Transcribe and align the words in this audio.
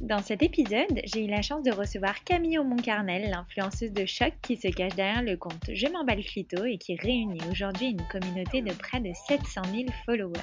Dans 0.00 0.20
cet 0.20 0.42
épisode, 0.42 1.00
j'ai 1.04 1.24
eu 1.24 1.28
la 1.28 1.40
chance 1.40 1.62
de 1.62 1.72
recevoir 1.72 2.24
Camille 2.24 2.58
Montcarnel, 2.58 3.30
l'influenceuse 3.30 3.92
de 3.92 4.04
choc 4.04 4.32
qui 4.42 4.56
se 4.56 4.68
cache 4.68 4.94
derrière 4.96 5.22
le 5.22 5.36
compte 5.36 5.70
Je 5.72 5.86
m'emballe 5.86 6.22
Clito 6.24 6.64
et 6.64 6.78
qui 6.78 6.96
réunit 6.96 7.40
aujourd'hui 7.50 7.90
une 7.90 8.06
communauté 8.08 8.60
de 8.60 8.72
près 8.72 9.00
de 9.00 9.12
700 9.28 9.62
000 9.72 9.84
followers. 10.04 10.40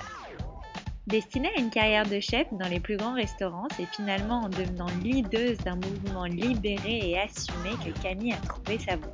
Destinée 1.06 1.50
à 1.58 1.60
une 1.60 1.70
carrière 1.70 2.06
de 2.06 2.20
chef 2.22 2.48
dans 2.54 2.70
les 2.70 2.80
plus 2.80 2.96
grands 2.96 3.14
restaurants, 3.14 3.68
c'est 3.76 3.88
finalement 3.88 4.42
en 4.42 4.50
devenant 4.50 4.88
leaduse 5.04 5.58
d'un 5.58 5.76
mouvement 5.76 6.26
libéré 6.26 7.10
et 7.10 7.20
assumé 7.20 7.72
que 7.84 7.92
Camille 8.02 8.34
a 8.34 8.38
trouvé 8.38 8.80
sa 8.80 8.96
voie. 8.96 9.12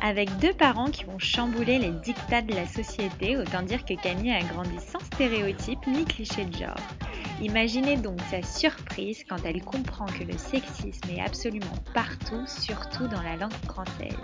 Avec 0.00 0.30
deux 0.38 0.52
parents 0.52 0.90
qui 0.90 1.04
ont 1.08 1.18
chamboulé 1.18 1.80
les 1.80 1.90
dictats 1.90 2.42
de 2.42 2.54
la 2.54 2.68
société, 2.68 3.36
autant 3.36 3.62
dire 3.62 3.84
que 3.84 3.94
Camille 3.94 4.30
a 4.30 4.44
grandi 4.44 4.78
sans 4.78 5.00
stéréotypes 5.00 5.84
ni 5.88 6.04
clichés 6.04 6.44
de 6.44 6.56
genre. 6.56 6.76
Imaginez 7.40 7.96
donc 7.96 8.18
sa 8.30 8.42
surprise 8.42 9.24
quand 9.28 9.44
elle 9.44 9.62
comprend 9.62 10.06
que 10.06 10.24
le 10.24 10.36
sexisme 10.36 11.08
est 11.16 11.20
absolument 11.20 11.66
partout, 11.94 12.44
surtout 12.46 13.06
dans 13.06 13.22
la 13.22 13.36
langue 13.36 13.52
française. 13.64 14.18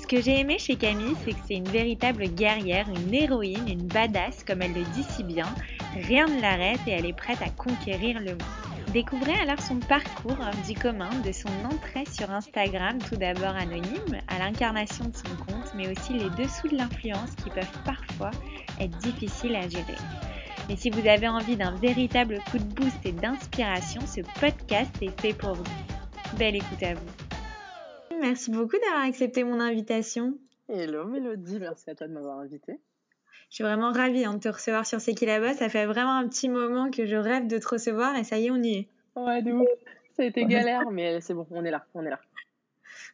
Ce 0.00 0.06
que 0.06 0.20
j'ai 0.20 0.38
aimé 0.38 0.58
chez 0.58 0.76
Camille, 0.76 1.16
c'est 1.24 1.32
que 1.32 1.40
c'est 1.48 1.56
une 1.56 1.68
véritable 1.68 2.26
guerrière, 2.26 2.86
une 2.88 3.12
héroïne, 3.12 3.68
une 3.68 3.88
badass, 3.88 4.44
comme 4.44 4.62
elle 4.62 4.74
le 4.74 4.84
dit 4.94 5.02
si 5.02 5.24
bien. 5.24 5.46
Rien 6.06 6.26
ne 6.26 6.40
l'arrête 6.40 6.80
et 6.86 6.92
elle 6.92 7.06
est 7.06 7.16
prête 7.16 7.42
à 7.42 7.50
conquérir 7.50 8.20
le 8.20 8.32
monde. 8.32 8.42
Découvrez 8.92 9.34
alors 9.40 9.60
son 9.60 9.80
parcours 9.80 10.36
hors 10.38 10.66
du 10.68 10.78
commun, 10.78 11.10
de 11.24 11.32
son 11.32 11.48
entrée 11.64 12.04
sur 12.12 12.30
Instagram, 12.30 12.98
tout 13.08 13.16
d'abord 13.16 13.56
anonyme, 13.56 14.20
à 14.28 14.38
l'incarnation 14.38 15.06
de 15.06 15.16
son 15.16 15.34
compte, 15.46 15.74
mais 15.74 15.88
aussi 15.88 16.12
les 16.12 16.30
dessous 16.30 16.68
de 16.68 16.76
l'influence 16.76 17.34
qui 17.42 17.50
peuvent 17.50 17.82
parfois 17.84 18.30
être 18.78 18.96
difficiles 18.98 19.56
à 19.56 19.68
gérer. 19.68 19.96
Et 20.70 20.76
si 20.76 20.88
vous 20.88 21.06
avez 21.06 21.28
envie 21.28 21.56
d'un 21.56 21.72
véritable 21.76 22.38
coup 22.50 22.56
de 22.56 22.64
boost 22.64 23.04
et 23.04 23.12
d'inspiration, 23.12 24.00
ce 24.06 24.22
podcast 24.40 24.90
est 25.02 25.20
fait 25.20 25.34
pour 25.34 25.52
vous. 25.52 25.64
Belle 26.38 26.56
écoute 26.56 26.82
à 26.82 26.94
vous. 26.94 28.18
Merci 28.18 28.50
beaucoup 28.50 28.78
d'avoir 28.78 29.04
accepté 29.04 29.44
mon 29.44 29.60
invitation. 29.60 30.38
Hello 30.70 31.04
Mélodie, 31.04 31.60
merci 31.60 31.90
à 31.90 31.94
toi 31.94 32.08
de 32.08 32.14
m'avoir 32.14 32.38
invité. 32.38 32.80
Je 33.50 33.56
suis 33.56 33.64
vraiment 33.64 33.92
ravie 33.92 34.24
hein, 34.24 34.34
de 34.34 34.38
te 34.38 34.48
recevoir 34.48 34.86
sur 34.86 35.02
C'est 35.02 35.12
qui 35.12 35.26
là-bas. 35.26 35.52
Ça 35.52 35.68
fait 35.68 35.84
vraiment 35.84 36.16
un 36.16 36.26
petit 36.28 36.48
moment 36.48 36.90
que 36.90 37.04
je 37.04 37.16
rêve 37.16 37.46
de 37.46 37.58
te 37.58 37.68
recevoir 37.68 38.16
et 38.16 38.24
ça 38.24 38.38
y 38.38 38.46
est, 38.46 38.50
on 38.50 38.62
y 38.62 38.74
est. 38.74 38.88
Ouais, 39.16 39.42
de 39.42 39.52
ouf. 39.52 39.68
Ça 40.16 40.22
a 40.22 40.26
été 40.26 40.46
galère, 40.46 40.90
mais 40.90 41.20
c'est 41.20 41.34
bon, 41.34 41.46
on 41.50 41.64
est 41.66 41.70
là, 41.70 41.84
on 41.92 42.06
est 42.06 42.10
là. 42.10 42.20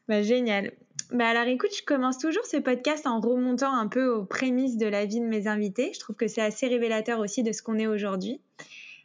Bah, 0.07 0.23
génial. 0.23 0.71
Bah 1.13 1.27
alors 1.27 1.49
écoute, 1.49 1.71
je 1.77 1.83
commence 1.83 2.19
toujours 2.19 2.45
ce 2.47 2.57
podcast 2.57 3.05
en 3.05 3.19
remontant 3.21 3.75
un 3.75 3.89
peu 3.89 4.07
aux 4.07 4.25
prémices 4.25 4.77
de 4.77 4.87
la 4.87 5.07
vie 5.07 5.19
de 5.19 5.27
mes 5.27 5.49
invités. 5.49 5.91
Je 5.93 5.99
trouve 5.99 6.15
que 6.15 6.29
c'est 6.29 6.41
assez 6.41 6.69
révélateur 6.69 7.19
aussi 7.19 7.43
de 7.43 7.51
ce 7.51 7.63
qu'on 7.63 7.81
est 7.81 7.89
aujourd'hui. 7.89 8.41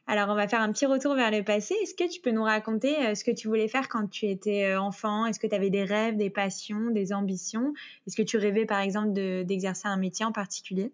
Alors 0.05 0.29
on 0.29 0.35
va 0.35 0.47
faire 0.47 0.61
un 0.61 0.71
petit 0.71 0.85
retour 0.85 1.15
vers 1.15 1.31
le 1.31 1.43
passé. 1.43 1.73
Est-ce 1.81 1.95
que 1.95 2.07
tu 2.07 2.21
peux 2.21 2.29
nous 2.29 2.43
raconter 2.43 2.95
euh, 3.07 3.15
ce 3.15 3.23
que 3.23 3.31
tu 3.31 3.47
voulais 3.47 3.67
faire 3.67 3.89
quand 3.89 4.07
tu 4.07 4.27
étais 4.27 4.65
euh, 4.65 4.79
enfant? 4.79 5.25
Est-ce 5.25 5.39
que 5.39 5.47
tu 5.47 5.55
avais 5.55 5.71
des 5.71 5.83
rêves, 5.83 6.15
des 6.15 6.29
passions, 6.29 6.91
des 6.91 7.11
ambitions? 7.11 7.73
Est-ce 8.05 8.15
que 8.15 8.21
tu 8.21 8.37
rêvais 8.37 8.67
par 8.67 8.81
exemple 8.81 9.13
d'exercer 9.13 9.87
un 9.87 9.97
métier 9.97 10.25
en 10.25 10.31
particulier? 10.31 10.91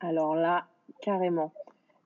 Alors 0.00 0.34
là, 0.36 0.68
carrément. 1.02 1.52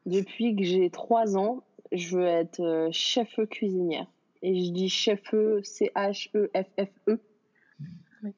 Depuis 0.06 0.56
que 0.56 0.64
j'ai 0.64 0.90
trois 0.90 1.36
ans, 1.36 1.62
je 1.92 2.16
veux 2.16 2.26
être 2.26 2.60
euh, 2.60 2.88
chef 2.90 3.38
cuisinière. 3.48 4.08
Et 4.42 4.64
je 4.64 4.72
dis 4.72 4.88
chef-e, 4.88 5.60
C-H-E-F-F-E. 5.62 7.20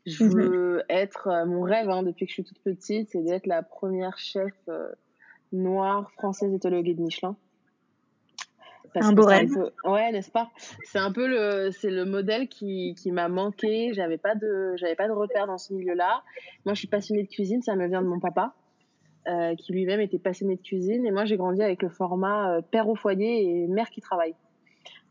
Je 0.07 0.25
mhm. 0.25 0.31
veux 0.31 0.83
être, 0.89 1.29
euh, 1.29 1.47
mon 1.47 1.63
rêve 1.63 1.89
hein, 1.91 2.03
depuis 2.03 2.27
que 2.27 2.31
je 2.31 2.35
suis 2.35 2.45
toute 2.45 2.61
petite, 2.61 3.11
c'est 3.11 3.23
d'être 3.23 3.47
la 3.47 3.63
première 3.63 4.19
chef 4.19 4.53
euh, 4.69 4.91
noire 5.53 6.11
française 6.13 6.53
éthologuée 6.53 6.95
de 6.95 7.03
Michelin. 7.03 7.37
un 8.95 9.13
beau 9.13 9.25
rêve. 9.25 9.51
Ouais, 9.85 10.11
n'est-ce 10.13 10.31
pas? 10.31 10.51
C'est 10.85 10.99
un 10.99 11.13
peu 11.13 11.27
le, 11.29 11.71
c'est 11.71 11.91
le 11.91 12.05
modèle 12.05 12.49
qui, 12.49 12.95
qui 12.97 13.13
m'a 13.13 13.29
manqué. 13.29 13.93
J'avais 13.93 14.19
pas 14.19 14.35
de, 14.35 14.75
j'avais 14.77 14.97
pas 14.97 15.09
de 15.09 15.13
repère 15.13 15.47
dans 15.47 15.59
ce 15.59 15.73
milieu-là. 15.73 16.23
Moi, 16.65 16.75
je 16.75 16.81
suis 16.81 16.89
passionnée 16.89 17.23
de 17.23 17.29
cuisine, 17.29 17.63
ça 17.63 17.77
me 17.77 17.87
vient 17.87 18.03
de 18.03 18.09
mon 18.09 18.21
papa, 18.21 18.55
euh, 19.29 19.55
qui 19.55 19.73
lui-même 19.73 20.01
était 20.01 20.19
passionné 20.19 20.57
de 20.57 20.63
cuisine. 20.63 21.07
Et 21.07 21.11
moi, 21.11 21.25
j'ai 21.25 21.37
grandi 21.37 21.63
avec 21.63 21.83
le 21.83 21.89
format 21.89 22.61
père 22.71 22.89
au 22.89 22.95
foyer 22.95 23.63
et 23.63 23.67
mère 23.69 23.91
qui 23.91 24.01
travaille. 24.01 24.35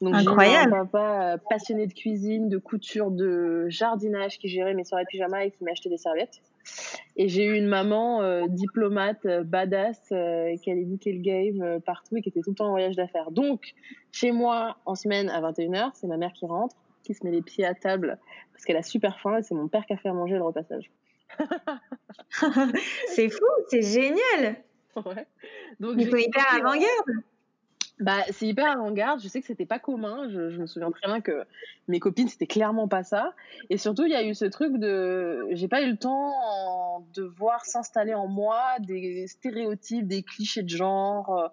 Donc 0.01 0.15
j'ai 0.15 0.27
un 0.27 0.69
papa 0.69 1.33
euh, 1.33 1.37
passionné 1.49 1.87
de 1.87 1.93
cuisine, 1.93 2.49
de 2.49 2.57
couture, 2.57 3.09
de 3.09 3.65
jardinage 3.69 4.37
qui 4.37 4.47
gérait 4.47 4.73
mes 4.73 4.83
soirées 4.83 5.05
pyjama 5.09 5.45
et 5.45 5.51
qui 5.51 5.63
m'achetait 5.63 5.89
des 5.89 5.97
serviettes. 5.97 6.41
Et 7.15 7.29
j'ai 7.29 7.45
eu 7.45 7.55
une 7.55 7.67
maman 7.67 8.21
euh, 8.21 8.45
diplomate, 8.47 9.25
euh, 9.25 9.43
badass, 9.43 9.99
qui 10.09 10.71
allait 10.71 10.85
niquer 10.85 11.13
le 11.13 11.21
game 11.21 11.79
partout 11.81 12.17
et 12.17 12.21
qui 12.21 12.29
était 12.29 12.41
tout 12.41 12.51
le 12.51 12.55
temps 12.55 12.67
en 12.67 12.71
voyage 12.71 12.95
d'affaires. 12.95 13.31
Donc, 13.31 13.73
chez 14.11 14.31
moi, 14.31 14.77
en 14.85 14.95
semaine 14.95 15.29
à 15.29 15.41
21h, 15.41 15.91
c'est 15.95 16.07
ma 16.07 16.17
mère 16.17 16.33
qui 16.33 16.45
rentre, 16.45 16.75
qui 17.03 17.13
se 17.13 17.25
met 17.25 17.31
les 17.31 17.41
pieds 17.41 17.65
à 17.65 17.73
table 17.73 18.19
parce 18.53 18.65
qu'elle 18.65 18.77
a 18.77 18.83
super 18.83 19.19
faim 19.19 19.37
et 19.37 19.43
c'est 19.43 19.55
mon 19.55 19.67
père 19.67 19.85
qui 19.85 19.93
a 19.93 19.97
fait 19.97 20.09
à 20.09 20.13
manger 20.13 20.35
le 20.35 20.43
repassage. 20.43 20.91
c'est 23.07 23.29
fou, 23.29 23.45
c'est 23.69 23.81
génial. 23.81 24.57
Ouais. 25.05 25.27
Donc, 25.79 25.93
Il 25.99 26.09
faut 26.09 26.17
hyper 26.17 26.55
avant-garde 26.55 27.21
bah, 27.99 28.23
c'est 28.29 28.45
hyper 28.45 28.71
avant-garde. 28.71 29.19
Je 29.21 29.27
sais 29.27 29.41
que 29.41 29.47
c'était 29.47 29.65
pas 29.65 29.79
commun. 29.79 30.29
Je, 30.29 30.59
me 30.59 30.67
souviens 30.67 30.91
très 30.91 31.07
bien 31.07 31.19
que 31.19 31.45
mes 31.87 31.99
copines, 31.99 32.27
c'était 32.27 32.45
clairement 32.45 32.87
pas 32.87 33.03
ça. 33.03 33.33
Et 33.71 33.77
surtout, 33.77 34.05
il 34.05 34.11
y 34.11 34.15
a 34.15 34.23
eu 34.23 34.35
ce 34.35 34.45
truc 34.45 34.77
de, 34.77 35.47
j'ai 35.51 35.67
pas 35.67 35.81
eu 35.81 35.89
le 35.89 35.97
temps 35.97 37.03
de 37.15 37.23
voir 37.23 37.65
s'installer 37.65 38.13
en 38.13 38.27
moi 38.27 38.61
des 38.79 39.25
stéréotypes, 39.27 40.07
des 40.07 40.21
clichés 40.21 40.61
de 40.61 40.69
genre, 40.69 41.35
euh, 41.37 41.47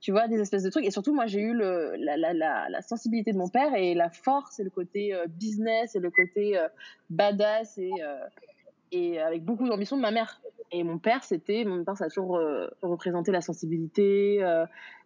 tu 0.00 0.12
vois, 0.12 0.28
des 0.28 0.40
espèces 0.40 0.62
de 0.62 0.70
trucs. 0.70 0.84
Et 0.84 0.92
surtout, 0.92 1.12
moi, 1.12 1.26
j'ai 1.26 1.40
eu 1.40 1.52
le, 1.52 1.96
la, 1.96 2.16
la, 2.16 2.32
la, 2.32 2.68
la, 2.68 2.82
sensibilité 2.82 3.32
de 3.32 3.38
mon 3.38 3.48
père 3.48 3.74
et 3.74 3.94
la 3.94 4.10
force 4.10 4.60
et 4.60 4.64
le 4.64 4.70
côté 4.70 5.14
euh, 5.14 5.26
business 5.26 5.96
et 5.96 6.00
le 6.00 6.10
côté 6.10 6.56
euh, 6.56 6.68
badass 7.10 7.76
et, 7.78 7.90
et 8.92 9.20
avec 9.20 9.44
beaucoup 9.44 9.68
d'ambition 9.68 9.96
de 9.96 10.02
ma 10.02 10.12
mère. 10.12 10.40
Et 10.70 10.84
mon 10.84 10.98
père, 10.98 11.24
c'était, 11.24 11.64
mon 11.64 11.82
père, 11.82 11.96
ça 11.96 12.04
a 12.04 12.08
toujours 12.08 12.38
représenté 12.82 13.32
la 13.32 13.40
sensibilité, 13.40 14.42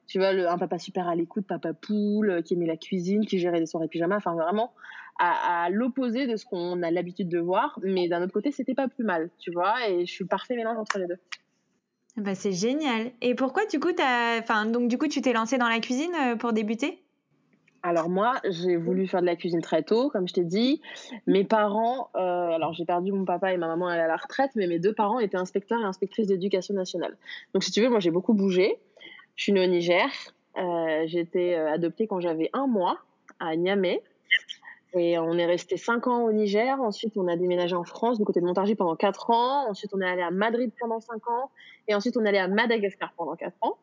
tu 0.06 0.18
vois, 0.18 0.32
le, 0.32 0.48
un 0.48 0.58
papa 0.58 0.78
super 0.78 1.08
à 1.08 1.14
l'écoute, 1.14 1.46
papa 1.46 1.72
poule, 1.72 2.30
euh, 2.30 2.42
qui 2.42 2.54
aimait 2.54 2.66
la 2.66 2.76
cuisine, 2.76 3.24
qui 3.26 3.38
gérait 3.38 3.60
des 3.60 3.66
soirées 3.66 3.88
pyjama, 3.88 4.16
enfin 4.16 4.34
vraiment 4.34 4.72
à, 5.18 5.68
l'opposé 5.70 6.26
de 6.26 6.36
ce 6.36 6.44
qu'on 6.44 6.82
a 6.82 6.90
l'habitude 6.90 7.28
de 7.28 7.38
voir. 7.38 7.78
Mais 7.82 8.08
d'un 8.08 8.22
autre 8.22 8.32
côté, 8.32 8.50
c'était 8.50 8.74
pas 8.74 8.88
plus 8.88 9.04
mal, 9.04 9.30
tu 9.38 9.50
vois, 9.50 9.88
et 9.88 10.06
je 10.06 10.12
suis 10.12 10.24
le 10.24 10.28
parfait 10.28 10.56
mélange 10.56 10.78
entre 10.78 10.98
les 10.98 11.06
deux. 11.06 11.18
Bah, 12.16 12.34
c'est 12.34 12.52
génial. 12.52 13.10
Et 13.20 13.34
pourquoi, 13.34 13.64
du 13.66 13.80
coup, 13.80 13.92
as... 13.98 14.38
Enfin, 14.40 14.66
donc, 14.66 14.88
du 14.88 14.98
coup, 14.98 15.08
tu 15.08 15.22
t'es 15.22 15.32
lancée 15.32 15.58
dans 15.58 15.68
la 15.68 15.80
cuisine 15.80 16.12
euh, 16.14 16.36
pour 16.36 16.52
débuter? 16.52 17.02
Alors 17.84 18.08
moi, 18.08 18.34
j'ai 18.48 18.76
voulu 18.76 19.08
faire 19.08 19.22
de 19.22 19.26
la 19.26 19.34
cuisine 19.34 19.60
très 19.60 19.82
tôt, 19.82 20.08
comme 20.08 20.28
je 20.28 20.34
t'ai 20.34 20.44
dit. 20.44 20.80
Mes 21.26 21.42
parents, 21.42 22.10
euh, 22.14 22.50
alors 22.50 22.72
j'ai 22.74 22.84
perdu 22.84 23.10
mon 23.10 23.24
papa 23.24 23.52
et 23.52 23.56
ma 23.56 23.66
maman 23.66 23.90
elle 23.90 23.98
est 23.98 24.04
à 24.04 24.08
la 24.08 24.16
retraite, 24.16 24.52
mais 24.54 24.68
mes 24.68 24.78
deux 24.78 24.92
parents 24.92 25.18
étaient 25.18 25.36
inspecteurs 25.36 25.80
et 25.80 25.84
inspectrices 25.84 26.28
d'éducation 26.28 26.74
nationale. 26.74 27.16
Donc 27.54 27.64
si 27.64 27.72
tu 27.72 27.80
veux, 27.80 27.88
moi 27.88 27.98
j'ai 27.98 28.12
beaucoup 28.12 28.34
bougé. 28.34 28.78
Je 29.36 29.44
suis 29.44 29.52
née 29.52 29.64
au 29.64 29.68
Niger. 29.68 30.08
Euh, 30.58 31.04
j'ai 31.06 31.20
été 31.20 31.56
euh, 31.56 31.72
adoptée 31.72 32.06
quand 32.06 32.20
j'avais 32.20 32.50
un 32.52 32.66
mois 32.66 32.98
à 33.40 33.56
Niamey. 33.56 34.02
Et 34.94 35.18
on 35.18 35.38
est 35.38 35.46
resté 35.46 35.78
cinq 35.78 36.06
ans 36.06 36.24
au 36.24 36.32
Niger. 36.32 36.78
Ensuite, 36.80 37.16
on 37.16 37.26
a 37.26 37.36
déménagé 37.36 37.74
en 37.74 37.84
France, 37.84 38.18
du 38.18 38.24
côté 38.24 38.40
de 38.40 38.44
Montargis 38.44 38.74
pendant 38.74 38.94
quatre 38.94 39.30
ans. 39.30 39.68
Ensuite, 39.70 39.92
on 39.94 40.00
est 40.00 40.06
allé 40.06 40.20
à 40.22 40.30
Madrid 40.30 40.70
pendant 40.78 41.00
cinq 41.00 41.26
ans. 41.28 41.50
Et 41.88 41.94
ensuite, 41.94 42.16
on 42.18 42.24
est 42.24 42.28
allé 42.28 42.38
à 42.38 42.48
Madagascar 42.48 43.12
pendant 43.16 43.34
quatre 43.34 43.56
ans. 43.62 43.78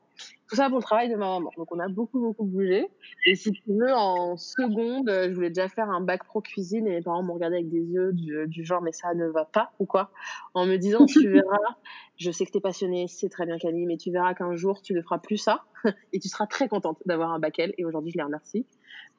Tout 0.50 0.56
ça 0.56 0.68
pour 0.68 0.80
le 0.80 0.84
travail 0.84 1.10
de 1.10 1.16
ma 1.16 1.28
maman. 1.28 1.52
Donc, 1.58 1.72
on 1.72 1.80
a 1.80 1.88
beaucoup, 1.88 2.20
beaucoup 2.20 2.44
bougé. 2.44 2.88
Et 3.26 3.36
si 3.36 3.52
tu 3.52 3.62
veux, 3.68 3.94
en 3.94 4.36
seconde, 4.36 5.08
je 5.08 5.34
voulais 5.34 5.50
déjà 5.50 5.68
faire 5.68 5.90
un 5.90 6.02
bac 6.02 6.24
pro 6.24 6.42
cuisine 6.42 6.88
et 6.88 6.92
mes 6.92 7.02
parents 7.02 7.22
m'ont 7.22 7.36
regardé 7.36 7.58
avec 7.58 7.70
des 7.70 7.84
yeux 7.84 8.14
du, 8.14 8.48
du, 8.48 8.66
genre, 8.66 8.82
mais 8.82 8.92
ça 8.92 9.14
ne 9.14 9.28
va 9.28 9.46
pas 9.46 9.74
ou 9.80 9.86
quoi? 9.86 10.12
En 10.54 10.66
me 10.66 10.78
disant, 10.78 11.06
tu 11.06 11.28
verras, 11.30 11.76
je 12.18 12.32
sais 12.32 12.46
que 12.46 12.52
tu 12.52 12.58
es 12.58 12.62
passionnée, 12.62 13.08
c'est 13.08 13.30
très 13.30 13.46
bien 13.46 13.58
Camille, 13.58 13.86
mais 13.86 13.98
tu 13.98 14.12
verras 14.12 14.34
qu'un 14.34 14.56
jour, 14.56 14.82
tu 14.82 14.94
ne 14.94 15.02
feras 15.02 15.20
plus 15.20 15.38
ça 15.38 15.64
et 16.14 16.20
tu 16.20 16.28
seras 16.28 16.48
très 16.48 16.68
contente 16.68 16.98
d'avoir 17.06 17.32
un 17.32 17.40
bac 17.40 17.60
L. 17.60 17.74
Et 17.78 17.86
aujourd'hui, 17.86 18.12
je 18.12 18.18
les 18.18 18.24
remercie 18.24 18.66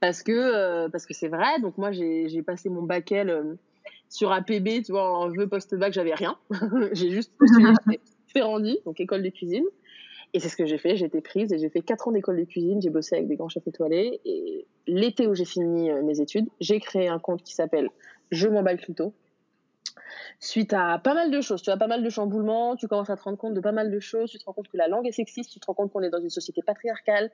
parce 0.00 0.22
que 0.22 0.32
euh, 0.32 0.88
parce 0.88 1.06
que 1.06 1.14
c'est 1.14 1.28
vrai. 1.28 1.60
Donc 1.60 1.78
moi, 1.78 1.92
j'ai 1.92 2.42
passé 2.42 2.68
mon 2.68 2.82
bac 2.82 3.12
L 3.12 3.30
euh, 3.30 3.54
sur 4.08 4.32
APB, 4.32 4.82
tu 4.84 4.92
vois, 4.92 5.16
en 5.16 5.30
vœu 5.30 5.46
post-bac, 5.46 5.92
j'avais 5.92 6.14
rien. 6.14 6.36
j'ai 6.92 7.10
juste 7.10 7.32
postulé, 7.38 8.42
rendu 8.42 8.76
donc 8.84 9.00
école 9.00 9.22
de 9.22 9.30
cuisine. 9.30 9.64
Et 10.32 10.40
c'est 10.40 10.48
ce 10.48 10.56
que 10.56 10.66
j'ai 10.66 10.78
fait, 10.78 10.96
j'ai 10.96 11.06
été 11.06 11.20
prise 11.20 11.52
et 11.52 11.58
j'ai 11.58 11.68
fait 11.70 11.82
4 11.82 12.08
ans 12.08 12.12
d'école 12.12 12.38
de 12.38 12.44
cuisine, 12.44 12.80
j'ai 12.80 12.90
bossé 12.90 13.16
avec 13.16 13.28
des 13.28 13.36
grands 13.36 13.48
chefs 13.48 13.66
étoilés. 13.66 14.20
Et 14.24 14.66
l'été 14.86 15.26
où 15.26 15.34
j'ai 15.34 15.44
fini 15.44 15.90
euh, 15.90 16.02
mes 16.02 16.20
études, 16.20 16.48
j'ai 16.60 16.78
créé 16.78 17.08
un 17.08 17.18
compte 17.18 17.42
qui 17.42 17.54
s'appelle 17.54 17.90
Je 18.30 18.48
m'emballe 18.48 18.78
Clito. 18.78 19.12
Suite 20.38 20.72
à 20.72 20.98
pas 20.98 21.14
mal 21.14 21.30
de 21.30 21.40
choses, 21.40 21.62
tu 21.62 21.70
as 21.70 21.76
pas 21.76 21.86
mal 21.86 22.02
de 22.02 22.08
chamboulements, 22.10 22.76
tu 22.76 22.88
commences 22.88 23.10
à 23.10 23.16
te 23.16 23.22
rendre 23.22 23.36
compte 23.36 23.54
de 23.54 23.60
pas 23.60 23.72
mal 23.72 23.90
de 23.90 24.00
choses, 24.00 24.30
tu 24.30 24.38
te 24.38 24.44
rends 24.44 24.52
compte 24.52 24.68
que 24.68 24.76
la 24.76 24.88
langue 24.88 25.06
est 25.06 25.12
sexiste, 25.12 25.50
tu 25.52 25.60
te 25.60 25.66
rends 25.66 25.74
compte 25.74 25.92
qu'on 25.92 26.02
est 26.02 26.10
dans 26.10 26.20
une 26.20 26.30
société 26.30 26.62
patriarcale, 26.62 27.30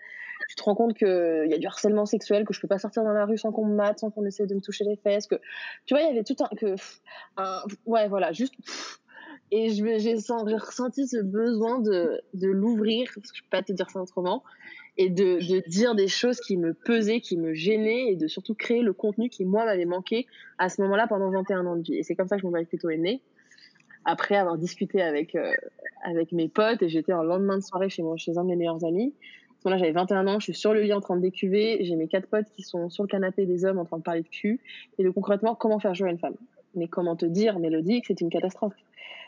tu 0.49 0.57
te 0.57 0.63
rends 0.63 0.75
compte 0.75 0.95
qu'il 0.95 1.47
y 1.49 1.55
a 1.55 1.59
du 1.59 1.67
harcèlement 1.67 2.07
sexuel, 2.07 2.45
que 2.45 2.53
je 2.53 2.61
peux 2.61 2.69
pas 2.69 2.79
sortir 2.79 3.05
dans 3.05 3.13
la 3.13 3.25
rue 3.25 3.39
sans 3.39 3.53
qu'on 3.53 3.65
me 3.65 3.75
mate, 3.75 4.01
sans 4.01 4.11
qu'on 4.11 4.25
essaie 4.25 4.47
de 4.47 4.55
me 4.55 4.61
toucher 4.61 4.85
les 4.85 4.97
fesses, 4.97 5.27
que 5.27 5.37
tu 5.85 5.95
vois, 5.95 6.03
il 6.03 6.09
y 6.09 6.11
avait 6.11 6.25
tout 6.25 6.37
un 6.41 6.49
que 6.57 6.75
un, 7.37 7.63
ouais 7.87 8.09
voilà, 8.09 8.33
juste 8.33 8.55
et 9.53 9.71
j'ai 9.71 10.15
ressenti 10.15 11.07
ce 11.07 11.19
besoin 11.19 11.79
de, 11.79 12.21
l'ouvrir, 12.35 13.11
parce 13.15 13.31
que 13.31 13.39
je 13.39 13.43
peux 13.43 13.51
pas 13.51 13.63
te 13.63 13.73
dire 13.73 13.89
ça 13.91 14.01
autrement, 14.01 14.43
et 14.97 15.09
de, 15.09 15.69
dire 15.69 15.95
des 15.95 16.09
choses 16.09 16.41
qui 16.41 16.57
me 16.57 16.75
pesaient, 16.75 17.21
qui 17.21 17.37
me 17.37 17.55
gênaient, 17.55 18.13
et 18.13 18.17
de 18.17 18.27
surtout 18.27 18.55
créer 18.55 18.83
le 18.83 18.93
contenu 18.93 19.29
qui, 19.29 19.45
moi, 19.45 19.65
m'avait 19.65 19.85
manqué 19.85 20.27
à 20.59 20.69
ce 20.69 20.81
moment-là 20.83 21.07
pendant 21.07 21.31
21 21.31 21.67
ans 21.67 21.77
de 21.77 21.83
vie. 21.83 21.97
Et 21.97 22.03
c'est 22.03 22.17
comme 22.17 22.29
ça 22.29 22.39
que 22.39 22.43
mon 22.43 22.51
mari 22.51 22.65
plutôt 22.65 22.91
est 22.91 22.97
né. 22.97 23.21
Après 24.05 24.37
avoir 24.37 24.57
discuté 24.57 25.03
avec, 25.03 25.35
euh, 25.35 25.53
mes 26.33 26.49
potes, 26.49 26.83
et 26.83 26.89
j'étais 26.89 27.13
en 27.13 27.23
lendemain 27.23 27.57
de 27.57 27.63
soirée 27.63 27.89
chez, 27.89 28.03
un 28.03 28.15
de 28.15 28.49
mes 28.49 28.57
meilleurs 28.57 28.85
amis. 28.85 29.15
À 29.19 29.63
ce 29.63 29.69
moment-là, 29.69 29.79
j'avais 29.79 29.93
21 29.93 30.27
ans, 30.27 30.39
je 30.41 30.45
suis 30.45 30.55
sur 30.55 30.73
le 30.73 30.83
lit 30.83 30.93
en 30.93 31.01
train 31.01 31.17
de 31.17 31.23
décuver, 31.23 31.79
j'ai 31.83 31.97
mes 31.97 32.09
quatre 32.09 32.29
potes 32.29 32.47
qui 32.55 32.63
sont 32.63 32.89
sur 32.89 33.03
le 33.03 33.09
canapé 33.09 33.47
des 33.47 33.65
hommes 33.65 33.79
en 33.79 33.85
train 33.85 33.99
de 33.99 34.03
parler 34.03 34.23
de 34.23 34.29
cul, 34.29 34.61
et 34.99 35.05
de 35.05 35.11
concrètement, 35.11 35.55
comment 35.55 35.79
faire 35.79 35.95
jouer 35.95 36.11
une 36.11 36.19
femme? 36.19 36.37
Mais 36.75 36.89
comment 36.89 37.17
te 37.17 37.27
dire, 37.27 37.59
Mélodie, 37.59 38.01
que 38.03 38.09
c'est 38.09 38.21
une 38.21 38.29
catastrophe? 38.29 38.75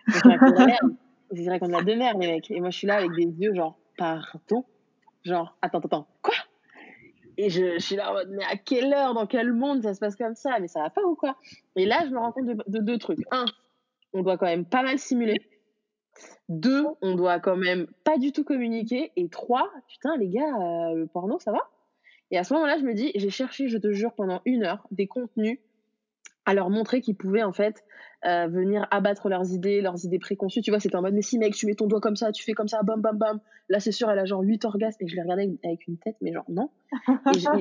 Je 0.07 0.29
raconte 0.29 0.55
de 0.55 1.77
la 1.77 1.79
la 1.79 1.83
de 1.83 1.95
merde, 1.95 2.21
les 2.21 2.27
mecs. 2.29 2.51
Et 2.51 2.61
moi, 2.61 2.71
je 2.71 2.79
suis 2.79 2.87
là 2.87 2.97
avec 2.97 3.13
des 3.13 3.25
yeux 3.25 3.55
genre, 3.55 3.79
pardon 3.97 4.65
Genre, 5.25 5.57
attends, 5.63 5.81
attends, 5.81 6.07
quoi? 6.23 6.35
Et 7.37 7.51
je, 7.51 7.75
je, 7.75 7.79
suis 7.79 7.97
là 7.97 8.11
en 8.11 8.15
mode, 8.15 8.31
mais 8.31 8.45
à 8.45 8.57
quelle 8.57 8.93
heure, 8.93 9.15
dans 9.15 9.27
quel 9.27 9.53
monde 9.53 9.83
ça 9.83 9.95
se 9.95 10.01
passe 10.01 10.17
comme 10.17 10.35
ça? 10.35 10.59
Mais 10.61 10.69
ça 10.69 10.81
va 10.81 10.91
pas 10.91 11.03
ou 11.03 11.15
quoi? 11.15 11.37
Et 11.77 11.87
là, 11.87 12.05
je 12.05 12.11
me 12.11 12.19
rends 12.19 12.33
compte 12.33 12.47
de, 12.47 12.57
de, 12.67 12.79
deux 12.79 12.99
trucs. 12.99 13.21
Un, 13.31 13.45
on 14.13 14.23
doit 14.23 14.37
quand 14.39 14.47
même 14.47 14.65
pas 14.65 14.83
mal 14.83 14.99
simuler. 14.99 15.41
Deux, 16.49 16.87
on 17.01 17.15
doit 17.15 17.39
quand 17.39 17.57
même 17.57 17.87
pas 18.05 18.19
du 18.19 18.33
tout 18.33 18.43
communiquer. 18.43 19.13
Et 19.17 19.29
trois, 19.29 19.71
putain, 19.89 20.17
les 20.17 20.29
gars, 20.29 20.41
euh, 20.43 20.95
le 20.95 21.07
porno, 21.07 21.39
ça 21.39 21.53
va? 21.53 21.61
Et 22.31 22.39
à 22.39 22.45
ce 22.45 22.55
moment-là, 22.55 22.79
je 22.79 22.85
me 22.85 22.95
dis, 22.95 23.13
j'ai 23.15 23.31
cherché, 23.31 23.69
je 23.69 23.79
te 23.79 23.93
jure, 23.93 24.13
pendant 24.15 24.41
une 24.45 24.65
heure, 24.65 24.87
des 24.91 25.07
contenus 25.07 25.59
à 26.45 26.55
leur 26.55 26.71
montrer 26.71 27.01
qu'ils 27.01 27.17
pouvaient 27.17 27.43
en 27.43 27.53
fait 27.53 27.85
euh, 28.25 28.49
venir 28.49 28.87
abattre 28.91 29.29
leurs 29.29 29.53
idées, 29.53 29.81
leurs 29.81 30.05
idées 30.05 30.19
préconçues. 30.19 30.61
Tu 30.61 30.71
vois, 30.71 30.81
c'était 30.81 30.97
en 30.97 31.03
mode, 31.03 31.15
mais 31.15 31.23
si 31.23 31.39
mec, 31.39 31.55
tu 31.55 31.67
mets 31.67 31.75
ton 31.75 31.87
doigt 31.87 32.01
comme 32.01 32.17
ça, 32.17 32.33
tu 32.33 32.43
fais 32.43 32.53
comme 32.53 32.69
ça, 32.69 32.83
bam 32.83 33.01
bam 33.01 33.17
bam. 33.17 33.41
Là, 33.69 33.81
c'est 33.81 33.93
sûr, 33.93 34.11
elle 34.11 34.19
a 34.19 34.25
genre 34.25 34.41
8 34.41 34.65
orgasmes. 34.65 35.05
Et 35.05 35.09
je 35.09 35.15
l'ai 35.15 35.23
regardé 35.23 35.57
avec 35.65 35.87
une 35.87 35.99
tête, 35.99 36.17
mais 36.21 36.33
genre 36.33 36.47
non. 36.49 36.71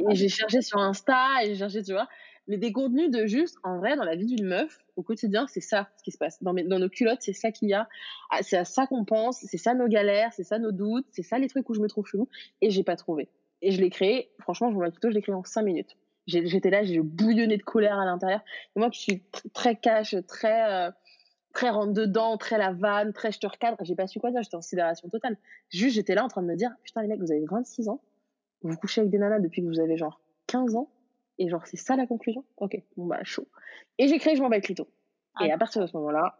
Et 0.09 0.15
j'ai 0.15 0.29
cherché 0.29 0.61
sur 0.61 0.79
Insta, 0.79 1.43
et 1.43 1.47
j'ai 1.49 1.55
cherché, 1.55 1.83
tu 1.83 1.93
vois, 1.93 2.07
mais 2.47 2.57
des 2.57 2.71
contenus 2.71 3.11
de 3.11 3.25
juste, 3.25 3.57
en 3.63 3.77
vrai, 3.77 3.95
dans 3.97 4.03
la 4.03 4.15
vie 4.15 4.25
d'une 4.25 4.47
meuf, 4.47 4.79
au 4.95 5.03
quotidien, 5.03 5.45
c'est 5.47 5.61
ça 5.61 5.89
ce 5.97 6.03
qui 6.03 6.11
se 6.11 6.17
passe. 6.17 6.41
Dans, 6.41 6.53
nos 6.53 6.89
culottes, 6.89 7.21
c'est 7.21 7.33
ça 7.33 7.51
qu'il 7.51 7.69
y 7.69 7.73
a. 7.73 7.87
Ah, 8.31 8.41
c'est 8.41 8.57
à 8.57 8.65
ça 8.65 8.87
qu'on 8.87 9.05
pense, 9.05 9.39
c'est 9.41 9.57
ça 9.57 9.73
nos 9.73 9.87
galères, 9.87 10.31
c'est 10.33 10.43
ça 10.43 10.57
nos 10.57 10.71
doutes, 10.71 11.05
c'est 11.11 11.23
ça 11.23 11.37
les 11.39 11.49
trucs 11.49 11.69
où 11.69 11.73
je 11.73 11.81
me 11.81 11.87
trouve 11.87 12.05
chelou. 12.07 12.29
Et 12.61 12.69
j'ai 12.69 12.83
pas 12.83 12.95
trouvé. 12.95 13.29
Et 13.61 13.71
je 13.71 13.81
l'ai 13.81 13.89
créé, 13.89 14.31
franchement, 14.39 14.71
je 14.71 14.75
vous 14.75 14.81
plutôt, 14.81 15.09
je 15.09 15.15
l'ai 15.15 15.21
créé 15.21 15.35
en 15.35 15.43
5 15.43 15.61
minutes 15.61 15.97
j'étais 16.27 16.69
là, 16.69 16.83
j'ai 16.83 16.99
bouillonné 16.99 17.57
de 17.57 17.63
colère 17.63 17.97
à 17.99 18.05
l'intérieur. 18.05 18.41
Et 18.75 18.79
moi 18.79 18.89
qui 18.89 19.01
suis 19.01 19.23
très 19.53 19.75
cash, 19.75 20.15
très, 20.27 20.71
euh, 20.71 20.91
très 21.53 21.69
rentre 21.69 21.93
dedans, 21.93 22.37
très 22.37 22.57
la 22.57 22.71
vanne, 22.71 23.13
très 23.13 23.31
je 23.31 23.39
te 23.39 23.47
recadre, 23.47 23.77
j'ai 23.81 23.95
pas 23.95 24.07
su 24.07 24.19
quoi 24.19 24.31
dire, 24.31 24.43
j'étais 24.43 24.55
en 24.55 24.61
sidération 24.61 25.09
totale. 25.09 25.37
Juste, 25.69 25.95
j'étais 25.95 26.15
là 26.15 26.23
en 26.23 26.27
train 26.27 26.41
de 26.41 26.47
me 26.47 26.55
dire, 26.55 26.71
putain 26.83 27.01
les 27.01 27.07
mecs, 27.07 27.19
vous 27.19 27.31
avez 27.31 27.45
26 27.45 27.89
ans, 27.89 28.01
vous 28.61 28.75
couchez 28.77 29.01
avec 29.01 29.11
des 29.11 29.17
nanas 29.17 29.39
depuis 29.39 29.61
que 29.61 29.67
vous 29.67 29.79
avez 29.79 29.97
genre 29.97 30.21
15 30.47 30.75
ans, 30.75 30.89
et 31.39 31.49
genre 31.49 31.65
c'est 31.65 31.77
ça 31.77 31.95
la 31.95 32.05
conclusion? 32.05 32.43
Ok, 32.57 32.81
bon 32.95 33.05
bah 33.05 33.23
chaud. 33.23 33.47
Et 33.97 34.07
j'ai 34.07 34.19
créé 34.19 34.35
Je 34.35 34.41
m'en 34.41 34.49
bats 34.49 34.59
Clito. 34.61 34.87
et 35.41 35.51
à 35.51 35.57
partir 35.57 35.81
de 35.81 35.87
ce 35.87 35.95
moment-là, 35.97 36.37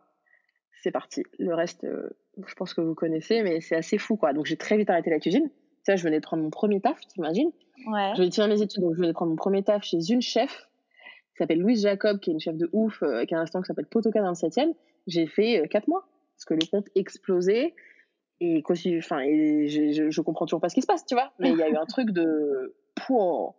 c'est 0.82 0.92
parti. 0.92 1.24
Le 1.40 1.54
reste, 1.54 1.84
euh, 1.84 2.10
je 2.46 2.54
pense 2.56 2.74
que 2.74 2.82
vous 2.82 2.94
connaissez, 2.96 3.42
mais 3.42 3.62
c'est 3.62 3.76
assez 3.76 3.98
fou 3.98 4.18
quoi. 4.18 4.34
Donc 4.34 4.46
j'ai 4.46 4.58
très 4.58 4.78
vite 4.78 4.90
arrêté 4.90 5.10
la 5.10 5.20
cuisine. 5.20 5.50
Ça, 5.84 5.96
je 5.96 6.04
venais 6.04 6.20
de 6.20 6.24
prendre 6.26 6.44
mon 6.44 6.50
premier 6.50 6.82
taf, 6.82 7.00
t'imagines? 7.08 7.52
Ouais. 7.86 8.14
Je 8.16 8.24
vais 8.24 8.48
mes 8.48 8.62
études, 8.62 8.82
donc 8.82 8.94
je 8.94 8.98
venais 8.98 9.10
de 9.10 9.14
prendre 9.14 9.30
mon 9.30 9.36
premier 9.36 9.64
taf 9.64 9.84
chez 9.84 10.10
une 10.10 10.22
chef 10.22 10.68
qui 11.32 11.38
s'appelle 11.38 11.60
Louise 11.60 11.84
Jacob, 11.84 12.20
qui 12.20 12.32
est 12.32 12.34
une 12.34 12.40
chef 12.40 12.58
de 12.58 12.70
ouf, 12.74 13.04
euh, 13.04 13.26
qui 13.26 13.36
a 13.36 13.38
un 13.38 13.42
restaurant 13.42 13.62
qui 13.62 13.68
s'appelle 13.68 13.86
Potoka 13.86 14.22
dans 14.22 14.30
le 14.30 14.36
7 14.36 14.60
J'ai 15.06 15.28
fait 15.28 15.62
euh, 15.62 15.68
4 15.68 15.88
mois 15.88 16.08
parce 16.36 16.46
que 16.46 16.54
le 16.54 16.68
compte 16.70 16.88
explosait. 16.96 17.76
Et, 18.40 18.64
enfin, 18.98 19.20
et 19.22 19.68
je, 19.68 20.10
je, 20.12 20.22
comprends 20.22 20.46
toujours 20.46 20.62
pas 20.62 20.70
ce 20.70 20.76
qui 20.76 20.82
se 20.82 20.88
passe, 20.88 21.06
tu 21.06 21.16
vois. 21.16 21.32
Mais 21.40 21.50
il 21.52 21.58
y 21.58 21.64
a 21.64 21.70
eu 21.70 21.76
un 21.76 21.86
truc 21.90 22.12
de. 22.12 22.76
Pouah, 22.96 23.56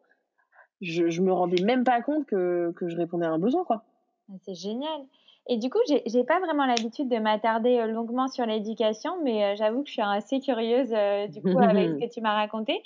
je, 0.80 1.08
je 1.08 1.22
me 1.22 1.32
rendais 1.32 1.62
même 1.62 1.84
pas 1.84 2.00
compte 2.02 2.26
que, 2.26 2.72
que 2.72 2.88
je 2.88 2.96
répondais 2.96 3.26
à 3.26 3.30
un 3.30 3.38
besoin, 3.38 3.64
quoi. 3.64 3.84
C'est 4.44 4.54
génial. 4.54 5.00
Et 5.48 5.56
du 5.56 5.70
coup, 5.70 5.78
j'ai 5.86 6.24
pas 6.24 6.40
vraiment 6.40 6.66
l'habitude 6.66 7.08
de 7.08 7.16
m'attarder 7.16 7.78
euh, 7.78 7.86
longuement 7.86 8.28
sur 8.28 8.44
l'éducation, 8.44 9.12
mais 9.24 9.44
euh, 9.44 9.56
j'avoue 9.56 9.82
que 9.82 9.88
je 9.88 9.94
suis 9.94 10.02
assez 10.02 10.40
curieuse 10.40 10.92
euh, 10.92 11.26
du 11.26 11.40
coup 11.40 11.58
avec 11.58 11.88
ce 11.88 11.94
que 12.06 12.12
tu 12.12 12.20
m'as 12.20 12.34
raconté. 12.34 12.82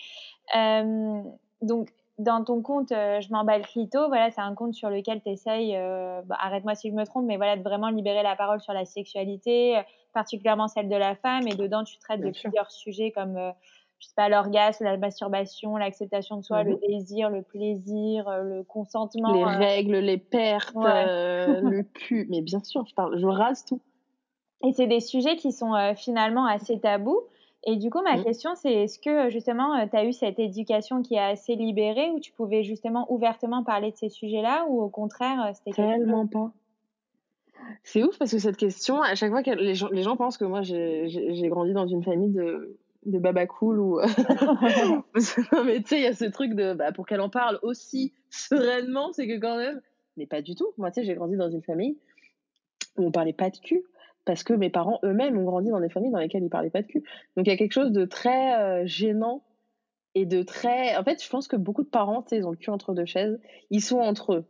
donc, 1.60 1.88
dans 2.18 2.44
ton 2.44 2.62
compte 2.62 2.90
Je 2.90 3.32
m'emballe 3.32 3.62
clito, 3.62 4.06
voilà, 4.06 4.30
c'est 4.30 4.42
un 4.42 4.54
compte 4.54 4.74
sur 4.74 4.90
lequel 4.90 5.20
tu 5.22 5.30
essayes, 5.30 5.76
bah, 6.26 6.36
arrête-moi 6.38 6.74
si 6.76 6.90
je 6.90 6.94
me 6.94 7.04
trompe, 7.04 7.24
mais 7.24 7.36
voilà, 7.36 7.56
de 7.56 7.62
vraiment 7.62 7.88
libérer 7.88 8.22
la 8.22 8.36
parole 8.36 8.60
sur 8.60 8.74
la 8.74 8.84
sexualité, 8.84 9.80
particulièrement 10.12 10.68
celle 10.68 10.88
de 10.88 10.94
la 10.94 11.16
femme, 11.16 11.48
et 11.48 11.54
dedans 11.54 11.82
tu 11.82 11.98
traites 11.98 12.20
de 12.20 12.30
plusieurs 12.30 12.70
sujets 12.70 13.10
comme 13.10 13.52
je 14.02 14.08
sais 14.08 14.14
pas, 14.16 14.28
l'orgasme, 14.28 14.82
la 14.82 14.96
masturbation, 14.96 15.76
l'acceptation 15.76 16.36
de 16.36 16.42
soi, 16.42 16.64
le 16.64 16.72
mhm. 16.72 16.80
désir, 16.88 17.30
le 17.30 17.42
plaisir, 17.42 18.28
euh, 18.28 18.42
le 18.42 18.64
consentement. 18.64 19.32
Les 19.32 19.42
euh. 19.42 19.46
règles, 19.46 19.96
les 19.98 20.18
pertes, 20.18 20.76
euh, 20.76 21.60
le 21.60 21.82
cul. 21.94 22.26
Mais 22.28 22.40
bien 22.40 22.58
sûr, 22.64 22.84
je, 22.84 22.94
parle, 22.94 23.16
je 23.18 23.26
rase 23.26 23.64
tout. 23.64 23.80
Et 24.64 24.72
c'est 24.72 24.88
des 24.88 24.98
sujets 24.98 25.36
qui 25.36 25.52
sont 25.52 25.72
finalement 25.96 26.46
assez 26.46 26.80
tabous. 26.80 27.20
Et 27.64 27.76
du 27.76 27.90
coup, 27.90 28.02
ma 28.02 28.16
mhm. 28.16 28.24
question, 28.24 28.50
c'est 28.56 28.72
est-ce 28.72 28.98
que 28.98 29.30
justement, 29.30 29.86
tu 29.88 29.96
as 29.96 30.04
eu 30.04 30.12
cette 30.12 30.40
éducation 30.40 31.02
qui 31.02 31.14
est 31.14 31.20
assez 31.20 31.54
libérée, 31.54 32.10
où 32.10 32.18
tu 32.18 32.32
pouvais 32.32 32.64
justement 32.64 33.06
ouvertement 33.08 33.62
parler 33.62 33.92
de 33.92 33.96
ces 33.96 34.08
sujets-là, 34.08 34.66
ou 34.68 34.82
au 34.82 34.88
contraire, 34.88 35.52
c'était 35.54 35.70
Tellement 35.70 36.26
pas. 36.26 36.50
C'est 37.84 38.02
ouf 38.02 38.18
parce 38.18 38.32
que 38.32 38.40
cette 38.40 38.56
question, 38.56 39.00
à 39.00 39.14
chaque 39.14 39.30
fois 39.30 39.44
que 39.44 39.50
les 39.50 39.76
gens, 39.76 39.88
les 39.92 40.02
gens 40.02 40.16
pensent 40.16 40.36
que 40.36 40.44
moi 40.44 40.62
j'ai 40.62 41.48
grandi 41.48 41.72
dans 41.72 41.86
une 41.86 42.02
famille 42.02 42.32
de, 42.32 42.76
de 43.04 43.18
baba 43.18 43.46
cool 43.46 43.80
ou 43.80 44.00
non 45.52 45.64
mais 45.64 45.82
tu 45.82 45.88
sais 45.88 45.98
il 45.98 46.02
y 46.02 46.06
a 46.06 46.14
ce 46.14 46.24
truc 46.24 46.54
de 46.54 46.74
bah, 46.74 46.92
pour 46.92 47.06
qu'elle 47.06 47.20
en 47.20 47.30
parle 47.30 47.58
aussi 47.62 48.14
sereinement 48.30 49.12
c'est 49.12 49.26
que 49.26 49.38
quand 49.38 49.56
même 49.56 49.80
mais 50.16 50.26
pas 50.26 50.42
du 50.42 50.54
tout. 50.54 50.68
Moi 50.76 50.90
tu 50.90 51.00
sais 51.00 51.06
j'ai 51.06 51.14
grandi 51.14 51.36
dans 51.36 51.50
une 51.50 51.62
famille 51.62 51.98
où 52.96 53.06
on 53.06 53.10
parlait 53.10 53.32
pas 53.32 53.50
de 53.50 53.56
cul 53.56 53.82
parce 54.24 54.44
que 54.44 54.52
mes 54.52 54.70
parents 54.70 55.00
eux-mêmes 55.04 55.36
ont 55.38 55.44
grandi 55.44 55.70
dans 55.70 55.80
des 55.80 55.88
familles 55.88 56.12
dans 56.12 56.18
lesquelles 56.18 56.44
ils 56.44 56.50
parlaient 56.50 56.70
pas 56.70 56.82
de 56.82 56.86
cul. 56.86 57.02
Donc 57.36 57.46
il 57.46 57.50
y 57.50 57.52
a 57.52 57.56
quelque 57.56 57.72
chose 57.72 57.92
de 57.92 58.04
très 58.04 58.60
euh, 58.60 58.86
gênant 58.86 59.42
et 60.14 60.26
de 60.26 60.42
très 60.42 60.96
en 60.96 61.04
fait 61.04 61.22
je 61.22 61.28
pense 61.28 61.48
que 61.48 61.56
beaucoup 61.56 61.82
de 61.82 61.88
parents 61.88 62.22
tu 62.22 62.30
sais 62.30 62.36
ils 62.38 62.46
ont 62.46 62.50
le 62.50 62.56
cul 62.56 62.70
entre 62.70 62.94
deux 62.94 63.06
chaises. 63.06 63.40
Ils 63.70 63.82
sont 63.82 63.98
entre 63.98 64.34
eux 64.34 64.44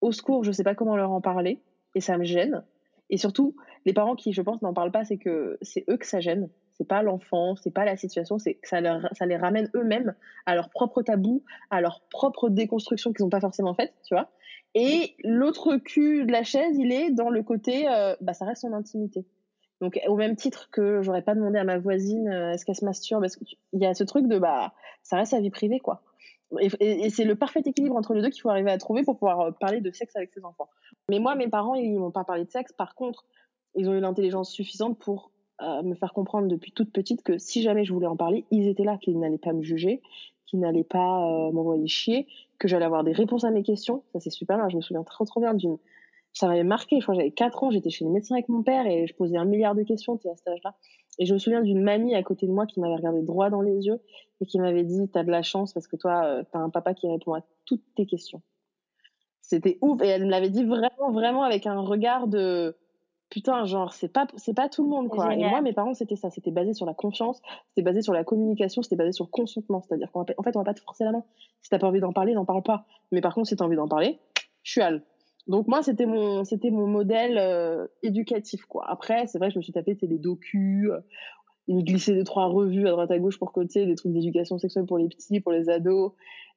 au 0.00 0.12
secours 0.12 0.44
je 0.44 0.52
sais 0.52 0.64
pas 0.64 0.74
comment 0.74 0.96
leur 0.96 1.10
en 1.10 1.20
parler 1.20 1.62
et 1.94 2.00
ça 2.00 2.16
me 2.18 2.24
gêne. 2.24 2.64
Et 3.10 3.18
surtout 3.18 3.54
les 3.84 3.92
parents 3.92 4.16
qui 4.16 4.32
je 4.32 4.42
pense 4.42 4.62
n'en 4.62 4.74
parlent 4.74 4.92
pas 4.92 5.04
c'est 5.04 5.18
que 5.18 5.58
c'est 5.62 5.84
eux 5.90 5.96
que 5.96 6.06
ça 6.06 6.20
gêne 6.20 6.48
c'est 6.76 6.86
pas 6.86 7.02
l'enfant, 7.02 7.56
c'est 7.56 7.72
pas 7.72 7.84
la 7.84 7.96
situation, 7.96 8.38
c'est 8.38 8.58
ça, 8.62 8.80
ça 9.12 9.26
les 9.26 9.36
ramène 9.36 9.70
eux-mêmes 9.74 10.14
à 10.44 10.54
leur 10.54 10.70
propre 10.70 11.02
tabou, 11.02 11.42
à 11.70 11.80
leur 11.80 12.02
propre 12.10 12.48
déconstruction 12.48 13.12
qu'ils 13.12 13.24
n'ont 13.24 13.30
pas 13.30 13.40
forcément 13.40 13.74
faite, 13.74 13.94
tu 14.06 14.14
vois. 14.14 14.30
Et 14.74 15.14
l'autre 15.24 15.76
cul 15.76 16.26
de 16.26 16.32
la 16.32 16.42
chaise, 16.42 16.76
il 16.78 16.92
est 16.92 17.10
dans 17.10 17.30
le 17.30 17.42
côté, 17.42 17.88
euh, 17.88 18.14
bah 18.20 18.34
ça 18.34 18.44
reste 18.44 18.62
son 18.62 18.72
intimité. 18.72 19.24
Donc 19.80 19.98
au 20.06 20.16
même 20.16 20.36
titre 20.36 20.68
que 20.70 21.02
j'aurais 21.02 21.22
pas 21.22 21.34
demandé 21.34 21.58
à 21.58 21.64
ma 21.64 21.78
voisine 21.78 22.28
euh, 22.28 22.52
est-ce 22.52 22.64
qu'elle 22.64 22.76
se 22.76 22.84
masturbe, 22.84 23.22
parce 23.22 23.36
qu'il 23.36 23.56
y 23.72 23.86
a 23.86 23.94
ce 23.94 24.04
truc 24.04 24.26
de 24.26 24.38
bah 24.38 24.72
ça 25.02 25.16
reste 25.16 25.32
sa 25.32 25.40
vie 25.40 25.50
privée 25.50 25.80
quoi. 25.80 26.02
Et, 26.60 26.70
et, 26.80 27.10
c'est 27.10 27.24
le 27.24 27.34
parfait 27.34 27.62
équilibre 27.64 27.96
entre 27.96 28.14
les 28.14 28.22
deux 28.22 28.30
qu'il 28.30 28.40
faut 28.40 28.50
arriver 28.50 28.70
à 28.70 28.78
trouver 28.78 29.02
pour 29.02 29.18
pouvoir 29.18 29.40
euh, 29.40 29.50
parler 29.50 29.80
de 29.80 29.90
sexe 29.90 30.14
avec 30.14 30.30
ses 30.32 30.44
enfants. 30.44 30.68
Mais 31.08 31.18
moi, 31.18 31.34
mes 31.34 31.48
parents, 31.48 31.74
ils 31.74 31.98
m'ont 31.98 32.12
pas 32.12 32.22
parlé 32.22 32.44
de 32.44 32.50
sexe. 32.50 32.72
Par 32.72 32.94
contre, 32.94 33.24
ils 33.74 33.88
ont 33.88 33.94
eu 33.94 34.00
l'intelligence 34.00 34.52
suffisante 34.52 34.96
pour 34.96 35.32
me 35.60 35.94
faire 35.94 36.12
comprendre 36.12 36.48
depuis 36.48 36.72
toute 36.72 36.92
petite 36.92 37.22
que 37.22 37.38
si 37.38 37.62
jamais 37.62 37.84
je 37.84 37.92
voulais 37.92 38.06
en 38.06 38.16
parler, 38.16 38.44
ils 38.50 38.68
étaient 38.68 38.84
là, 38.84 38.98
qu'ils 38.98 39.18
n'allaient 39.18 39.38
pas 39.38 39.52
me 39.52 39.62
juger, 39.62 40.02
qu'ils 40.46 40.60
n'allaient 40.60 40.84
pas 40.84 41.26
euh, 41.26 41.52
m'envoyer 41.52 41.86
chier, 41.86 42.26
que 42.58 42.68
j'allais 42.68 42.84
avoir 42.84 43.04
des 43.04 43.12
réponses 43.12 43.44
à 43.44 43.50
mes 43.50 43.62
questions. 43.62 44.02
Ça, 44.12 44.20
c'est 44.20 44.30
super. 44.30 44.70
je 44.70 44.76
me 44.76 44.80
souviens 44.80 45.02
trop, 45.02 45.24
trop 45.24 45.40
bien 45.40 45.54
d'une. 45.54 45.78
Ça 46.32 46.48
m'avait 46.48 46.64
marqué. 46.64 47.00
Je 47.00 47.02
crois 47.02 47.14
j'avais 47.14 47.30
4 47.30 47.64
ans, 47.64 47.70
j'étais 47.70 47.90
chez 47.90 48.04
les 48.04 48.10
médecins 48.10 48.34
avec 48.34 48.48
mon 48.48 48.62
père 48.62 48.86
et 48.86 49.06
je 49.06 49.14
posais 49.14 49.36
un 49.36 49.44
milliard 49.44 49.74
de 49.74 49.82
questions 49.82 50.14
à 50.14 50.36
cet 50.36 50.48
âge-là. 50.48 50.74
Et 51.18 51.24
je 51.24 51.32
me 51.32 51.38
souviens 51.38 51.62
d'une 51.62 51.82
mamie 51.82 52.14
à 52.14 52.22
côté 52.22 52.46
de 52.46 52.52
moi 52.52 52.66
qui 52.66 52.78
m'avait 52.78 52.96
regardé 52.96 53.22
droit 53.22 53.48
dans 53.48 53.62
les 53.62 53.86
yeux 53.86 54.00
et 54.40 54.46
qui 54.46 54.58
m'avait 54.58 54.84
dit 54.84 55.08
T'as 55.08 55.24
de 55.24 55.30
la 55.30 55.42
chance 55.42 55.72
parce 55.72 55.88
que 55.88 55.96
toi, 55.96 56.24
euh, 56.24 56.44
t'as 56.52 56.58
un 56.58 56.70
papa 56.70 56.94
qui 56.94 57.08
répond 57.08 57.34
à 57.34 57.40
toutes 57.64 57.82
tes 57.94 58.06
questions. 58.06 58.42
C'était 59.40 59.78
ouf. 59.80 60.02
Et 60.02 60.08
elle 60.08 60.26
me 60.26 60.30
l'avait 60.30 60.50
dit 60.50 60.64
vraiment, 60.64 61.10
vraiment 61.10 61.42
avec 61.42 61.66
un 61.66 61.80
regard 61.80 62.28
de 62.28 62.76
putain, 63.30 63.64
genre, 63.64 63.92
c'est 63.92 64.08
pas, 64.08 64.26
c'est 64.36 64.54
pas 64.54 64.68
tout 64.68 64.82
le 64.82 64.88
monde, 64.88 65.08
quoi. 65.08 65.34
Et 65.34 65.48
moi, 65.48 65.60
mes 65.60 65.72
parents, 65.72 65.94
c'était 65.94 66.16
ça. 66.16 66.30
C'était 66.30 66.50
basé 66.50 66.72
sur 66.72 66.86
la 66.86 66.94
confiance, 66.94 67.40
c'était 67.68 67.82
basé 67.82 68.02
sur 68.02 68.12
la 68.12 68.24
communication, 68.24 68.82
c'était 68.82 68.96
basé 68.96 69.12
sur 69.12 69.24
le 69.24 69.30
consentement. 69.30 69.82
C'est-à-dire 69.82 70.10
qu'en 70.12 70.24
fait, 70.24 70.34
on 70.38 70.60
va 70.60 70.64
pas 70.64 70.74
te 70.74 70.80
forcer 70.80 71.04
la 71.04 71.12
main. 71.12 71.24
Si 71.62 71.70
t'as 71.70 71.78
pas 71.78 71.86
envie 71.86 72.00
d'en 72.00 72.12
parler, 72.12 72.34
n'en 72.34 72.44
parle 72.44 72.62
pas. 72.62 72.86
Mais 73.12 73.20
par 73.20 73.34
contre, 73.34 73.48
si 73.48 73.56
t'as 73.56 73.64
envie 73.64 73.76
d'en 73.76 73.88
parler, 73.88 74.18
je 74.62 74.72
suis 74.72 74.80
al. 74.80 75.02
Donc 75.46 75.68
moi, 75.68 75.82
c'était 75.82 76.06
mon, 76.06 76.44
c'était 76.44 76.70
mon 76.70 76.86
modèle 76.86 77.38
euh, 77.38 77.86
éducatif, 78.02 78.64
quoi. 78.66 78.84
Après, 78.88 79.26
c'est 79.26 79.38
vrai, 79.38 79.50
je 79.50 79.58
me 79.58 79.62
suis 79.62 79.72
tapé 79.72 79.96
les 80.02 80.18
docus, 80.18 80.90
euh, 80.90 80.98
il 81.68 81.76
me 81.76 81.82
glissait 81.82 82.14
deux 82.14 82.24
trois 82.24 82.46
revues 82.46 82.86
à 82.88 82.90
droite 82.90 83.10
à 83.10 83.18
gauche 83.18 83.38
pour 83.38 83.52
côté, 83.52 83.86
des 83.86 83.94
trucs 83.94 84.12
d'éducation 84.12 84.58
sexuelle 84.58 84.86
pour 84.86 84.98
les 84.98 85.08
petits, 85.08 85.40
pour 85.40 85.52
les 85.52 85.68
ados. 85.68 86.12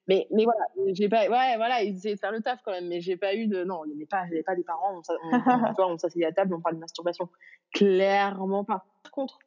Mais, 0.10 0.28
mais 0.32 0.44
voilà, 0.44 0.66
j'ai 0.88 1.08
pas, 1.08 1.30
ouais, 1.30 1.56
voilà, 1.58 1.84
ils 1.84 1.96
essayaient 1.96 2.16
de 2.16 2.20
faire 2.20 2.32
le 2.32 2.42
taf 2.42 2.60
quand 2.66 2.72
même, 2.72 2.88
mais 2.88 3.00
j'ai 3.00 3.16
pas 3.16 3.36
eu 3.36 3.46
de, 3.46 3.64
non, 3.64 3.86
il 3.86 3.90
n'y 3.90 3.94
avait 3.94 4.08
pas, 4.08 4.26
j'avais 4.28 4.42
pas 4.42 4.56
des 4.56 4.64
parents, 4.64 4.96
on, 4.96 5.02
on, 5.38 5.84
on 5.94 5.98
s'asseyait 6.00 6.26
à 6.26 6.32
table, 6.32 6.56
on 6.56 6.62
parlait 6.62 6.78
de 6.78 6.82
masturbation. 6.82 7.30
Clairement 7.76 8.64
pas. 8.64 8.86
Par 9.04 9.12
contre, 9.12 9.38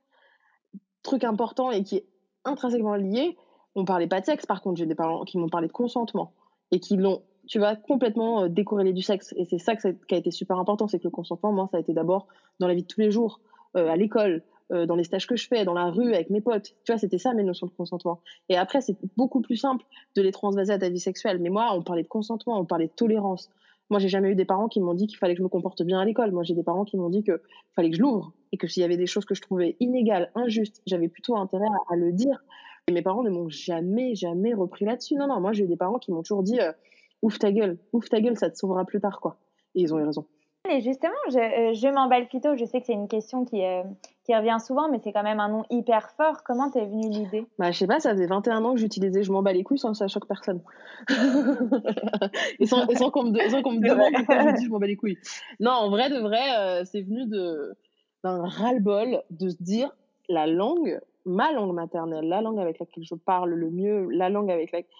truc 1.02 1.24
important 1.24 1.72
et 1.72 1.82
qui 1.82 1.96
est 1.96 2.06
intrinsèquement 2.44 2.94
lié, 2.94 3.36
on 3.74 3.84
parlait 3.84 4.06
pas 4.06 4.20
de 4.20 4.26
sexe, 4.26 4.46
par 4.46 4.62
contre, 4.62 4.78
j'ai 4.78 4.86
des 4.86 4.94
parents 4.94 5.24
qui 5.24 5.36
m'ont 5.36 5.48
parlé 5.48 5.66
de 5.66 5.72
consentement 5.72 6.32
et 6.70 6.78
qui 6.78 6.96
l'ont, 6.96 7.22
tu 7.48 7.58
vois, 7.58 7.74
complètement 7.74 8.44
euh, 8.44 8.48
décorrélé 8.48 8.92
du 8.92 9.02
sexe. 9.02 9.34
Et 9.36 9.44
c'est 9.44 9.58
ça, 9.58 9.74
qui 9.74 10.14
a 10.14 10.16
été 10.16 10.30
super 10.30 10.60
important, 10.60 10.86
c'est 10.86 11.00
que 11.00 11.04
le 11.04 11.10
consentement, 11.10 11.50
moi, 11.50 11.68
ça 11.72 11.78
a 11.78 11.80
été 11.80 11.92
d'abord 11.92 12.28
dans 12.60 12.68
la 12.68 12.74
vie 12.74 12.82
de 12.82 12.86
tous 12.86 13.00
les 13.00 13.10
jours, 13.10 13.40
euh, 13.76 13.88
à 13.88 13.96
l'école, 13.96 14.44
euh, 14.72 14.86
dans 14.86 14.96
les 14.96 15.04
stages 15.04 15.26
que 15.26 15.36
je 15.36 15.46
fais, 15.46 15.64
dans 15.64 15.74
la 15.74 15.90
rue, 15.90 16.14
avec 16.14 16.30
mes 16.30 16.40
potes. 16.40 16.74
Tu 16.84 16.92
vois, 16.92 16.98
c'était 16.98 17.18
ça 17.18 17.34
mes 17.34 17.42
notions 17.42 17.66
de 17.66 17.72
consentement. 17.72 18.20
Et 18.48 18.56
après, 18.56 18.80
c'est 18.80 18.96
beaucoup 19.16 19.40
plus 19.40 19.56
simple 19.56 19.84
de 20.16 20.22
les 20.22 20.32
transvaser 20.32 20.72
à 20.72 20.78
ta 20.78 20.88
vie 20.88 21.00
sexuelle. 21.00 21.38
Mais 21.40 21.50
moi, 21.50 21.74
on 21.74 21.82
parlait 21.82 22.02
de 22.02 22.08
consentement, 22.08 22.58
on 22.58 22.64
parlait 22.64 22.86
de 22.86 22.92
tolérance. 22.92 23.50
Moi, 23.90 23.98
j'ai 23.98 24.08
jamais 24.08 24.30
eu 24.30 24.34
des 24.34 24.46
parents 24.46 24.68
qui 24.68 24.80
m'ont 24.80 24.94
dit 24.94 25.06
qu'il 25.06 25.18
fallait 25.18 25.34
que 25.34 25.38
je 25.38 25.42
me 25.42 25.48
comporte 25.48 25.82
bien 25.82 26.00
à 26.00 26.04
l'école. 26.04 26.32
Moi, 26.32 26.44
j'ai 26.44 26.54
des 26.54 26.62
parents 26.62 26.84
qui 26.84 26.96
m'ont 26.96 27.10
dit 27.10 27.22
qu'il 27.22 27.38
fallait 27.76 27.90
que 27.90 27.96
je 27.96 28.00
l'ouvre 28.00 28.32
et 28.50 28.56
que 28.56 28.66
s'il 28.66 28.80
y 28.80 28.84
avait 28.84 28.96
des 28.96 29.06
choses 29.06 29.26
que 29.26 29.34
je 29.34 29.42
trouvais 29.42 29.76
inégales, 29.80 30.30
injustes, 30.34 30.80
j'avais 30.86 31.08
plutôt 31.08 31.36
intérêt 31.36 31.66
à, 31.90 31.96
le 31.96 32.12
dire. 32.12 32.42
Et 32.88 32.92
mes 32.92 33.02
parents 33.02 33.22
ne 33.22 33.30
m'ont 33.30 33.50
jamais, 33.50 34.14
jamais 34.14 34.54
repris 34.54 34.86
là-dessus. 34.86 35.16
Non, 35.16 35.26
non, 35.26 35.40
moi, 35.40 35.52
j'ai 35.52 35.64
eu 35.64 35.68
des 35.68 35.76
parents 35.76 35.98
qui 35.98 36.10
m'ont 36.10 36.22
toujours 36.22 36.42
dit 36.42 36.58
euh, 36.58 36.72
ouf 37.20 37.38
ta 37.38 37.52
gueule, 37.52 37.78
ouf 37.92 38.08
ta 38.08 38.22
gueule, 38.22 38.38
ça 38.38 38.50
te 38.50 38.56
sauvera 38.56 38.86
plus 38.86 39.00
tard, 39.00 39.20
quoi. 39.20 39.36
Et 39.74 39.82
ils 39.82 39.92
ont 39.92 39.98
eu 39.98 40.04
raison. 40.04 40.24
Et 40.70 40.80
justement, 40.80 41.12
je, 41.28 41.38
euh, 41.38 41.74
je 41.74 41.88
m'emballe 41.88 42.28
plutôt. 42.28 42.56
Je 42.56 42.64
sais 42.64 42.80
que 42.80 42.86
c'est 42.86 42.92
une 42.92 43.08
question 43.08 43.44
qui, 43.44 43.64
euh, 43.64 43.82
qui 44.24 44.34
revient 44.34 44.58
souvent, 44.64 44.88
mais 44.88 45.00
c'est 45.02 45.12
quand 45.12 45.24
même 45.24 45.40
un 45.40 45.48
nom 45.48 45.64
hyper 45.70 46.10
fort. 46.10 46.44
Comment 46.44 46.70
t'es 46.70 46.86
venue 46.86 47.08
l'idée? 47.10 47.46
Bah, 47.58 47.72
je 47.72 47.78
sais 47.78 47.88
pas, 47.88 47.98
ça 47.98 48.12
faisait 48.12 48.26
21 48.26 48.64
ans 48.64 48.74
que 48.74 48.78
j'utilisais 48.78 49.24
je 49.24 49.32
m'en 49.32 49.42
bats 49.42 49.52
les 49.52 49.64
couilles 49.64 49.78
sans 49.78 49.90
que 49.90 49.98
ça 49.98 50.06
choque 50.06 50.28
personne. 50.28 50.62
et 52.60 52.66
sans, 52.66 52.86
sans 52.94 53.10
qu'on 53.10 53.24
me, 53.24 53.30
me 53.32 53.88
demande 53.88 54.12
pourquoi 54.14 54.50
je 54.50 54.56
dis 54.56 54.64
je 54.66 54.70
m'en 54.70 54.78
bats 54.78 54.86
les 54.86 54.96
couilles. 54.96 55.18
Non, 55.58 55.72
en 55.72 55.90
vrai 55.90 56.10
de 56.10 56.20
vrai, 56.20 56.56
euh, 56.56 56.84
c'est 56.84 57.02
venu 57.02 57.26
d'un 57.26 58.46
ras-le-bol 58.46 59.22
de 59.30 59.48
se 59.48 59.60
dire 59.60 59.90
la 60.28 60.46
langue, 60.46 61.00
ma 61.24 61.52
langue 61.52 61.74
maternelle, 61.74 62.28
la 62.28 62.40
langue 62.40 62.60
avec 62.60 62.78
laquelle 62.78 63.04
je 63.04 63.16
parle 63.16 63.50
le 63.50 63.68
mieux, 63.68 64.08
la 64.10 64.28
langue 64.28 64.50
avec 64.50 64.70
laquelle 64.70 64.90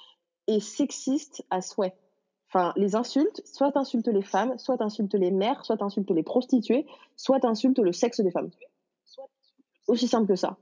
est 0.49 0.61
sexiste 0.61 1.45
à 1.51 1.61
souhait. 1.61 1.95
Enfin, 2.55 2.75
les 2.77 2.97
insultes, 2.97 3.41
soit 3.47 3.73
t'insultes 3.73 4.09
les 4.09 4.21
femmes, 4.21 4.59
soit 4.59 4.77
t'insultes 4.77 5.15
les 5.15 5.31
mères, 5.31 5.65
soit 5.65 5.79
t'insultes 5.79 6.11
les 6.11 6.23
prostituées, 6.23 6.85
soit 7.17 7.41
t'insultes 7.41 7.79
le 7.79 7.93
sexe 7.93 8.21
des 8.21 8.31
femmes. 8.31 8.51
Aussi 9.89 10.07
simple 10.07 10.29
que 10.29 10.37
ça. 10.37 10.59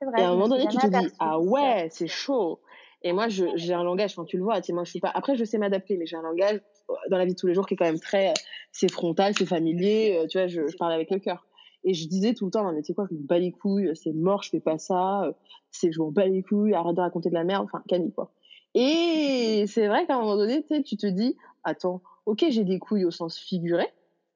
Vrai, 0.00 0.20
et 0.20 0.22
à 0.22 0.28
un 0.28 0.32
moment 0.34 0.46
donné, 0.48 0.68
tu 0.68 0.76
te 0.76 0.86
dis, 0.86 1.12
ah 1.18 1.40
ouais, 1.40 1.88
c'est 1.90 2.06
chaud. 2.06 2.60
Et 3.02 3.12
moi, 3.12 3.26
j'ai 3.28 3.74
un 3.74 3.82
langage, 3.82 4.12
enfin, 4.12 4.24
tu 4.24 4.36
le 4.36 4.44
vois, 4.44 4.60
tu 4.60 4.66
sais, 4.66 4.72
moi, 4.72 4.84
je 4.84 4.90
suis 4.90 5.00
pas, 5.00 5.10
après, 5.12 5.34
je 5.34 5.44
sais 5.44 5.58
m'adapter, 5.58 5.96
mais 5.96 6.06
j'ai 6.06 6.16
un 6.16 6.22
langage 6.22 6.60
euh, 6.90 6.94
dans 7.10 7.18
la 7.18 7.24
vie 7.24 7.32
de 7.32 7.38
tous 7.38 7.48
les 7.48 7.54
jours 7.54 7.66
qui 7.66 7.74
est 7.74 7.76
quand 7.76 7.86
même 7.86 7.98
très, 7.98 8.30
euh, 8.30 8.34
c'est 8.70 8.90
frontal, 8.90 9.34
c'est 9.36 9.46
familier, 9.46 10.16
euh, 10.16 10.28
tu 10.28 10.38
vois, 10.38 10.46
je, 10.46 10.68
je 10.68 10.76
parle 10.76 10.92
avec 10.92 11.10
le 11.10 11.18
cœur. 11.18 11.48
Et 11.82 11.94
je 11.94 12.06
disais 12.06 12.34
tout 12.34 12.44
le 12.44 12.52
temps, 12.52 12.70
mais 12.72 12.82
tu 12.82 12.86
sais 12.86 12.94
quoi, 12.94 13.06
je 13.10 13.16
me 13.16 13.20
bats 13.20 13.40
les 13.40 13.50
couilles, 13.50 13.90
c'est 13.96 14.12
mort, 14.12 14.44
je 14.44 14.50
fais 14.50 14.60
pas 14.60 14.78
ça, 14.78 15.28
c'est, 15.72 15.90
je 15.90 15.98
m'en 15.98 16.12
bats 16.12 16.26
les 16.26 16.44
couilles, 16.44 16.74
arrête 16.74 16.94
de 16.94 17.00
raconter 17.00 17.28
de 17.28 17.34
la 17.34 17.42
merde, 17.42 17.64
enfin, 17.64 17.82
Camille, 17.88 18.12
quoi. 18.12 18.30
Et 18.74 19.64
c'est 19.68 19.86
vrai 19.86 20.06
qu'à 20.06 20.16
un 20.16 20.20
moment 20.20 20.36
donné, 20.36 20.64
tu 20.84 20.96
te 20.96 21.06
dis, 21.06 21.36
attends, 21.64 22.02
ok, 22.26 22.44
j'ai 22.48 22.64
des 22.64 22.78
couilles 22.78 23.04
au 23.04 23.10
sens 23.10 23.38
figuré, 23.38 23.86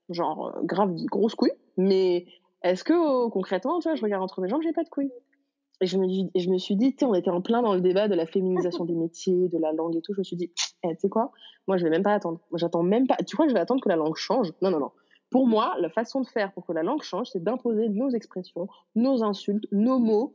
genre 0.08 0.54
euh, 0.56 0.62
grave 0.62 0.94
grosses 1.06 1.34
couilles, 1.34 1.54
mais 1.76 2.26
est-ce 2.62 2.84
que 2.84 2.92
euh, 2.92 3.30
concrètement, 3.30 3.78
tu 3.80 3.88
vois, 3.88 3.96
je 3.96 4.02
regarde 4.02 4.22
entre 4.22 4.40
mes 4.40 4.48
jambes, 4.48 4.62
j'ai 4.62 4.72
pas 4.72 4.84
de 4.84 4.88
couilles? 4.88 5.12
Et 5.82 5.86
je 5.86 5.98
me, 5.98 6.58
suis 6.58 6.76
dit, 6.76 6.96
on 7.02 7.12
était 7.12 7.30
en 7.30 7.42
plein 7.42 7.60
dans 7.60 7.74
le 7.74 7.82
débat 7.82 8.08
de 8.08 8.14
la 8.14 8.24
féminisation 8.24 8.86
des 8.86 8.94
métiers, 8.94 9.48
de 9.48 9.58
la 9.58 9.72
langue 9.72 9.94
et 9.94 10.00
tout. 10.00 10.14
Je 10.14 10.20
me 10.20 10.24
suis 10.24 10.36
dit, 10.36 10.50
eh, 10.82 10.94
tu 10.94 11.00
sais 11.00 11.08
quoi, 11.10 11.32
moi, 11.66 11.76
je 11.76 11.84
vais 11.84 11.90
même 11.90 12.02
pas 12.02 12.14
attendre. 12.14 12.40
J'attends 12.54 12.82
même 12.82 13.06
pas. 13.06 13.16
Tu 13.16 13.36
crois 13.36 13.44
que 13.44 13.50
je 13.50 13.54
vais 13.54 13.60
attendre 13.60 13.82
que 13.82 13.88
la 13.90 13.96
langue 13.96 14.16
change? 14.16 14.54
Non, 14.62 14.70
non, 14.70 14.80
non. 14.80 14.90
Pour 15.28 15.46
moi, 15.46 15.74
la 15.80 15.90
façon 15.90 16.22
de 16.22 16.26
faire 16.26 16.52
pour 16.54 16.64
que 16.64 16.72
la 16.72 16.82
langue 16.82 17.02
change, 17.02 17.28
c'est 17.30 17.44
d'imposer 17.44 17.90
nos 17.90 18.08
expressions, 18.08 18.68
nos 18.94 19.22
insultes, 19.22 19.66
nos 19.70 19.98
mots, 19.98 20.34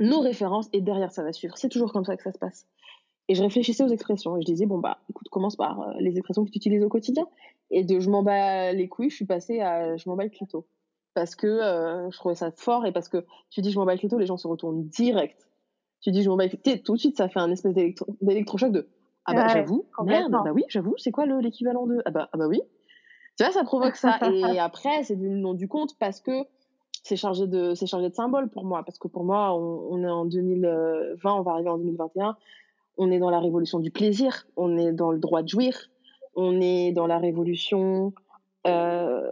nos 0.00 0.20
références, 0.20 0.70
et 0.72 0.80
derrière, 0.80 1.12
ça 1.12 1.22
va 1.22 1.32
suivre. 1.32 1.58
C'est 1.58 1.68
toujours 1.68 1.92
comme 1.92 2.04
ça 2.04 2.16
que 2.16 2.22
ça 2.22 2.32
se 2.32 2.38
passe. 2.38 2.66
Et 3.28 3.34
je 3.34 3.42
réfléchissais 3.42 3.84
aux 3.84 3.88
expressions 3.88 4.36
et 4.36 4.40
je 4.40 4.46
disais, 4.46 4.66
bon, 4.66 4.78
bah, 4.78 4.98
écoute, 5.08 5.28
commence 5.28 5.56
par 5.56 5.80
euh, 5.80 5.92
les 6.00 6.16
expressions 6.16 6.44
que 6.44 6.50
tu 6.50 6.58
utilises 6.58 6.82
au 6.82 6.88
quotidien. 6.88 7.26
Et 7.70 7.84
de 7.84 8.00
je 8.00 8.10
m'en 8.10 8.22
bats 8.22 8.72
les 8.72 8.88
couilles, 8.88 9.10
je 9.10 9.16
suis 9.16 9.24
passée 9.24 9.60
à 9.60 9.96
je 9.96 10.08
m'en 10.08 10.16
bats 10.16 10.24
le 10.24 10.30
clito. 10.30 10.66
Parce 11.14 11.34
que 11.34 11.46
euh, 11.46 12.10
je 12.10 12.16
trouvais 12.16 12.34
ça 12.34 12.50
fort 12.50 12.86
et 12.86 12.92
parce 12.92 13.08
que 13.08 13.24
tu 13.50 13.60
dis 13.60 13.70
je 13.70 13.78
m'en 13.78 13.86
bats 13.86 13.94
le 13.94 13.98
clito, 13.98 14.18
les 14.18 14.26
gens 14.26 14.36
se 14.36 14.48
retournent 14.48 14.84
direct. 14.88 15.48
Tu 16.00 16.10
dis 16.10 16.22
je 16.22 16.28
m'en 16.28 16.36
bats 16.36 16.44
le 16.44 16.50
clito, 16.50 16.70
tout 16.84 16.94
de 16.94 16.98
suite, 16.98 17.16
ça 17.16 17.28
fait 17.28 17.40
un 17.40 17.50
espèce 17.50 17.74
d'électrochoc 17.74 18.72
de 18.72 18.88
ah 19.24 19.34
bah 19.34 19.48
j'avoue, 19.48 19.86
merde, 20.04 20.32
bah 20.32 20.50
oui, 20.52 20.64
j'avoue, 20.68 20.94
c'est 20.98 21.12
quoi 21.12 21.26
l'équivalent 21.26 21.86
de 21.86 22.02
ah 22.04 22.10
bah, 22.10 22.28
ah 22.32 22.36
bah 22.36 22.48
oui. 22.48 22.60
Tu 23.38 23.44
vois, 23.44 23.52
ça 23.52 23.62
provoque 23.62 23.94
ça. 23.94 24.18
et 24.30 24.42
après, 24.58 25.04
c'est 25.04 25.14
du 25.14 25.28
nom 25.28 25.54
du 25.54 25.68
compte 25.68 25.96
parce 25.98 26.20
que 26.20 26.32
c'est 27.04 27.16
chargé 27.16 27.46
de 27.46 27.74
c'est 27.74 27.86
chargé 27.86 28.08
de 28.08 28.14
symboles 28.14 28.48
pour 28.50 28.64
moi 28.64 28.82
parce 28.84 28.98
que 28.98 29.08
pour 29.08 29.24
moi 29.24 29.54
on, 29.54 29.88
on, 29.90 30.02
est 30.04 30.10
en 30.10 30.24
2020 30.24 31.32
on 31.32 31.42
va 31.42 31.52
arriver 31.52 31.68
en 31.68 31.78
2021 31.78 32.36
on 32.96 33.10
est 33.10 33.18
dans 33.18 33.30
la 33.30 33.40
révolution 33.40 33.78
du 33.78 33.90
plaisir, 33.90 34.46
on 34.56 34.76
est 34.76 34.92
dans 34.92 35.10
le 35.10 35.18
droit 35.18 35.42
de 35.42 35.48
jouir, 35.48 35.88
on 36.34 36.60
est 36.60 36.92
dans 36.92 37.06
la 37.06 37.18
révolution, 37.18 38.12
euh, 38.66 39.30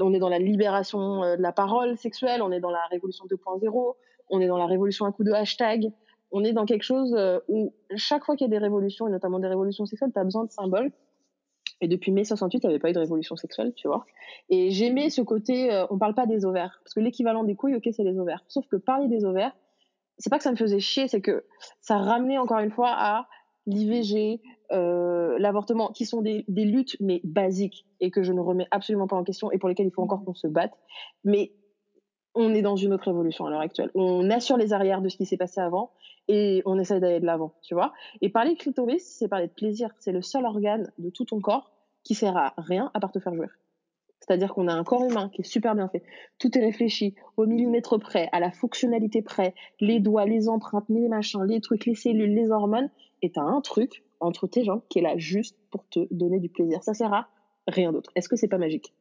on 0.00 0.14
est 0.14 0.18
dans 0.18 0.28
la 0.28 0.38
libération 0.38 1.22
euh, 1.22 1.36
de 1.36 1.42
la 1.42 1.52
parole 1.52 1.96
sexuelle, 1.96 2.42
on 2.42 2.52
est 2.52 2.60
dans 2.60 2.70
la 2.70 2.84
révolution 2.90 3.24
2.0, 3.26 3.94
on 4.30 4.40
est 4.40 4.46
dans 4.46 4.56
la 4.56 4.66
révolution 4.66 5.04
à 5.06 5.12
coup 5.12 5.24
de 5.24 5.32
hashtag, 5.32 5.90
on 6.30 6.44
est 6.44 6.52
dans 6.52 6.64
quelque 6.64 6.84
chose 6.84 7.14
euh, 7.14 7.38
où 7.48 7.74
chaque 7.96 8.24
fois 8.24 8.36
qu'il 8.36 8.46
y 8.46 8.50
a 8.50 8.50
des 8.50 8.62
révolutions, 8.62 9.06
et 9.08 9.10
notamment 9.10 9.38
des 9.38 9.48
révolutions 9.48 9.86
sexuelles, 9.86 10.10
tu 10.12 10.20
as 10.20 10.24
besoin 10.24 10.44
de 10.44 10.50
symboles. 10.50 10.92
Et 11.80 11.88
depuis 11.88 12.12
mai 12.12 12.24
68, 12.24 12.62
il 12.62 12.66
n'y 12.68 12.72
avait 12.74 12.80
pas 12.80 12.90
eu 12.90 12.92
de 12.92 13.00
révolution 13.00 13.34
sexuelle, 13.34 13.72
tu 13.74 13.88
vois. 13.88 14.06
Et 14.48 14.70
j'aimais 14.70 15.10
ce 15.10 15.20
côté, 15.20 15.84
on 15.90 15.98
parle 15.98 16.14
pas 16.14 16.26
des 16.26 16.44
ovaires. 16.44 16.80
Parce 16.84 16.94
que 16.94 17.00
l'équivalent 17.00 17.42
des 17.42 17.56
couilles, 17.56 17.74
ok, 17.74 17.88
c'est 17.90 18.04
les 18.04 18.20
ovaires. 18.20 18.44
Sauf 18.46 18.68
que 18.68 18.76
parler 18.76 19.08
des 19.08 19.24
ovaires, 19.24 19.52
c'est 20.18 20.30
pas 20.30 20.38
que 20.38 20.44
ça 20.44 20.50
me 20.50 20.56
faisait 20.56 20.80
chier, 20.80 21.08
c'est 21.08 21.20
que 21.20 21.44
ça 21.80 21.98
ramenait 21.98 22.38
encore 22.38 22.58
une 22.58 22.70
fois 22.70 22.90
à 22.90 23.26
l'IVG, 23.66 24.40
euh, 24.72 25.36
l'avortement, 25.38 25.92
qui 25.92 26.06
sont 26.06 26.22
des, 26.22 26.44
luttes 26.48 26.96
mais 27.00 27.20
basiques 27.24 27.86
et 28.00 28.10
que 28.10 28.22
je 28.22 28.32
ne 28.32 28.40
remets 28.40 28.66
absolument 28.70 29.06
pas 29.06 29.16
en 29.16 29.24
question 29.24 29.50
et 29.52 29.58
pour 29.58 29.68
lesquelles 29.68 29.86
il 29.86 29.92
faut 29.92 30.02
encore 30.02 30.24
qu'on 30.24 30.34
se 30.34 30.46
batte. 30.46 30.72
Mais 31.24 31.52
on 32.34 32.54
est 32.54 32.62
dans 32.62 32.76
une 32.76 32.94
autre 32.94 33.08
évolution 33.08 33.46
à 33.46 33.50
l'heure 33.50 33.60
actuelle. 33.60 33.90
On 33.94 34.30
assure 34.30 34.56
les 34.56 34.72
arrières 34.72 35.02
de 35.02 35.08
ce 35.08 35.16
qui 35.16 35.26
s'est 35.26 35.36
passé 35.36 35.60
avant 35.60 35.90
et 36.28 36.62
on 36.64 36.78
essaie 36.78 36.98
d'aller 36.98 37.20
de 37.20 37.26
l'avant, 37.26 37.54
tu 37.62 37.74
vois. 37.74 37.92
Et 38.20 38.30
parler 38.30 38.54
de 38.54 38.58
clitoris, 38.58 39.04
c'est 39.18 39.28
parler 39.28 39.48
de 39.48 39.52
plaisir. 39.52 39.90
C'est 39.98 40.12
le 40.12 40.22
seul 40.22 40.46
organe 40.46 40.90
de 40.98 41.10
tout 41.10 41.26
ton 41.26 41.40
corps 41.40 41.70
qui 42.04 42.14
sert 42.14 42.36
à 42.36 42.54
rien 42.56 42.90
à 42.94 43.00
part 43.00 43.12
te 43.12 43.18
faire 43.18 43.34
jouir. 43.34 43.50
C'est-à-dire 44.22 44.54
qu'on 44.54 44.68
a 44.68 44.72
un 44.72 44.84
corps 44.84 45.04
humain 45.04 45.28
qui 45.32 45.40
est 45.40 45.44
super 45.44 45.74
bien 45.74 45.88
fait. 45.88 46.04
Tout 46.38 46.56
est 46.56 46.60
réfléchi 46.60 47.14
au 47.36 47.44
millimètre 47.44 47.98
près, 47.98 48.28
à 48.30 48.38
la 48.38 48.52
fonctionnalité 48.52 49.20
près, 49.20 49.54
les 49.80 49.98
doigts, 49.98 50.26
les 50.26 50.48
empreintes, 50.48 50.84
les 50.88 51.08
machins, 51.08 51.44
les 51.44 51.60
trucs, 51.60 51.86
les 51.86 51.96
cellules, 51.96 52.32
les 52.32 52.50
hormones. 52.50 52.88
Et 53.20 53.32
t'as 53.32 53.42
un 53.42 53.60
truc 53.60 54.04
entre 54.20 54.46
tes 54.46 54.62
jambes 54.62 54.82
qui 54.88 55.00
est 55.00 55.02
là 55.02 55.16
juste 55.16 55.58
pour 55.70 55.84
te 55.88 56.06
donner 56.12 56.38
du 56.38 56.48
plaisir. 56.48 56.84
Ça 56.84 56.94
sert 56.94 57.12
à 57.12 57.28
rien 57.66 57.92
d'autre. 57.92 58.10
Est-ce 58.14 58.28
que 58.28 58.36
c'est 58.36 58.48
pas 58.48 58.58
magique? 58.58 58.94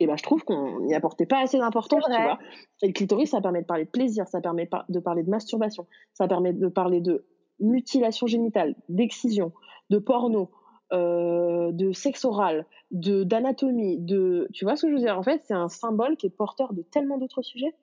Et 0.00 0.06
ben, 0.06 0.16
je 0.16 0.22
trouve 0.22 0.42
qu'on 0.44 0.80
n'y 0.80 0.94
apportait 0.94 1.26
pas 1.26 1.40
assez 1.40 1.58
d'importance, 1.58 2.04
tu 2.04 2.22
vois. 2.22 2.38
Et 2.82 2.86
le 2.88 2.92
clitoris, 2.92 3.30
ça 3.30 3.40
permet 3.40 3.60
de 3.60 3.66
parler 3.66 3.84
de 3.84 3.90
plaisir, 3.90 4.26
ça 4.28 4.40
permet 4.40 4.68
de 4.88 4.98
parler 4.98 5.22
de 5.22 5.30
masturbation, 5.30 5.86
ça 6.14 6.26
permet 6.26 6.52
de 6.52 6.68
parler 6.68 7.00
de 7.00 7.26
mutilation 7.60 8.26
génitale, 8.26 8.74
d'excision, 8.88 9.52
de 9.90 9.98
porno, 9.98 10.50
euh, 10.92 11.72
de 11.72 11.92
sexe 11.92 12.24
oral, 12.24 12.66
de 12.90 13.24
d'anatomie, 13.24 13.98
de 13.98 14.48
tu 14.52 14.64
vois 14.64 14.76
ce 14.76 14.82
que 14.82 14.88
je 14.88 14.94
veux 14.94 15.00
dire? 15.00 15.18
En 15.18 15.22
fait, 15.22 15.42
c'est 15.44 15.54
un 15.54 15.68
symbole 15.68 16.16
qui 16.16 16.26
est 16.26 16.30
porteur 16.30 16.72
de 16.72 16.82
tellement 16.82 17.18
d'autres 17.18 17.42
sujets, 17.42 17.74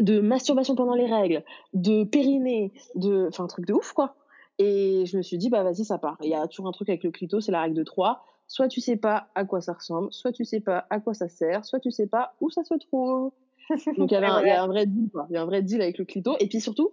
de 0.00 0.20
masturbation 0.20 0.74
pendant 0.74 0.94
les 0.94 1.06
règles, 1.06 1.44
de 1.74 2.04
périnée, 2.04 2.72
de 2.94 3.28
enfin 3.28 3.44
un 3.44 3.48
truc 3.48 3.66
de 3.66 3.72
ouf 3.72 3.92
quoi. 3.92 4.16
Et 4.58 5.06
je 5.06 5.16
me 5.16 5.22
suis 5.22 5.38
dit 5.38 5.48
bah 5.48 5.62
vas-y 5.62 5.84
ça 5.84 5.98
part. 5.98 6.18
Il 6.22 6.30
y 6.30 6.34
a 6.34 6.46
toujours 6.48 6.66
un 6.66 6.72
truc 6.72 6.88
avec 6.88 7.04
le 7.04 7.10
clito, 7.10 7.40
c'est 7.40 7.52
la 7.52 7.62
règle 7.62 7.76
de 7.76 7.84
3. 7.84 8.24
Soit 8.48 8.68
tu 8.68 8.80
sais 8.80 8.96
pas 8.96 9.28
à 9.34 9.44
quoi 9.44 9.60
ça 9.60 9.72
ressemble, 9.72 10.12
soit 10.12 10.32
tu 10.32 10.44
sais 10.44 10.60
pas 10.60 10.86
à 10.90 11.00
quoi 11.00 11.14
ça 11.14 11.28
sert, 11.28 11.64
soit 11.64 11.80
tu 11.80 11.90
sais 11.90 12.06
pas 12.06 12.34
où 12.40 12.50
ça 12.50 12.64
se 12.64 12.74
trouve. 12.74 13.32
Donc 13.96 14.10
il 14.10 14.14
y, 14.14 14.16
a 14.16 14.62
un, 14.62 14.66
vrai 14.66 14.86
deal 14.86 15.08
quoi. 15.10 15.26
Il 15.30 15.34
y 15.34 15.36
a 15.36 15.42
un 15.42 15.46
vrai 15.46 15.62
deal 15.62 15.80
avec 15.80 15.98
le 15.98 16.04
clito. 16.04 16.36
Et 16.40 16.48
puis 16.48 16.60
surtout, 16.60 16.92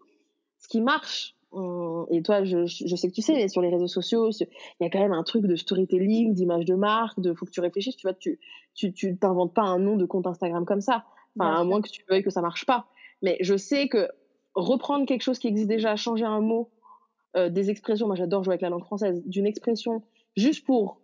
ce 0.59 0.67
qui 0.67 0.81
marche 0.81 1.35
et 2.11 2.21
toi, 2.21 2.43
je, 2.43 2.65
je 2.65 2.95
sais 2.95 3.07
que 3.07 3.13
tu 3.13 3.21
sais, 3.21 3.33
mais 3.33 3.47
sur 3.47 3.61
les 3.61 3.69
réseaux 3.69 3.87
sociaux, 3.87 4.29
il 4.31 4.47
y 4.81 4.85
a 4.85 4.89
quand 4.89 4.99
même 4.99 5.13
un 5.13 5.23
truc 5.23 5.45
de 5.45 5.55
storytelling, 5.55 6.33
d'image 6.33 6.65
de 6.65 6.75
marque, 6.75 7.19
de 7.19 7.33
faut 7.33 7.45
que 7.45 7.51
tu 7.51 7.59
réfléchisses, 7.59 7.95
tu 7.95 8.07
vois, 8.07 8.13
tu 8.13 8.39
tu 8.75 8.93
tu 8.93 9.17
t'inventes 9.17 9.53
pas 9.53 9.63
un 9.63 9.79
nom 9.79 9.95
de 9.95 10.05
compte 10.05 10.27
Instagram 10.27 10.65
comme 10.65 10.81
ça. 10.81 11.05
Enfin, 11.39 11.53
à 11.53 11.63
moins 11.63 11.81
que 11.81 11.89
tu 11.89 12.03
veuilles 12.09 12.23
que 12.23 12.29
ça 12.29 12.41
marche 12.41 12.65
pas. 12.65 12.87
Mais 13.21 13.37
je 13.41 13.55
sais 13.57 13.87
que 13.87 14.09
reprendre 14.55 15.05
quelque 15.05 15.21
chose 15.21 15.39
qui 15.39 15.47
existe 15.47 15.67
déjà, 15.67 15.95
changer 15.95 16.25
un 16.25 16.41
mot, 16.41 16.69
euh, 17.35 17.49
des 17.49 17.69
expressions, 17.69 18.07
moi 18.07 18.15
j'adore 18.15 18.43
jouer 18.43 18.53
avec 18.53 18.61
la 18.61 18.69
langue 18.69 18.83
française, 18.83 19.21
d'une 19.25 19.45
expression 19.45 20.03
juste 20.35 20.65
pour 20.65 20.99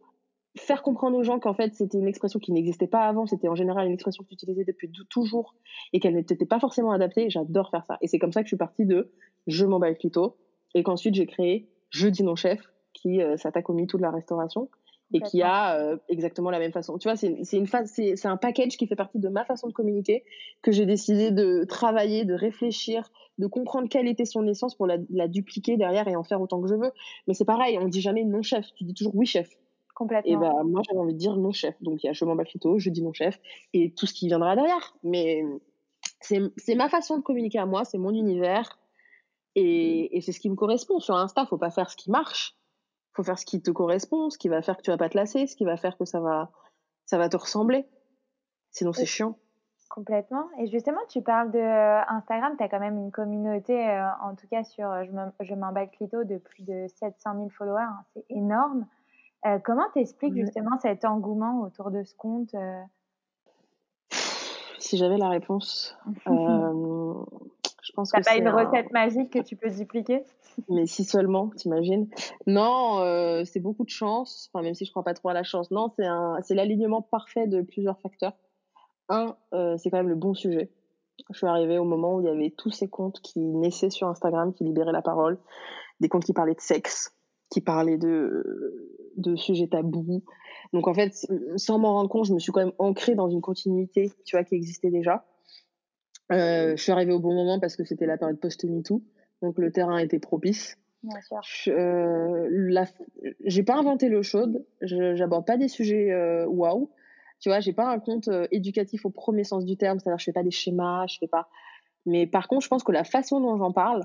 faire 0.57 0.81
comprendre 0.81 1.17
aux 1.17 1.23
gens 1.23 1.39
qu'en 1.39 1.53
fait 1.53 1.73
c'était 1.73 1.97
une 1.97 2.07
expression 2.07 2.39
qui 2.39 2.51
n'existait 2.51 2.87
pas 2.87 3.07
avant, 3.07 3.25
c'était 3.25 3.47
en 3.47 3.55
général 3.55 3.87
une 3.87 3.93
expression 3.93 4.23
que 4.23 4.29
tu 4.29 4.35
utilisais 4.35 4.63
depuis 4.63 4.89
toujours 5.09 5.55
et 5.93 5.99
qu'elle 5.99 6.15
n'était 6.15 6.45
pas 6.45 6.59
forcément 6.59 6.91
adaptée, 6.91 7.29
j'adore 7.29 7.69
faire 7.69 7.85
ça. 7.85 7.97
Et 8.01 8.07
c'est 8.07 8.19
comme 8.19 8.31
ça 8.31 8.41
que 8.41 8.47
je 8.47 8.51
suis 8.51 8.57
partie 8.57 8.85
de 8.85 9.11
je 9.47 9.65
m'emballe 9.65 9.97
plutôt 9.97 10.37
et 10.73 10.83
qu'ensuite 10.83 11.15
j'ai 11.15 11.25
créé 11.25 11.69
Je 11.89 12.07
dis 12.07 12.23
non 12.23 12.35
chef 12.35 12.61
qui 12.93 13.21
euh, 13.21 13.37
s'attaque 13.37 13.69
au 13.69 13.73
MeToo 13.73 13.97
de 13.97 14.03
la 14.03 14.11
restauration 14.11 14.69
et 15.13 15.21
qui 15.21 15.41
a 15.41 15.77
euh, 15.77 15.97
exactement 16.09 16.49
la 16.49 16.59
même 16.59 16.71
façon. 16.71 16.97
Tu 16.97 17.07
vois, 17.07 17.15
c'est 17.15 17.57
une 17.57 17.67
phase, 17.67 17.91
c'est 17.93 18.25
un 18.25 18.37
package 18.37 18.75
qui 18.75 18.87
fait 18.87 18.95
partie 18.95 19.19
de 19.19 19.29
ma 19.29 19.45
façon 19.45 19.67
de 19.67 19.73
communiquer 19.73 20.23
que 20.61 20.71
j'ai 20.71 20.85
décidé 20.85 21.31
de 21.31 21.63
travailler, 21.63 22.25
de 22.25 22.33
réfléchir, 22.33 23.11
de 23.37 23.47
comprendre 23.47 23.87
quelle 23.87 24.07
était 24.07 24.25
son 24.25 24.47
essence 24.47 24.75
pour 24.75 24.87
la, 24.87 24.97
la 25.11 25.27
dupliquer 25.27 25.77
derrière 25.77 26.07
et 26.07 26.15
en 26.15 26.23
faire 26.23 26.41
autant 26.41 26.59
que 26.61 26.67
je 26.67 26.75
veux. 26.75 26.91
Mais 27.27 27.33
c'est 27.33 27.45
pareil, 27.45 27.77
on 27.79 27.87
dit 27.87 28.01
jamais 28.01 28.23
non 28.23 28.41
chef, 28.41 28.65
tu 28.73 28.83
dis 28.83 28.93
toujours 28.93 29.15
oui 29.15 29.25
chef. 29.25 29.49
Complètement. 29.95 30.31
Et 30.31 30.37
bah 30.37 30.63
moi 30.63 30.81
j'avais 30.85 30.99
envie 30.99 31.13
de 31.13 31.19
dire 31.19 31.37
non 31.37 31.51
chef. 31.51 31.81
Donc 31.81 32.03
il 32.03 32.07
y 32.07 32.09
a 32.09 32.13
je 32.13 32.23
m'en 32.25 32.37
je 32.77 32.89
dis 32.89 33.01
non 33.01 33.13
chef 33.13 33.39
et 33.73 33.93
tout 33.93 34.05
ce 34.05 34.13
qui 34.13 34.27
viendra 34.27 34.55
derrière. 34.55 34.95
Mais 35.03 35.43
c'est 36.21 36.75
ma 36.75 36.89
façon 36.89 37.17
de 37.17 37.23
communiquer 37.23 37.59
à 37.59 37.65
moi, 37.65 37.85
c'est 37.85 37.97
mon 37.97 38.11
univers 38.11 38.77
et, 39.55 40.15
et 40.15 40.21
c'est 40.21 40.33
ce 40.33 40.39
qui 40.39 40.49
me 40.49 40.55
correspond. 40.55 40.99
Sur 40.99 41.15
Insta, 41.15 41.45
faut 41.45 41.57
pas 41.57 41.71
faire 41.71 41.89
ce 41.89 41.95
qui 41.95 42.11
marche 42.11 42.55
faut 43.15 43.23
faire 43.23 43.39
ce 43.39 43.45
qui 43.45 43.61
te 43.61 43.71
correspond, 43.71 44.29
ce 44.29 44.37
qui 44.37 44.49
va 44.49 44.61
faire 44.61 44.77
que 44.77 44.81
tu 44.81 44.91
vas 44.91 44.97
pas 44.97 45.09
te 45.09 45.17
lasser, 45.17 45.47
ce 45.47 45.55
qui 45.55 45.63
va 45.63 45.77
faire 45.77 45.97
que 45.97 46.05
ça 46.05 46.19
va, 46.19 46.51
ça 47.05 47.17
va 47.17 47.29
te 47.29 47.37
ressembler. 47.37 47.87
Sinon, 48.71 48.91
c'est 48.91 49.05
chiant. 49.05 49.37
Complètement. 49.89 50.49
Et 50.59 50.67
justement, 50.67 50.99
tu 51.07 51.21
parles 51.21 51.51
de 51.51 51.59
euh, 51.59 52.01
Instagram, 52.09 52.55
tu 52.57 52.63
as 52.63 52.67
quand 52.67 52.79
même 52.79 52.97
une 52.97 53.11
communauté, 53.11 53.89
euh, 53.89 54.09
en 54.21 54.35
tout 54.35 54.47
cas 54.47 54.63
sur 54.63 54.91
euh, 54.91 55.05
Je 55.39 55.55
m'emballe 55.55 55.89
Clito, 55.91 56.25
de 56.25 56.37
plus 56.37 56.63
de 56.63 56.87
700 56.87 57.35
000 57.35 57.49
followers. 57.49 57.83
Hein, 57.83 58.03
c'est 58.13 58.25
énorme. 58.29 58.85
Comment 59.63 59.89
t'expliques 59.93 60.35
justement 60.35 60.77
cet 60.79 61.05
engouement 61.05 61.61
autour 61.61 61.91
de 61.91 62.03
ce 62.03 62.15
compte 62.15 62.55
Si 64.79 64.97
j'avais 64.97 65.17
la 65.17 65.29
réponse, 65.29 65.97
je 67.85 67.91
pense 67.93 68.09
T'as 68.09 68.21
pas 68.21 68.35
une 68.35 68.49
recette 68.49 68.91
magique 68.91 69.31
que 69.31 69.39
tu 69.39 69.55
peux 69.55 69.69
dupliquer? 69.69 70.23
Mais 70.69 70.87
si 70.87 71.03
seulement, 71.03 71.49
t'imagines 71.49 72.07
Non, 72.47 72.99
euh, 72.99 73.43
c'est 73.45 73.59
beaucoup 73.59 73.83
de 73.83 73.89
chance. 73.89 74.49
Enfin, 74.51 74.63
même 74.63 74.73
si 74.73 74.85
je 74.85 74.91
crois 74.91 75.03
pas 75.03 75.13
trop 75.13 75.29
à 75.29 75.33
la 75.33 75.43
chance. 75.43 75.69
Non, 75.69 75.91
c'est 75.95 76.05
un, 76.05 76.37
c'est 76.41 76.55
l'alignement 76.55 77.01
parfait 77.01 77.47
de 77.47 77.61
plusieurs 77.61 77.99
facteurs. 77.99 78.33
Un, 79.09 79.35
euh, 79.53 79.77
c'est 79.77 79.91
quand 79.91 79.97
même 79.97 80.09
le 80.09 80.15
bon 80.15 80.33
sujet. 80.33 80.71
Je 81.31 81.37
suis 81.37 81.47
arrivée 81.47 81.77
au 81.77 81.85
moment 81.85 82.15
où 82.15 82.21
il 82.21 82.25
y 82.25 82.29
avait 82.29 82.49
tous 82.49 82.71
ces 82.71 82.87
comptes 82.87 83.21
qui 83.21 83.39
naissaient 83.39 83.91
sur 83.91 84.07
Instagram, 84.07 84.53
qui 84.53 84.63
libéraient 84.63 84.91
la 84.91 85.01
parole, 85.01 85.37
des 85.99 86.09
comptes 86.09 86.25
qui 86.25 86.33
parlaient 86.33 86.55
de 86.55 86.61
sexe, 86.61 87.15
qui 87.55 87.61
parlaient 87.61 87.97
de 87.97 88.91
de 89.15 89.37
sujets 89.37 89.67
tabous. 89.67 90.23
Donc 90.73 90.89
en 90.89 90.93
fait, 90.93 91.25
sans 91.55 91.79
m'en 91.79 91.93
rendre 91.93 92.09
compte, 92.09 92.25
je 92.25 92.33
me 92.33 92.39
suis 92.39 92.51
quand 92.51 92.59
même 92.59 92.73
ancrée 92.79 93.15
dans 93.15 93.29
une 93.29 93.39
continuité, 93.39 94.11
tu 94.25 94.35
vois, 94.35 94.43
qui 94.43 94.55
existait 94.55 94.91
déjà. 94.91 95.25
Euh, 96.33 96.75
je 96.75 96.83
suis 96.83 96.91
arrivée 96.91 97.13
au 97.13 97.19
bon 97.19 97.33
moment 97.33 97.57
parce 97.61 97.77
que 97.77 97.85
c'était 97.85 98.05
la 98.05 98.17
période 98.17 98.41
post-MeToo, 98.41 99.01
donc 99.41 99.57
le 99.57 99.71
terrain 99.71 99.99
était 99.99 100.19
propice. 100.19 100.77
Bien 101.01 101.21
sûr. 101.21 101.73
Euh, 101.73 102.85
j'ai 103.45 103.63
pas 103.63 103.77
inventé 103.77 104.09
l'eau 104.09 104.23
chaude, 104.23 104.65
j'aborde 104.81 105.45
pas 105.45 105.55
des 105.55 105.69
sujets 105.69 106.11
euh, 106.11 106.45
waouh. 106.47 106.89
Tu 107.39 107.47
vois, 107.47 107.61
j'ai 107.61 107.73
pas 107.73 107.87
un 107.87 107.99
compte 107.99 108.27
euh, 108.27 108.47
éducatif 108.51 109.05
au 109.05 109.11
premier 109.11 109.45
sens 109.45 109.63
du 109.63 109.77
terme, 109.77 109.99
c'est-à-dire 109.99 110.19
je 110.19 110.25
fais 110.25 110.33
pas 110.33 110.43
des 110.43 110.51
schémas, 110.51 111.05
je 111.07 111.19
fais 111.19 111.27
pas. 111.27 111.47
Mais 112.05 112.27
par 112.27 112.49
contre, 112.49 112.63
je 112.63 112.67
pense 112.67 112.83
que 112.83 112.91
la 112.91 113.05
façon 113.05 113.39
dont 113.39 113.55
j'en 113.57 113.71
parle, 113.71 114.03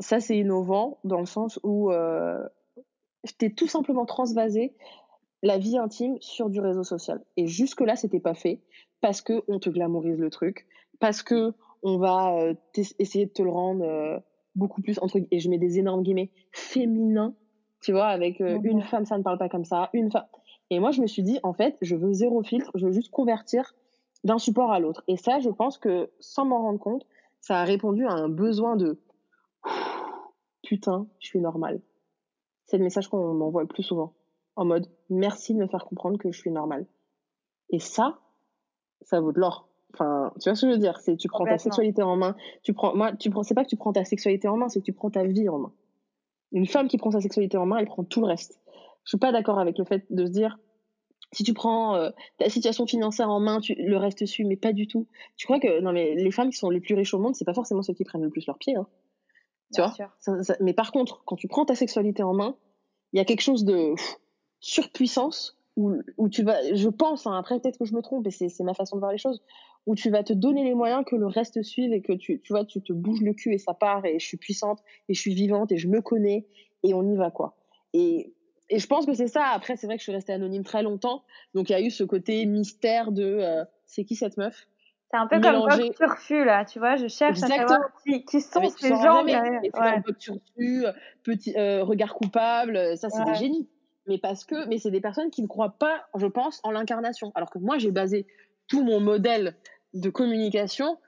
ça 0.00 0.20
c'est 0.20 0.36
innovant 0.36 0.98
dans 1.04 1.20
le 1.20 1.26
sens 1.26 1.58
où 1.62 1.90
euh, 1.90 2.46
j'étais 3.24 3.50
tout 3.50 3.66
simplement 3.66 4.06
transvasée 4.06 4.74
la 5.42 5.58
vie 5.58 5.78
intime 5.78 6.16
sur 6.20 6.50
du 6.50 6.60
réseau 6.60 6.84
social. 6.84 7.24
Et 7.36 7.46
jusque 7.46 7.80
là, 7.80 7.96
c'était 7.96 8.20
pas 8.20 8.34
fait 8.34 8.60
parce 9.00 9.22
que 9.22 9.42
on 9.48 9.58
te 9.58 9.70
glamourise 9.70 10.18
le 10.18 10.30
truc, 10.30 10.66
parce 10.98 11.22
que 11.22 11.52
on 11.82 11.98
va 11.98 12.34
euh, 12.34 12.54
essayer 12.74 13.26
de 13.26 13.30
te 13.30 13.42
le 13.42 13.50
rendre 13.50 13.84
euh, 13.84 14.18
beaucoup 14.56 14.82
plus 14.82 14.98
entre 15.00 15.20
et 15.30 15.38
je 15.38 15.48
mets 15.48 15.58
des 15.58 15.78
énormes 15.78 16.02
guillemets 16.02 16.30
féminin, 16.50 17.34
tu 17.80 17.92
vois, 17.92 18.08
avec 18.08 18.40
euh, 18.40 18.58
une 18.64 18.82
femme 18.82 19.04
ça 19.04 19.16
ne 19.16 19.22
parle 19.22 19.38
pas 19.38 19.48
comme 19.48 19.64
ça, 19.64 19.90
une 19.92 20.10
femme. 20.10 20.26
Et 20.70 20.80
moi 20.80 20.90
je 20.90 21.00
me 21.00 21.06
suis 21.06 21.22
dit 21.22 21.38
en 21.44 21.52
fait, 21.52 21.76
je 21.80 21.94
veux 21.94 22.12
zéro 22.12 22.42
filtre, 22.42 22.72
je 22.74 22.86
veux 22.86 22.92
juste 22.92 23.10
convertir 23.10 23.74
d'un 24.24 24.38
support 24.38 24.72
à 24.72 24.80
l'autre. 24.80 25.04
Et 25.06 25.16
ça, 25.16 25.38
je 25.38 25.48
pense 25.48 25.78
que 25.78 26.10
sans 26.18 26.44
m'en 26.44 26.62
rendre 26.62 26.80
compte, 26.80 27.06
ça 27.40 27.60
a 27.60 27.64
répondu 27.64 28.04
à 28.04 28.10
un 28.10 28.28
besoin 28.28 28.74
de 28.74 29.00
putain, 30.62 31.06
je 31.20 31.28
suis 31.28 31.40
normale. 31.40 31.80
C'est 32.68 32.78
le 32.78 32.84
message 32.84 33.08
qu'on 33.08 33.34
m'envoie 33.34 33.62
le 33.62 33.68
plus 33.68 33.82
souvent 33.82 34.14
en 34.58 34.64
mode 34.64 34.90
merci 35.08 35.54
de 35.54 35.60
me 35.60 35.68
faire 35.68 35.84
comprendre 35.84 36.18
que 36.18 36.32
je 36.32 36.38
suis 36.38 36.50
normale. 36.50 36.84
Et 37.70 37.78
ça, 37.78 38.18
ça 39.02 39.20
vaut 39.20 39.30
de 39.30 39.38
l'or. 39.38 39.68
Enfin, 39.94 40.32
tu 40.40 40.48
vois 40.48 40.56
ce 40.56 40.62
que 40.62 40.72
je 40.72 40.72
veux 40.72 40.80
dire? 40.80 40.98
C'est 40.98 41.16
tu 41.16 41.28
prends 41.28 41.44
ta 41.44 41.58
sexualité 41.58 42.02
en 42.02 42.16
main. 42.16 42.34
Tu 42.64 42.74
prends, 42.74 42.94
moi, 42.96 43.12
tu 43.14 43.30
prends, 43.30 43.44
c'est 43.44 43.54
pas 43.54 43.62
que 43.62 43.68
tu 43.68 43.76
prends 43.76 43.92
ta 43.92 44.04
sexualité 44.04 44.48
en 44.48 44.56
main, 44.56 44.68
c'est 44.68 44.80
que 44.80 44.84
tu 44.84 44.92
prends 44.92 45.10
ta 45.10 45.22
vie 45.22 45.48
en 45.48 45.58
main. 45.58 45.72
Une 46.50 46.66
femme 46.66 46.88
qui 46.88 46.98
prend 46.98 47.12
sa 47.12 47.20
sexualité 47.20 47.56
en 47.56 47.66
main, 47.66 47.78
elle 47.78 47.86
prend 47.86 48.02
tout 48.02 48.20
le 48.20 48.26
reste. 48.26 48.58
Je 49.04 49.10
suis 49.10 49.18
pas 49.18 49.30
d'accord 49.30 49.60
avec 49.60 49.78
le 49.78 49.84
fait 49.84 50.04
de 50.10 50.26
se 50.26 50.32
dire 50.32 50.58
si 51.32 51.44
tu 51.44 51.54
prends 51.54 51.94
euh, 51.94 52.10
ta 52.38 52.50
situation 52.50 52.84
financière 52.84 53.30
en 53.30 53.38
main, 53.38 53.60
tu, 53.60 53.74
le 53.74 53.96
reste 53.96 54.26
suit, 54.26 54.44
mais 54.44 54.56
pas 54.56 54.72
du 54.72 54.88
tout. 54.88 55.06
Tu 55.36 55.46
crois 55.46 55.60
que 55.60 55.80
non 55.80 55.92
mais 55.92 56.16
les 56.16 56.32
femmes 56.32 56.50
qui 56.50 56.56
sont 56.56 56.70
les 56.70 56.80
plus 56.80 56.96
riches 56.96 57.14
au 57.14 57.20
monde, 57.20 57.36
c'est 57.36 57.44
pas 57.44 57.54
forcément 57.54 57.82
ceux 57.82 57.94
qui 57.94 58.02
prennent 58.02 58.24
le 58.24 58.30
plus 58.30 58.44
leurs 58.46 58.58
pieds. 58.58 58.74
Hein. 58.74 58.88
Tu 59.74 59.80
vois 59.80 59.94
Mais 60.60 60.72
par 60.72 60.92
contre, 60.92 61.22
quand 61.24 61.36
tu 61.36 61.48
prends 61.48 61.64
ta 61.64 61.74
sexualité 61.74 62.22
en 62.22 62.34
main, 62.34 62.56
il 63.12 63.18
y 63.18 63.20
a 63.20 63.24
quelque 63.24 63.42
chose 63.42 63.64
de 63.64 63.94
surpuissance 64.60 65.56
où, 65.76 65.94
où 66.16 66.28
tu 66.28 66.42
vas, 66.42 66.74
je 66.74 66.88
pense, 66.88 67.26
hein, 67.26 67.36
après 67.38 67.60
peut-être 67.60 67.78
que 67.78 67.84
je 67.84 67.94
me 67.94 68.02
trompe 68.02 68.26
et 68.26 68.30
c'est 68.30 68.64
ma 68.64 68.74
façon 68.74 68.96
de 68.96 69.00
voir 69.00 69.12
les 69.12 69.18
choses, 69.18 69.42
où 69.86 69.94
tu 69.94 70.10
vas 70.10 70.24
te 70.24 70.32
donner 70.32 70.64
les 70.64 70.74
moyens 70.74 71.04
que 71.06 71.16
le 71.16 71.26
reste 71.26 71.62
suive 71.62 71.92
et 71.92 72.02
que 72.02 72.12
tu, 72.12 72.40
tu 72.40 72.52
vois, 72.52 72.64
tu 72.64 72.82
te 72.82 72.92
bouges 72.92 73.22
le 73.22 73.32
cul 73.32 73.54
et 73.54 73.58
ça 73.58 73.74
part 73.74 74.04
et 74.04 74.18
je 74.18 74.26
suis 74.26 74.36
puissante 74.36 74.80
et 75.08 75.14
je 75.14 75.20
suis 75.20 75.34
vivante 75.34 75.70
et 75.72 75.76
je 75.76 75.88
me 75.88 76.02
connais 76.02 76.46
et 76.82 76.94
on 76.94 77.08
y 77.08 77.16
va 77.16 77.30
quoi. 77.30 77.56
Et, 77.92 78.34
et 78.68 78.78
je 78.78 78.86
pense 78.86 79.06
que 79.06 79.14
c'est 79.14 79.28
ça. 79.28 79.46
Après, 79.46 79.76
c'est 79.76 79.86
vrai 79.86 79.96
que 79.96 80.00
je 80.00 80.04
suis 80.04 80.12
restée 80.12 80.32
anonyme 80.32 80.64
très 80.64 80.82
longtemps, 80.82 81.22
donc 81.54 81.70
il 81.70 81.72
y 81.72 81.76
a 81.76 81.80
eu 81.80 81.90
ce 81.90 82.04
côté 82.04 82.44
mystère 82.44 83.12
de 83.12 83.22
euh, 83.22 83.64
c'est 83.86 84.04
qui 84.04 84.16
cette 84.16 84.36
meuf? 84.36 84.66
C'est 85.10 85.16
un 85.16 85.26
peu 85.26 85.40
comme 85.40 85.66
Bob 85.66 85.94
Turfu, 85.94 86.44
là, 86.44 86.64
tu 86.64 86.78
vois, 86.78 86.96
je 86.96 87.08
cherche 87.08 87.42
à 87.42 87.46
savoir 87.46 87.80
qui, 88.04 88.24
qui 88.24 88.40
sont 88.40 88.68
ces 88.68 88.88
gens 88.90 89.24
derrière. 89.24 89.60
Ouais. 89.62 90.02
Bob 90.04 90.18
Turfu, 90.18 90.84
petit 91.22 91.54
euh, 91.56 91.82
regard 91.82 92.14
coupable, 92.14 92.96
ça 92.96 93.08
c'est 93.10 93.24
des 93.24 93.34
génies 93.34 93.68
mais 94.08 94.18
parce 94.18 94.44
que, 94.44 94.66
mais 94.68 94.78
c'est 94.78 94.90
des 94.90 95.00
personnes 95.00 95.30
qui 95.30 95.42
ne 95.42 95.46
croient 95.46 95.76
pas, 95.78 96.06
je 96.16 96.26
pense, 96.26 96.60
en 96.64 96.70
l'incarnation. 96.70 97.30
Alors 97.34 97.50
que 97.50 97.58
moi, 97.58 97.78
j'ai 97.78 97.90
basé 97.90 98.26
tout 98.66 98.82
mon 98.82 99.00
modèle 99.00 99.54
de 99.94 100.10
communication 100.10 100.98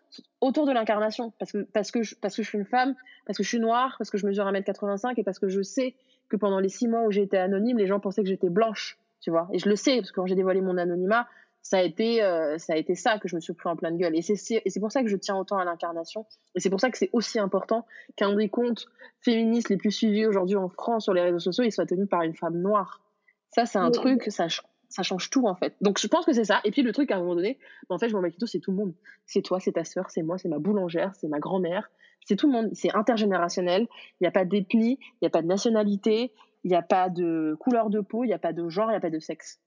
autour 0.40 0.66
de 0.66 0.72
l'incarnation 0.72 1.32
parce 1.38 1.52
que 1.52 1.58
parce 1.58 1.90
que 1.90 2.02
je, 2.02 2.14
parce 2.14 2.36
que 2.36 2.42
je 2.42 2.48
suis 2.48 2.58
une 2.58 2.64
femme, 2.64 2.94
parce 3.26 3.38
que 3.38 3.42
je 3.42 3.48
suis 3.48 3.58
noire, 3.58 3.96
parce 3.98 4.10
que 4.10 4.18
je 4.18 4.26
mesure 4.26 4.44
1m85 4.44 5.14
et 5.16 5.24
parce 5.24 5.38
que 5.38 5.48
je 5.48 5.62
sais 5.62 5.94
que 6.28 6.36
pendant 6.36 6.60
les 6.60 6.68
six 6.68 6.88
mois 6.88 7.02
où 7.02 7.10
j'étais 7.10 7.38
anonyme, 7.38 7.78
les 7.78 7.86
gens 7.86 8.00
pensaient 8.00 8.22
que 8.22 8.28
j'étais 8.28 8.50
blanche, 8.50 8.98
tu 9.20 9.30
vois. 9.30 9.48
Et 9.52 9.58
je 9.58 9.68
le 9.68 9.76
sais 9.76 9.96
parce 9.96 10.10
que 10.12 10.16
quand 10.16 10.26
j'ai 10.26 10.34
dévoilé 10.34 10.60
mon 10.60 10.76
anonymat, 10.76 11.26
ça 11.62 11.78
a 11.78 11.82
été 11.82 12.22
euh, 12.22 12.58
ça 12.58 12.72
a 12.72 12.76
été 12.76 12.94
ça 12.94 13.18
que 13.18 13.28
je 13.28 13.36
me 13.36 13.40
suis 13.40 13.52
pris 13.52 13.68
en 13.68 13.76
pleine 13.76 13.96
gueule. 13.96 14.16
Et 14.16 14.22
c'est 14.22 14.80
pour 14.80 14.90
ça 14.90 15.02
que 15.02 15.08
je 15.08 15.16
tiens 15.16 15.36
autant 15.36 15.58
à 15.58 15.64
l'incarnation. 15.64 16.26
Et 16.54 16.60
c'est 16.60 16.70
pour 16.70 16.80
ça 16.80 16.90
que 16.90 16.98
c'est 16.98 17.10
aussi 17.12 17.38
important 17.38 17.86
qu'un 18.16 18.34
des 18.34 18.48
comptes 18.48 18.86
féministes 19.20 19.68
les 19.68 19.76
plus 19.76 19.90
suivis 19.90 20.26
aujourd'hui 20.26 20.56
en 20.56 20.68
France 20.68 21.04
sur 21.04 21.14
les 21.14 21.20
réseaux 21.20 21.38
sociaux 21.38 21.64
il 21.64 21.72
soit 21.72 21.86
tenu 21.86 22.06
par 22.06 22.22
une 22.22 22.34
femme 22.34 22.58
noire. 22.58 23.02
Ça 23.50 23.66
c'est 23.66 23.78
un 23.78 23.90
truc 23.90 24.24
ça 24.28 24.46
ça 24.88 25.02
change 25.02 25.30
tout 25.30 25.46
en 25.46 25.54
fait. 25.54 25.74
Donc 25.80 25.98
je 25.98 26.06
pense 26.06 26.24
que 26.24 26.32
c'est 26.32 26.44
ça. 26.44 26.60
Et 26.64 26.70
puis 26.70 26.82
le 26.82 26.92
truc 26.92 27.10
à 27.10 27.16
un 27.16 27.20
moment 27.20 27.34
donné 27.34 27.58
en 27.88 27.98
fait 27.98 28.08
je 28.08 28.16
m'en 28.16 28.28
tout 28.30 28.46
c'est 28.46 28.60
tout 28.60 28.70
le 28.70 28.78
monde. 28.78 28.94
C'est 29.26 29.42
toi 29.42 29.60
c'est 29.60 29.72
ta 29.72 29.84
sœur 29.84 30.10
c'est 30.10 30.22
moi 30.22 30.38
c'est 30.38 30.48
ma 30.48 30.58
boulangère 30.58 31.14
c'est 31.14 31.28
ma 31.28 31.38
grand-mère. 31.38 31.90
C'est 32.26 32.36
tout 32.36 32.46
le 32.46 32.52
monde. 32.52 32.70
C'est 32.72 32.94
intergénérationnel. 32.94 33.86
Il 34.20 34.24
n'y 34.24 34.26
a 34.26 34.32
pas 34.32 34.44
d'ethnie 34.44 34.98
il 35.00 35.18
n'y 35.22 35.26
a 35.26 35.30
pas 35.30 35.42
de 35.42 35.46
nationalité 35.46 36.32
il 36.64 36.70
n'y 36.70 36.76
a 36.76 36.82
pas 36.82 37.08
de 37.08 37.56
couleur 37.60 37.90
de 37.90 38.00
peau 38.00 38.24
il 38.24 38.28
n'y 38.28 38.34
a 38.34 38.38
pas 38.38 38.52
de 38.52 38.68
genre 38.68 38.88
il 38.88 38.92
n'y 38.92 38.96
a 38.96 39.00
pas 39.00 39.10
de 39.10 39.20
sexe. 39.20 39.60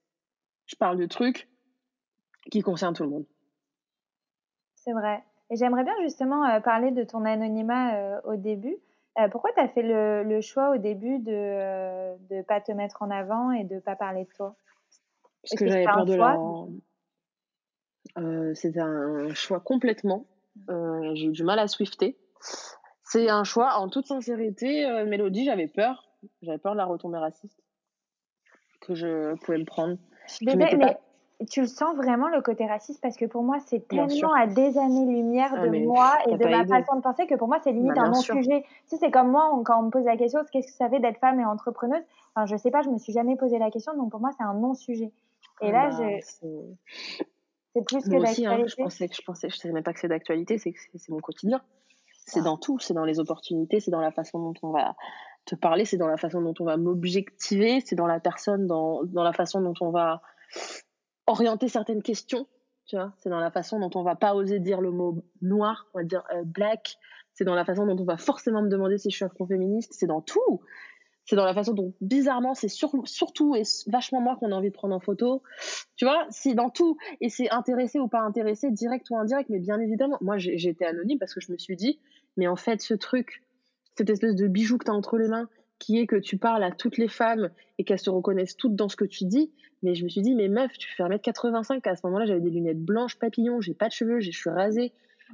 Je 0.66 0.76
parle 0.76 0.98
de 0.98 1.06
trucs 1.06 1.48
qui 2.50 2.62
concerne 2.62 2.94
tout 2.94 3.04
le 3.04 3.10
monde. 3.10 3.26
C'est 4.76 4.92
vrai. 4.92 5.22
Et 5.50 5.56
j'aimerais 5.56 5.84
bien 5.84 5.94
justement 6.02 6.44
euh, 6.46 6.60
parler 6.60 6.90
de 6.90 7.04
ton 7.04 7.24
anonymat 7.24 7.94
euh, 7.94 8.20
au 8.24 8.36
début. 8.36 8.76
Euh, 9.18 9.28
pourquoi 9.28 9.52
tu 9.52 9.60
as 9.60 9.68
fait 9.68 9.82
le, 9.82 10.24
le, 10.24 10.40
choix 10.40 10.74
au 10.74 10.78
début 10.78 11.18
de 11.20 12.16
ne 12.34 12.42
pas 12.42 12.60
te 12.60 12.72
mettre 12.72 13.02
en 13.02 13.10
avant 13.10 13.52
et 13.52 13.64
de 13.64 13.76
ne 13.76 13.80
pas 13.80 13.94
parler 13.94 14.24
de 14.24 14.30
toi? 14.34 14.56
Parce 15.42 15.60
que, 15.60 15.68
j'avais 15.68 15.84
peur 15.84 16.04
de 16.04 16.14
la... 16.14 16.36
C'était 18.54 18.80
un 18.80 19.32
choix 19.34 19.60
complètement. 19.60 20.26
J'ai 20.68 21.26
eu 21.26 21.32
du 21.32 21.44
mal 21.44 21.58
à 21.58 21.68
swifter. 21.68 22.18
C'est 23.04 23.28
un 23.28 23.44
choix. 23.44 23.74
En 23.74 23.88
toute 23.88 24.06
sincérité, 24.06 25.04
Mélodie, 25.06 25.44
j'avais 25.44 25.68
peur. 25.68 26.08
J'avais 26.42 26.58
peur 26.58 26.72
de 26.72 26.78
la 26.78 26.86
retombée 26.86 27.18
raciste 27.18 27.60
que 28.80 28.94
je 28.94 29.34
pouvais 29.36 29.58
me 29.58 29.64
prendre. 29.64 29.96
Tu 31.50 31.60
le 31.60 31.66
sens 31.66 31.96
vraiment 31.96 32.28
le 32.28 32.40
côté 32.40 32.66
raciste 32.66 33.00
parce 33.00 33.16
que 33.16 33.24
pour 33.24 33.42
moi 33.42 33.58
c'est 33.66 33.86
tellement 33.88 34.32
à 34.34 34.46
des 34.46 34.78
années-lumière 34.78 35.52
ah, 35.56 35.66
de 35.66 35.84
moi 35.84 36.12
et 36.28 36.36
de 36.36 36.46
ma 36.46 36.66
façon 36.66 36.96
de 36.96 37.00
penser 37.00 37.26
que 37.26 37.34
pour 37.34 37.48
moi 37.48 37.58
c'est 37.62 37.72
limite 37.72 37.94
bah, 37.94 38.02
un 38.02 38.10
non-sujet. 38.10 38.62
Tu 38.62 38.68
sais, 38.86 38.96
c'est 38.98 39.10
comme 39.10 39.30
moi 39.30 39.50
quand 39.64 39.80
on 39.80 39.84
me 39.84 39.90
pose 39.90 40.04
la 40.04 40.16
question 40.16 40.40
qu'est-ce 40.52 40.68
que 40.68 40.76
ça 40.76 40.88
fait 40.88 41.00
d'être 41.00 41.18
femme 41.18 41.40
et 41.40 41.44
entrepreneuse? 41.44 42.02
Enfin, 42.34 42.46
je 42.46 42.56
sais 42.56 42.70
pas, 42.70 42.82
je 42.82 42.90
me 42.90 42.98
suis 42.98 43.12
jamais 43.12 43.36
posé 43.36 43.58
la 43.58 43.70
question 43.70 43.94
donc 43.96 44.10
pour 44.10 44.20
moi 44.20 44.30
c'est 44.38 44.44
un 44.44 44.54
non-sujet. 44.54 45.12
Et 45.60 45.70
là, 45.70 45.90
bah, 45.90 45.96
je. 45.96 47.24
C'est 47.76 47.84
plus 47.84 48.04
que 48.04 48.10
d'actualité. 48.10 48.46
Hein, 48.46 48.64
je 48.66 48.76
pensais 48.76 49.08
que 49.08 49.16
je 49.16 49.22
pensais, 49.22 49.50
je 49.50 49.56
savais 49.56 49.74
même 49.74 49.82
pas 49.82 49.92
que 49.92 50.00
c'est 50.00 50.08
d'actualité, 50.08 50.58
c'est 50.58 50.72
c'est 50.94 51.10
mon 51.10 51.18
quotidien. 51.18 51.60
C'est 52.26 52.42
dans 52.42 52.56
tout, 52.56 52.78
c'est 52.78 52.94
dans 52.94 53.04
les 53.04 53.20
opportunités, 53.20 53.80
c'est 53.80 53.90
dans 53.90 54.00
la 54.00 54.12
façon 54.12 54.38
dont 54.38 54.54
on 54.62 54.70
va 54.70 54.94
te 55.44 55.54
parler, 55.54 55.84
c'est 55.84 55.98
dans 55.98 56.06
la 56.06 56.16
façon 56.16 56.40
dont 56.40 56.54
on 56.58 56.64
va 56.64 56.76
m'objectiver, 56.76 57.82
c'est 57.84 57.96
dans 57.96 58.06
la 58.06 58.18
personne, 58.18 58.66
dans, 58.66 59.04
dans 59.04 59.22
la 59.22 59.34
façon 59.34 59.60
dont 59.60 59.74
on 59.82 59.90
va 59.90 60.22
orienter 61.26 61.68
certaines 61.68 62.02
questions, 62.02 62.46
tu 62.86 62.96
vois. 62.96 63.12
C'est 63.18 63.30
dans 63.30 63.40
la 63.40 63.50
façon 63.50 63.80
dont 63.80 63.90
on 63.94 64.02
va 64.02 64.14
pas 64.14 64.34
oser 64.34 64.60
dire 64.60 64.80
le 64.80 64.90
mot 64.90 65.24
noir, 65.42 65.86
on 65.94 65.98
va 65.98 66.04
dire 66.04 66.24
euh, 66.34 66.42
black. 66.44 66.98
C'est 67.34 67.44
dans 67.44 67.54
la 67.54 67.64
façon 67.64 67.86
dont 67.86 68.00
on 68.00 68.04
va 68.04 68.16
forcément 68.16 68.62
me 68.62 68.68
demander 68.68 68.98
si 68.98 69.10
je 69.10 69.16
suis 69.16 69.24
afro-féministe. 69.24 69.92
C'est 69.92 70.06
dans 70.06 70.20
tout. 70.20 70.60
C'est 71.26 71.36
dans 71.36 71.46
la 71.46 71.54
façon 71.54 71.72
dont, 71.72 71.94
bizarrement, 72.02 72.54
c'est 72.54 72.68
surtout 72.68 73.56
et 73.56 73.62
vachement 73.86 74.20
moi 74.20 74.36
qu'on 74.36 74.52
a 74.52 74.54
envie 74.54 74.68
de 74.68 74.74
prendre 74.74 74.94
en 74.94 75.00
photo. 75.00 75.42
Tu 75.96 76.04
vois, 76.04 76.26
c'est 76.28 76.54
dans 76.54 76.68
tout. 76.68 76.98
Et 77.20 77.30
c'est 77.30 77.50
intéressé 77.50 77.98
ou 77.98 78.08
pas 78.08 78.20
intéressé, 78.20 78.70
direct 78.70 79.08
ou 79.10 79.16
indirect. 79.16 79.48
Mais 79.48 79.58
bien 79.58 79.80
évidemment, 79.80 80.18
moi, 80.20 80.36
été 80.38 80.84
anonyme 80.84 81.18
parce 81.18 81.32
que 81.32 81.40
je 81.40 81.50
me 81.50 81.56
suis 81.56 81.76
dit, 81.76 81.98
mais 82.36 82.46
en 82.46 82.56
fait, 82.56 82.82
ce 82.82 82.92
truc, 82.92 83.42
cette 83.96 84.10
espèce 84.10 84.34
de 84.34 84.46
bijou 84.46 84.76
que 84.76 84.84
tu 84.84 84.90
as 84.90 84.94
entre 84.94 85.16
les 85.16 85.28
mains, 85.28 85.48
qui 85.78 85.98
est 85.98 86.06
que 86.06 86.16
tu 86.16 86.38
parles 86.38 86.62
à 86.62 86.70
toutes 86.70 86.98
les 86.98 87.08
femmes 87.08 87.50
et 87.78 87.84
qu'elles 87.84 87.98
se 87.98 88.10
reconnaissent 88.10 88.56
toutes 88.56 88.74
dans 88.74 88.88
ce 88.88 88.96
que 88.96 89.04
tu 89.04 89.24
dis. 89.24 89.52
Mais 89.82 89.94
je 89.94 90.04
me 90.04 90.08
suis 90.08 90.22
dit, 90.22 90.34
mais 90.34 90.48
meuf, 90.48 90.72
tu 90.78 90.88
fais 90.94 91.02
1m85. 91.02 91.86
À 91.88 91.96
ce 91.96 92.00
moment-là, 92.04 92.26
j'avais 92.26 92.40
des 92.40 92.50
lunettes 92.50 92.82
blanches 92.82 93.18
papillons, 93.18 93.60
j'ai 93.60 93.74
pas 93.74 93.88
de 93.88 93.92
cheveux, 93.92 94.20
je 94.20 94.30
suis 94.30 94.50
rasée, 94.50 94.92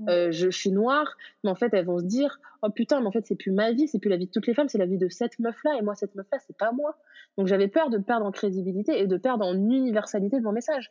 euh, 0.09 0.33
je, 0.33 0.51
suis 0.51 0.73
noire. 0.73 1.17
Mais 1.45 1.51
en 1.51 1.55
fait, 1.55 1.73
elles 1.73 1.85
vont 1.85 1.99
se 1.99 2.05
dire, 2.05 2.41
oh 2.63 2.71
putain, 2.71 3.01
mais 3.01 3.07
en 3.07 3.13
fait, 3.13 3.27
c'est 3.27 3.37
plus 3.37 3.53
ma 3.53 3.73
vie, 3.73 3.87
c'est 3.87 3.99
plus 3.99 4.11
la 4.11 4.17
vie 4.17 4.27
de 4.27 4.31
toutes 4.31 4.47
les 4.47 4.55
femmes, 4.55 4.69
c'est 4.69 4.79
la 4.79 4.87
vie 4.87 4.99
de 4.99 5.09
cette 5.09 5.39
meuf-là. 5.39 5.77
Et 5.79 5.83
moi, 5.83 5.95
cette 5.95 6.15
meuf-là, 6.15 6.39
c'est 6.47 6.57
pas 6.57 6.73
moi. 6.73 6.97
Donc 7.39 7.47
j'avais 7.47 7.69
peur 7.69 7.91
de 7.91 7.99
perdre 7.99 8.27
en 8.27 8.33
crédibilité 8.33 8.99
et 9.01 9.07
de 9.07 9.17
perdre 9.17 9.47
en 9.47 9.55
universalité 9.55 10.39
de 10.39 10.45
mon 10.45 10.53
message. 10.53 10.91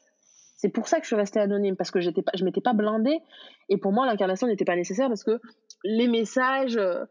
C'est 0.56 0.70
pour 0.70 0.90
ça 0.90 0.98
que 0.98 1.04
je 1.04 1.08
suis 1.08 1.16
restée 1.16 1.40
anonyme, 1.40 1.78
parce 1.78 1.90
que 1.90 2.02
j'étais 2.02 2.22
pas, 2.22 2.34
je 2.36 2.44
m'étais 2.44 2.60
pas 2.60 2.74
blindée. 2.74 3.20
Et 3.70 3.78
pour 3.78 3.94
moi, 3.94 4.06
l'incarnation 4.06 4.46
n'était 4.48 4.66
pas 4.66 4.76
nécessaire 4.76 5.08
parce 5.08 5.24
que 5.24 5.40
les 5.86 6.08
messages, 6.08 6.76
euh, 6.76 7.06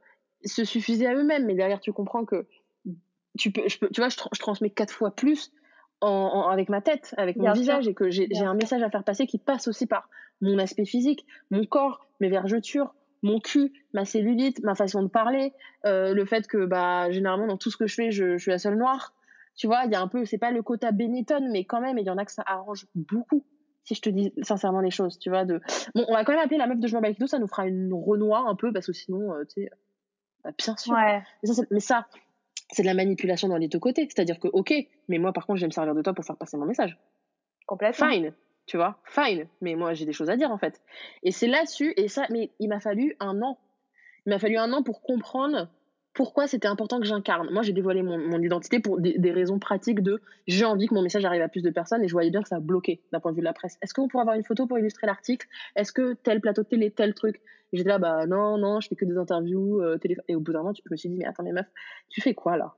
se 0.44 0.64
suffisaient 0.64 1.06
à 1.06 1.14
eux-mêmes. 1.14 1.46
Mais 1.46 1.54
derrière, 1.54 1.80
tu 1.80 1.92
comprends 1.92 2.24
que 2.24 2.46
tu 3.38 3.50
peux, 3.52 3.68
je 3.68 3.78
peux, 3.78 3.88
tu 3.88 4.00
vois, 4.00 4.08
je, 4.08 4.16
transmets 4.38 4.70
quatre 4.70 4.92
fois 4.92 5.10
plus 5.10 5.52
en, 6.00 6.48
avec 6.48 6.68
ma 6.68 6.80
tête, 6.80 7.14
avec 7.16 7.36
mon 7.36 7.52
visage, 7.52 7.88
et 7.88 7.94
que 7.94 8.10
j'ai 8.10 8.28
un 8.40 8.54
message 8.54 8.82
à 8.82 8.90
faire 8.90 9.04
passer 9.04 9.26
qui 9.26 9.38
passe 9.38 9.68
aussi 9.68 9.86
par 9.86 10.08
mon 10.40 10.58
aspect 10.58 10.84
physique, 10.84 11.26
mon 11.50 11.64
corps, 11.64 12.06
mes 12.20 12.28
vergetures, 12.28 12.94
mon 13.22 13.40
cul, 13.40 13.72
ma 13.94 14.04
cellulite, 14.04 14.62
ma 14.62 14.74
façon 14.74 15.02
de 15.02 15.08
parler, 15.08 15.52
euh, 15.86 16.14
le 16.14 16.24
fait 16.24 16.46
que 16.46 16.66
bah 16.66 17.10
généralement 17.10 17.46
dans 17.46 17.56
tout 17.56 17.70
ce 17.70 17.76
que 17.76 17.86
je 17.86 17.94
fais, 17.94 18.10
je, 18.10 18.38
suis 18.38 18.50
la 18.50 18.58
seule 18.58 18.76
noire. 18.76 19.14
Tu 19.56 19.66
vois, 19.66 19.82
il 19.86 19.92
y 19.92 19.96
a 19.96 20.00
un 20.00 20.06
peu, 20.06 20.24
c'est 20.24 20.38
pas 20.38 20.52
le 20.52 20.62
quota 20.62 20.92
Benetton, 20.92 21.48
mais 21.50 21.64
quand 21.64 21.80
même, 21.80 21.98
il 21.98 22.06
y 22.06 22.10
en 22.10 22.18
a 22.18 22.24
que 22.24 22.30
ça 22.30 22.44
arrange 22.46 22.86
beaucoup. 22.94 23.44
Si 23.82 23.94
je 23.96 24.02
te 24.02 24.10
dis 24.10 24.32
sincèrement 24.42 24.80
les 24.80 24.90
choses, 24.90 25.18
tu 25.18 25.30
vois, 25.30 25.44
de 25.44 25.60
bon, 25.94 26.04
on 26.06 26.12
va 26.12 26.24
quand 26.24 26.32
même 26.32 26.42
appeler 26.42 26.58
la 26.58 26.68
meuf 26.68 26.78
de 26.78 26.86
Je 26.86 26.96
m'en 26.96 27.26
ça 27.26 27.38
nous 27.40 27.48
fera 27.48 27.66
une 27.66 27.92
renoir 27.92 28.46
un 28.46 28.54
peu 28.54 28.72
parce 28.72 28.86
que 28.86 28.92
sinon, 28.92 29.32
euh, 29.32 29.44
tu 29.44 29.62
sais, 29.62 29.70
bien 30.56 30.76
sûr. 30.76 30.96
Mais 31.70 31.80
ça, 31.80 32.06
c'est 32.70 32.82
de 32.82 32.86
la 32.86 32.94
manipulation 32.94 33.48
dans 33.48 33.56
les 33.56 33.68
deux 33.68 33.78
côtés. 33.78 34.08
C'est-à-dire 34.08 34.38
que, 34.38 34.48
ok, 34.48 34.72
mais 35.08 35.18
moi, 35.18 35.32
par 35.32 35.46
contre, 35.46 35.58
je 35.58 35.62
vais 35.62 35.68
me 35.68 35.72
servir 35.72 35.94
de 35.94 36.02
toi 36.02 36.14
pour 36.14 36.24
faire 36.24 36.36
passer 36.36 36.56
mon 36.56 36.66
message. 36.66 36.98
Complètement. 37.66 38.10
Fine, 38.10 38.34
tu 38.66 38.76
vois, 38.76 39.00
fine. 39.04 39.46
Mais 39.60 39.74
moi, 39.74 39.94
j'ai 39.94 40.06
des 40.06 40.12
choses 40.12 40.30
à 40.30 40.36
dire, 40.36 40.50
en 40.50 40.58
fait. 40.58 40.80
Et 41.22 41.32
c'est 41.32 41.46
là-dessus, 41.46 41.92
et 41.96 42.08
ça, 42.08 42.26
mais 42.30 42.50
il 42.58 42.68
m'a 42.68 42.80
fallu 42.80 43.16
un 43.20 43.42
an. 43.42 43.58
Il 44.26 44.30
m'a 44.30 44.38
fallu 44.38 44.56
un 44.56 44.72
an 44.72 44.82
pour 44.82 45.02
comprendre 45.02 45.68
pourquoi 46.18 46.48
c'était 46.48 46.66
important 46.66 46.98
que 46.98 47.06
j'incarne. 47.06 47.48
Moi, 47.52 47.62
j'ai 47.62 47.72
dévoilé 47.72 48.02
mon, 48.02 48.42
identité 48.42 48.80
pour 48.80 49.00
des, 49.00 49.30
raisons 49.30 49.60
pratiques 49.60 50.00
de 50.00 50.20
j'ai 50.48 50.64
envie 50.64 50.88
que 50.88 50.94
mon 50.94 51.00
message 51.00 51.24
arrive 51.24 51.42
à 51.42 51.48
plus 51.48 51.62
de 51.62 51.70
personnes 51.70 52.02
et 52.02 52.08
je 52.08 52.12
voyais 52.12 52.32
bien 52.32 52.42
que 52.42 52.48
ça 52.48 52.56
a 52.56 52.60
bloqué 52.60 53.00
d'un 53.12 53.20
point 53.20 53.30
de 53.30 53.36
vue 53.36 53.40
de 53.40 53.44
la 53.44 53.52
presse. 53.52 53.78
Est-ce 53.82 53.94
qu'on 53.94 54.08
pourrait 54.08 54.22
avoir 54.22 54.34
une 54.34 54.42
photo 54.42 54.66
pour 54.66 54.80
illustrer 54.80 55.06
l'article? 55.06 55.46
Est-ce 55.76 55.92
que 55.92 56.14
tel 56.14 56.40
plateau 56.40 56.64
de 56.64 56.66
télé, 56.66 56.90
tel 56.90 57.14
truc? 57.14 57.40
J'étais 57.72 57.88
là, 57.88 57.98
bah 57.98 58.26
non, 58.26 58.58
non, 58.58 58.80
je 58.80 58.88
fais 58.88 58.96
que 58.96 59.04
des 59.04 59.16
interviews, 59.16 59.80
euh, 59.80 59.96
télé... 59.96 60.16
Et 60.26 60.34
au 60.34 60.40
bout 60.40 60.52
d'un 60.52 60.58
moment, 60.58 60.74
je 60.74 60.90
me 60.90 60.96
suis 60.96 61.08
dit, 61.08 61.14
mais 61.14 61.24
attends, 61.24 61.44
mais 61.44 61.52
meuf, 61.52 61.66
tu 62.08 62.20
fais 62.20 62.34
quoi 62.34 62.56
là? 62.56 62.74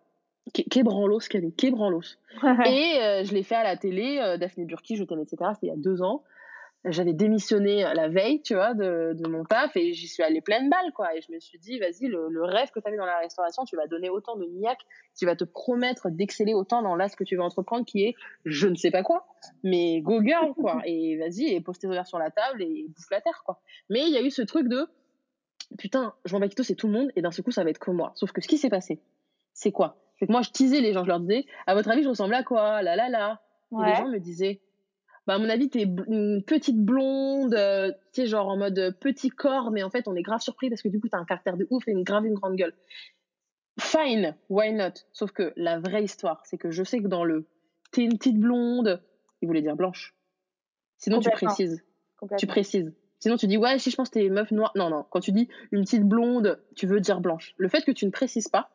Qu'est 0.52 0.82
branlos, 0.82 1.20
Camille? 1.20 1.54
Qu'est 1.54 1.70
branlos? 1.70 2.18
Et 2.66 2.98
euh, 3.00 3.24
je 3.24 3.32
l'ai 3.32 3.42
fait 3.42 3.54
à 3.54 3.64
la 3.64 3.78
télé, 3.78 4.18
euh, 4.20 4.36
Daphné 4.36 4.66
Burki, 4.66 4.96
je 4.96 5.04
t'aime, 5.04 5.20
etc. 5.20 5.52
C'était 5.54 5.68
il 5.68 5.70
y 5.70 5.72
a 5.72 5.76
deux 5.76 6.02
ans 6.02 6.24
j'avais 6.84 7.12
démissionné 7.12 7.82
la 7.94 8.08
veille, 8.08 8.40
tu 8.40 8.54
vois, 8.54 8.72
de, 8.72 9.12
de 9.14 9.28
mon 9.28 9.44
taf 9.44 9.76
et 9.76 9.92
j'y 9.92 10.08
suis 10.08 10.22
allée 10.22 10.40
pleine 10.40 10.70
balle, 10.70 10.92
quoi. 10.94 11.14
Et 11.14 11.20
je 11.20 11.30
me 11.30 11.38
suis 11.38 11.58
dit, 11.58 11.78
vas-y, 11.78 12.06
le, 12.06 12.28
le, 12.28 12.44
rêve 12.44 12.70
que 12.70 12.80
tu 12.80 12.88
avais 12.88 12.96
dans 12.96 13.04
la 13.04 13.18
restauration, 13.18 13.64
tu 13.64 13.76
vas 13.76 13.86
donner 13.86 14.08
autant 14.08 14.36
de 14.36 14.46
niaque, 14.46 14.80
tu 15.16 15.26
vas 15.26 15.36
te 15.36 15.44
promettre 15.44 16.08
d'exceller 16.08 16.54
autant 16.54 16.82
dans 16.82 16.96
là 16.96 17.08
ce 17.08 17.16
que 17.16 17.24
tu 17.24 17.36
vas 17.36 17.44
entreprendre 17.44 17.84
qui 17.84 18.04
est 18.04 18.14
je 18.46 18.66
ne 18.66 18.76
sais 18.76 18.90
pas 18.90 19.02
quoi, 19.02 19.26
mais 19.62 20.00
go 20.00 20.22
girl, 20.22 20.54
quoi. 20.60 20.80
Et 20.86 21.18
vas-y, 21.18 21.52
et 21.52 21.60
pose 21.60 21.78
tes 21.78 21.86
horaires 21.86 22.06
sur 22.06 22.18
la 22.18 22.30
table 22.30 22.62
et 22.62 22.86
bouffe 22.88 23.10
la 23.10 23.20
terre, 23.20 23.42
quoi. 23.44 23.60
Mais 23.90 24.00
il 24.00 24.10
y 24.10 24.16
a 24.16 24.22
eu 24.22 24.30
ce 24.30 24.42
truc 24.42 24.68
de 24.68 24.88
putain, 25.78 26.14
Jean 26.24 26.40
Baquito, 26.40 26.62
c'est 26.62 26.74
tout 26.74 26.86
le 26.86 26.94
monde 26.94 27.12
et 27.14 27.22
d'un 27.22 27.30
seul 27.30 27.44
coup, 27.44 27.52
ça 27.52 27.62
va 27.62 27.70
être 27.70 27.78
que 27.78 27.90
moi. 27.90 28.12
Sauf 28.14 28.32
que 28.32 28.40
ce 28.40 28.48
qui 28.48 28.58
s'est 28.58 28.70
passé, 28.70 29.00
c'est 29.52 29.72
quoi? 29.72 29.96
C'est 30.18 30.26
que 30.26 30.32
moi, 30.32 30.42
je 30.42 30.50
teasais 30.50 30.80
les 30.80 30.92
gens, 30.92 31.04
je 31.04 31.08
leur 31.08 31.20
disais, 31.20 31.46
à 31.66 31.74
votre 31.74 31.90
avis, 31.90 32.02
je 32.02 32.08
ressemble 32.08 32.34
à 32.34 32.42
quoi? 32.42 32.82
La 32.82 32.96
la 32.96 33.08
la. 33.08 33.40
Et 33.72 33.84
les 33.86 33.94
gens 33.94 34.08
me 34.08 34.18
disaient, 34.18 34.60
bah, 35.26 35.34
à 35.34 35.38
mon 35.38 35.48
avis, 35.48 35.68
t'es 35.68 35.82
une 35.82 36.42
petite 36.44 36.78
blonde, 36.78 37.54
euh, 37.54 37.90
tu 38.12 38.22
sais, 38.22 38.26
genre 38.26 38.48
en 38.48 38.56
mode 38.56 38.78
euh, 38.78 38.90
petit 38.90 39.28
corps, 39.28 39.70
mais 39.70 39.82
en 39.82 39.90
fait, 39.90 40.08
on 40.08 40.16
est 40.16 40.22
grave 40.22 40.40
surpris 40.40 40.70
parce 40.70 40.82
que 40.82 40.88
du 40.88 41.00
coup, 41.00 41.08
t'as 41.08 41.18
un 41.18 41.24
caractère 41.24 41.56
de 41.56 41.66
ouf 41.70 41.86
et 41.88 41.92
une 41.92 42.04
grave 42.04 42.26
une 42.26 42.34
grande 42.34 42.56
gueule. 42.56 42.74
Fine, 43.78 44.36
why 44.48 44.72
not? 44.72 44.94
Sauf 45.12 45.32
que 45.32 45.52
la 45.56 45.78
vraie 45.78 46.04
histoire, 46.04 46.42
c'est 46.44 46.58
que 46.58 46.70
je 46.70 46.82
sais 46.82 47.00
que 47.00 47.06
dans 47.06 47.24
le 47.24 47.46
t'es 47.92 48.02
une 48.02 48.18
petite 48.18 48.38
blonde, 48.38 49.02
il 49.42 49.46
voulait 49.46 49.62
dire 49.62 49.76
blanche. 49.76 50.14
Sinon, 50.98 51.20
tu 51.20 51.30
précises. 51.30 51.82
Tu 52.38 52.46
précises. 52.46 52.92
Sinon, 53.20 53.36
tu 53.36 53.46
dis, 53.46 53.56
ouais, 53.56 53.78
si 53.78 53.90
je 53.90 53.96
pense 53.96 54.08
que 54.08 54.18
t'es 54.18 54.28
meuf 54.28 54.50
noire. 54.50 54.72
Non, 54.74 54.90
non. 54.90 55.04
Quand 55.10 55.20
tu 55.20 55.32
dis 55.32 55.48
une 55.72 55.84
petite 55.84 56.04
blonde, 56.04 56.60
tu 56.76 56.86
veux 56.86 57.00
dire 57.00 57.20
blanche. 57.20 57.54
Le 57.58 57.68
fait 57.68 57.82
que 57.82 57.92
tu 57.92 58.06
ne 58.06 58.10
précises 58.10 58.48
pas 58.48 58.70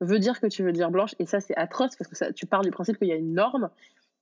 veut 0.00 0.18
dire 0.18 0.40
que 0.40 0.46
tu 0.46 0.62
veux 0.62 0.72
dire 0.72 0.90
blanche. 0.90 1.14
Et 1.18 1.26
ça, 1.26 1.40
c'est 1.40 1.56
atroce 1.56 1.96
parce 1.96 2.08
que 2.08 2.16
ça, 2.16 2.32
tu 2.32 2.46
parles 2.46 2.64
du 2.64 2.70
principe 2.70 2.98
qu'il 2.98 3.08
y 3.08 3.12
a 3.12 3.16
une 3.16 3.34
norme 3.34 3.70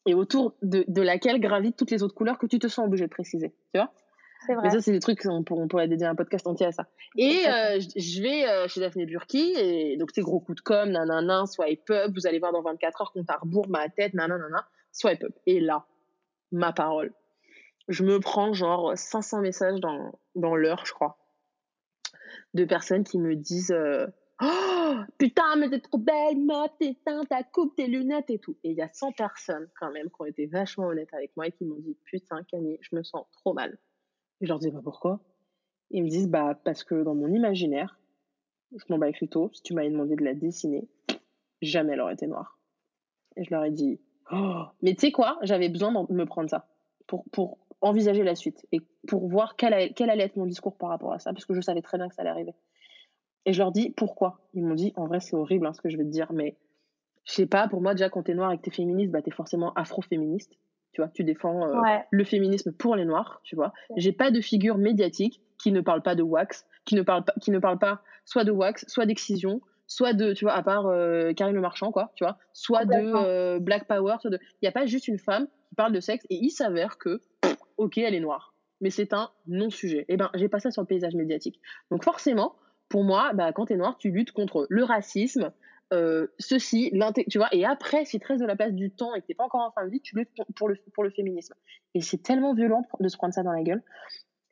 et 0.06 0.14
autour 0.14 0.54
de, 0.62 0.84
de, 0.88 1.02
laquelle 1.02 1.40
gravitent 1.40 1.76
toutes 1.76 1.90
les 1.90 2.02
autres 2.02 2.14
couleurs 2.14 2.38
que 2.38 2.46
tu 2.46 2.58
te 2.58 2.68
sens 2.68 2.86
obligé 2.86 3.04
de 3.04 3.10
préciser. 3.10 3.52
Tu 3.74 3.80
vois? 3.80 3.92
C'est 4.46 4.54
vrai. 4.54 4.64
Mais 4.64 4.70
ça, 4.70 4.80
c'est 4.80 4.92
des 4.92 5.00
trucs, 5.00 5.24
on, 5.26 5.44
on, 5.48 5.68
pourrait 5.68 5.88
dédier 5.88 6.06
un 6.06 6.14
podcast 6.14 6.46
entier 6.46 6.66
à 6.66 6.72
ça. 6.72 6.86
Et 7.16 7.46
euh, 7.48 7.80
je 7.96 8.22
vais 8.22 8.46
euh, 8.46 8.68
chez 8.68 8.80
Daphné 8.80 9.06
Burki, 9.06 9.54
et 9.56 9.96
donc, 9.96 10.10
c'est 10.14 10.20
gros 10.20 10.40
coup 10.40 10.54
de 10.54 10.60
com, 10.60 10.88
nanana, 10.88 11.46
swipe 11.46 11.90
up, 11.90 12.12
vous 12.14 12.26
allez 12.26 12.38
voir 12.38 12.52
dans 12.52 12.62
24 12.62 13.00
heures, 13.00 13.12
compte 13.12 13.30
à 13.30 13.36
rebours, 13.36 13.68
ma 13.68 13.88
tête, 13.88 14.14
nanana, 14.14 14.66
swipe 14.92 15.24
up. 15.24 15.32
Et 15.46 15.60
là, 15.60 15.86
ma 16.52 16.72
parole. 16.72 17.12
Je 17.88 18.02
me 18.02 18.20
prends 18.20 18.52
genre 18.52 18.92
500 18.96 19.40
messages 19.40 19.80
dans, 19.80 20.18
dans 20.34 20.54
l'heure, 20.54 20.84
je 20.84 20.92
crois, 20.92 21.18
de 22.54 22.64
personnes 22.64 23.04
qui 23.04 23.18
me 23.18 23.34
disent 23.34 23.72
euh, 23.72 24.06
Oh, 24.42 24.75
putain, 25.18 25.56
mais 25.56 25.70
t'es 25.70 25.80
trop 25.80 25.98
belle, 25.98 26.38
meuf, 26.38 26.70
t'es 26.78 26.96
ta 27.28 27.42
coupe, 27.44 27.76
tes 27.76 27.86
lunettes 27.86 28.30
et 28.30 28.38
tout. 28.38 28.56
Et 28.64 28.70
il 28.70 28.76
y 28.76 28.82
a 28.82 28.88
100 28.88 29.12
personnes, 29.12 29.68
quand 29.78 29.90
même, 29.92 30.08
qui 30.08 30.16
ont 30.20 30.24
été 30.26 30.46
vachement 30.46 30.86
honnêtes 30.86 31.12
avec 31.14 31.36
moi 31.36 31.46
et 31.46 31.52
qui 31.52 31.64
m'ont 31.64 31.78
dit, 31.78 31.96
putain, 32.04 32.42
Camille, 32.44 32.78
je 32.80 32.94
me 32.94 33.02
sens 33.02 33.26
trop 33.32 33.52
mal. 33.52 33.78
Et 34.40 34.46
je 34.46 34.50
leur 34.50 34.58
dis, 34.58 34.70
bah, 34.70 34.80
pourquoi? 34.82 35.20
Ils 35.90 36.02
me 36.02 36.08
disent, 36.08 36.28
bah, 36.28 36.58
parce 36.64 36.84
que 36.84 37.02
dans 37.02 37.14
mon 37.14 37.32
imaginaire, 37.32 37.98
je 38.74 38.84
m'en 38.88 38.98
bats 38.98 39.12
plutôt, 39.12 39.50
si 39.52 39.62
tu 39.62 39.74
m'avais 39.74 39.90
demandé 39.90 40.16
de 40.16 40.24
la 40.24 40.34
dessiner, 40.34 40.88
jamais 41.62 41.92
elle 41.92 42.00
aurait 42.00 42.14
été 42.14 42.26
noire. 42.26 42.58
Et 43.36 43.44
je 43.44 43.50
leur 43.50 43.64
ai 43.64 43.70
dit, 43.70 44.00
oh, 44.32 44.64
mais 44.82 44.94
tu 44.94 45.00
sais 45.00 45.12
quoi, 45.12 45.38
j'avais 45.42 45.68
besoin 45.68 45.92
de 45.92 46.12
me 46.12 46.26
prendre 46.26 46.50
ça 46.50 46.68
pour, 47.06 47.24
pour 47.30 47.58
envisager 47.80 48.24
la 48.24 48.34
suite 48.34 48.66
et 48.72 48.80
pour 49.06 49.28
voir 49.28 49.56
quel, 49.56 49.94
quel 49.94 50.10
allait 50.10 50.24
être 50.24 50.36
mon 50.36 50.46
discours 50.46 50.76
par 50.76 50.88
rapport 50.88 51.12
à 51.12 51.18
ça, 51.18 51.32
parce 51.32 51.44
que 51.44 51.54
je 51.54 51.60
savais 51.60 51.82
très 51.82 51.98
bien 51.98 52.08
que 52.08 52.14
ça 52.14 52.22
allait 52.22 52.30
arriver. 52.30 52.54
Et 53.46 53.52
je 53.52 53.58
leur 53.58 53.72
dis 53.72 53.90
pourquoi. 53.96 54.40
Ils 54.52 54.64
m'ont 54.64 54.74
dit, 54.74 54.92
en 54.96 55.06
vrai, 55.06 55.20
c'est 55.20 55.36
horrible 55.36 55.66
hein, 55.66 55.72
ce 55.72 55.80
que 55.80 55.88
je 55.88 55.96
vais 55.96 56.04
te 56.04 56.10
dire, 56.10 56.32
mais 56.32 56.56
je 57.24 57.32
sais 57.32 57.46
pas, 57.46 57.68
pour 57.68 57.80
moi, 57.80 57.94
déjà, 57.94 58.10
quand 58.10 58.24
t'es 58.24 58.34
noir 58.34 58.52
et 58.52 58.58
que 58.58 58.62
t'es 58.62 58.70
féministe, 58.70 59.10
bah, 59.10 59.22
t'es 59.22 59.30
forcément 59.30 59.72
afro-féministe. 59.74 60.52
Tu 60.92 61.02
vois, 61.02 61.10
tu 61.10 61.24
défends 61.24 61.66
euh, 61.66 61.80
le 62.10 62.24
féminisme 62.24 62.72
pour 62.72 62.96
les 62.96 63.04
noirs, 63.04 63.40
tu 63.44 63.54
vois. 63.54 63.72
J'ai 63.96 64.12
pas 64.12 64.30
de 64.30 64.40
figure 64.40 64.78
médiatique 64.78 65.42
qui 65.58 65.70
ne 65.70 65.80
parle 65.80 66.02
pas 66.02 66.14
de 66.14 66.22
wax, 66.22 66.66
qui 66.84 66.94
ne 66.94 67.02
parle 67.02 67.24
pas, 67.24 67.34
qui 67.40 67.50
ne 67.50 67.58
parle 67.58 67.78
pas 67.78 68.02
soit 68.24 68.44
de 68.44 68.50
wax, 68.50 68.84
soit 68.88 69.04
d'excision, 69.04 69.60
soit 69.86 70.14
de, 70.14 70.32
tu 70.32 70.44
vois, 70.44 70.54
à 70.54 70.62
part 70.62 70.86
euh, 70.86 71.32
Karine 71.34 71.54
Le 71.54 71.60
Marchand, 71.60 71.92
quoi, 71.92 72.12
tu 72.14 72.24
vois, 72.24 72.38
soit 72.52 72.86
de 72.86 72.94
euh, 72.94 73.58
Black 73.58 73.86
Power, 73.86 74.16
soit 74.20 74.30
de. 74.30 74.38
Il 74.54 74.64
n'y 74.64 74.68
a 74.68 74.72
pas 74.72 74.86
juste 74.86 75.06
une 75.06 75.18
femme 75.18 75.46
qui 75.68 75.74
parle 75.74 75.92
de 75.92 76.00
sexe 76.00 76.24
et 76.30 76.36
il 76.36 76.50
s'avère 76.50 76.96
que, 76.96 77.20
ok, 77.76 77.98
elle 77.98 78.14
est 78.14 78.20
noire, 78.20 78.54
mais 78.80 78.90
c'est 78.90 79.12
un 79.12 79.30
non-sujet. 79.46 80.00
Et 80.08 80.14
eh 80.14 80.16
ben, 80.16 80.30
j'ai 80.34 80.48
pas 80.48 80.60
ça 80.60 80.70
sur 80.70 80.82
le 80.82 80.86
paysage 80.86 81.14
médiatique. 81.14 81.60
Donc 81.90 82.04
forcément, 82.04 82.56
pour 82.88 83.04
moi, 83.04 83.32
bah, 83.34 83.52
quand 83.52 83.66
t'es 83.66 83.76
noir, 83.76 83.96
tu 83.98 84.10
luttes 84.10 84.32
contre 84.32 84.66
le 84.70 84.84
racisme, 84.84 85.52
euh, 85.92 86.26
ceci, 86.38 86.92
tu 87.28 87.38
vois. 87.38 87.48
Et 87.52 87.64
après, 87.64 88.04
si 88.04 88.18
tu 88.18 88.26
restes 88.26 88.40
de 88.40 88.46
la 88.46 88.56
place 88.56 88.72
du 88.72 88.90
temps 88.90 89.14
et 89.14 89.20
que 89.20 89.26
t'es 89.26 89.34
pas 89.34 89.44
encore 89.44 89.60
en 89.60 89.70
fin 89.70 89.84
de 89.84 89.90
vie, 89.90 90.00
tu 90.00 90.16
luttes 90.16 90.30
pour 90.56 90.68
le, 90.68 90.76
pour 90.94 91.04
le 91.04 91.10
féminisme. 91.10 91.54
Et 91.94 92.00
c'est 92.00 92.22
tellement 92.22 92.54
violent 92.54 92.82
de 93.00 93.08
se 93.08 93.16
prendre 93.16 93.34
ça 93.34 93.42
dans 93.42 93.52
la 93.52 93.62
gueule. 93.62 93.82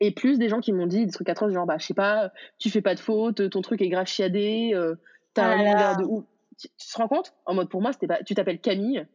Et 0.00 0.12
plus 0.12 0.38
des 0.38 0.48
gens 0.48 0.60
qui 0.60 0.72
m'ont 0.72 0.86
dit 0.86 1.06
des 1.06 1.12
trucs 1.12 1.28
atroces, 1.28 1.52
genre, 1.52 1.66
bah, 1.66 1.78
je 1.78 1.86
sais 1.86 1.94
pas, 1.94 2.32
tu 2.58 2.70
fais 2.70 2.82
pas 2.82 2.94
de 2.94 3.00
faute, 3.00 3.48
ton 3.50 3.62
truc 3.62 3.80
est 3.80 3.88
grave 3.88 4.06
chiadé, 4.06 4.72
euh, 4.74 4.96
t'as 5.34 5.46
un 5.46 5.58
univers 5.58 5.96
de 5.96 6.04
ouf. 6.04 6.24
Tu, 6.58 6.68
te 6.68 6.98
rends 6.98 7.08
compte? 7.08 7.34
En 7.46 7.54
mode, 7.54 7.68
pour 7.68 7.80
moi, 7.80 7.92
c'était 7.92 8.06
pas, 8.06 8.22
tu 8.22 8.34
t'appelles 8.34 8.60
Camille. 8.60 9.06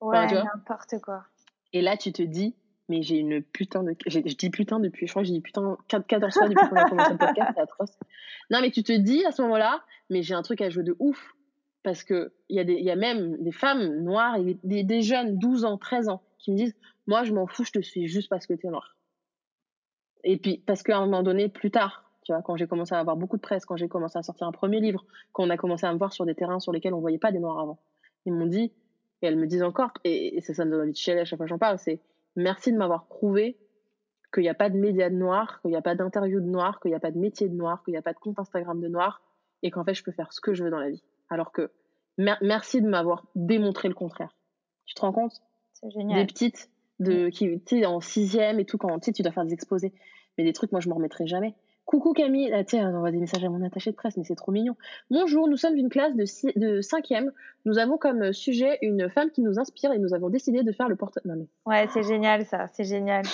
Ouais, 0.00 0.26
n'importe 0.26 1.00
quoi. 1.02 1.24
Et 1.72 1.82
là, 1.82 1.96
tu 1.96 2.12
te 2.12 2.22
dis, 2.22 2.54
mais 2.88 3.02
j'ai 3.02 3.18
une 3.18 3.42
putain 3.42 3.82
de. 3.82 3.94
Je 4.06 4.20
dis 4.20 4.50
putain 4.50 4.80
depuis, 4.80 5.06
je 5.06 5.12
crois 5.12 5.22
que 5.22 5.28
j'ai 5.28 5.34
dit 5.34 5.40
putain 5.40 5.76
14 5.88 6.32
fois 6.32 6.48
depuis 6.48 6.68
qu'on 6.68 6.76
a 6.76 6.88
commencé 6.88 7.12
le 7.12 7.18
podcast, 7.18 7.50
c'est 7.54 7.60
atroce. 7.60 7.98
Non, 8.50 8.60
mais 8.60 8.70
tu 8.70 8.82
te 8.82 8.92
dis 8.92 9.24
à 9.24 9.32
ce 9.32 9.42
moment-là, 9.42 9.82
mais 10.10 10.22
j'ai 10.22 10.34
un 10.34 10.42
truc 10.42 10.60
à 10.60 10.68
jouer 10.70 10.84
de 10.84 10.96
ouf. 10.98 11.34
Parce 11.82 12.02
qu'il 12.02 12.30
y, 12.48 12.58
a 12.58 12.62
y 12.62 12.90
a 12.90 12.96
même 12.96 13.36
des 13.42 13.52
femmes 13.52 14.02
noires 14.02 14.36
et 14.36 14.56
des, 14.64 15.02
jeunes, 15.02 15.36
12 15.36 15.66
ans, 15.66 15.76
13 15.76 16.08
ans, 16.08 16.22
qui 16.38 16.50
me 16.50 16.56
disent 16.56 16.74
Moi, 17.06 17.24
je 17.24 17.34
m'en 17.34 17.46
fous, 17.46 17.64
je 17.64 17.72
te 17.72 17.82
suis 17.82 18.08
juste 18.08 18.30
parce 18.30 18.46
que 18.46 18.54
t'es 18.54 18.68
noir. 18.68 18.96
Et 20.24 20.38
puis, 20.38 20.62
parce 20.66 20.82
qu'à 20.82 20.96
un 20.96 21.04
moment 21.04 21.22
donné, 21.22 21.50
plus 21.50 21.70
tard, 21.70 22.10
tu 22.24 22.32
vois, 22.32 22.40
quand 22.40 22.56
j'ai 22.56 22.66
commencé 22.66 22.94
à 22.94 23.00
avoir 23.00 23.16
beaucoup 23.16 23.36
de 23.36 23.42
presse, 23.42 23.66
quand 23.66 23.76
j'ai 23.76 23.88
commencé 23.88 24.18
à 24.18 24.22
sortir 24.22 24.46
un 24.46 24.52
premier 24.52 24.80
livre, 24.80 25.04
quand 25.32 25.44
on 25.44 25.50
a 25.50 25.58
commencé 25.58 25.84
à 25.84 25.92
me 25.92 25.98
voir 25.98 26.14
sur 26.14 26.24
des 26.24 26.34
terrains 26.34 26.58
sur 26.58 26.72
lesquels 26.72 26.94
on 26.94 27.00
voyait 27.00 27.18
pas 27.18 27.32
des 27.32 27.38
noirs 27.38 27.60
avant, 27.60 27.78
ils 28.24 28.32
m'ont 28.32 28.46
dit, 28.46 28.72
et 29.20 29.26
elles 29.26 29.36
me 29.36 29.46
disent 29.46 29.62
encore, 29.62 29.92
et, 30.04 30.40
ça, 30.40 30.54
ça 30.54 30.64
me 30.64 30.70
donne 30.70 30.80
envie 30.82 30.92
de 30.92 30.96
chialer 30.96 31.20
à 31.20 31.24
chaque 31.26 31.36
fois 31.36 31.44
que 31.44 31.50
j'en 31.50 31.58
parle, 31.58 31.78
c'est 31.78 32.00
merci 32.36 32.72
de 32.72 32.76
m'avoir 32.76 33.06
prouvé 33.06 33.58
qu'il 34.32 34.42
n'y 34.42 34.48
a 34.48 34.54
pas 34.54 34.68
de 34.68 34.76
médias 34.76 35.10
de 35.10 35.14
noirs, 35.14 35.60
qu'il 35.60 35.70
n'y 35.70 35.76
a 35.76 35.82
pas 35.82 35.94
d'interview 35.94 36.40
de 36.40 36.46
noirs, 36.46 36.80
qu'il 36.80 36.90
n'y 36.90 36.96
a 36.96 37.00
pas 37.00 37.12
de 37.12 37.18
métier 37.18 37.48
de 37.48 37.54
noirs, 37.54 37.82
qu'il 37.84 37.92
n'y 37.92 37.98
a 37.98 38.02
pas 38.02 38.12
de 38.12 38.18
compte 38.18 38.38
Instagram 38.38 38.80
de 38.80 38.88
noirs, 38.88 39.22
et 39.62 39.70
qu'en 39.70 39.84
fait, 39.84 39.94
je 39.94 40.02
peux 40.02 40.12
faire 40.12 40.32
ce 40.32 40.40
que 40.40 40.54
je 40.54 40.64
veux 40.64 40.70
dans 40.70 40.80
la 40.80 40.90
vie. 40.90 41.02
Alors 41.30 41.52
que, 41.52 41.70
merci 42.18 42.82
de 42.82 42.88
m'avoir 42.88 43.26
démontré 43.34 43.88
le 43.88 43.94
contraire. 43.94 44.36
Tu 44.86 44.94
te 44.94 45.00
rends 45.00 45.12
compte? 45.12 45.40
C'est 45.72 45.90
génial. 45.90 46.20
Des 46.20 46.26
petites, 46.26 46.68
de, 46.98 47.28
qui, 47.28 47.60
tu 47.60 47.78
sais, 47.80 47.86
en 47.86 48.00
sixième 48.00 48.60
et 48.60 48.64
tout, 48.64 48.76
quand 48.76 48.98
tu 48.98 49.22
dois 49.22 49.32
faire 49.32 49.44
des 49.44 49.54
exposés. 49.54 49.92
Mais 50.36 50.44
des 50.44 50.52
trucs, 50.52 50.72
moi, 50.72 50.80
je 50.80 50.88
me 50.88 50.94
remettrai 50.94 51.26
jamais. 51.26 51.54
Coucou 51.84 52.14
Camille, 52.14 52.50
ah, 52.52 52.64
tiens, 52.64 52.90
on 52.90 52.96
envoie 52.96 53.10
des 53.10 53.18
messages 53.18 53.44
à 53.44 53.48
mon 53.50 53.62
attaché 53.62 53.90
de 53.90 53.96
presse, 53.96 54.16
mais 54.16 54.24
c'est 54.24 54.34
trop 54.34 54.52
mignon. 54.52 54.74
Bonjour, 55.10 55.48
nous 55.48 55.58
sommes 55.58 55.76
une 55.76 55.90
classe 55.90 56.14
de, 56.14 56.24
de 56.58 56.80
cinquième. 56.80 57.30
Nous 57.66 57.78
avons 57.78 57.98
comme 57.98 58.32
sujet 58.32 58.78
une 58.80 59.10
femme 59.10 59.30
qui 59.30 59.42
nous 59.42 59.58
inspire 59.58 59.92
et 59.92 59.98
nous 59.98 60.14
avons 60.14 60.30
décidé 60.30 60.62
de 60.62 60.72
faire 60.72 60.88
le 60.88 60.96
porte. 60.96 61.18
Non 61.24 61.36
mais. 61.36 61.46
Ouais, 61.66 61.86
c'est 61.92 62.02
génial 62.02 62.46
ça, 62.46 62.68
c'est 62.72 62.84
génial. 62.84 63.24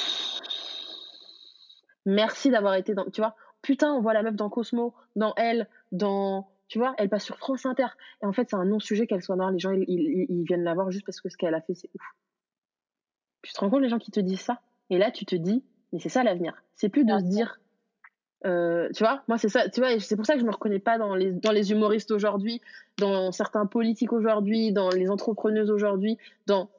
Merci 2.06 2.50
d'avoir 2.50 2.74
été 2.74 2.94
dans. 2.94 3.04
Tu 3.10 3.20
vois, 3.20 3.36
putain, 3.62 3.92
on 3.92 4.00
voit 4.00 4.14
la 4.14 4.22
meuf 4.22 4.34
dans 4.34 4.50
Cosmo, 4.50 4.94
dans 5.14 5.32
Elle, 5.36 5.68
dans. 5.92 6.48
Tu 6.66 6.78
vois, 6.78 6.94
elle 6.98 7.08
passe 7.08 7.24
sur 7.24 7.38
France 7.38 7.66
Inter. 7.66 7.86
Et 8.22 8.26
en 8.26 8.32
fait, 8.32 8.48
c'est 8.50 8.56
un 8.56 8.64
non-sujet 8.64 9.06
qu'elle 9.06 9.22
soit 9.22 9.36
noire. 9.36 9.50
Les 9.50 9.58
gens, 9.58 9.72
ils, 9.72 9.84
ils 10.28 10.44
viennent 10.44 10.64
la 10.64 10.74
voir 10.74 10.90
juste 10.90 11.06
parce 11.06 11.20
que 11.20 11.28
ce 11.28 11.36
qu'elle 11.36 11.54
a 11.54 11.60
fait, 11.60 11.74
c'est 11.74 11.90
ouf. 11.94 12.02
Tu 13.42 13.52
te 13.52 13.60
rends 13.60 13.70
compte, 13.70 13.82
les 13.82 13.88
gens 13.88 13.98
qui 13.98 14.10
te 14.10 14.20
disent 14.20 14.40
ça? 14.40 14.60
Et 14.88 14.98
là, 14.98 15.10
tu 15.10 15.24
te 15.24 15.34
dis, 15.34 15.64
mais 15.92 15.98
c'est 15.98 16.08
ça 16.08 16.22
l'avenir. 16.22 16.62
C'est 16.74 16.88
plus 16.88 17.04
de 17.04 17.16
se 17.18 17.24
dire, 17.24 17.60
euh, 18.46 18.88
tu 18.94 19.04
vois, 19.04 19.22
moi 19.28 19.36
c'est 19.36 19.48
ça, 19.48 19.68
tu 19.68 19.80
vois, 19.80 19.98
c'est 20.00 20.16
pour 20.16 20.24
ça 20.24 20.34
que 20.34 20.40
je 20.40 20.46
me 20.46 20.50
reconnais 20.50 20.78
pas 20.78 20.96
dans 20.96 21.14
les, 21.14 21.32
dans 21.32 21.52
les 21.52 21.72
humoristes 21.72 22.10
aujourd'hui, 22.10 22.60
dans 22.98 23.32
certains 23.32 23.66
politiques 23.66 24.12
aujourd'hui, 24.12 24.72
dans 24.72 24.88
les 24.88 25.10
entrepreneuses 25.10 25.70
aujourd'hui, 25.70 26.16
dans 26.46 26.70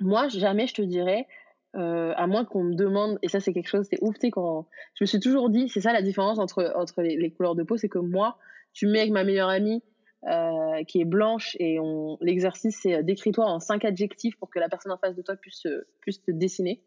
moi 0.00 0.26
jamais 0.28 0.66
je 0.66 0.74
te 0.74 0.82
dirais, 0.82 1.28
euh, 1.76 2.12
à 2.16 2.26
moins 2.26 2.44
qu'on 2.44 2.64
me 2.64 2.74
demande, 2.74 3.18
et 3.22 3.28
ça 3.28 3.38
c'est 3.38 3.52
quelque 3.52 3.68
chose, 3.68 3.86
c'est 3.88 4.02
ouf, 4.02 4.18
tu 4.18 4.30
quand 4.30 4.66
je 4.94 5.04
me 5.04 5.06
suis 5.06 5.20
toujours 5.20 5.50
dit, 5.50 5.68
c'est 5.68 5.80
ça 5.80 5.92
la 5.92 6.02
différence 6.02 6.40
entre, 6.40 6.72
entre 6.74 7.00
les, 7.02 7.30
couleurs 7.30 7.54
de 7.54 7.62
peau, 7.62 7.76
c'est 7.76 7.88
que 7.88 7.98
moi, 7.98 8.36
tu 8.72 8.86
me 8.86 8.92
mets 8.92 9.00
avec 9.00 9.12
ma 9.12 9.22
meilleure 9.22 9.50
amie 9.50 9.82
euh, 10.28 10.82
qui 10.88 11.00
est 11.00 11.04
blanche 11.04 11.56
et 11.60 11.78
on 11.80 12.18
l'exercice 12.20 12.78
c'est 12.82 13.02
décris-toi 13.02 13.44
en 13.44 13.60
cinq 13.60 13.84
adjectifs 13.84 14.36
pour 14.36 14.50
que 14.50 14.58
la 14.58 14.68
personne 14.68 14.92
en 14.92 14.98
face 14.98 15.14
de 15.14 15.22
toi 15.22 15.36
puisse, 15.36 15.66
puisse 16.00 16.22
te 16.22 16.30
dessiner 16.30 16.80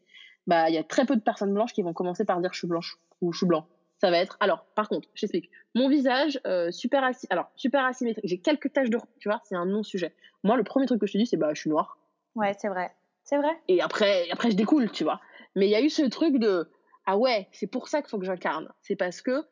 bah, 0.48 0.70
il 0.70 0.76
y 0.76 0.78
a 0.78 0.84
très 0.84 1.06
peu 1.06 1.16
de 1.16 1.22
personnes 1.22 1.54
blanches 1.54 1.74
qui 1.74 1.82
vont 1.82 1.94
commencer 1.94 2.26
par 2.26 2.40
dire 2.40 2.54
je 2.54 2.60
suis 2.60 2.68
blanche 2.68 2.98
ou 3.22 3.32
je 3.32 3.40
suis 3.40 3.48
blanc. 3.48 3.68
Ça 4.00 4.12
va 4.12 4.18
être, 4.18 4.38
alors, 4.40 4.66
par 4.76 4.90
contre, 4.90 5.08
j'explique. 5.16 5.50
Mon 5.74 5.90
visage, 5.90 6.40
euh, 6.46 6.72
super, 6.72 7.04
asy... 7.04 7.28
alors, 7.30 7.50
super 7.56 7.86
asymétrique. 7.86 8.28
J'ai 8.28 8.40
quelques 8.40 8.74
taches 8.74 8.90
de, 8.90 8.98
tu 9.20 9.30
vois, 9.30 9.42
c'est 9.46 9.56
un 9.56 9.66
non-sujet. 9.66 10.14
Moi, 10.44 10.58
le 10.58 10.64
premier 10.64 10.86
truc 10.86 11.00
que 11.00 11.08
je 11.08 11.14
te 11.14 11.18
dis, 11.18 11.26
c'est, 11.26 11.38
bah, 11.38 11.54
je 11.54 11.62
suis 11.62 11.70
noire. 11.70 11.98
Ouais, 12.36 12.54
c'est 12.60 12.68
vrai. 12.68 12.92
C'est 13.24 13.38
vrai. 13.38 13.58
Et 13.68 13.82
après, 13.82 14.30
après, 14.32 14.52
je 14.52 14.56
découle, 14.56 14.92
tu 14.92 15.04
vois. 15.04 15.22
Mais 15.56 15.68
il 15.68 15.72
y 15.72 15.76
a 15.76 15.82
eu 15.82 15.90
ce 15.90 16.04
truc 16.04 16.38
de, 16.38 16.70
ah 17.06 17.18
ouais, 17.18 17.48
c'est 17.52 17.68
pour 17.68 17.88
ça 17.88 18.02
qu'il 18.02 18.10
faut 18.10 18.20
que 18.20 18.26
j'incarne. 18.26 18.70
C'est 18.82 18.96
parce 18.96 19.22
que 19.22 19.46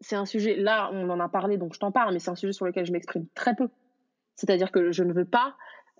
c'est 0.00 0.16
un 0.16 0.26
sujet, 0.26 0.56
là, 0.56 0.90
on 0.92 1.08
en 1.10 1.20
a 1.20 1.28
parlé, 1.28 1.56
donc 1.56 1.74
je 1.74 1.78
t'en 1.78 1.92
parle, 1.92 2.12
mais 2.12 2.18
c'est 2.18 2.30
un 2.30 2.36
sujet 2.36 2.52
sur 2.52 2.66
lequel 2.66 2.84
je 2.86 2.92
m'exprime 2.92 3.26
très 3.34 3.54
peu. 3.54 3.68
C'est-à-dire 4.34 4.72
que 4.72 4.90
je 4.90 5.04
ne 5.04 5.12
veux 5.12 5.24
pas 5.24 5.56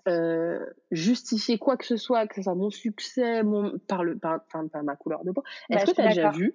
euh, 0.07 0.59
justifier 0.91 1.57
quoi 1.57 1.77
que 1.77 1.85
ce 1.85 1.97
soit, 1.97 2.27
que 2.27 2.35
ce 2.35 2.41
soit 2.41 2.55
mon 2.55 2.69
succès, 2.69 3.43
mon, 3.43 3.79
par, 3.87 4.03
le, 4.03 4.17
par, 4.17 4.41
par 4.45 4.83
ma 4.83 4.95
couleur 4.95 5.23
de 5.23 5.31
peau. 5.31 5.43
Est-ce 5.69 5.85
bah, 5.85 5.91
que 5.91 5.95
tu 5.95 6.01
as 6.01 6.07
déjà 6.09 6.31
vu 6.31 6.53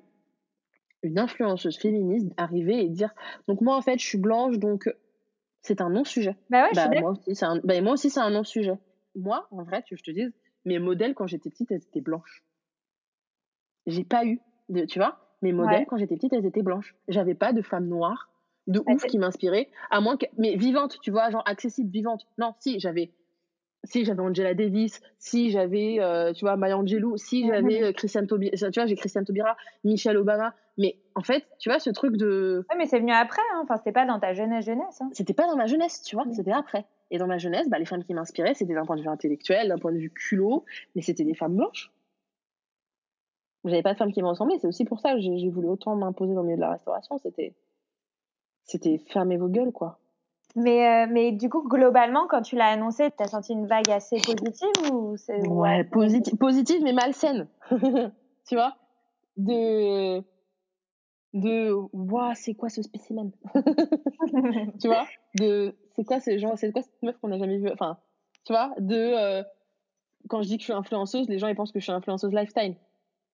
une 1.03 1.19
influenceuse 1.19 1.79
féministe 1.79 2.31
arriver 2.37 2.85
et 2.85 2.89
dire 2.89 3.15
donc 3.49 3.61
moi 3.61 3.77
en 3.77 3.83
fait 3.83 3.99
je 3.99 4.07
suis 4.07 4.19
blanche 4.19 4.59
donc 4.59 4.89
c'est 5.63 5.81
un 5.81 5.91
non-sujet. 5.91 6.37
Bah 6.49 6.65
ouais, 6.65 6.71
bah, 6.75 7.01
moi 7.01 7.11
aussi 7.11 7.35
c'est 7.35 7.45
un 7.45 7.61
bah, 7.63 7.81
moi 7.81 7.93
aussi 7.93 8.11
c'est 8.11 8.21
un 8.21 8.31
non-sujet. 8.31 8.79
Moi 9.15 9.47
en 9.51 9.63
vrai 9.63 9.83
tu 9.83 9.97
je 9.97 10.03
te 10.03 10.11
dis 10.11 10.27
mes 10.65 10.79
modèles 10.79 11.15
quand 11.15 11.27
j'étais 11.27 11.51
petite 11.51 11.71
elles 11.71 11.83
étaient 11.83 12.01
blanches. 12.01 12.45
J'ai 13.87 14.05
pas 14.05 14.25
eu 14.25 14.41
de 14.69 14.85
tu 14.85 14.99
vois 14.99 15.19
mes 15.43 15.53
modèles 15.53 15.87
quand 15.87 15.97
j'étais 15.97 16.17
petite 16.17 16.33
elles 16.33 16.47
étaient 16.47 16.63
blanches. 16.63 16.95
J'avais 17.09 17.35
pas 17.35 17.53
de 17.53 17.63
femme 17.63 17.89
noire 17.89 18.31
de 18.67 18.81
bah, 18.81 18.93
ouf 18.93 19.05
qui 19.07 19.19
m'inspirait 19.19 19.71
à 19.91 20.01
moins 20.01 20.17
que 20.17 20.27
mais 20.37 20.57
vivante 20.57 20.99
tu 21.03 21.11
vois 21.11 21.31
genre 21.31 21.43
accessible 21.47 21.91
vivante. 21.91 22.27
Non 22.39 22.55
si 22.59 22.79
j'avais 22.79 23.13
si 23.85 24.05
j'avais 24.05 24.21
Angela 24.21 24.55
Davis, 24.55 25.01
si 25.19 25.51
j'avais, 25.51 25.99
euh, 26.01 26.33
tu 26.33 26.45
vois, 26.45 26.57
Maya 26.57 26.77
Angelou, 26.77 27.16
si 27.16 27.47
j'avais 27.47 27.83
euh, 27.83 27.93
Christiane 27.93 28.27
Taubira, 28.27 28.53
tu 28.55 28.81
vois, 28.81 28.87
j'ai 28.87 28.95
Christiane 28.95 29.25
Taubira, 29.25 29.57
Michelle 29.85 30.16
Obama, 30.16 30.55
mais 30.77 30.97
en 31.14 31.23
fait, 31.23 31.45
tu 31.59 31.71
vois, 31.71 31.79
ce 31.79 31.90
truc 31.90 32.16
de. 32.16 32.64
Oui, 32.71 32.77
mais 32.79 32.87
c'est 32.87 32.99
venu 32.99 33.12
après, 33.12 33.43
hein. 33.55 33.61
enfin, 33.62 33.77
c'était 33.79 33.93
pas 33.93 34.07
dans 34.07 34.21
ta 34.21 34.35
jeunesse, 34.35 34.66
jeunesse. 34.66 35.01
Hein. 35.01 35.09
C'était 35.12 35.35
pas 35.35 35.47
dans 35.47 35.57
ma 35.57 35.66
jeunesse, 35.66 36.03
tu 36.03 36.16
vois, 36.16 36.27
mm. 36.27 36.33
c'était 36.33 36.53
après. 36.53 36.85
Et 37.11 37.19
dans 37.19 37.27
ma 37.27 37.38
jeunesse, 37.38 37.69
bah, 37.69 37.79
les 37.79 37.87
femmes 37.87 38.05
qui 38.05 38.14
m'inspiraient, 38.14 38.55
c'était 38.55 38.75
d'un 38.75 38.85
point 38.85 38.97
de 38.97 39.03
vue 39.03 39.09
intellectuel, 39.09 39.69
d'un 39.69 39.79
point 39.79 39.93
de 39.93 39.99
vue 39.99 40.11
culot, 40.11 40.64
mais 40.95 41.03
c'était 41.03 41.25
des 41.25 41.35
femmes 41.35 41.57
blanches. 41.57 41.90
J'avais 43.64 43.83
pas 43.83 43.93
de 43.93 43.99
femmes 43.99 44.12
qui 44.12 44.23
me 44.23 44.29
ressemblaient, 44.29 44.59
c'est 44.59 44.69
aussi 44.69 44.85
pour 44.85 45.01
ça 45.01 45.14
que 45.14 45.21
j'ai 45.21 45.49
voulu 45.49 45.69
autant 45.69 45.97
m'imposer 45.97 46.35
dans 46.35 46.40
le 46.40 46.47
milieu 46.47 46.57
de 46.57 46.62
la 46.62 46.71
restauration, 46.71 47.19
c'était. 47.19 47.55
C'était 48.64 48.99
fermer 48.99 49.37
vos 49.37 49.49
gueules, 49.49 49.73
quoi. 49.73 49.99
Mais, 50.57 51.05
euh, 51.05 51.07
mais 51.11 51.33
du 51.33 51.49
coup, 51.49 51.67
globalement, 51.67 52.27
quand 52.27 52.43
tu 52.43 52.57
l'as 52.57 52.69
annoncé, 52.69 53.11
tu 53.17 53.23
as 53.23 53.29
senti 53.29 53.53
une 53.53 53.67
vague 53.67 53.91
assez 53.91 54.17
positive 54.17 54.93
ou 54.93 55.17
c'est... 55.17 55.47
Ouais, 55.47 55.85
positive, 55.85 56.37
positive 56.37 56.83
mais 56.83 56.93
malsaine. 56.93 57.47
tu 58.49 58.55
vois? 58.55 58.77
De. 59.37 60.23
De. 61.33 61.73
Waouh, 61.93 62.35
c'est 62.35 62.55
quoi 62.55 62.69
ce 62.69 62.83
spécimen? 62.83 63.31
Tu 64.81 64.89
vois? 64.89 65.07
De. 65.39 65.75
C'est 65.95 66.05
quoi 66.05 66.21
ce 66.21 66.37
genre 66.39 66.59
C'est 66.59 66.73
quoi 66.73 66.83
cette 66.83 67.03
meuf 67.03 67.17
qu'on 67.19 67.29
n'a 67.29 67.39
jamais 67.39 67.59
vue? 67.59 67.71
Enfin, 67.73 67.99
tu 68.45 68.53
vois? 68.53 68.73
De. 68.79 68.97
Euh, 68.97 69.45
quand 70.29 70.43
je 70.43 70.49
dis 70.49 70.57
que 70.57 70.63
je 70.63 70.65
suis 70.65 70.73
influenceuse, 70.73 71.29
les 71.29 71.39
gens 71.39 71.47
ils 71.47 71.55
pensent 71.55 71.73
que 71.73 71.79
je 71.79 71.85
suis 71.85 71.93
influenceuse 71.93 72.33
lifestyle. 72.33 72.75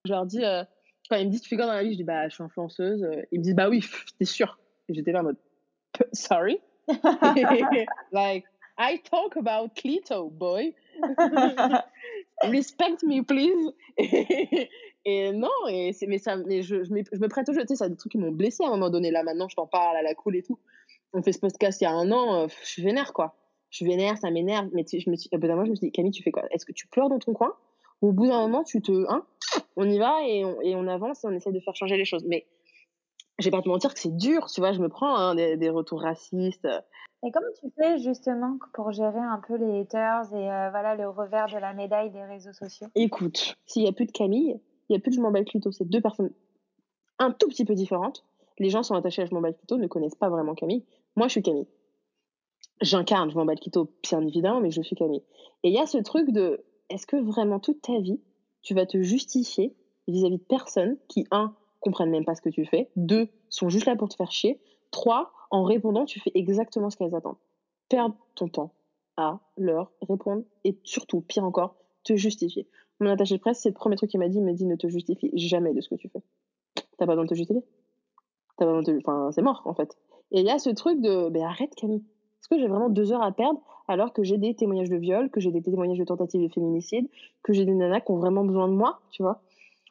Je 0.05 0.13
leur 0.13 0.27
dis. 0.27 0.45
Euh, 0.45 0.65
quand 1.09 1.17
ils 1.17 1.27
me 1.27 1.31
disent 1.31 1.43
tu 1.43 1.49
fais 1.49 1.57
quoi 1.57 1.67
dans 1.67 1.73
la 1.73 1.83
vie? 1.83 1.93
Je 1.93 1.97
dis 1.97 2.05
bah 2.05 2.29
je 2.29 2.35
suis 2.35 2.43
influenceuse. 2.43 3.07
Ils 3.33 3.39
me 3.39 3.45
disent 3.45 3.55
bah 3.55 3.69
oui, 3.71 3.85
t'es 4.19 4.25
sûr. 4.27 4.59
Et 4.89 4.95
j'étais 4.95 5.13
là 5.13 5.21
en 5.21 5.25
mode 5.25 5.39
sorry? 6.13 6.61
like, 8.13 8.45
I 8.79 8.99
talk 8.99 9.37
about 9.37 9.75
Clito, 9.75 10.31
boy. 10.31 10.75
Respect 12.43 13.03
me, 13.03 13.23
please. 13.23 13.73
et, 15.05 15.33
non, 15.33 15.49
et 15.69 15.93
mais, 16.07 16.19
ça, 16.19 16.37
mais 16.37 16.63
je, 16.63 16.85
je, 16.85 16.93
me 16.93 17.29
prête 17.29 17.49
au 17.49 17.55
jeu. 17.55 17.63
Tu 17.63 17.69
sais, 17.69 17.77
ça 17.77 17.89
des 17.89 17.97
trucs 17.97 18.13
qui 18.13 18.19
m'ont 18.19 18.33
blessé 18.33 18.65
à 18.65 18.69
un 18.69 18.71
moment 18.71 18.91
donné. 18.91 19.11
Là, 19.11 19.23
maintenant, 19.23 19.49
je 19.49 19.57
t'en 19.57 19.67
parle 19.67 19.97
à 19.97 20.03
la 20.03 20.15
cool 20.15 20.37
et 20.37 20.43
tout. 20.43 20.59
On 21.15 21.23
fait 21.23 21.33
ce 21.33 21.39
podcast 21.39 21.81
il 21.81 21.85
y 21.85 21.87
a 21.87 21.93
un 21.93 22.13
an. 22.13 22.43
Euh, 22.43 22.47
je 22.63 22.69
suis 22.69 22.83
vénère, 22.83 23.13
quoi. 23.15 23.35
Je 23.71 23.79
suis 23.79 23.87
vénère, 23.87 24.19
ça 24.19 24.31
m'énerve. 24.31 24.69
Mais 24.73 24.85
tu, 24.85 25.01
je 25.01 25.09
me 25.09 25.17
suis, 25.17 25.31
au 25.33 25.39
bout 25.39 25.47
d'un 25.47 25.55
moment, 25.55 25.65
je 25.65 25.71
me 25.71 25.77
suis 25.77 25.87
dit, 25.87 25.93
Camille, 25.93 26.13
tu 26.13 26.23
fais 26.23 26.31
quoi? 26.31 26.45
Est-ce 26.51 26.67
que 26.67 26.73
tu 26.73 26.87
pleures 26.89 27.09
dans 27.09 27.19
ton 27.19 27.33
coin? 27.33 27.55
Ou 28.03 28.09
au 28.09 28.13
bout 28.13 28.27
d'un 28.27 28.41
moment, 28.41 28.63
tu 28.63 28.83
te. 28.83 28.93
Hein, 29.11 29.25
on 29.77 29.89
y 29.89 29.99
va 29.99 30.19
et 30.27 30.45
on, 30.45 30.61
et 30.61 30.75
on 30.75 30.87
avance 30.87 31.25
et 31.25 31.29
on 31.29 31.33
essaie 31.33 31.53
de 31.53 31.61
faire 31.61 31.75
changer 31.75 31.97
les 31.97 32.05
choses. 32.05 32.25
Mais 32.27 32.47
je 33.39 33.45
vais 33.45 33.51
pas 33.51 33.63
te 33.63 33.69
mentir 33.69 33.93
que 33.93 34.01
c'est 34.01 34.17
dur, 34.17 34.47
tu 34.47 34.61
vois, 34.61 34.73
je 34.73 34.81
me 34.81 34.89
prends 34.89 35.15
hein, 35.17 35.35
des, 35.35 35.57
des, 35.57 35.69
retours 35.69 36.01
racistes. 36.01 36.69
Et 37.23 37.31
comment 37.31 37.47
tu 37.61 37.71
fais 37.77 37.99
justement 37.99 38.59
pour 38.73 38.93
gérer 38.93 39.19
un 39.19 39.41
peu 39.47 39.57
les 39.57 39.81
haters 39.81 40.33
et 40.33 40.51
euh, 40.51 40.71
voilà 40.71 40.95
le 40.95 41.09
revers 41.09 41.47
de 41.47 41.59
la 41.59 41.75
médaille 41.75 42.11
des 42.11 42.25
réseaux 42.25 42.53
sociaux? 42.53 42.89
Écoute, 42.95 43.57
s'il 43.67 43.83
y 43.83 43.89
a 43.89 43.93
plus 43.93 44.07
de 44.07 44.13
Camille, 44.13 44.61
il 44.89 44.93
y 44.93 44.97
a 44.97 45.01
plus 45.01 45.11
de 45.11 45.17
Je 45.17 45.21
m'en 45.21 45.31
bats 45.31 45.45
Clito, 45.45 45.71
c'est 45.71 45.89
deux 45.89 46.01
personnes 46.01 46.31
un 47.19 47.33
tout 47.33 47.49
petit 47.49 47.65
peu 47.65 47.75
différentes. 47.75 48.25
Les 48.59 48.71
gens 48.71 48.83
sont 48.83 48.95
attachés 48.95 49.23
à 49.23 49.27
Je 49.27 49.35
m'en 49.35 49.41
bats 49.41 49.53
Clito, 49.53 49.77
ne 49.77 49.87
connaissent 49.87 50.15
pas 50.15 50.29
vraiment 50.29 50.55
Camille. 50.55 50.85
Moi, 51.17 51.29
je 51.29 51.33
suis 51.33 51.43
Camille. 51.43 51.69
J'incarne 52.81 53.31
Je 53.31 53.37
m'en 53.37 53.45
bats 53.45 53.57
Clito, 53.57 53.91
bien 54.03 54.21
évidemment, 54.27 54.61
mais 54.61 54.71
je 54.71 54.83
suis 54.83 54.97
Camille. 54.97 55.23
Et 55.63 55.69
il 55.69 55.75
y 55.75 55.79
a 55.79 55.87
ce 55.87 55.99
truc 55.99 56.31
de, 56.31 56.65
est-ce 56.91 57.07
que 57.07 57.17
vraiment 57.17 57.59
toute 57.59 57.83
ta 57.83 57.99
vie, 57.99 58.21
tu 58.63 58.75
vas 58.75 58.87
te 58.87 59.01
justifier 59.03 59.75
vis-à-vis 60.07 60.37
-vis 60.37 60.39
de 60.39 60.45
personnes 60.45 60.97
qui, 61.09 61.27
un, 61.31 61.55
comprennent 61.81 62.11
même 62.11 62.25
pas 62.25 62.35
ce 62.35 62.43
que 62.43 62.49
tu 62.49 62.65
fais, 62.65 62.91
deux, 62.97 63.29
sont 63.49 63.69
juste 63.69 63.87
là 63.87 63.97
pour 63.97 64.09
te 64.09 64.15
faire 64.15 64.31
chier, 64.31 64.61
Trois, 64.91 65.33
en 65.51 65.65
répondant, 65.65 66.05
tu 66.05 66.21
fais 66.21 66.31
exactement 66.35 66.91
ce 66.91 66.97
qu'elles 66.97 67.15
attendent. 67.15 67.37
Perdre 67.89 68.17
ton 68.35 68.49
temps 68.49 68.73
à 69.17 69.41
leur 69.57 69.93
répondre 70.03 70.43
et 70.65 70.79
surtout, 70.85 71.21
pire 71.21 71.45
encore, 71.45 71.77
te 72.05 72.17
justifier. 72.17 72.67
Mon 73.01 73.11
attaché 73.11 73.35
de 73.37 73.41
presse, 73.41 73.61
c'est 73.61 73.69
le 73.69 73.75
premier 73.75 73.97
truc 73.97 74.11
qu'il 74.11 74.21
m'a 74.21 74.29
dit. 74.29 74.39
Il 74.39 74.45
m'a 74.45 74.53
dit 74.53 74.67
ne 74.67 74.77
te 74.77 74.89
justifie 74.89 75.31
jamais 75.35 75.75
de 75.75 75.81
ce 75.81 75.89
que 75.89 75.95
tu 75.95 76.09
fais. 76.09 76.23
T'as 76.97 77.05
pas 77.05 77.13
besoin 77.13 77.25
de 77.25 77.29
te 77.29 77.35
justifier. 77.35 77.63
T'as 78.57 78.65
pas 78.65 78.73
besoin 78.73 78.95
de 78.95 79.01
te... 79.01 79.07
Enfin, 79.07 79.31
c'est 79.33 79.43
mort, 79.43 79.63
en 79.67 79.75
fait. 79.75 79.97
Et 80.33 80.41
il 80.41 80.47
y 80.47 80.51
a 80.51 80.59
ce 80.59 80.71
truc 80.71 81.01
de, 81.01 81.29
ben 81.29 81.45
arrête 81.45 81.75
Camille. 81.75 82.05
Est-ce 82.41 82.49
que 82.49 82.59
j'ai 82.59 82.69
vraiment 82.69 82.89
deux 82.89 83.13
heures 83.13 83.23
à 83.23 83.33
perdre 83.33 83.61
alors 83.89 84.13
que 84.13 84.25
j'ai 84.25 84.39
des 84.39 84.55
témoignages 84.55 84.89
de 84.89 84.97
viol, 84.97 85.31
que 85.31 85.41
j'ai 85.41 85.51
des 85.53 85.63
témoignages 85.63 85.99
de 85.99 86.05
tentatives 86.05 86.43
de 86.43 86.49
féminicide, 86.49 87.09
que 87.43 87.53
j'ai 87.53 87.65
des 87.65 87.75
nanas 87.75 88.01
qui 88.01 88.13
ont 88.13 88.19
vraiment 88.19 88.45
besoin 88.45 88.69
de 88.69 88.73
moi, 88.73 89.01
tu 89.11 89.23
vois? 89.23 89.41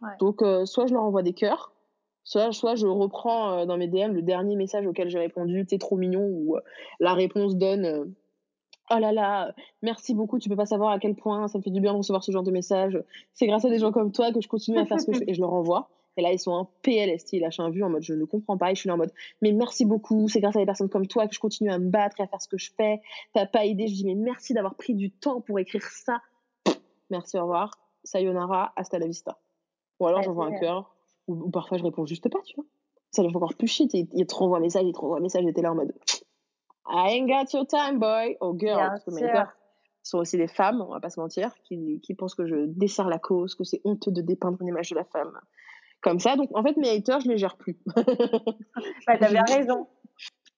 Ouais. 0.01 0.09
Donc, 0.19 0.41
euh, 0.41 0.65
soit 0.65 0.87
je 0.87 0.93
leur 0.93 1.03
envoie 1.03 1.23
des 1.23 1.33
cœurs, 1.33 1.71
soit, 2.25 2.51
soit 2.51 2.75
je 2.75 2.87
reprends 2.87 3.59
euh, 3.59 3.65
dans 3.65 3.77
mes 3.77 3.87
DM 3.87 4.11
le 4.11 4.21
dernier 4.21 4.57
message 4.57 4.85
auquel 4.85 5.09
j'ai 5.09 5.19
répondu, 5.19 5.65
t'es 5.65 5.77
trop 5.77 5.95
mignon, 5.95 6.25
ou 6.25 6.57
euh, 6.57 6.61
la 6.99 7.13
réponse 7.13 7.55
donne 7.55 7.85
euh, 7.85 8.05
Oh 8.91 8.99
là 8.99 9.11
là, 9.11 9.55
merci 9.81 10.13
beaucoup, 10.13 10.37
tu 10.37 10.47
peux 10.47 10.55
pas 10.55 10.67
savoir 10.67 10.91
à 10.91 10.99
quel 10.99 11.15
point 11.15 11.47
ça 11.47 11.57
me 11.57 11.63
fait 11.63 11.71
du 11.71 11.81
bien 11.81 11.93
de 11.93 11.97
recevoir 11.97 12.23
ce 12.23 12.31
genre 12.31 12.43
de 12.43 12.51
message. 12.51 13.01
C'est 13.33 13.47
grâce 13.47 13.65
à 13.65 13.69
des 13.69 13.79
gens 13.79 13.91
comme 13.91 14.11
toi 14.11 14.31
que 14.31 14.41
je 14.41 14.47
continue 14.47 14.77
à 14.77 14.85
faire 14.85 14.99
ce 14.99 15.07
que 15.07 15.13
je 15.13 15.19
fais. 15.19 15.25
Et 15.27 15.33
je 15.33 15.41
leur 15.41 15.53
envoie. 15.53 15.89
Et 16.17 16.21
là, 16.21 16.31
ils 16.31 16.37
sont 16.37 16.51
en 16.51 16.65
PLST, 16.83 17.33
ils 17.33 17.39
lâchent 17.39 17.59
un 17.59 17.71
vu 17.71 17.83
en 17.83 17.89
mode 17.89 18.03
je 18.03 18.13
ne 18.13 18.25
comprends 18.25 18.57
pas. 18.57 18.71
Et 18.71 18.75
je 18.75 18.81
suis 18.81 18.87
là 18.87 18.93
en 18.93 18.97
mode 18.97 19.11
mais 19.41 19.53
merci 19.53 19.85
beaucoup, 19.85 20.27
c'est 20.27 20.39
grâce 20.39 20.55
à 20.55 20.59
des 20.59 20.67
personnes 20.67 20.89
comme 20.89 21.07
toi 21.07 21.27
que 21.27 21.33
je 21.33 21.39
continue 21.39 21.71
à 21.71 21.79
me 21.79 21.89
battre 21.89 22.19
et 22.19 22.23
à 22.23 22.27
faire 22.27 22.41
ce 22.41 22.47
que 22.47 22.59
je 22.59 22.71
fais. 22.77 23.01
T'as 23.33 23.47
pas 23.47 23.65
idée. 23.65 23.87
Je 23.87 23.95
dis 23.95 24.05
mais 24.05 24.13
merci 24.13 24.53
d'avoir 24.53 24.75
pris 24.75 24.93
du 24.93 25.09
temps 25.09 25.41
pour 25.41 25.57
écrire 25.57 25.83
ça. 25.83 26.21
Merci, 27.09 27.37
au 27.37 27.41
revoir. 27.41 27.71
Sayonara, 28.03 28.71
hasta 28.75 28.99
la 28.99 29.07
vista. 29.07 29.39
Ou 29.99 30.07
alors 30.07 30.19
Ouais, 30.19 30.25
j'envoie 30.25 30.45
un 30.45 30.59
cœur, 30.59 30.94
ou, 31.27 31.33
ou 31.35 31.49
parfois 31.49 31.77
je 31.77 31.83
réponds 31.83 32.05
juste 32.05 32.29
pas, 32.29 32.39
tu 32.45 32.55
vois. 32.55 32.65
Ça 33.11 33.23
fait 33.23 33.35
encore 33.35 33.55
plus 33.55 33.67
shit. 33.67 33.93
Il, 33.93 34.07
il 34.13 34.25
te 34.25 34.35
renvoie 34.35 34.57
un 34.57 34.61
message, 34.61 34.83
il 34.85 34.93
te 34.93 34.99
renvoie 34.99 35.17
un 35.17 35.21
message, 35.21 35.45
t'es 35.53 35.61
là 35.61 35.71
en 35.71 35.75
mode 35.75 35.93
I 36.87 37.17
ain't 37.17 37.27
got 37.27 37.57
your 37.57 37.65
time, 37.65 37.99
boy. 37.99 38.37
Oh, 38.41 38.55
girl. 38.57 38.77
Bien 38.77 38.89
Parce 38.89 39.03
que 39.03 39.11
mes 39.11 39.45
sont 40.03 40.19
aussi 40.19 40.37
des 40.37 40.47
femmes, 40.47 40.81
on 40.81 40.91
va 40.91 40.99
pas 40.99 41.09
se 41.09 41.19
mentir, 41.19 41.51
qui, 41.63 41.99
qui 42.01 42.13
pensent 42.13 42.35
que 42.35 42.45
je 42.45 42.67
desserre 42.67 43.09
la 43.09 43.17
cause, 43.17 43.55
que 43.55 43.63
c'est 43.63 43.81
honteux 43.83 44.11
de 44.11 44.21
dépeindre 44.21 44.61
une 44.61 44.67
image 44.67 44.91
de 44.91 44.95
la 44.95 45.03
femme. 45.03 45.31
Comme 46.01 46.19
ça, 46.19 46.35
donc 46.35 46.49
en 46.53 46.61
fait, 46.61 46.77
mes 46.77 46.89
haters, 46.89 47.21
je 47.21 47.27
les 47.27 47.37
gère 47.37 47.57
plus. 47.57 47.79
Bah, 49.07 49.17
bien 49.17 49.43
raison. 49.47 49.87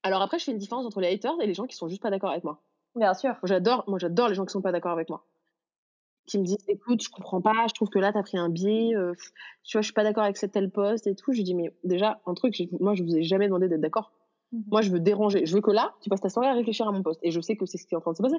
Alors 0.04 0.22
après, 0.22 0.38
je 0.40 0.46
fais 0.46 0.52
une 0.52 0.58
différence 0.58 0.86
entre 0.86 1.00
les 1.00 1.08
haters 1.08 1.40
et 1.42 1.48
les 1.48 1.54
gens 1.54 1.66
qui 1.66 1.78
sont 1.78 1.88
juste 1.88 2.02
pas 2.02 2.10
d'accord 2.10 2.32
avec 2.32 2.44
moi. 2.44 2.62
Bien 2.96 3.14
sûr. 3.14 3.36
J'adore, 3.44 3.86
moi, 3.88 4.00
j'adore 4.00 4.28
les 4.28 4.36
gens 4.36 4.46
qui 4.46 4.52
sont 4.52 4.62
pas 4.62 4.74
d'accord 4.74 4.92
avec 4.92 5.10
moi. 5.10 5.26
Qui 6.28 6.40
me 6.40 6.44
disent, 6.44 6.58
écoute, 6.68 7.02
je 7.02 7.10
comprends 7.10 7.42
pas, 7.42 7.68
je 7.70 7.74
trouve 7.74 7.90
que 7.90 8.00
là, 8.00 8.12
t'as 8.14 8.22
pris 8.24 8.38
un 8.38 8.50
biais, 8.50 8.94
euh, 8.96 9.14
tu 9.64 9.78
vois, 9.78 9.82
je 9.82 9.88
suis 9.88 9.94
pas 9.94 10.04
d'accord 10.04 10.24
avec 10.24 10.38
cette 10.38 10.52
telle 10.52 10.70
poste 10.70 11.08
et 11.08 11.16
tout. 11.16 11.32
Je 11.34 11.42
dis, 11.42 11.56
mais 11.56 11.74
déjà, 11.86 12.20
un 12.26 12.34
truc, 12.34 12.56
moi, 12.82 12.96
je 12.96 13.04
vous 13.04 13.16
ai 13.16 13.24
jamais 13.24 13.48
demandé 13.48 13.70
d'être 13.70 13.82
d'accord. 13.82 14.12
Mhm. 14.52 14.64
Moi, 14.72 14.82
je 14.82 14.92
veux 14.92 15.00
déranger. 15.00 15.46
Je 15.46 15.56
veux 15.56 15.62
que 15.62 15.72
là, 15.72 15.96
tu 16.02 16.10
passes 16.10 16.22
ta 16.22 16.30
soirée 16.30 16.50
à 16.50 16.54
réfléchir 16.54 16.88
à 16.88 16.92
mon 16.92 17.02
poste. 17.04 17.20
Et 17.24 17.32
je 17.32 17.40
sais 17.42 17.56
que 17.56 17.66
c'est 17.66 17.78
ce 17.78 17.88
qui 17.88 17.96
est 17.96 17.98
en 17.98 18.02
train 18.02 18.12
de 18.12 18.18
se 18.18 18.22
passer. 18.24 18.38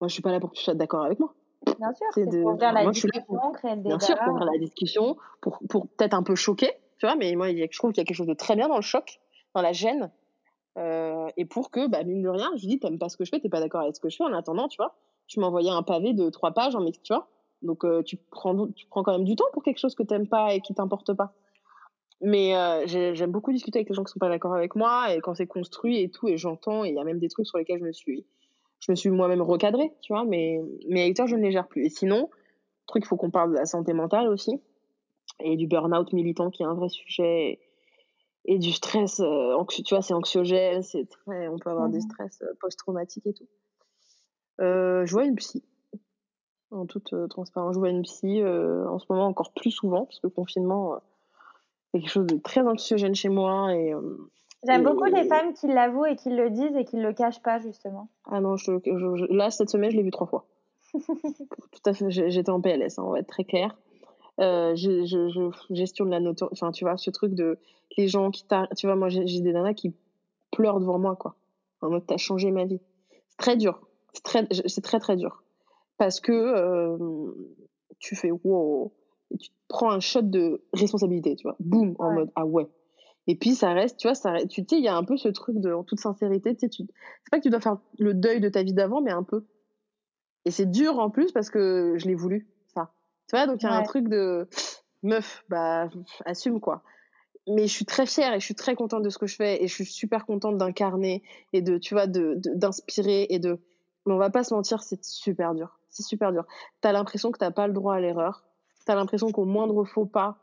Moi, 0.00 0.08
je 0.08 0.12
suis 0.14 0.22
pas 0.22 0.32
là 0.32 0.40
pour 0.40 0.50
que 0.50 0.56
tu 0.56 0.62
sois 0.64 0.74
d'accord 0.74 1.04
avec 1.04 1.18
moi. 1.18 1.34
Bien 1.78 1.92
sûr, 1.92 2.06
C'est 2.14 2.24
c'est 2.24 2.30
de... 2.30 2.42
pour 2.42 2.52
ouvrir 2.52 2.72
la 2.72 2.82
Moi, 2.84 2.92
discussion, 2.92 3.22
pour, 3.26 3.52
créer 3.52 3.76
le 3.76 3.82
bien 3.82 3.98
sûr, 3.98 4.16
pour 4.18 4.32
ouvrir 4.32 4.46
la 4.50 4.58
discussion, 4.58 5.16
pour, 5.40 5.58
pour 5.68 5.88
peut-être 5.88 6.14
un 6.14 6.22
peu 6.22 6.34
choquer, 6.36 6.70
tu 6.98 7.06
vois, 7.06 7.16
mais 7.16 7.34
moi, 7.34 7.50
je 7.50 7.78
trouve 7.78 7.92
qu'il 7.92 8.00
y 8.00 8.04
a 8.04 8.06
quelque 8.06 8.16
chose 8.16 8.26
de 8.28 8.34
très 8.34 8.56
bien 8.56 8.68
dans 8.68 8.76
le 8.76 8.82
choc, 8.82 9.20
dans 9.54 9.60
la 9.62 9.72
gêne. 9.72 10.10
euh, 10.78 11.26
et 11.36 11.44
pour 11.44 11.70
que, 11.70 11.88
bah, 11.88 12.04
mine 12.04 12.22
de 12.22 12.28
rien, 12.28 12.50
je 12.56 12.66
dis, 12.66 12.78
t'aimes 12.78 12.98
pas 12.98 13.08
ce 13.08 13.16
que 13.16 13.24
je 13.24 13.30
fais, 13.30 13.40
t'es 13.40 13.48
pas 13.48 13.60
d'accord 13.60 13.80
avec 13.82 13.96
ce 13.96 14.00
que 14.00 14.08
je 14.08 14.16
fais. 14.16 14.24
En 14.24 14.32
attendant, 14.32 14.68
tu 14.68 14.76
vois, 14.76 14.96
tu 15.28 15.40
envoyé 15.42 15.70
un 15.70 15.82
pavé 15.82 16.12
de 16.12 16.28
trois 16.30 16.50
pages 16.52 16.74
en 16.74 16.80
mix, 16.80 17.00
tu 17.02 17.12
vois. 17.14 17.28
Donc, 17.62 17.84
euh, 17.84 18.02
tu, 18.02 18.16
prends, 18.16 18.66
tu 18.68 18.86
prends 18.86 19.02
quand 19.02 19.12
même 19.12 19.24
du 19.24 19.36
temps 19.36 19.46
pour 19.52 19.62
quelque 19.62 19.78
chose 19.78 19.94
que 19.94 20.02
t'aimes 20.02 20.28
pas 20.28 20.54
et 20.54 20.60
qui 20.60 20.74
t'importe 20.74 21.12
pas. 21.14 21.34
Mais 22.20 22.56
euh, 22.56 22.82
j'ai- 22.86 23.14
j'aime 23.14 23.30
beaucoup 23.30 23.52
discuter 23.52 23.78
avec 23.78 23.88
les 23.88 23.94
gens 23.94 24.02
qui 24.02 24.12
sont 24.12 24.18
pas 24.18 24.28
d'accord 24.28 24.54
avec 24.54 24.74
moi 24.74 25.14
et 25.14 25.20
quand 25.20 25.34
c'est 25.34 25.46
construit 25.46 26.00
et 26.00 26.10
tout, 26.10 26.26
et 26.28 26.36
j'entends, 26.36 26.84
et 26.84 26.88
il 26.88 26.94
y 26.94 26.98
a 26.98 27.04
même 27.04 27.20
des 27.20 27.28
trucs 27.28 27.46
sur 27.46 27.58
lesquels 27.58 27.78
je 27.78 27.84
me 27.84 27.92
suis, 27.92 28.26
je 28.80 28.90
me 28.90 28.96
suis 28.96 29.10
moi-même 29.10 29.42
recadrée, 29.42 29.92
tu 30.00 30.12
vois, 30.12 30.24
mais 30.24 30.60
mes 30.88 31.08
haters, 31.08 31.26
je 31.28 31.36
ne 31.36 31.42
les 31.42 31.52
gère 31.52 31.68
plus. 31.68 31.84
Et 31.86 31.90
sinon, 31.90 32.28
truc, 32.86 33.04
il 33.04 33.06
faut 33.08 33.16
qu'on 33.16 33.30
parle 33.30 33.52
de 33.52 33.56
la 33.58 33.66
santé 33.66 33.92
mentale 33.92 34.28
aussi 34.28 34.60
et 35.40 35.56
du 35.56 35.66
burn-out 35.68 36.12
militant 36.12 36.50
qui 36.50 36.62
est 36.62 36.66
un 36.66 36.74
vrai 36.74 36.88
sujet 36.88 37.60
et 38.46 38.58
du 38.58 38.72
stress, 38.72 39.20
euh, 39.20 39.52
anxi- 39.54 39.82
tu 39.84 39.94
vois, 39.94 40.02
c'est 40.02 40.14
anxiogène, 40.14 40.82
c'est 40.82 41.06
très, 41.08 41.48
on 41.48 41.58
peut 41.58 41.70
avoir 41.70 41.88
des 41.88 41.98
Mhm. 41.98 42.02
stress 42.02 42.42
post-traumatiques 42.60 43.26
et 43.26 43.34
tout. 43.34 43.46
Euh, 44.60 45.06
je 45.06 45.12
vois 45.12 45.24
une 45.24 45.36
psy, 45.36 45.62
en 46.70 46.86
toute 46.86 47.12
euh, 47.12 47.26
transparence, 47.28 47.74
je 47.74 47.78
vois 47.78 47.90
une 47.90 48.02
psy 48.02 48.40
euh, 48.42 48.88
en 48.88 48.98
ce 48.98 49.06
moment 49.08 49.26
encore 49.26 49.52
plus 49.52 49.70
souvent 49.70 50.04
parce 50.04 50.20
que 50.20 50.26
le 50.26 50.30
confinement, 50.32 50.96
c'est 51.92 52.00
quelque 52.00 52.10
chose 52.10 52.26
de 52.26 52.36
très 52.38 52.60
anxiogène 52.62 53.14
chez 53.14 53.28
moi 53.28 53.74
et 53.74 53.94
J'aime 54.66 54.82
beaucoup 54.82 55.04
les 55.04 55.22
femmes 55.24 55.54
qui 55.54 55.68
l'avouent 55.68 56.04
et 56.06 56.16
qui 56.16 56.30
le 56.30 56.50
disent 56.50 56.74
et 56.76 56.84
qui 56.84 56.96
le 56.96 57.12
cachent 57.12 57.40
pas, 57.42 57.60
justement. 57.60 58.08
Ah 58.24 58.40
non, 58.40 58.56
je, 58.56 58.72
je- 58.84 59.14
je- 59.16 59.32
là 59.32 59.50
cette 59.50 59.70
semaine, 59.70 59.90
je 59.92 59.96
l'ai 59.96 60.02
vu 60.02 60.10
trois 60.10 60.26
fois. 60.26 60.46
Tout 60.94 61.82
à 61.86 61.92
fait, 61.92 62.10
j'étais 62.10 62.50
en 62.50 62.60
PLS, 62.60 62.98
hein, 62.98 63.04
on 63.06 63.12
va 63.12 63.20
être 63.20 63.28
très 63.28 63.44
clair. 63.44 63.76
Euh, 64.40 64.74
je, 64.74 65.04
je, 65.04 65.28
je 65.28 65.74
gestion 65.74 66.04
de 66.06 66.10
la 66.10 66.18
noto, 66.20 66.48
enfin 66.52 66.72
tu 66.72 66.84
vois, 66.84 66.96
ce 66.96 67.10
truc 67.10 67.34
de 67.34 67.58
les 67.96 68.08
gens 68.08 68.30
qui 68.32 68.44
t'a, 68.46 68.68
tu 68.76 68.86
vois, 68.86 68.96
moi 68.96 69.08
j'ai 69.08 69.26
j'ai 69.26 69.40
des 69.40 69.52
nanas 69.52 69.74
qui 69.74 69.94
pleurent 70.50 70.80
devant 70.80 70.98
moi, 70.98 71.14
quoi. 71.16 71.34
En 71.80 71.90
mode, 71.90 72.06
t'as 72.06 72.16
changé 72.16 72.50
ma 72.50 72.64
vie. 72.64 72.80
C'est 73.28 73.36
très 73.38 73.56
dur. 73.56 73.80
C'est 74.18 74.24
très, 74.24 74.48
c'est 74.66 74.80
très, 74.80 74.98
très 74.98 75.16
dur. 75.16 75.42
Parce 75.96 76.20
que 76.20 76.32
euh, 76.32 77.32
tu 77.98 78.16
fais 78.16 78.30
wow. 78.30 78.92
Et 79.30 79.36
tu 79.36 79.50
prends 79.68 79.90
un 79.90 80.00
shot 80.00 80.22
de 80.22 80.64
responsabilité, 80.72 81.36
tu 81.36 81.42
vois. 81.44 81.56
Boum, 81.60 81.94
en 81.98 82.08
Ouais. 82.08 82.14
mode, 82.14 82.30
ah 82.34 82.46
ouais. 82.46 82.66
Et 83.26 83.36
puis 83.36 83.54
ça 83.54 83.72
reste, 83.72 83.98
tu 83.98 84.08
vois, 84.08 84.14
ça 84.14 84.32
reste, 84.32 84.48
tu 84.48 84.62
sais, 84.62 84.76
il 84.78 84.82
y 84.84 84.88
a 84.88 84.96
un 84.96 85.04
peu 85.04 85.16
ce 85.18 85.28
truc 85.28 85.58
de, 85.58 85.70
en 85.72 85.84
toute 85.84 86.00
sincérité, 86.00 86.54
tu 86.54 86.60
sais, 86.60 86.68
tu, 86.70 86.82
c'est 86.86 87.30
pas 87.30 87.38
que 87.38 87.42
tu 87.42 87.50
dois 87.50 87.60
faire 87.60 87.76
le 87.98 88.14
deuil 88.14 88.40
de 88.40 88.48
ta 88.48 88.62
vie 88.62 88.72
d'avant, 88.72 89.02
mais 89.02 89.10
un 89.10 89.22
peu. 89.22 89.44
Et 90.46 90.50
c'est 90.50 90.70
dur 90.70 90.98
en 90.98 91.10
plus 91.10 91.30
parce 91.32 91.50
que 91.50 91.94
je 91.98 92.06
l'ai 92.06 92.14
voulu, 92.14 92.48
ça. 92.74 92.90
Tu 93.28 93.36
vois, 93.36 93.46
donc 93.46 93.62
il 93.62 93.66
y 93.66 93.68
a 93.68 93.74
un 93.74 93.82
truc 93.82 94.08
de, 94.08 94.48
meuf, 95.02 95.44
bah, 95.48 95.88
assume 96.24 96.58
quoi 96.60 96.82
mais 97.50 97.66
je 97.66 97.72
suis 97.72 97.86
très 97.86 98.04
fière 98.04 98.34
et 98.34 98.40
je 98.40 98.44
suis 98.44 98.54
très 98.54 98.74
contente 98.74 99.02
de 99.02 99.08
ce 99.08 99.16
que 99.16 99.26
je 99.26 99.34
fais 99.34 99.62
et 99.64 99.68
je 99.68 99.74
suis 99.74 99.86
super 99.86 100.26
contente 100.26 100.58
d'incarner 100.58 101.22
et 101.54 101.62
de 101.62 101.78
tu 101.78 101.94
vois 101.94 102.06
de- 102.06 102.34
d'inspirer 102.54 103.26
et 103.30 103.38
de 103.38 103.58
mais 104.08 104.14
on 104.14 104.18
va 104.18 104.30
pas 104.30 104.42
se 104.42 104.52
mentir 104.54 104.82
c'est 104.82 105.04
super 105.04 105.54
dur. 105.54 105.78
C'est 105.90 106.02
super 106.02 106.32
dur. 106.32 106.44
T'as 106.80 106.92
l'impression 106.92 107.30
que 107.30 107.38
t'as 107.38 107.50
pas 107.50 107.66
le 107.66 107.72
droit 107.72 107.94
à 107.94 108.00
l'erreur. 108.00 108.44
T'as 108.86 108.94
l'impression 108.94 109.30
qu'au 109.30 109.44
moindre 109.44 109.84
faux 109.84 110.06
pas 110.06 110.38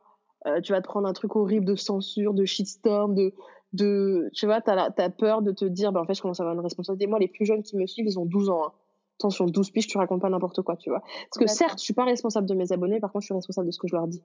euh, 0.46 0.62
tu 0.62 0.72
vas 0.74 0.82
te 0.82 0.88
prendre 0.88 1.08
un 1.08 1.14
truc 1.14 1.36
horrible 1.36 1.66
de 1.66 1.76
censure 1.76 2.34
de 2.34 2.46
shitstorm 2.46 3.16
de 3.16 3.34
de 3.74 4.30
tu 4.34 4.46
vois 4.46 4.62
t'as 4.62 4.76
la- 4.76 4.92
t'as 4.92 5.10
peur 5.10 5.42
de 5.42 5.52
te 5.52 5.66
dire 5.66 5.92
bah 5.92 6.00
en 6.02 6.06
fait 6.06 6.14
je 6.14 6.22
commence 6.22 6.40
à 6.40 6.44
avoir 6.44 6.54
une 6.56 6.62
responsabilité. 6.62 7.08
Moi 7.08 7.20
les 7.20 7.28
plus 7.28 7.46
jeunes 7.46 7.64
qui 7.64 7.76
me 7.76 7.88
suivent 7.88 8.06
ils 8.06 8.20
ont 8.20 8.26
12 8.26 8.50
ans 8.50 8.66
hein. 8.68 8.72
attention 9.20 9.46
12 9.48 9.72
piges 9.72 9.88
tu 9.88 9.98
racontes 9.98 10.22
pas 10.22 10.30
n'importe 10.30 10.62
quoi 10.62 10.76
tu 10.78 10.90
vois. 10.92 11.00
Parce 11.02 11.40
que 11.40 11.46
D'accord. 11.46 11.56
certes 11.58 11.80
je 11.80 11.84
suis 11.84 11.94
pas 11.96 12.06
responsable 12.06 12.48
de 12.48 12.54
mes 12.54 12.72
abonnés 12.72 13.00
par 13.00 13.12
contre 13.12 13.24
je 13.24 13.28
suis 13.28 13.34
responsable 13.36 13.68
de 13.68 13.72
ce 13.72 13.80
que 13.80 13.88
je 13.88 13.96
leur 13.96 14.08
dis. 14.08 14.22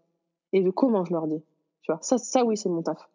Et 0.53 0.62
de 0.62 0.70
comment 0.70 1.05
je 1.05 1.12
leur 1.14 1.26
dis 1.26 1.42
tu 1.83 1.90
vois. 1.92 1.98
Ça 2.03 2.18
ça 2.18 2.44
oui 2.44 2.57
c'est 2.59 2.68
mon 2.68 2.83
taf 2.83 3.09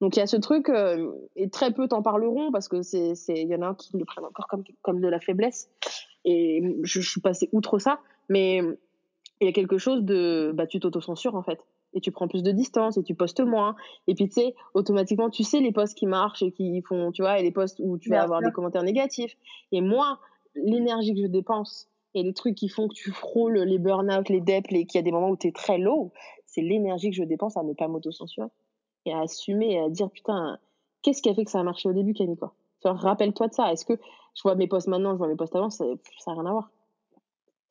donc 0.00 0.16
il 0.16 0.20
y 0.20 0.22
a 0.22 0.26
ce 0.26 0.36
truc 0.36 0.68
euh, 0.68 1.12
et 1.36 1.48
très 1.48 1.72
peu 1.72 1.88
t'en 1.88 2.02
parleront 2.02 2.50
parce 2.52 2.68
que 2.68 2.82
c'est 2.82 3.14
c'est 3.14 3.34
il 3.34 3.48
y 3.48 3.54
en 3.54 3.62
a 3.62 3.68
un 3.68 3.74
qui 3.74 3.96
le 3.96 4.04
prennent 4.04 4.24
encore 4.24 4.48
comme 4.48 4.64
comme 4.82 5.00
de 5.00 5.08
la 5.08 5.20
faiblesse. 5.20 5.70
Et 6.24 6.78
je, 6.82 7.00
je 7.00 7.08
suis 7.08 7.20
passée 7.20 7.48
outre 7.52 7.78
ça. 7.78 8.00
Mais 8.28 8.60
il 9.40 9.46
y 9.46 9.48
a 9.48 9.52
quelque 9.52 9.78
chose 9.78 10.02
de 10.02 10.52
bah 10.54 10.66
tu 10.66 10.80
t'autocensures 10.80 11.34
en 11.36 11.42
fait. 11.42 11.60
Et 11.96 12.00
tu 12.00 12.10
prends 12.10 12.26
plus 12.26 12.42
de 12.42 12.50
distance 12.50 12.96
et 12.96 13.04
tu 13.04 13.14
postes 13.14 13.40
moins. 13.40 13.76
Et 14.08 14.14
puis 14.14 14.26
tu 14.28 14.34
sais 14.34 14.54
automatiquement 14.74 15.30
tu 15.30 15.44
sais 15.44 15.60
les 15.60 15.72
posts 15.72 15.96
qui 15.96 16.06
marchent 16.06 16.42
et 16.42 16.50
qui 16.50 16.82
font 16.82 17.12
tu 17.12 17.22
vois 17.22 17.38
et 17.38 17.42
les 17.42 17.52
posts 17.52 17.80
où 17.80 17.98
tu 17.98 18.10
vas 18.10 18.16
Bien 18.16 18.24
avoir 18.24 18.40
sûr. 18.40 18.48
des 18.48 18.52
commentaires 18.52 18.82
négatifs. 18.82 19.36
Et 19.70 19.80
moi 19.80 20.18
l'énergie 20.56 21.14
que 21.14 21.20
je 21.20 21.26
dépense 21.26 21.88
et 22.14 22.22
les 22.22 22.32
trucs 22.32 22.54
qui 22.54 22.68
font 22.68 22.88
que 22.88 22.94
tu 22.94 23.10
frôles 23.10 23.58
les 23.58 23.78
burn-out 23.78 24.28
les 24.28 24.40
dep 24.40 24.68
les 24.68 24.86
qu'il 24.86 24.98
y 24.98 25.00
a 25.00 25.02
des 25.02 25.10
moments 25.12 25.30
où 25.30 25.36
tu 25.36 25.48
es 25.48 25.52
très 25.52 25.78
low 25.78 26.12
c'est 26.46 26.62
l'énergie 26.62 27.10
que 27.10 27.16
je 27.16 27.24
dépense 27.24 27.56
à 27.56 27.62
ne 27.64 27.72
pas 27.72 27.88
m'autocensurer 27.88 28.46
et 29.06 29.12
à 29.12 29.20
assumer 29.20 29.72
et 29.74 29.80
à 29.80 29.88
dire 29.88 30.10
putain 30.10 30.58
qu'est-ce 31.02 31.22
qui 31.22 31.28
a 31.28 31.34
fait 31.34 31.44
que 31.44 31.50
ça 31.50 31.60
a 31.60 31.62
marché 31.62 31.88
au 31.88 31.92
début 31.92 32.14
Camille 32.14 32.36
quoi 32.36 32.54
rappelle-toi 32.84 33.48
de 33.48 33.54
ça 33.54 33.72
est-ce 33.72 33.84
que 33.84 33.94
je 34.34 34.42
vois 34.42 34.54
mes 34.56 34.66
posts 34.66 34.88
maintenant 34.88 35.12
je 35.12 35.18
vois 35.18 35.28
mes 35.28 35.36
posts 35.36 35.56
avant 35.56 35.70
ça 35.70 35.84
ça 36.18 36.30
a 36.32 36.34
rien 36.34 36.46
à 36.46 36.52
voir 36.52 36.70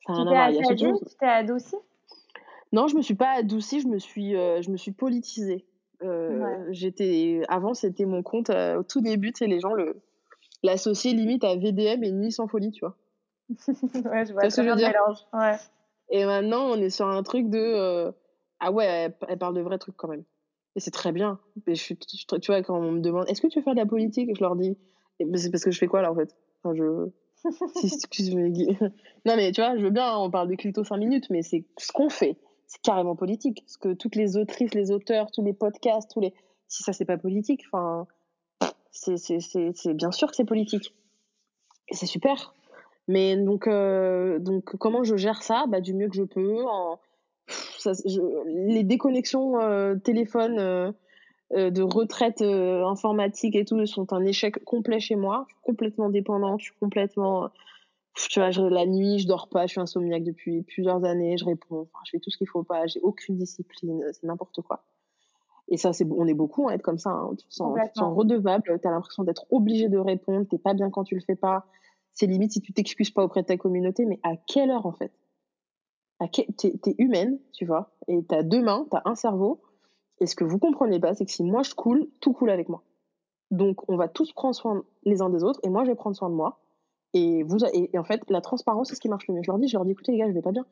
ça 0.06 0.12
a 0.12 0.16
Tu 0.16 0.22
rien 0.22 0.26
à 0.26 0.34
voir 0.34 0.50
il 0.50 0.56
y 0.56 0.58
a 0.58 0.74
tu 0.74 1.16
t'es 1.18 1.26
adouci? 1.26 1.76
non, 2.72 2.88
je 2.88 2.96
me 2.96 3.02
suis 3.02 3.14
pas 3.14 3.30
adoucie, 3.30 3.80
je 3.80 3.86
me 3.86 4.00
suis, 4.00 4.34
euh, 4.34 4.60
je 4.60 4.68
me 4.70 4.76
suis 4.76 4.90
politisée. 4.90 5.64
Euh, 6.02 6.40
Ouais. 6.40 6.72
J'étais, 6.74 7.42
avant, 7.48 7.72
c'était 7.72 8.04
mon 8.04 8.24
compte 8.24 8.50
euh, 8.50 8.80
au 8.80 8.82
tout 8.82 9.00
début, 9.00 9.32
tu 9.32 9.38
sais, 9.38 9.46
les 9.46 9.60
gens 9.60 9.74
le 9.74 9.94
l'associaient 10.64 11.12
limite 11.12 11.44
à 11.44 11.54
VDM 11.54 12.02
et 12.02 12.10
Nuit 12.10 12.32
sans 12.32 12.48
folie, 12.48 12.72
tu 12.72 12.80
vois. 12.80 12.96
ouais, 13.48 14.26
je 14.26 14.32
vois 14.32 14.50
ce 14.50 14.56
que 14.56 14.64
je 14.64 14.70
veux 14.70 14.74
dire? 14.76 14.92
Ouais. 15.32 15.56
Et 16.08 16.24
maintenant, 16.24 16.64
on 16.70 16.76
est 16.76 16.90
sur 16.90 17.06
un 17.06 17.22
truc 17.22 17.48
de 17.48 17.58
euh, 17.58 18.10
ah 18.58 18.72
ouais, 18.72 18.86
elle, 18.86 19.14
elle 19.28 19.38
parle 19.38 19.54
de 19.54 19.60
vrais 19.60 19.78
trucs 19.78 19.96
quand 19.96 20.08
même. 20.08 20.24
Et 20.76 20.80
c'est 20.80 20.90
très 20.90 21.12
bien. 21.12 21.38
Et 21.66 21.74
je 21.74 21.94
tu 21.94 22.46
vois, 22.46 22.62
quand 22.62 22.78
on 22.78 22.92
me 22.92 23.00
demande 23.00 23.28
est-ce 23.28 23.40
que 23.40 23.46
tu 23.46 23.58
veux 23.58 23.64
faire 23.64 23.74
de 23.74 23.80
la 23.80 23.86
politique, 23.86 24.30
je 24.36 24.40
leur 24.40 24.56
dis 24.56 24.76
ben, 25.20 25.36
c'est 25.36 25.50
parce 25.50 25.64
que 25.64 25.70
je 25.70 25.78
fais 25.78 25.86
quoi 25.86 26.02
là 26.02 26.10
en 26.10 26.16
fait? 26.16 26.34
Je 26.64 27.08
si, 27.76 27.86
excuse-moi. 27.86 28.48
non 29.26 29.36
mais 29.36 29.52
tu 29.52 29.60
vois, 29.60 29.76
je 29.76 29.84
veux 29.84 29.90
bien, 29.90 30.06
hein, 30.06 30.18
on 30.18 30.30
parle 30.30 30.48
de 30.48 30.54
clito 30.54 30.82
5 30.82 30.96
minutes, 30.96 31.30
mais 31.30 31.42
c'est 31.42 31.64
ce 31.78 31.92
qu'on 31.92 32.08
fait. 32.08 32.36
C'est 32.66 32.80
carrément 32.80 33.14
politique. 33.14 33.62
Ce 33.66 33.78
que 33.78 33.92
toutes 33.92 34.16
les 34.16 34.36
autrices, 34.36 34.74
les 34.74 34.90
auteurs, 34.90 35.30
tous 35.30 35.44
les 35.44 35.52
podcasts, 35.52 36.10
tous 36.10 36.20
les 36.20 36.32
si 36.68 36.82
ça 36.82 36.92
c'est 36.92 37.04
pas 37.04 37.18
politique, 37.18 37.62
enfin 37.70 38.06
c'est 38.90 39.94
bien 39.94 40.10
sûr 40.10 40.28
que 40.30 40.36
c'est 40.36 40.44
politique. 40.44 40.94
Et 41.88 41.94
c'est 41.94 42.06
super. 42.06 42.54
Mais 43.08 43.36
donc, 43.36 43.66
euh, 43.66 44.38
donc, 44.38 44.76
comment 44.76 45.04
je 45.04 45.16
gère 45.16 45.42
ça? 45.42 45.66
Bah, 45.68 45.80
Du 45.80 45.94
mieux 45.94 46.08
que 46.08 46.16
je 46.16 46.22
peux. 46.22 46.64
Ça, 47.84 47.92
Les 48.46 48.82
déconnexions 48.84 49.60
euh, 49.60 49.96
téléphone 49.96 50.58
euh, 50.58 50.92
euh, 51.52 51.70
de 51.70 51.82
retraite 51.82 52.40
euh, 52.40 52.84
informatique 52.86 53.54
et 53.54 53.64
tout 53.64 53.84
sont 53.86 54.12
un 54.12 54.24
échec 54.24 54.64
complet 54.64 54.98
chez 54.98 55.14
moi. 55.14 55.44
Je 55.48 55.54
suis 55.54 55.62
complètement 55.62 56.08
dépendante, 56.08 56.60
je 56.60 56.64
suis 56.66 56.78
complètement. 56.80 57.50
Tu 58.14 58.38
vois, 58.38 58.50
je, 58.50 58.62
la 58.62 58.86
nuit, 58.86 59.18
je 59.18 59.26
dors 59.26 59.48
pas, 59.48 59.66
je 59.66 59.72
suis 59.72 59.80
insomniaque 59.80 60.22
depuis 60.22 60.62
plusieurs 60.62 61.04
années, 61.04 61.36
je 61.36 61.44
réponds, 61.44 61.80
enfin, 61.82 61.98
je 62.06 62.12
fais 62.12 62.20
tout 62.20 62.30
ce 62.30 62.38
qu'il 62.38 62.48
faut 62.48 62.62
pas, 62.62 62.86
j'ai 62.86 63.00
aucune 63.00 63.36
discipline, 63.36 64.02
c'est 64.12 64.24
n'importe 64.24 64.62
quoi. 64.62 64.84
Et 65.68 65.76
ça, 65.76 65.92
c'est, 65.92 66.06
on 66.10 66.26
est 66.26 66.34
beaucoup 66.34 66.68
à 66.68 66.74
être 66.74 66.82
comme 66.82 66.98
ça. 66.98 67.10
Hein. 67.10 67.30
Tu 67.38 67.46
te 67.46 67.52
sens, 67.52 67.76
tu 67.82 67.90
te 67.90 67.98
sens 67.98 68.16
redevable, 68.16 68.62
tu 68.80 68.88
as 68.88 68.90
l'impression 68.90 69.24
d'être 69.24 69.46
obligé 69.50 69.88
de 69.88 69.98
répondre, 69.98 70.46
t'es 70.48 70.58
pas 70.58 70.74
bien 70.74 70.90
quand 70.90 71.04
tu 71.04 71.14
le 71.14 71.20
fais 71.20 71.36
pas. 71.36 71.66
C'est 72.12 72.26
limite 72.26 72.52
si 72.52 72.60
tu 72.60 72.72
t'excuses 72.72 73.10
pas 73.10 73.24
auprès 73.24 73.42
de 73.42 73.46
ta 73.46 73.56
communauté, 73.56 74.04
mais 74.04 74.20
à 74.22 74.36
quelle 74.36 74.70
heure 74.70 74.86
en 74.86 74.92
fait? 74.92 75.12
T'es 76.28 76.46
es 76.86 76.94
humaine, 76.98 77.38
tu 77.52 77.64
vois, 77.64 77.90
et 78.08 78.22
t'as 78.24 78.42
deux 78.42 78.62
mains, 78.62 78.86
t'as 78.90 79.02
un 79.04 79.14
cerveau. 79.14 79.60
Et 80.20 80.26
ce 80.26 80.36
que 80.36 80.44
vous 80.44 80.58
comprenez 80.58 81.00
pas, 81.00 81.14
c'est 81.14 81.24
que 81.24 81.32
si 81.32 81.42
moi 81.42 81.62
je 81.62 81.74
coule, 81.74 82.08
tout 82.20 82.32
coule 82.32 82.50
avec 82.50 82.68
moi. 82.68 82.82
Donc 83.50 83.88
on 83.88 83.96
va 83.96 84.08
tous 84.08 84.32
prendre 84.32 84.54
soin 84.54 84.84
les 85.04 85.22
uns 85.22 85.30
des 85.30 85.44
autres, 85.44 85.60
et 85.62 85.68
moi 85.68 85.84
je 85.84 85.90
vais 85.90 85.96
prendre 85.96 86.16
soin 86.16 86.30
de 86.30 86.34
moi. 86.34 86.60
Et, 87.16 87.44
vous, 87.44 87.64
et, 87.64 87.96
en 87.96 88.02
fait, 88.02 88.22
la 88.28 88.40
transparence, 88.40 88.88
c'est 88.88 88.96
ce 88.96 89.00
qui 89.00 89.08
marche 89.08 89.28
le 89.28 89.34
mieux. 89.34 89.42
Je 89.44 89.50
leur 89.50 89.60
dis, 89.60 89.68
je 89.68 89.76
leur 89.76 89.84
dis, 89.84 89.92
écoutez 89.92 90.10
les 90.10 90.18
gars, 90.18 90.26
je 90.26 90.32
vais 90.32 90.42
pas 90.42 90.50
bien. 90.50 90.66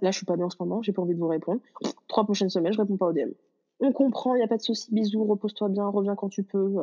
là, 0.00 0.12
je 0.12 0.16
suis 0.16 0.26
pas 0.26 0.36
bien 0.36 0.46
en 0.46 0.50
ce 0.50 0.56
moment, 0.60 0.80
j'ai 0.80 0.92
pas 0.92 1.02
envie 1.02 1.14
de 1.14 1.18
vous 1.18 1.26
répondre. 1.26 1.60
Trois 2.06 2.22
prochaines 2.22 2.50
semaines, 2.50 2.72
je 2.72 2.78
réponds 2.78 2.96
pas 2.96 3.06
au 3.06 3.12
DM 3.12 3.32
on 3.80 3.92
comprend, 3.92 4.34
il 4.34 4.38
n'y 4.38 4.44
a 4.44 4.48
pas 4.48 4.56
de 4.56 4.62
souci, 4.62 4.92
bisous, 4.92 5.24
repose-toi 5.24 5.68
bien, 5.68 5.86
reviens 5.86 6.16
quand 6.16 6.28
tu 6.28 6.42
peux. 6.42 6.74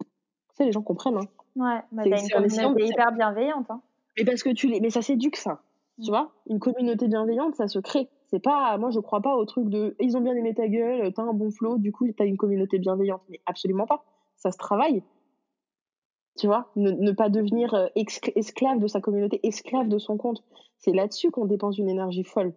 Tu 0.00 0.06
sais, 0.54 0.64
les 0.64 0.72
gens 0.72 0.82
comprennent. 0.82 1.16
Hein. 1.16 1.28
Ouais, 1.56 1.80
bah, 1.92 2.02
t'as 2.04 2.20
une 2.20 2.28
communauté 2.28 2.86
hyper 2.86 3.12
bienveillante. 3.12 3.70
Hein. 3.70 3.80
Mais 4.18 4.24
parce 4.24 4.42
que 4.42 4.50
tu 4.50 4.68
les... 4.68 4.80
Mais 4.80 4.90
ça 4.90 5.02
s'éduque, 5.02 5.36
ça. 5.36 5.62
Tu 6.02 6.10
vois 6.10 6.32
Une 6.46 6.58
communauté 6.58 7.08
bienveillante, 7.08 7.54
ça 7.56 7.68
se 7.68 7.78
crée. 7.78 8.08
C'est 8.28 8.40
pas... 8.40 8.78
Moi, 8.78 8.90
je 8.90 9.00
crois 9.00 9.20
pas 9.20 9.36
au 9.36 9.44
truc 9.44 9.68
de 9.68 9.96
ils 10.00 10.16
ont 10.16 10.20
bien 10.20 10.34
aimé 10.34 10.54
ta 10.54 10.68
gueule, 10.68 11.12
t'as 11.12 11.22
un 11.22 11.32
bon 11.32 11.50
flow, 11.50 11.78
du 11.78 11.92
coup, 11.92 12.06
t'as 12.16 12.26
une 12.26 12.36
communauté 12.36 12.78
bienveillante. 12.78 13.22
Mais 13.28 13.40
absolument 13.46 13.86
pas. 13.86 14.04
Ça 14.36 14.50
se 14.52 14.58
travaille. 14.58 15.02
Tu 16.38 16.46
vois 16.46 16.70
ne, 16.76 17.12
pas 17.12 17.28
devenir 17.28 17.74
euh, 17.74 17.88
esclave 17.94 18.78
de 18.78 18.86
sa 18.86 19.00
communauté, 19.00 19.40
esclave 19.42 19.88
de 19.88 19.98
son 19.98 20.16
compte. 20.16 20.42
C'est 20.78 20.92
là-dessus 20.92 21.30
qu'on 21.30 21.44
dépense 21.44 21.76
une 21.76 21.88
énergie 21.88 22.24
folle. 22.24 22.54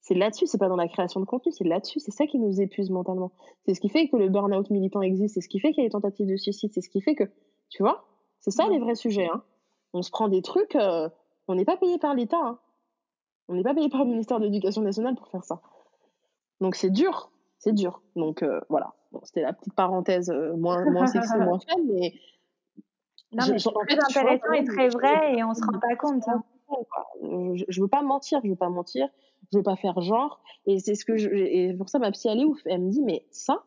C'est 0.00 0.14
là-dessus, 0.14 0.46
c'est 0.46 0.58
pas 0.58 0.68
dans 0.68 0.76
la 0.76 0.88
création 0.88 1.20
de 1.20 1.26
contenu, 1.26 1.52
c'est 1.52 1.64
là-dessus, 1.64 2.00
c'est 2.00 2.10
ça 2.10 2.26
qui 2.26 2.38
nous 2.38 2.60
épuise 2.60 2.88
mentalement. 2.88 3.32
C'est 3.66 3.74
ce 3.74 3.80
qui 3.80 3.90
fait 3.90 4.08
que 4.08 4.16
le 4.16 4.30
burn-out 4.30 4.70
militant 4.70 5.02
existe, 5.02 5.34
c'est 5.34 5.42
ce 5.42 5.48
qui 5.48 5.60
fait 5.60 5.72
qu'il 5.72 5.82
y 5.82 5.86
a 5.86 5.88
des 5.88 5.92
tentatives 5.92 6.26
de 6.26 6.36
suicide, 6.36 6.70
c'est 6.72 6.80
ce 6.80 6.88
qui 6.88 7.02
fait 7.02 7.14
que, 7.14 7.24
tu 7.68 7.82
vois, 7.82 8.06
c'est 8.38 8.50
ça 8.50 8.66
les 8.68 8.78
vrais 8.78 8.94
sujets. 8.94 9.28
Hein. 9.30 9.42
On 9.92 10.00
se 10.00 10.10
prend 10.10 10.28
des 10.28 10.40
trucs, 10.40 10.74
euh, 10.74 11.10
on 11.48 11.54
n'est 11.54 11.66
pas 11.66 11.76
payé 11.76 11.98
par 11.98 12.14
l'État, 12.14 12.40
hein. 12.42 12.58
On 13.50 13.54
n'est 13.54 13.62
pas 13.62 13.74
payé 13.74 13.88
par 13.88 14.04
le 14.04 14.10
ministère 14.10 14.38
de 14.38 14.44
l'Éducation 14.44 14.82
nationale 14.82 15.14
pour 15.14 15.28
faire 15.28 15.44
ça. 15.44 15.60
Donc 16.60 16.74
c'est 16.74 16.90
dur, 16.90 17.30
c'est 17.58 17.72
dur. 17.74 18.02
Donc 18.16 18.42
euh, 18.42 18.60
voilà, 18.68 18.94
bon, 19.12 19.20
c'était 19.24 19.42
la 19.42 19.52
petite 19.52 19.74
parenthèse 19.74 20.30
euh, 20.30 20.56
moins, 20.56 20.84
moins 20.90 21.06
sexy, 21.06 21.36
moins 21.38 21.58
fun, 21.58 21.76
mais. 21.86 22.14
Non, 23.32 23.44
mais 23.48 23.58
c'est 23.58 23.70
très 23.70 23.98
intéressant 23.98 24.52
et 24.52 24.64
très 24.64 24.88
vrai 24.88 25.34
et 25.36 25.44
on 25.44 25.54
se 25.54 25.64
rend 25.64 25.78
pas 25.78 25.94
compte. 25.94 26.26
Hein. 26.26 26.42
Je, 27.54 27.64
je 27.68 27.80
veux 27.80 27.88
pas 27.88 28.02
mentir, 28.02 28.40
je 28.42 28.48
veux 28.48 28.56
pas 28.56 28.68
mentir 28.68 29.08
je 29.52 29.58
veux 29.58 29.62
pas 29.62 29.76
faire 29.76 30.00
genre. 30.00 30.40
Et 30.66 30.78
c'est 30.78 30.94
ce 30.94 31.04
que 31.04 31.16
je, 31.16 31.28
et 31.30 31.74
pour 31.74 31.88
ça, 31.88 31.98
ma 31.98 32.10
psy, 32.10 32.28
elle 32.28 32.40
est 32.40 32.44
ouf. 32.44 32.60
Elle 32.66 32.82
me 32.82 32.90
dit, 32.90 33.02
mais 33.02 33.24
ça, 33.30 33.64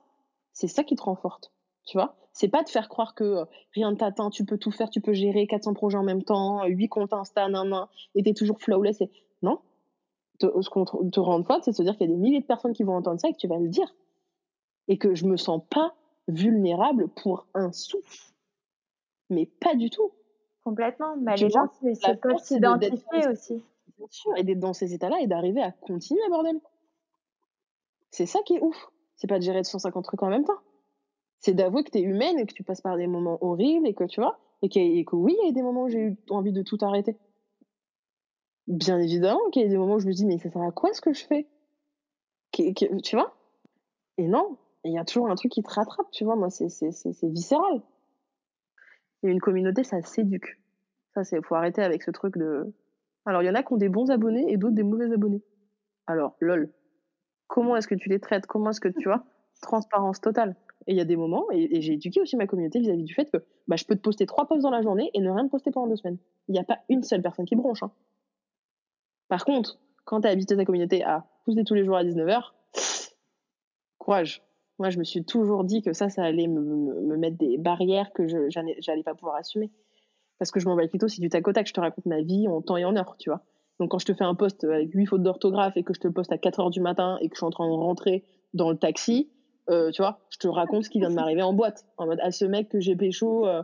c'est 0.53 0.67
ça 0.67 0.83
qui 0.83 0.95
te 0.95 1.03
rend 1.03 1.15
forte. 1.15 1.51
Tu 1.85 1.97
vois? 1.97 2.15
C'est 2.31 2.47
pas 2.47 2.63
de 2.63 2.69
faire 2.69 2.89
croire 2.89 3.13
que 3.13 3.23
euh, 3.23 3.45
rien 3.73 3.91
ne 3.91 3.95
t'atteint, 3.95 4.29
tu 4.29 4.45
peux 4.45 4.57
tout 4.57 4.71
faire, 4.71 4.89
tu 4.89 5.01
peux 5.01 5.13
gérer 5.13 5.45
400 5.45 5.73
projets 5.73 5.97
en 5.97 6.03
même 6.03 6.23
temps, 6.23 6.65
8 6.65 6.87
comptes 6.87 7.13
Insta, 7.13 7.47
nan, 7.49 7.69
nan, 7.69 7.85
et 8.15 8.23
t'es 8.23 8.33
toujours 8.33 8.59
flawless. 8.59 9.01
Et... 9.01 9.11
Non. 9.41 9.59
Ce 10.39 10.69
qu'on 10.69 10.85
te, 10.85 11.19
rend 11.19 11.43
forte, 11.43 11.63
c'est 11.63 11.71
de 11.71 11.75
se 11.75 11.83
dire 11.83 11.97
qu'il 11.97 12.09
y 12.09 12.11
a 12.11 12.13
des 12.13 12.19
milliers 12.19 12.41
de 12.41 12.45
personnes 12.45 12.73
qui 12.73 12.83
vont 12.83 12.95
entendre 12.95 13.19
ça 13.19 13.29
et 13.29 13.33
que 13.33 13.37
tu 13.37 13.47
vas 13.47 13.57
le 13.57 13.69
dire. 13.69 13.93
Et 14.87 14.97
que 14.97 15.15
je 15.15 15.25
me 15.25 15.37
sens 15.37 15.61
pas 15.69 15.95
vulnérable 16.27 17.07
pour 17.07 17.47
un 17.53 17.71
sou. 17.71 17.99
Mais 19.29 19.45
pas 19.45 19.75
du 19.75 19.89
tout. 19.89 20.11
Complètement. 20.63 21.15
Mais 21.17 21.35
les 21.35 21.49
gens 21.49 21.67
se 21.67 22.15
peuvent 22.15 22.37
s'identifier 22.39 23.27
aussi 23.27 23.63
et 24.35 24.43
d'être 24.43 24.59
dans 24.59 24.73
ces 24.73 24.93
états-là 24.93 25.17
et 25.21 25.27
d'arriver 25.27 25.61
à 25.61 25.71
continuer, 25.71 26.21
bordel. 26.29 26.59
C'est 28.11 28.25
ça 28.25 28.39
qui 28.45 28.55
est 28.55 28.61
ouf. 28.61 28.89
C'est 29.15 29.27
pas 29.27 29.39
de 29.39 29.43
gérer 29.43 29.59
250 29.59 30.03
trucs 30.03 30.23
en 30.23 30.29
même 30.29 30.43
temps. 30.43 30.59
C'est 31.39 31.53
d'avouer 31.53 31.83
que 31.83 31.91
tu 31.91 31.99
es 31.99 32.01
humaine 32.01 32.39
et 32.39 32.45
que 32.45 32.53
tu 32.53 32.63
passes 32.63 32.81
par 32.81 32.97
des 32.97 33.07
moments 33.07 33.37
horribles 33.41 33.87
et 33.87 33.93
que 33.93 34.03
tu 34.05 34.21
vois, 34.21 34.39
et 34.61 34.69
que, 34.69 35.15
oui, 35.15 35.35
il 35.41 35.47
y 35.47 35.49
a 35.49 35.51
des 35.51 35.61
moments 35.61 35.83
où 35.83 35.89
j'ai 35.89 35.99
eu 35.99 36.17
envie 36.29 36.53
de 36.53 36.61
tout 36.61 36.77
arrêter. 36.81 37.17
Bien 38.67 38.99
évidemment 38.99 39.49
qu'il 39.51 39.61
y 39.61 39.65
a 39.65 39.69
des 39.69 39.77
moments 39.77 39.95
où 39.95 39.99
je 39.99 40.07
me 40.07 40.13
dis, 40.13 40.25
mais 40.25 40.37
ça 40.37 40.49
sert 40.49 40.61
à 40.61 40.71
quoi 40.71 40.93
ce 40.93 41.01
que 41.01 41.13
je 41.13 41.25
fais? 41.25 41.47
Tu 42.51 43.15
vois? 43.15 43.35
Et 44.17 44.27
non, 44.27 44.57
il 44.83 44.93
y 44.93 44.97
a 44.97 45.05
toujours 45.05 45.29
un 45.29 45.35
truc 45.35 45.51
qui 45.51 45.63
te 45.63 45.73
rattrape, 45.73 46.11
tu 46.11 46.23
vois. 46.23 46.35
Moi, 46.35 46.49
c'est 46.49 46.67
viscéral. 47.23 47.81
Et 49.23 49.27
une 49.29 49.39
communauté, 49.41 49.83
ça 49.83 50.01
s'éduque. 50.01 50.59
Ça, 51.13 51.23
c'est 51.23 51.43
faut 51.43 51.55
arrêter 51.55 51.81
avec 51.81 52.03
ce 52.03 52.11
truc 52.11 52.37
de 52.37 52.73
alors, 53.25 53.41
il 53.41 53.45
y 53.45 53.49
en 53.49 53.55
a 53.55 53.63
qui 53.63 53.73
ont 53.73 53.77
des 53.77 53.89
bons 53.89 54.11
abonnés 54.11 54.51
et 54.51 54.57
d'autres 54.57 54.75
des 54.75 54.83
mauvais 54.83 55.11
abonnés. 55.11 55.41
Alors, 56.07 56.35
lol. 56.39 56.71
Comment 57.47 57.75
est-ce 57.77 57.87
que 57.87 57.95
tu 57.95 58.09
les 58.09 58.19
traites? 58.19 58.47
Comment 58.47 58.71
est-ce 58.71 58.81
que 58.81 58.89
tu 58.89 59.07
vois? 59.07 59.23
Transparence 59.61 60.19
totale. 60.19 60.55
Et 60.87 60.93
il 60.93 60.97
y 60.97 61.01
a 61.01 61.05
des 61.05 61.15
moments, 61.15 61.45
et, 61.51 61.79
j'ai 61.81 61.93
éduqué 61.93 62.19
aussi 62.19 62.35
ma 62.35 62.47
communauté 62.47 62.79
vis-à-vis 62.79 63.03
du 63.03 63.13
fait 63.13 63.31
que 63.31 63.37
bah, 63.67 63.77
je 63.77 63.85
peux 63.85 63.95
te 63.95 64.01
poster 64.01 64.25
trois 64.25 64.47
posts 64.47 64.63
dans 64.63 64.69
la 64.69 64.81
journée 64.81 65.09
et 65.13 65.21
ne 65.21 65.29
rien 65.29 65.45
te 65.45 65.51
poster 65.51 65.71
pendant 65.71 65.87
deux 65.87 65.95
semaines. 65.95 66.17
Il 66.49 66.53
n'y 66.53 66.59
a 66.59 66.65
pas 66.65 66.79
une 66.89 67.03
seule 67.03 67.21
personne 67.21 67.45
qui 67.45 67.55
bronche. 67.55 67.83
Hein. 67.83 67.91
Par 69.33 69.45
contre, 69.45 69.79
quand 70.05 70.21
tu 70.21 70.27
as 70.27 70.29
habité 70.29 70.55
ta 70.55 70.63
communauté 70.63 71.03
à 71.03 71.25
poster 71.43 71.63
tous 71.63 71.73
les 71.73 71.83
jours 71.83 71.97
à 71.97 72.03
19h, 72.03 72.51
courage. 73.97 74.43
Moi, 74.77 74.91
je 74.91 74.99
me 74.99 75.03
suis 75.03 75.25
toujours 75.25 75.63
dit 75.63 75.81
que 75.81 75.91
ça, 75.91 76.07
ça 76.07 76.21
allait 76.23 76.45
me, 76.45 76.61
me 76.61 77.17
mettre 77.17 77.39
des 77.39 77.57
barrières 77.57 78.13
que 78.13 78.27
je 78.27 78.37
n'allais 78.87 79.01
pas 79.01 79.15
pouvoir 79.15 79.37
assumer 79.37 79.71
parce 80.37 80.51
que 80.51 80.59
je 80.59 80.67
m'en 80.67 80.75
bats 80.75 80.87
plutôt 80.87 81.07
si 81.07 81.19
du 81.19 81.29
tac 81.29 81.47
au 81.47 81.51
tac, 81.51 81.65
je 81.65 81.73
te 81.73 81.79
raconte 81.79 82.05
ma 82.05 82.21
vie 82.21 82.47
en 82.47 82.61
temps 82.61 82.77
et 82.77 82.85
en 82.85 82.95
heure, 82.95 83.15
tu 83.17 83.31
vois. 83.31 83.41
Donc 83.79 83.89
quand 83.89 83.97
je 83.97 84.05
te 84.05 84.13
fais 84.13 84.23
un 84.23 84.35
post 84.35 84.63
avec 84.65 84.93
huit 84.93 85.07
fautes 85.07 85.23
d'orthographe 85.23 85.77
et 85.77 85.83
que 85.83 85.95
je 85.95 85.99
te 85.99 86.05
le 86.05 86.13
poste 86.13 86.31
à 86.31 86.37
4 86.37 86.59
heures 86.59 86.69
du 86.69 86.79
matin 86.79 87.17
et 87.19 87.27
que 87.27 87.33
je 87.33 87.39
suis 87.39 87.45
en 87.45 87.49
train 87.49 87.67
de 87.67 87.73
rentrer 87.73 88.25
dans 88.53 88.69
le 88.69 88.77
taxi, 88.77 89.31
euh, 89.71 89.89
tu 89.89 90.03
vois, 90.03 90.19
je 90.29 90.37
te 90.37 90.47
raconte 90.47 90.83
ce 90.83 90.91
qui 90.91 90.99
vient 90.99 91.09
de 91.09 91.15
m'arriver 91.15 91.41
en 91.41 91.53
boîte. 91.53 91.87
En 91.97 92.05
mode, 92.05 92.19
à 92.19 92.31
ce 92.31 92.45
mec 92.45 92.69
que 92.69 92.79
j'ai 92.79 92.95
pécho, 92.95 93.47
euh, 93.47 93.63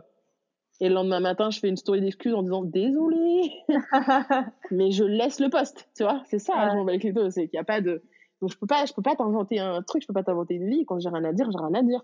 et 0.80 0.88
le 0.88 0.94
lendemain 0.94 1.20
matin, 1.20 1.50
je 1.50 1.60
fais 1.60 1.68
une 1.68 1.76
story 1.76 2.00
d'excuses 2.00 2.34
en 2.34 2.42
disant 2.42 2.62
désolé, 2.64 3.52
mais 4.70 4.90
je 4.90 5.04
laisse 5.04 5.38
le 5.38 5.50
poste, 5.50 5.88
tu 5.94 6.02
vois. 6.04 6.22
C'est 6.26 6.38
ça, 6.38 6.70
je 6.70 6.76
m'en 6.76 6.84
bats 6.84 6.92
les 6.92 7.30
c'est 7.30 7.48
qu'il 7.48 7.56
n'y 7.56 7.60
a 7.60 7.64
pas 7.64 7.82
de. 7.82 8.02
Donc 8.40 8.50
je 8.50 8.58
peux 8.58 8.66
pas, 8.66 8.86
je 8.86 8.94
peux 8.94 9.02
pas 9.02 9.14
t'inventer 9.14 9.60
un 9.60 9.82
truc, 9.82 10.02
je 10.02 10.06
peux 10.06 10.14
pas 10.14 10.22
t'inventer 10.22 10.54
une 10.54 10.70
vie. 10.70 10.86
Quand 10.86 10.98
j'ai 10.98 11.10
rien 11.10 11.24
à 11.24 11.32
dire, 11.34 11.50
j'ai 11.50 11.58
rien 11.58 11.74
à 11.74 11.82
dire. 11.82 12.02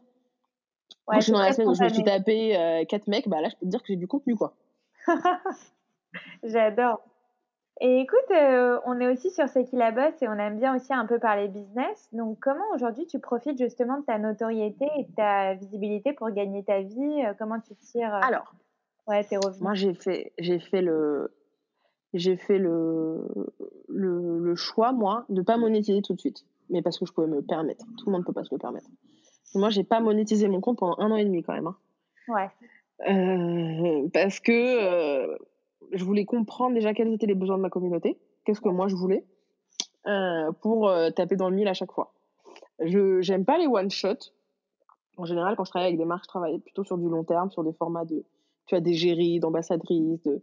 Quand 1.06 1.16
je 1.16 1.24
suis 1.24 1.32
dans 1.32 1.40
la 1.40 1.52
semaine 1.52 1.68
où 1.68 1.74
je 1.74 1.82
me 1.82 1.88
suis 1.88 2.04
tapé 2.04 2.56
euh, 2.56 2.84
quatre 2.84 3.06
mecs, 3.06 3.28
bah 3.28 3.40
là, 3.40 3.48
je 3.48 3.56
peux 3.56 3.64
te 3.64 3.70
dire 3.70 3.80
que 3.80 3.86
j'ai 3.88 3.96
du 3.96 4.06
contenu, 4.06 4.36
quoi. 4.36 4.54
J'adore. 6.42 7.00
Et 7.80 8.00
écoute, 8.00 8.30
euh, 8.30 8.78
on 8.86 9.00
est 9.00 9.06
aussi 9.06 9.30
sur 9.30 9.48
C'est 9.48 9.64
qui 9.64 9.76
la 9.76 9.90
bosse 9.90 10.20
et 10.22 10.28
on 10.28 10.38
aime 10.38 10.58
bien 10.58 10.74
aussi 10.74 10.92
un 10.92 11.04
peu 11.06 11.18
parler 11.18 11.48
business. 11.48 12.08
Donc, 12.12 12.38
comment 12.40 12.64
aujourd'hui 12.74 13.06
tu 13.06 13.20
profites 13.20 13.58
justement 13.58 14.00
de 14.00 14.04
ta 14.04 14.18
notoriété 14.18 14.86
et 14.96 15.04
de 15.04 15.14
ta 15.14 15.54
visibilité 15.54 16.12
pour 16.14 16.30
gagner 16.30 16.64
ta 16.64 16.80
vie? 16.80 17.24
Euh, 17.24 17.34
Comment 17.38 17.60
tu 17.60 17.74
tires 17.76 18.14
Alors, 18.14 18.54
ouais, 19.08 19.24
tes 19.24 19.36
revenus 19.36 19.60
Moi, 19.60 19.74
j'ai 19.74 19.94
fait, 19.94 20.32
j'ai 20.38 20.58
fait 20.58 20.82
le, 20.82 21.32
j'ai 22.14 22.36
fait 22.36 22.58
le, 22.58 23.26
le, 23.88 24.38
le, 24.38 24.54
choix, 24.56 24.92
moi, 24.92 25.24
de 25.28 25.42
pas 25.42 25.56
monétiser 25.56 26.02
tout 26.02 26.14
de 26.14 26.20
suite. 26.20 26.44
Mais 26.70 26.82
parce 26.82 26.98
que 26.98 27.06
je 27.06 27.12
pouvais 27.12 27.28
me 27.28 27.42
permettre. 27.42 27.84
Tout 27.98 28.06
le 28.06 28.12
monde 28.12 28.22
ne 28.22 28.26
peut 28.26 28.32
pas 28.32 28.44
se 28.44 28.54
le 28.54 28.58
permettre. 28.58 28.88
Moi, 29.54 29.70
j'ai 29.70 29.84
pas 29.84 30.00
monétisé 30.00 30.48
mon 30.48 30.60
compte 30.60 30.78
pendant 30.78 30.98
un 30.98 31.10
an 31.10 31.16
et 31.16 31.24
demi 31.24 31.42
quand 31.42 31.54
même. 31.54 31.68
Hein. 31.68 31.76
Ouais. 32.28 32.50
Euh, 33.08 34.08
parce 34.12 34.40
que 34.40 34.52
euh, 34.52 35.36
je 35.92 36.04
voulais 36.04 36.24
comprendre 36.24 36.74
déjà 36.74 36.94
quels 36.94 37.12
étaient 37.12 37.26
les 37.26 37.34
besoins 37.34 37.56
de 37.56 37.62
ma 37.62 37.70
communauté, 37.70 38.18
qu'est-ce 38.44 38.60
que 38.60 38.68
moi 38.68 38.88
je 38.88 38.96
voulais, 38.96 39.24
euh, 40.06 40.50
pour 40.62 40.90
taper 41.14 41.36
dans 41.36 41.50
le 41.50 41.56
mille 41.56 41.68
à 41.68 41.74
chaque 41.74 41.92
fois. 41.92 42.14
Je 42.80 43.20
j'aime 43.20 43.44
pas 43.44 43.58
les 43.58 43.66
one 43.66 43.90
shot. 43.90 44.16
En 45.18 45.24
général, 45.24 45.56
quand 45.56 45.64
je 45.64 45.70
travaille 45.70 45.88
avec 45.88 45.98
des 45.98 46.04
marques, 46.04 46.24
je 46.24 46.28
travaille 46.28 46.58
plutôt 46.58 46.84
sur 46.84 46.98
du 46.98 47.08
long 47.08 47.24
terme, 47.24 47.50
sur 47.50 47.64
des 47.64 47.72
formats 47.72 48.04
de 48.04 48.24
tu 48.66 48.74
as 48.74 48.80
des 48.80 48.94
géries, 48.94 49.40
d'ambassadrices, 49.40 50.22
de, 50.24 50.42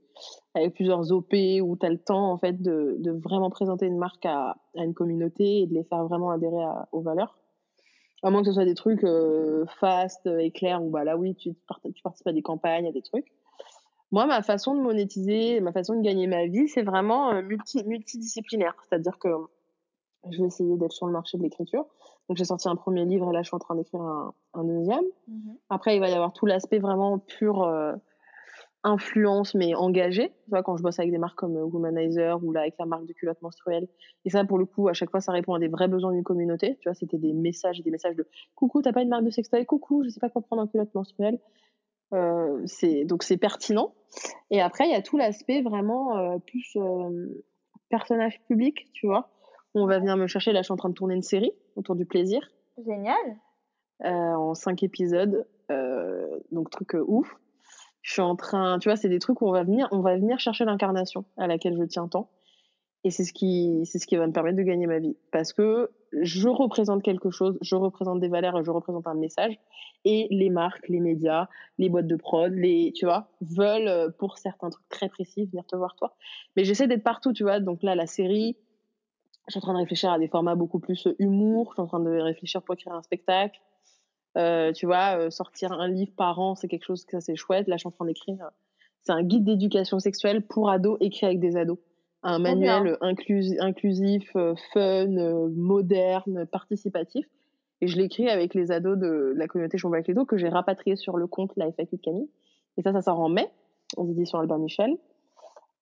avec 0.54 0.74
plusieurs 0.74 1.12
OP 1.12 1.34
où 1.34 1.78
tu 1.78 1.86
as 1.86 1.90
le 1.90 1.98
temps 1.98 2.32
en 2.32 2.38
fait 2.38 2.62
de, 2.62 2.96
de 3.00 3.12
vraiment 3.12 3.50
présenter 3.50 3.86
une 3.86 3.98
marque 3.98 4.26
à, 4.26 4.56
à, 4.78 4.84
une 4.84 4.94
communauté 4.94 5.62
et 5.62 5.68
de 5.68 5.74
les 5.74 5.84
faire 5.84 6.06
vraiment 6.06 6.32
adhérer 6.32 6.64
à, 6.64 6.88
aux 6.92 7.02
valeurs. 7.02 7.38
À 8.24 8.32
moins 8.32 8.42
que 8.42 8.48
ce 8.48 8.54
soit 8.54 8.66
des 8.66 8.76
trucs 8.76 9.04
euh, 9.04 9.66
fast, 9.80 10.26
euh, 10.28 10.38
éclairs, 10.38 10.82
où 10.82 10.90
bah 10.90 11.04
là 11.04 11.18
oui, 11.18 11.36
tu, 11.36 11.54
tu 11.54 12.02
participes 12.04 12.28
à 12.28 12.32
des 12.32 12.42
campagnes, 12.42 12.88
à 12.88 12.92
des 12.92 13.02
trucs. 13.02 13.34
Moi, 14.14 14.26
ma 14.28 14.44
façon 14.44 14.76
de 14.76 14.80
monétiser, 14.80 15.60
ma 15.60 15.74
façon 15.74 15.96
de 15.96 16.02
gagner 16.02 16.28
ma 16.28 16.46
vie, 16.46 16.68
c'est 16.68 16.84
vraiment 16.84 17.32
euh, 17.32 17.42
multi, 17.42 17.84
multidisciplinaire. 17.84 18.76
C'est-à-dire 18.88 19.18
que 19.18 19.30
je 20.30 20.40
vais 20.40 20.48
essayer 20.48 20.78
d'être 20.78 20.94
sur 20.94 21.08
le 21.08 21.12
marché 21.12 21.38
de 21.38 21.44
l'écriture. 21.44 21.86
Donc 22.30 22.38
j'ai 22.38 22.46
sorti 22.46 22.70
un 22.70 22.76
premier 22.76 23.06
livre 23.06 23.30
et 23.30 23.34
là 23.34 23.42
je 23.42 23.48
suis 23.48 23.56
en 23.56 23.60
train 23.60 23.76
d'écrire 23.76 24.02
un, 24.02 24.34
un 24.54 24.64
deuxième. 24.64 25.04
Mmh 25.28 25.54
Après, 25.70 25.96
il 25.96 26.00
va 26.00 26.10
y 26.10 26.14
avoir 26.14 26.32
tout 26.32 26.46
l'aspect 26.46 26.80
vraiment 26.80 27.20
pur 27.20 27.64
euh, 27.64 27.94
influence 28.84 29.56
mais 29.56 29.74
engagée. 29.76 30.30
Tu 30.44 30.50
vois, 30.50 30.64
quand 30.64 30.78
je 30.78 30.84
bosse 30.84 31.00
avec 31.00 31.12
des 31.12 31.18
marques 31.18 31.38
comme 31.38 31.56
euh, 31.56 31.66
Womanizer 31.66 32.44
ou 32.44 32.52
là 32.52 32.62
avec 32.62 32.76
la 32.78 32.86
marque 32.86 33.06
de 33.06 33.14
culottes 33.14 33.42
menstruelles. 33.42 33.88
Et 34.26 34.30
ça, 34.30 34.44
pour 34.44 34.58
le 34.58 34.66
coup, 34.66 34.88
à 34.88 34.94
chaque 34.94 35.10
fois, 35.10 35.22
ça 35.22 35.32
répond 35.32 35.54
à 35.54 35.60
des 35.60 35.68
vrais 35.68 35.88
besoins 35.88 36.12
d'une 36.12 36.24
communauté. 36.24 36.78
Tu 36.82 36.90
vois, 36.90 36.94
c'était 36.94 37.18
des 37.18 37.34
messages 37.34 37.82
des 37.82 37.92
messages 37.92 38.16
de 38.16 38.28
coucou, 38.56 38.82
t'as 38.82 38.94
pas 38.94 39.02
une 39.02 39.10
marque 39.10 39.26
de 39.26 39.30
sextoy, 39.30 39.66
coucou, 39.66 40.04
je 40.04 40.10
sais 40.10 40.20
pas 40.20 40.30
quoi 40.30 40.42
prendre 40.42 40.62
en 40.62 40.68
culotte 40.68 40.94
menstruelle. 40.94 41.40
Euh, 42.14 42.62
c'est 42.66 43.06
donc 43.06 43.24
c'est 43.24 43.38
pertinent. 43.38 43.94
Et 44.52 44.62
après, 44.62 44.86
il 44.88 44.92
y 44.92 44.96
a 44.96 45.02
tout 45.02 45.18
l'aspect 45.18 45.62
vraiment 45.62 46.18
euh, 46.18 46.38
plus 46.38 46.76
euh, 46.76 47.44
personnage 47.90 48.40
public, 48.48 48.88
tu 48.94 49.08
vois. 49.08 49.30
On 49.74 49.88
va 49.88 49.98
venir 49.98 50.16
me 50.18 50.28
chercher. 50.28 50.52
Là, 50.52 50.62
je 50.62 50.66
suis 50.66 50.74
en 50.74 50.78
train 50.78 50.90
de 50.90 50.94
tourner 50.94 51.16
une 51.16 51.24
série 51.24 51.52
autour 51.76 51.96
du 51.96 52.06
plaisir. 52.06 52.48
Génial. 52.86 53.16
en 54.02 54.54
cinq 54.54 54.84
épisodes, 54.84 55.48
donc 56.52 56.70
truc 56.70 56.96
ouf 57.08 57.36
je 58.04 58.12
suis 58.12 58.22
en 58.22 58.36
train, 58.36 58.78
tu 58.80 58.90
vois, 58.90 58.98
c'est 58.98 59.10
des 59.10 59.20
trucs 59.20 59.42
où 59.42 59.48
on 59.48 59.52
va 59.54 59.64
venir, 59.64 59.88
on 59.92 60.02
va 60.02 60.16
venir 60.18 60.38
chercher 60.38 60.66
l'incarnation 60.66 61.26
à 61.38 61.48
laquelle 61.48 61.76
je 61.78 61.84
tiens 61.84 62.08
tant. 62.08 62.30
Et 63.06 63.12
c'est 63.12 63.24
ce 63.24 63.34
qui, 63.34 63.82
c'est 63.86 63.98
ce 63.98 64.06
qui 64.06 64.16
va 64.16 64.28
me 64.28 64.32
permettre 64.32 64.58
de 64.58 64.64
gagner 64.64 64.88
ma 64.88 65.00
vie. 65.00 65.18
Parce 65.32 65.52
que 65.52 65.90
je 66.22 66.48
représente 66.48 67.02
quelque 67.02 67.32
chose, 67.32 67.58
je 67.62 67.76
représente 67.76 68.20
des 68.20 68.28
valeurs 68.28 68.64
je 68.64 68.72
représente 68.72 69.08
un 69.08 69.14
message. 69.14 69.58
Et 70.06 70.28
les 70.32 70.50
marques, 70.50 70.88
les 70.90 71.00
médias, 71.00 71.48
les 71.78 71.90
boîtes 71.90 72.08
de 72.08 72.16
prod, 72.18 72.54
les, 72.54 72.92
tu 72.94 73.06
vois, 73.06 73.30
veulent, 73.42 73.88
euh, 73.88 74.10
pour 74.10 74.38
certains 74.38 74.70
trucs 74.70 74.88
très 74.90 75.08
précis, 75.08 75.46
venir 75.46 75.66
te 75.66 75.76
voir 75.76 75.96
toi. 75.96 76.16
Mais 76.56 76.66
j'essaie 76.66 76.88
d'être 76.88 77.04
partout, 77.04 77.32
tu 77.32 77.44
vois. 77.44 77.62
Donc 77.62 77.84
là, 77.84 77.96
la 77.96 78.06
série, 78.06 78.58
je 79.48 79.52
suis 79.52 79.60
en 79.60 79.62
train 79.62 79.74
de 79.74 79.80
réfléchir 79.80 80.12
à 80.12 80.20
des 80.20 80.28
formats 80.28 80.56
beaucoup 80.56 80.80
plus 80.80 81.08
humour. 81.20 81.72
Je 81.72 81.76
suis 81.76 81.82
en 81.82 81.88
train 81.88 82.02
de 82.02 82.20
réfléchir 82.20 82.62
pour 82.62 82.76
écrire 82.76 82.94
un 82.94 83.02
spectacle. 83.02 83.60
Euh, 84.38 84.72
tu 84.72 84.86
vois, 84.86 85.18
euh, 85.18 85.30
sortir 85.30 85.74
un 85.74 85.88
livre 85.88 86.12
par 86.16 86.40
an, 86.40 86.56
c'est 86.56 86.68
quelque 86.68 86.86
chose 86.86 87.06
que 87.06 87.20
c'est 87.20 87.36
chouette. 87.36 87.68
Là, 87.68 87.76
je 87.76 87.82
suis 87.82 87.88
en 87.88 87.92
train 87.92 88.06
d'écrire. 88.06 88.38
Euh, 88.42 88.50
c'est 89.04 89.12
un 89.12 89.22
guide 89.22 89.44
d'éducation 89.44 90.00
sexuelle 90.00 90.42
pour 90.42 90.70
ados 90.70 90.98
écrit 91.02 91.26
avec 91.26 91.40
des 91.40 91.58
ados. 91.58 91.78
Un 92.24 92.40
manuel 92.40 92.98
inclusif, 93.02 94.32
fun, 94.74 95.08
moderne, 95.50 96.46
participatif. 96.46 97.26
Et 97.82 97.88
je 97.88 97.98
l'écris 97.98 98.30
avec 98.30 98.54
les 98.54 98.72
ados 98.72 98.98
de, 98.98 99.34
la 99.36 99.48
communauté 99.48 99.78
Chambon 99.78 99.96
avec 99.96 100.08
les 100.08 100.14
dos 100.14 100.24
que 100.24 100.38
j'ai 100.38 100.48
rapatrié 100.48 100.96
sur 100.96 101.18
le 101.18 101.28
compte 101.28 101.52
La 101.58 101.70
FAQ 101.70 101.98
de 101.98 102.02
Camille. 102.02 102.30
Et 102.78 102.82
ça, 102.82 102.94
ça 102.94 103.02
sort 103.02 103.20
en 103.20 103.28
mai, 103.28 103.52
aux 103.98 104.10
éditions 104.10 104.40
Albert 104.40 104.60
Michel. 104.60 104.98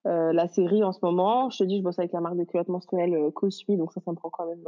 Euh, 0.08 0.34
la 0.34 0.48
série 0.48 0.84
en 0.84 0.94
ce 0.94 1.00
moment, 1.04 1.52
je 1.52 1.60
te 1.60 1.64
dis, 1.64 1.78
je 1.78 1.84
bosse 1.84 2.00
avec 2.00 2.12
la 2.12 2.22
marque 2.22 2.38
de 2.38 2.44
culottes 2.44 2.70
menstruelles 2.70 3.16
Cosmi, 3.36 3.78
donc 3.78 3.94
ça, 3.94 4.02
ça 4.02 4.10
me 4.10 4.16
prend 4.16 4.32
quand 4.32 4.48
même 4.48 4.68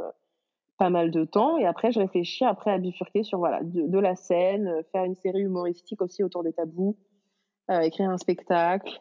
pas 0.78 0.90
mal 0.90 1.10
de 1.10 1.24
temps. 1.24 1.56
Et 1.58 1.66
après, 1.66 1.92
je 1.92 2.00
réfléchis 2.00 2.44
après 2.44 2.72
à 2.72 2.78
bifurquer 2.78 3.22
sur 3.22 3.38
voilà, 3.38 3.60
de, 3.62 3.98
la 3.98 4.16
scène, 4.16 4.68
euh, 4.68 4.82
faire 4.92 5.04
une 5.04 5.14
série 5.14 5.40
humoristique 5.40 6.02
aussi 6.02 6.22
autour 6.22 6.42
des 6.42 6.52
tabous, 6.52 6.96
euh, 7.70 7.80
écrire 7.80 8.10
un 8.10 8.18
spectacle. 8.18 9.00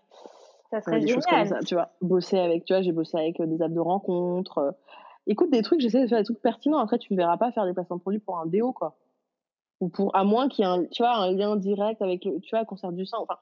Ça 0.70 0.82
serait 0.82 1.00
des 1.00 1.08
Choses 1.08 1.26
comme 1.26 1.46
ça, 1.46 1.60
tu 1.60 1.76
vois. 1.76 1.90
Bosser 2.02 2.40
avec, 2.40 2.66
tu 2.66 2.74
vois, 2.74 2.82
j'ai 2.82 2.92
bossé 2.92 3.18
avec 3.18 3.40
euh, 3.40 3.46
des 3.46 3.62
apps 3.62 3.74
de 3.74 3.80
rencontre. 3.80 4.76
écoute, 5.28 5.52
des 5.52 5.62
trucs, 5.62 5.80
j'essaie 5.80 6.02
de 6.02 6.08
faire 6.08 6.20
des 6.20 6.26
trucs 6.26 6.42
pertinents. 6.42 6.80
Après, 6.80 6.98
tu 6.98 7.14
ne 7.14 7.18
verras 7.18 7.38
pas 7.38 7.52
faire 7.52 7.66
des 7.66 7.74
placements 7.74 7.98
de 7.98 8.02
produits 8.02 8.20
pour 8.20 8.38
un 8.40 8.46
déo, 8.46 8.72
quoi. 8.74 8.96
Ou 9.80 9.90
pour, 9.90 10.16
à 10.16 10.24
moins 10.24 10.48
qu'il 10.48 10.64
y 10.64 10.68
ait 10.68 10.72
un, 10.72 10.86
tu 10.86 11.04
vois, 11.04 11.16
un 11.16 11.32
lien 11.32 11.56
direct 11.58 12.02
avec 12.02 12.24
le, 12.26 12.40
tu 12.40 12.56
vois, 12.56 12.66
concert 12.66 12.92
du 12.92 13.06
sein. 13.06 13.18
Enfin, 13.20 13.38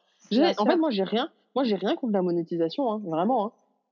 en 0.57 0.65
fait, 0.65 0.77
moi, 0.77 0.89
j'ai 0.89 1.03
rien, 1.03 1.29
moi, 1.55 1.63
j'ai 1.63 1.75
rien 1.75 1.95
contre 1.95 2.13
la 2.13 2.21
monétisation, 2.21 2.91
hein, 2.91 3.01
vraiment. 3.05 3.47
Hein. 3.47 3.51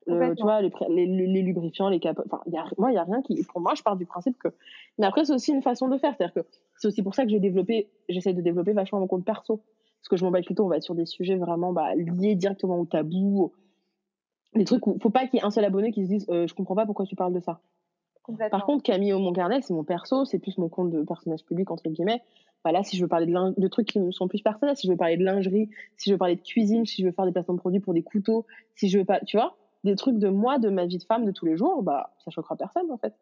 Euh, 0.09 0.35
tu 0.35 0.43
vois, 0.43 0.61
les, 0.61 0.71
les, 0.89 1.05
les, 1.05 1.41
lubrifiants, 1.41 1.89
les 1.89 1.99
capotes. 1.99 2.25
Enfin, 2.31 2.41
y 2.47 2.57
a, 2.57 2.65
moi, 2.77 2.89
il 2.89 2.93
n'y 2.93 2.99
a 2.99 3.03
rien 3.03 3.21
qui. 3.21 3.43
Pour 3.43 3.61
moi, 3.61 3.73
je 3.75 3.83
pars 3.83 3.95
du 3.95 4.05
principe 4.05 4.37
que. 4.37 4.49
Mais 4.97 5.05
après, 5.05 5.25
c'est 5.25 5.33
aussi 5.33 5.51
une 5.51 5.61
façon 5.61 5.87
de 5.87 5.97
faire. 5.97 6.15
C'est-à-dire 6.17 6.33
que 6.33 6.47
c'est 6.77 6.87
aussi 6.87 7.03
pour 7.03 7.15
ça 7.15 7.23
que 7.23 7.29
j'ai 7.29 7.39
développé, 7.39 7.89
j'essaie 8.07 8.33
de 8.33 8.41
développer 8.41 8.73
vachement 8.73 8.99
mon 8.99 9.07
compte 9.07 9.25
perso. 9.25 9.57
Parce 9.57 10.09
que 10.09 10.17
je 10.17 10.23
m'en 10.23 10.31
bats 10.31 10.41
plutôt, 10.41 10.65
on 10.65 10.69
va 10.69 10.77
être 10.77 10.83
sur 10.83 10.95
des 10.95 11.05
sujets 11.05 11.35
vraiment 11.35 11.73
bah, 11.73 11.93
liés 11.95 12.35
directement 12.35 12.79
au 12.79 12.85
tabou. 12.85 13.51
Des 14.55 14.65
trucs 14.65 14.87
où 14.87 14.97
faut 14.99 15.09
pas 15.09 15.27
qu'il 15.27 15.39
y 15.39 15.43
ait 15.43 15.45
un 15.45 15.51
seul 15.51 15.65
abonné 15.65 15.91
qui 15.91 16.03
se 16.03 16.09
dise 16.09 16.25
euh, 16.29 16.47
Je 16.47 16.53
comprends 16.53 16.75
pas 16.75 16.85
pourquoi 16.85 17.05
tu 17.05 17.15
parles 17.15 17.33
de 17.33 17.41
ça. 17.41 17.61
Par 18.51 18.65
contre, 18.65 18.83
Camille 18.83 19.13
au 19.13 19.31
Carnet, 19.31 19.61
c'est 19.61 19.73
mon 19.73 19.83
perso, 19.83 20.25
c'est 20.25 20.39
plus 20.39 20.57
mon 20.57 20.69
compte 20.69 20.91
de 20.91 21.03
personnage 21.03 21.43
public, 21.43 21.71
entre 21.71 21.89
guillemets. 21.89 22.21
Bah 22.63 22.71
là, 22.71 22.83
si 22.83 22.97
je 22.97 23.01
veux 23.01 23.07
parler 23.07 23.25
de, 23.25 23.59
de, 23.59 23.67
trucs 23.67 23.87
qui 23.87 23.99
me 23.99 24.11
sont 24.11 24.27
plus 24.27 24.41
personnels, 24.41 24.75
si 24.75 24.85
je 24.87 24.91
veux 24.91 24.97
parler 24.97 25.17
de 25.17 25.23
lingerie, 25.23 25.69
si 25.97 26.09
je 26.09 26.15
veux 26.15 26.17
parler 26.17 26.35
de 26.35 26.41
cuisine, 26.41 26.85
si 26.85 27.01
je 27.01 27.07
veux 27.07 27.13
faire 27.13 27.25
des 27.25 27.31
placements 27.31 27.53
de 27.53 27.59
produits 27.59 27.79
pour 27.79 27.93
des 27.93 28.03
couteaux, 28.03 28.45
si 28.75 28.89
je 28.89 28.99
veux 28.99 29.05
pas, 29.05 29.21
tu 29.21 29.37
vois, 29.37 29.55
des 29.83 29.95
trucs 29.95 30.17
de 30.17 30.29
moi, 30.29 30.59
de 30.59 30.69
ma 30.69 30.85
vie 30.85 30.97
de 30.97 31.03
femme 31.03 31.25
de 31.25 31.31
tous 31.31 31.45
les 31.45 31.57
jours, 31.57 31.83
bah, 31.83 32.11
ça 32.23 32.31
choquera 32.31 32.55
personne, 32.55 32.91
en 32.91 32.97
fait. 32.97 33.13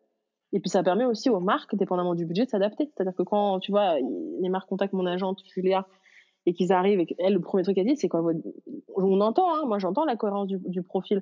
Et 0.53 0.59
puis, 0.59 0.69
ça 0.69 0.81
permet 0.83 1.05
aussi 1.05 1.29
aux 1.29 1.39
marques, 1.39 1.75
dépendamment 1.75 2.15
du 2.15 2.25
budget, 2.25 2.45
de 2.45 2.49
s'adapter. 2.49 2.89
C'est-à-dire 2.95 3.13
que 3.15 3.23
quand, 3.23 3.59
tu 3.59 3.71
vois, 3.71 3.97
les 3.99 4.49
marques 4.49 4.69
contactent 4.69 4.93
mon 4.93 5.05
agente, 5.05 5.41
Julia, 5.53 5.85
et 6.45 6.53
qu'ils 6.53 6.71
arrivent, 6.71 7.01
et 7.01 7.07
elle, 7.19 7.33
le 7.33 7.41
premier 7.41 7.63
truc 7.63 7.75
qu'elle 7.75 7.85
dit, 7.85 7.97
c'est 7.97 8.07
quoi, 8.07 8.23
on 8.95 9.21
entend, 9.21 9.53
hein, 9.53 9.65
moi, 9.67 9.79
j'entends 9.79 10.05
la 10.05 10.15
cohérence 10.15 10.47
du, 10.47 10.81
profil. 10.81 11.21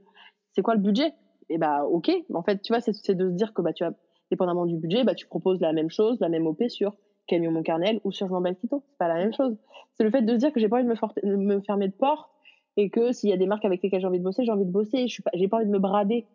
C'est 0.53 0.61
quoi 0.61 0.75
le 0.75 0.81
budget? 0.81 1.13
Et 1.49 1.57
bah, 1.57 1.85
ok. 1.85 2.11
En 2.33 2.43
fait, 2.43 2.61
tu 2.61 2.71
vois, 2.71 2.81
c'est 2.81 2.91
de 2.91 3.29
se 3.29 3.33
dire 3.33 3.53
que, 3.53 3.61
bah, 3.61 3.73
tu 3.73 3.83
as, 3.83 3.93
dépendamment 4.31 4.65
du 4.65 4.77
budget, 4.77 5.03
bah, 5.03 5.15
tu 5.15 5.27
proposes 5.27 5.59
la 5.59 5.73
même 5.73 5.89
chose, 5.89 6.19
la 6.19 6.29
même 6.29 6.47
OP 6.47 6.63
sur 6.69 6.95
Camion 7.27 7.51
Moncarnel 7.51 7.99
ou 8.03 8.11
sur 8.11 8.27
Jean 8.27 8.41
Balquito. 8.41 8.83
C'est 8.89 8.97
pas 8.97 9.07
la 9.07 9.15
même 9.15 9.33
chose. 9.33 9.57
C'est 9.95 10.03
le 10.03 10.11
fait 10.11 10.21
de 10.21 10.33
se 10.33 10.37
dire 10.37 10.51
que 10.51 10.59
j'ai 10.59 10.69
pas 10.69 10.77
envie 10.77 10.87
de 10.87 11.27
me, 11.27 11.37
me 11.37 11.61
fermer 11.61 11.87
de 11.87 11.93
porte 11.93 12.29
et 12.77 12.89
que 12.89 13.11
s'il 13.11 13.29
y 13.29 13.33
a 13.33 13.37
des 13.37 13.45
marques 13.45 13.65
avec 13.65 13.81
lesquelles 13.81 14.01
j'ai 14.01 14.07
envie 14.07 14.19
de 14.19 14.23
bosser, 14.23 14.43
j'ai 14.43 14.51
envie 14.51 14.65
de 14.65 14.71
bosser. 14.71 15.07
Je 15.07 15.13
suis 15.13 15.23
pas, 15.23 15.31
j'ai 15.33 15.47
pas 15.47 15.57
envie 15.57 15.65
de 15.65 15.71
me 15.71 15.79
brader. 15.79 16.25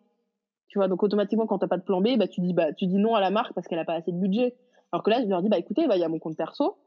Tu 0.67 0.79
vois, 0.79 0.87
donc 0.87 1.03
automatiquement, 1.03 1.45
quand 1.47 1.59
t'as 1.59 1.67
pas 1.67 1.77
de 1.77 1.83
plan 1.83 2.01
B, 2.01 2.17
bah, 2.17 2.27
tu 2.27 2.41
dis, 2.41 2.53
bah, 2.53 2.73
tu 2.73 2.87
dis 2.87 2.97
non 2.97 3.15
à 3.15 3.21
la 3.21 3.29
marque 3.29 3.53
parce 3.53 3.67
qu'elle 3.67 3.79
a 3.79 3.85
pas 3.85 3.93
assez 3.93 4.11
de 4.11 4.17
budget. 4.17 4.55
Alors 4.91 5.03
que 5.03 5.09
là, 5.09 5.21
je 5.21 5.27
leur 5.27 5.41
dis, 5.41 5.49
bah, 5.49 5.57
écoutez, 5.57 5.87
bah, 5.87 5.97
il 5.97 5.99
y 5.99 6.03
a 6.03 6.09
mon 6.09 6.19
compte 6.19 6.37
perso. 6.37 6.77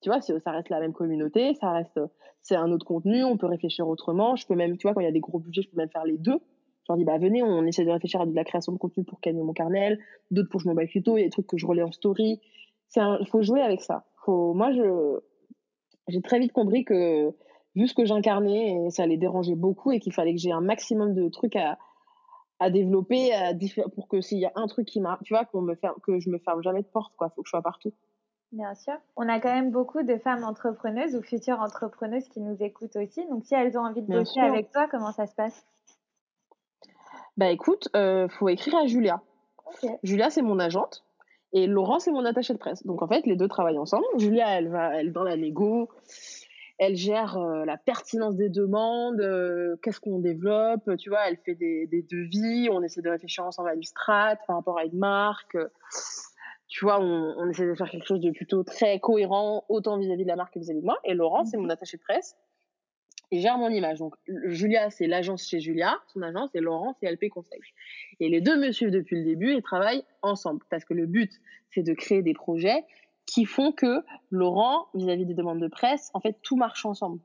Tu 0.00 0.08
vois, 0.08 0.20
ça 0.20 0.50
reste 0.50 0.70
la 0.70 0.80
même 0.80 0.92
communauté, 0.92 1.54
ça 1.54 1.72
reste, 1.72 2.00
c'est 2.40 2.54
un 2.54 2.70
autre 2.70 2.86
contenu, 2.86 3.24
on 3.24 3.36
peut 3.36 3.46
réfléchir 3.46 3.88
autrement. 3.88 4.36
Je 4.36 4.46
peux 4.46 4.54
même, 4.54 4.76
tu 4.76 4.86
vois, 4.86 4.94
quand 4.94 5.00
il 5.00 5.04
y 5.04 5.08
a 5.08 5.12
des 5.12 5.20
gros 5.20 5.40
budgets, 5.40 5.62
je 5.62 5.70
peux 5.70 5.76
même 5.76 5.90
faire 5.90 6.04
les 6.04 6.18
deux. 6.18 6.38
Je 6.88 6.92
leur 6.92 6.96
dis, 6.96 7.04
bah, 7.04 7.18
venez, 7.18 7.42
on 7.42 7.64
essaie 7.64 7.84
de 7.84 7.90
réfléchir 7.90 8.20
à 8.20 8.26
de 8.26 8.34
la 8.34 8.44
création 8.44 8.72
de 8.72 8.78
contenu 8.78 9.04
pour 9.04 9.20
gagner 9.20 9.42
mon 9.42 9.52
carnel, 9.52 9.98
d'autres 10.30 10.48
pour 10.48 10.60
je 10.60 10.68
m'en 10.68 10.74
bats 10.74 10.86
plutôt, 10.86 11.16
il 11.16 11.20
y 11.20 11.24
a 11.24 11.26
des 11.26 11.30
trucs 11.30 11.46
que 11.46 11.58
je 11.58 11.66
relais 11.66 11.82
en 11.82 11.92
story. 11.92 12.40
C'est 12.88 13.00
il 13.20 13.26
faut 13.26 13.42
jouer 13.42 13.60
avec 13.60 13.82
ça. 13.82 14.04
Moi, 14.26 14.72
je, 14.72 15.20
j'ai 16.08 16.20
très 16.20 16.38
vite 16.38 16.52
compris 16.52 16.84
que 16.84 17.34
vu 17.74 17.86
ce 17.86 17.94
que 17.94 18.04
j'incarnais, 18.04 18.90
ça 18.90 19.04
allait 19.04 19.16
déranger 19.16 19.54
beaucoup 19.54 19.92
et 19.92 20.00
qu'il 20.00 20.12
fallait 20.12 20.34
que 20.34 20.40
j'ai 20.40 20.52
un 20.52 20.60
maximum 20.60 21.14
de 21.14 21.28
trucs 21.28 21.56
à, 21.56 21.78
à 22.60 22.70
développer 22.70 23.32
à 23.32 23.52
pour 23.94 24.08
que 24.08 24.20
s'il 24.20 24.38
y 24.38 24.46
a 24.46 24.52
un 24.54 24.66
truc 24.66 24.86
qui 24.86 25.00
m'a, 25.00 25.18
tu 25.24 25.34
vois, 25.34 25.44
qu'on 25.44 25.62
me 25.62 25.74
ferme, 25.74 25.94
que 26.02 26.18
je 26.18 26.30
me 26.30 26.38
ferme 26.38 26.62
jamais 26.62 26.82
de 26.82 26.88
porte, 26.88 27.14
quoi. 27.16 27.30
Faut 27.30 27.42
que 27.42 27.46
je 27.46 27.50
sois 27.50 27.62
partout. 27.62 27.92
Bien 28.50 28.74
sûr. 28.74 28.94
On 29.16 29.28
a 29.28 29.40
quand 29.40 29.52
même 29.52 29.70
beaucoup 29.70 30.02
de 30.02 30.16
femmes 30.16 30.42
entrepreneuses 30.42 31.14
ou 31.14 31.22
futures 31.22 31.60
entrepreneuses 31.60 32.28
qui 32.28 32.40
nous 32.40 32.56
écoutent 32.60 32.96
aussi. 32.96 33.26
Donc, 33.26 33.44
si 33.44 33.54
elles 33.54 33.76
ont 33.76 33.82
envie 33.82 34.02
de 34.02 34.06
bosser 34.06 34.40
avec 34.40 34.70
toi, 34.72 34.88
comment 34.90 35.12
ça 35.12 35.26
se 35.26 35.34
passe? 35.34 35.66
Bah, 37.36 37.50
écoute, 37.50 37.88
euh, 37.94 38.26
faut 38.28 38.48
écrire 38.48 38.76
à 38.76 38.86
Julia. 38.86 39.20
Julia, 40.02 40.30
c'est 40.30 40.42
mon 40.42 40.58
agente. 40.58 41.04
Et 41.52 41.66
Laurent, 41.66 41.98
c'est 41.98 42.10
mon 42.10 42.24
attaché 42.24 42.54
de 42.54 42.58
presse. 42.58 42.84
Donc, 42.86 43.02
en 43.02 43.06
fait, 43.06 43.26
les 43.26 43.36
deux 43.36 43.48
travaillent 43.48 43.78
ensemble. 43.78 44.04
Julia, 44.16 44.58
elle 44.58 44.68
va, 44.68 44.96
elle, 44.96 45.12
dans 45.12 45.24
la 45.24 45.36
négo, 45.36 45.90
elle 46.78 46.94
gère 46.96 47.36
euh, 47.36 47.64
la 47.64 47.76
pertinence 47.76 48.36
des 48.36 48.48
demandes, 48.48 49.20
euh, 49.20 49.76
qu'est-ce 49.82 50.00
qu'on 50.00 50.20
développe, 50.20 50.96
tu 50.96 51.10
vois, 51.10 51.28
elle 51.28 51.36
fait 51.36 51.56
des, 51.56 51.86
des, 51.86 52.02
devis, 52.02 52.68
on 52.70 52.82
essaie 52.82 53.02
de 53.02 53.10
réfléchir 53.10 53.44
ensemble 53.44 53.68
à 53.68 53.74
une 53.74 53.82
strat 53.82 54.36
par 54.46 54.56
rapport 54.56 54.78
à 54.78 54.84
une 54.84 54.96
marque. 54.96 55.56
tu 56.68 56.84
vois, 56.84 57.00
on, 57.00 57.34
on, 57.36 57.50
essaie 57.50 57.66
de 57.66 57.74
faire 57.74 57.90
quelque 57.90 58.06
chose 58.06 58.20
de 58.20 58.30
plutôt 58.30 58.62
très 58.62 59.00
cohérent, 59.00 59.64
autant 59.68 59.98
vis-à-vis 59.98 60.22
de 60.22 60.28
la 60.28 60.36
marque 60.36 60.54
que 60.54 60.60
vis-à-vis 60.60 60.80
de 60.80 60.84
moi. 60.84 60.98
Et 61.04 61.14
Laurent, 61.14 61.44
c'est 61.44 61.56
mon 61.56 61.68
attaché 61.68 61.96
de 61.96 62.02
presse. 62.02 62.36
Il 63.30 63.40
gère 63.40 63.58
mon 63.58 63.68
image. 63.68 63.98
Donc, 63.98 64.14
Julia, 64.44 64.88
c'est 64.90 65.06
l'agence 65.06 65.46
chez 65.46 65.60
Julia, 65.60 65.98
son 66.06 66.22
agence, 66.22 66.50
et 66.54 66.60
Laurent, 66.60 66.94
c'est 66.98 67.10
LP 67.10 67.28
Conseil. 67.28 67.60
Et 68.20 68.28
les 68.28 68.40
deux 68.40 68.56
me 68.56 68.72
suivent 68.72 68.90
depuis 68.90 69.16
le 69.16 69.24
début 69.24 69.52
et 69.52 69.60
travaillent 69.60 70.04
ensemble. 70.22 70.64
Parce 70.70 70.84
que 70.84 70.94
le 70.94 71.06
but, 71.06 71.30
c'est 71.70 71.82
de 71.82 71.92
créer 71.92 72.22
des 72.22 72.32
projets 72.32 72.84
qui 73.28 73.44
font 73.44 73.72
que 73.72 74.02
Laurent, 74.30 74.86
vis-à-vis 74.94 75.26
des 75.26 75.34
demandes 75.34 75.60
de 75.60 75.68
presse, 75.68 76.10
en 76.14 76.20
fait, 76.20 76.36
tout 76.42 76.56
marche 76.56 76.86
ensemble. 76.86 77.20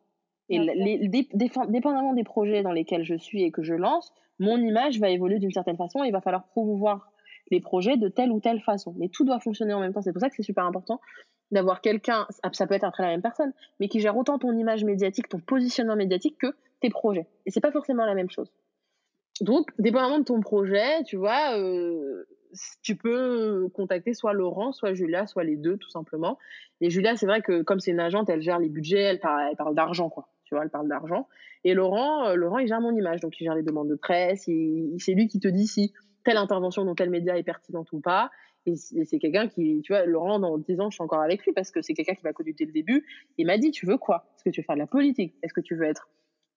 Et 0.49 0.59
les, 0.59 1.27
dépendamment 1.33 2.13
des 2.13 2.25
projets 2.25 2.61
dans 2.61 2.73
lesquels 2.73 3.05
je 3.05 3.15
suis 3.15 3.43
et 3.43 3.51
que 3.51 3.63
je 3.63 3.73
lance, 3.73 4.13
mon 4.37 4.57
image 4.57 4.99
va 4.99 5.09
évoluer 5.09 5.39
d'une 5.39 5.53
certaine 5.53 5.77
façon 5.77 6.03
et 6.03 6.07
il 6.07 6.11
va 6.11 6.19
falloir 6.19 6.45
promouvoir 6.47 7.09
les 7.51 7.61
projets 7.61 7.95
de 7.95 8.09
telle 8.09 8.31
ou 8.31 8.41
telle 8.41 8.59
façon. 8.59 8.93
Mais 8.97 9.07
tout 9.07 9.23
doit 9.23 9.39
fonctionner 9.39 9.73
en 9.73 9.79
même 9.79 9.93
temps. 9.93 10.01
C'est 10.01 10.11
pour 10.11 10.19
ça 10.19 10.29
que 10.29 10.35
c'est 10.35 10.43
super 10.43 10.65
important 10.65 10.99
d'avoir 11.51 11.81
quelqu'un, 11.81 12.27
ça 12.51 12.67
peut 12.67 12.73
être 12.73 12.83
après 12.83 13.03
la 13.03 13.09
même 13.09 13.21
personne, 13.21 13.53
mais 13.79 13.87
qui 13.87 13.99
gère 13.99 14.17
autant 14.17 14.39
ton 14.39 14.51
image 14.57 14.83
médiatique, 14.83 15.29
ton 15.29 15.39
positionnement 15.39 15.95
médiatique 15.95 16.37
que 16.39 16.53
tes 16.81 16.89
projets. 16.89 17.27
Et 17.45 17.51
c'est 17.51 17.61
pas 17.61 17.71
forcément 17.71 18.05
la 18.05 18.15
même 18.15 18.29
chose. 18.29 18.51
Donc, 19.39 19.69
dépendamment 19.77 20.19
de 20.19 20.23
ton 20.23 20.41
projet, 20.41 21.03
tu 21.03 21.15
vois, 21.15 21.57
euh, 21.57 22.25
tu 22.81 22.95
peux 22.95 23.69
contacter 23.73 24.13
soit 24.13 24.33
Laurent, 24.33 24.71
soit 24.71 24.93
Julia, 24.93 25.27
soit 25.27 25.43
les 25.43 25.55
deux, 25.55 25.77
tout 25.77 25.89
simplement. 25.89 26.37
Et 26.81 26.89
Julia, 26.89 27.15
c'est 27.15 27.25
vrai 27.25 27.41
que 27.41 27.61
comme 27.61 27.79
c'est 27.79 27.91
une 27.91 27.99
agente, 27.99 28.29
elle 28.29 28.41
gère 28.41 28.59
les 28.59 28.69
budgets, 28.69 29.01
elle 29.01 29.19
parle, 29.19 29.75
d'argent, 29.75 30.09
quoi. 30.09 30.27
Tu 30.45 30.55
vois, 30.55 30.63
elle 30.63 30.69
parle 30.69 30.87
d'argent. 30.87 31.27
Et 31.63 31.73
Laurent, 31.73 32.27
euh, 32.27 32.35
Laurent, 32.35 32.59
il 32.59 32.67
gère 32.67 32.81
mon 32.81 32.95
image, 32.95 33.21
donc 33.21 33.39
il 33.39 33.45
gère 33.45 33.55
les 33.55 33.63
demandes 33.63 33.89
de 33.89 33.95
presse. 33.95 34.43
C'est 34.43 35.13
lui 35.13 35.27
qui 35.27 35.39
te 35.39 35.47
dit 35.47 35.67
si 35.67 35.93
telle 36.23 36.37
intervention 36.37 36.85
dans 36.85 36.95
tel 36.95 37.09
média 37.09 37.37
est 37.37 37.43
pertinente 37.43 37.91
ou 37.91 37.99
pas. 37.99 38.31
Et 38.65 38.75
c'est 38.75 39.19
quelqu'un 39.19 39.49
qui, 39.49 39.81
tu 39.83 39.91
vois, 39.91 40.05
Laurent, 40.05 40.39
dans 40.39 40.57
10 40.57 40.79
ans, 40.79 40.89
je 40.89 40.95
suis 40.95 41.03
encore 41.03 41.21
avec 41.21 41.43
lui 41.45 41.51
parce 41.51 41.69
que 41.69 41.81
c'est 41.81 41.93
quelqu'un 41.93 42.15
qui 42.15 42.23
m'a 42.23 42.31
connu 42.31 42.53
dès 42.53 42.65
le 42.65 42.71
début. 42.71 43.05
Il 43.37 43.45
m'a 43.45 43.57
dit, 43.57 43.71
tu 43.71 43.85
veux 43.85 43.97
quoi? 43.97 44.25
Est-ce 44.35 44.45
que 44.45 44.49
tu 44.51 44.61
veux 44.61 44.65
faire 44.65 44.75
de 44.75 44.79
la 44.81 44.87
politique? 44.87 45.35
Est-ce 45.43 45.53
que 45.53 45.59
tu 45.59 45.75
veux 45.75 45.85
être 45.85 46.07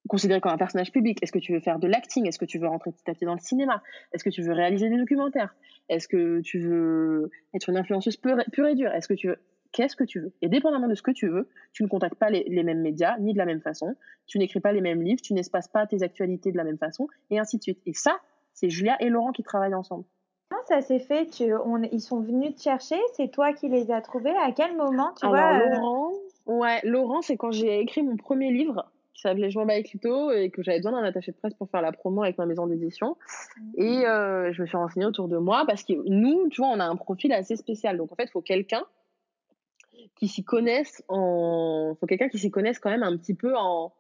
considéré 0.08 0.40
comme 0.40 0.52
un 0.52 0.58
personnage 0.58 0.92
public. 0.92 1.22
Est-ce 1.22 1.32
que 1.32 1.38
tu 1.38 1.52
veux 1.52 1.60
faire 1.60 1.78
de 1.78 1.86
l'acting? 1.86 2.26
Est-ce 2.26 2.38
que 2.38 2.44
tu 2.44 2.58
veux 2.58 2.68
rentrer 2.68 2.92
petit 2.92 3.10
à 3.10 3.14
petit 3.14 3.24
dans 3.24 3.34
le 3.34 3.40
cinéma? 3.40 3.82
Est-ce 4.12 4.24
que 4.24 4.30
tu 4.30 4.42
veux 4.42 4.52
réaliser 4.52 4.88
des 4.88 4.96
documentaires? 4.96 5.54
Est-ce 5.88 6.08
que 6.08 6.40
tu 6.40 6.58
veux 6.58 7.30
être 7.54 7.68
une 7.68 7.76
influenceuse 7.76 8.16
pure, 8.16 8.38
et 8.40 8.74
dure? 8.74 8.92
Est-ce 8.92 9.08
que 9.08 9.14
tu 9.14 9.28
veux 9.28 9.38
Qu'est-ce 9.72 9.96
que 9.96 10.04
tu 10.04 10.20
veux? 10.20 10.32
Et 10.40 10.48
dépendamment 10.48 10.88
de 10.88 10.94
ce 10.94 11.02
que 11.02 11.10
tu 11.10 11.28
veux, 11.28 11.48
tu 11.72 11.82
ne 11.82 11.88
contactes 11.88 12.14
pas 12.14 12.30
les, 12.30 12.44
les 12.48 12.62
mêmes 12.62 12.80
médias 12.80 13.18
ni 13.18 13.32
de 13.32 13.38
la 13.38 13.44
même 13.44 13.60
façon, 13.60 13.94
tu 14.26 14.38
n'écris 14.38 14.60
pas 14.60 14.72
les 14.72 14.80
mêmes 14.80 15.02
livres, 15.02 15.20
tu 15.20 15.34
n'espaces 15.34 15.68
pas 15.68 15.86
tes 15.86 16.02
actualités 16.02 16.50
de 16.50 16.56
la 16.56 16.64
même 16.64 16.78
façon, 16.78 17.08
et 17.30 17.38
ainsi 17.38 17.58
de 17.58 17.62
suite. 17.62 17.80
Et 17.84 17.92
ça, 17.92 18.18
c'est 18.54 18.70
Julia 18.70 18.96
et 19.00 19.10
Laurent 19.10 19.32
qui 19.32 19.42
travaillent 19.42 19.74
ensemble. 19.74 20.04
Comment 20.48 20.62
ça 20.66 20.80
s'est 20.80 21.00
fait? 21.00 21.26
Tu, 21.26 21.52
on, 21.52 21.82
Ils 21.82 22.00
sont 22.00 22.20
venus 22.20 22.54
te 22.54 22.62
chercher? 22.62 22.96
C'est 23.14 23.30
toi 23.30 23.52
qui 23.52 23.68
les 23.68 23.90
as 23.90 24.00
trouvés? 24.00 24.30
À 24.30 24.52
quel 24.52 24.76
moment? 24.76 25.12
Tu 25.18 25.26
Alors, 25.26 25.36
vois, 25.36 25.60
euh, 25.60 25.76
Laurent, 25.76 26.12
ouais, 26.46 26.80
Laurent, 26.84 27.20
c'est 27.20 27.36
quand 27.36 27.50
j'ai 27.50 27.80
écrit 27.80 28.02
mon 28.02 28.16
premier 28.16 28.50
livre 28.50 28.90
qui 29.16 29.22
s'appelait 29.22 29.50
Je 29.50 29.58
m'en 29.58 29.64
bats 29.64 29.72
avec 29.72 29.90
Lito 29.92 30.30
et 30.30 30.50
que 30.50 30.62
j'avais 30.62 30.78
besoin 30.78 30.92
d'un 30.92 31.02
attaché 31.02 31.32
de 31.32 31.36
presse 31.36 31.54
pour 31.54 31.70
faire 31.70 31.80
la 31.80 31.90
promo 31.90 32.22
avec 32.22 32.36
ma 32.36 32.44
maison 32.44 32.66
d'édition. 32.66 33.16
Mmh. 33.56 33.82
Et 33.82 34.06
euh, 34.06 34.52
je 34.52 34.60
me 34.60 34.66
suis 34.66 34.76
renseignée 34.76 35.06
autour 35.06 35.28
de 35.28 35.38
moi 35.38 35.64
parce 35.66 35.82
que 35.82 35.94
nous, 36.06 36.48
tu 36.50 36.60
vois, 36.60 36.68
on 36.68 36.80
a 36.80 36.84
un 36.84 36.96
profil 36.96 37.32
assez 37.32 37.56
spécial. 37.56 37.96
Donc 37.96 38.12
en 38.12 38.14
fait, 38.14 38.24
il 38.24 38.30
faut 38.30 38.42
quelqu'un 38.42 38.84
qui 40.16 40.28
s'y 40.28 40.44
connaisse 40.44 41.02
en. 41.08 41.96
faut 41.98 42.06
quelqu'un 42.06 42.28
qui 42.28 42.38
s'y 42.38 42.50
connaisse 42.50 42.78
quand 42.78 42.90
même 42.90 43.02
un 43.02 43.16
petit 43.16 43.34
peu 43.34 43.56
en. 43.56 43.92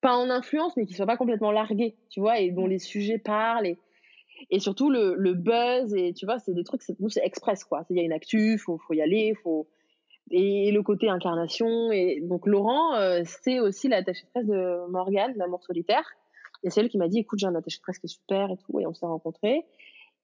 Pas 0.00 0.16
en 0.16 0.30
influence, 0.30 0.76
mais 0.76 0.84
qui 0.84 0.94
soit 0.94 1.06
pas 1.06 1.16
complètement 1.16 1.52
largué, 1.52 1.94
tu 2.10 2.18
vois, 2.18 2.40
et 2.40 2.50
dont 2.50 2.66
mmh. 2.66 2.70
les 2.70 2.78
sujets 2.80 3.18
parlent. 3.18 3.66
Et, 3.66 3.78
et 4.50 4.58
surtout 4.58 4.90
le, 4.90 5.14
le 5.16 5.34
buzz, 5.34 5.94
et 5.94 6.12
tu 6.12 6.26
vois, 6.26 6.40
c'est 6.40 6.54
des 6.54 6.64
trucs, 6.64 6.82
nous, 6.98 7.08
c'est 7.08 7.24
express, 7.24 7.62
quoi. 7.62 7.84
Il 7.88 7.96
y 7.96 8.00
a 8.00 8.02
une 8.02 8.12
actu, 8.12 8.58
faut, 8.58 8.78
faut 8.78 8.94
y 8.94 9.00
aller, 9.00 9.34
faut 9.44 9.68
et 10.30 10.70
le 10.72 10.82
côté 10.82 11.08
incarnation. 11.08 11.90
Et 11.92 12.20
donc 12.22 12.46
Laurent, 12.46 12.94
euh, 12.94 13.22
c'est 13.24 13.60
aussi 13.60 13.88
l'attaché 13.88 14.24
de 14.24 14.30
presse 14.30 14.46
de 14.46 14.90
Morgane, 14.90 15.34
d'amour 15.34 15.62
solitaire. 15.62 16.04
Et 16.64 16.70
c'est 16.70 16.80
elle 16.80 16.88
qui 16.88 16.98
m'a 16.98 17.08
dit, 17.08 17.18
écoute, 17.18 17.38
j'ai 17.38 17.46
un 17.46 17.54
attaché 17.54 17.78
de 17.78 17.82
presse 17.82 17.98
qui 17.98 18.06
est 18.06 18.08
super 18.08 18.50
et 18.50 18.56
tout. 18.56 18.78
Et 18.80 18.86
on 18.86 18.94
s'est 18.94 19.06
rencontrés. 19.06 19.66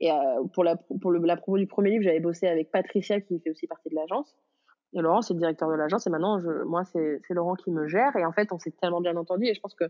Et 0.00 0.12
euh, 0.12 0.44
pour 0.54 0.62
la 0.62 0.76
pour 0.76 1.10
le, 1.10 1.18
la 1.18 1.36
promo 1.36 1.58
du 1.58 1.66
premier 1.66 1.90
livre, 1.90 2.04
j'avais 2.04 2.20
bossé 2.20 2.46
avec 2.46 2.70
Patricia 2.70 3.20
qui 3.20 3.40
fait 3.40 3.50
aussi 3.50 3.66
partie 3.66 3.88
de 3.88 3.96
l'agence. 3.96 4.36
Et 4.94 5.00
Laurent, 5.00 5.20
c'est 5.20 5.34
le 5.34 5.40
directeur 5.40 5.68
de 5.68 5.74
l'agence. 5.74 6.06
Et 6.06 6.10
maintenant, 6.10 6.38
je, 6.38 6.64
moi, 6.64 6.84
c'est 6.84 7.20
Laurent 7.30 7.56
qui 7.56 7.70
me 7.70 7.86
gère. 7.88 8.14
Et 8.16 8.24
en 8.24 8.32
fait, 8.32 8.52
on 8.52 8.58
s'est 8.58 8.72
tellement 8.80 9.00
bien 9.00 9.16
entendu. 9.16 9.46
Et 9.46 9.54
je 9.54 9.60
pense 9.60 9.74
que 9.74 9.84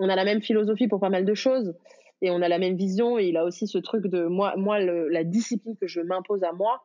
on 0.00 0.08
a 0.08 0.16
la 0.16 0.24
même 0.24 0.42
philosophie 0.42 0.88
pour 0.88 1.00
pas 1.00 1.08
mal 1.08 1.24
de 1.24 1.34
choses. 1.34 1.74
Et 2.20 2.30
on 2.30 2.42
a 2.42 2.48
la 2.48 2.58
même 2.58 2.76
vision. 2.76 3.18
Et 3.18 3.26
il 3.28 3.36
a 3.36 3.44
aussi 3.44 3.68
ce 3.68 3.78
truc 3.78 4.06
de 4.06 4.24
moi, 4.24 4.54
moi 4.56 4.80
le, 4.80 5.08
la 5.08 5.24
discipline 5.24 5.76
que 5.76 5.86
je 5.86 6.00
m'impose 6.00 6.42
à 6.42 6.52
moi 6.52 6.82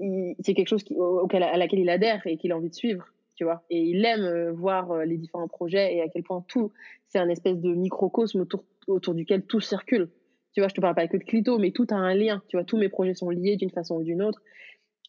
c'est 0.00 0.54
quelque 0.54 0.68
chose 0.68 0.84
auquel, 0.96 1.42
à 1.42 1.56
laquelle 1.56 1.78
il 1.78 1.88
adhère 1.88 2.26
et 2.26 2.36
qu'il 2.36 2.52
a 2.52 2.56
envie 2.56 2.70
de 2.70 2.74
suivre, 2.74 3.04
tu 3.36 3.44
vois. 3.44 3.62
Et 3.70 3.80
il 3.80 4.04
aime 4.04 4.24
euh, 4.24 4.52
voir 4.52 4.90
euh, 4.90 5.04
les 5.04 5.16
différents 5.16 5.48
projets 5.48 5.94
et 5.94 6.02
à 6.02 6.08
quel 6.08 6.22
point 6.22 6.44
tout, 6.48 6.72
c'est 7.08 7.18
un 7.18 7.28
espèce 7.28 7.58
de 7.60 7.74
microcosme 7.74 8.40
autour, 8.40 8.64
autour 8.86 9.14
duquel 9.14 9.44
tout 9.46 9.60
circule. 9.60 10.10
Tu 10.52 10.60
vois, 10.60 10.68
je 10.68 10.74
te 10.74 10.80
parle 10.80 10.94
pas 10.94 11.08
que 11.08 11.16
de 11.16 11.24
Clito, 11.24 11.58
mais 11.58 11.72
tout 11.72 11.86
a 11.90 11.96
un 11.96 12.14
lien. 12.14 12.42
Tu 12.48 12.56
vois, 12.56 12.64
tous 12.64 12.76
mes 12.76 12.88
projets 12.88 13.14
sont 13.14 13.30
liés 13.30 13.56
d'une 13.56 13.70
façon 13.70 13.96
ou 13.96 14.02
d'une 14.02 14.22
autre. 14.22 14.40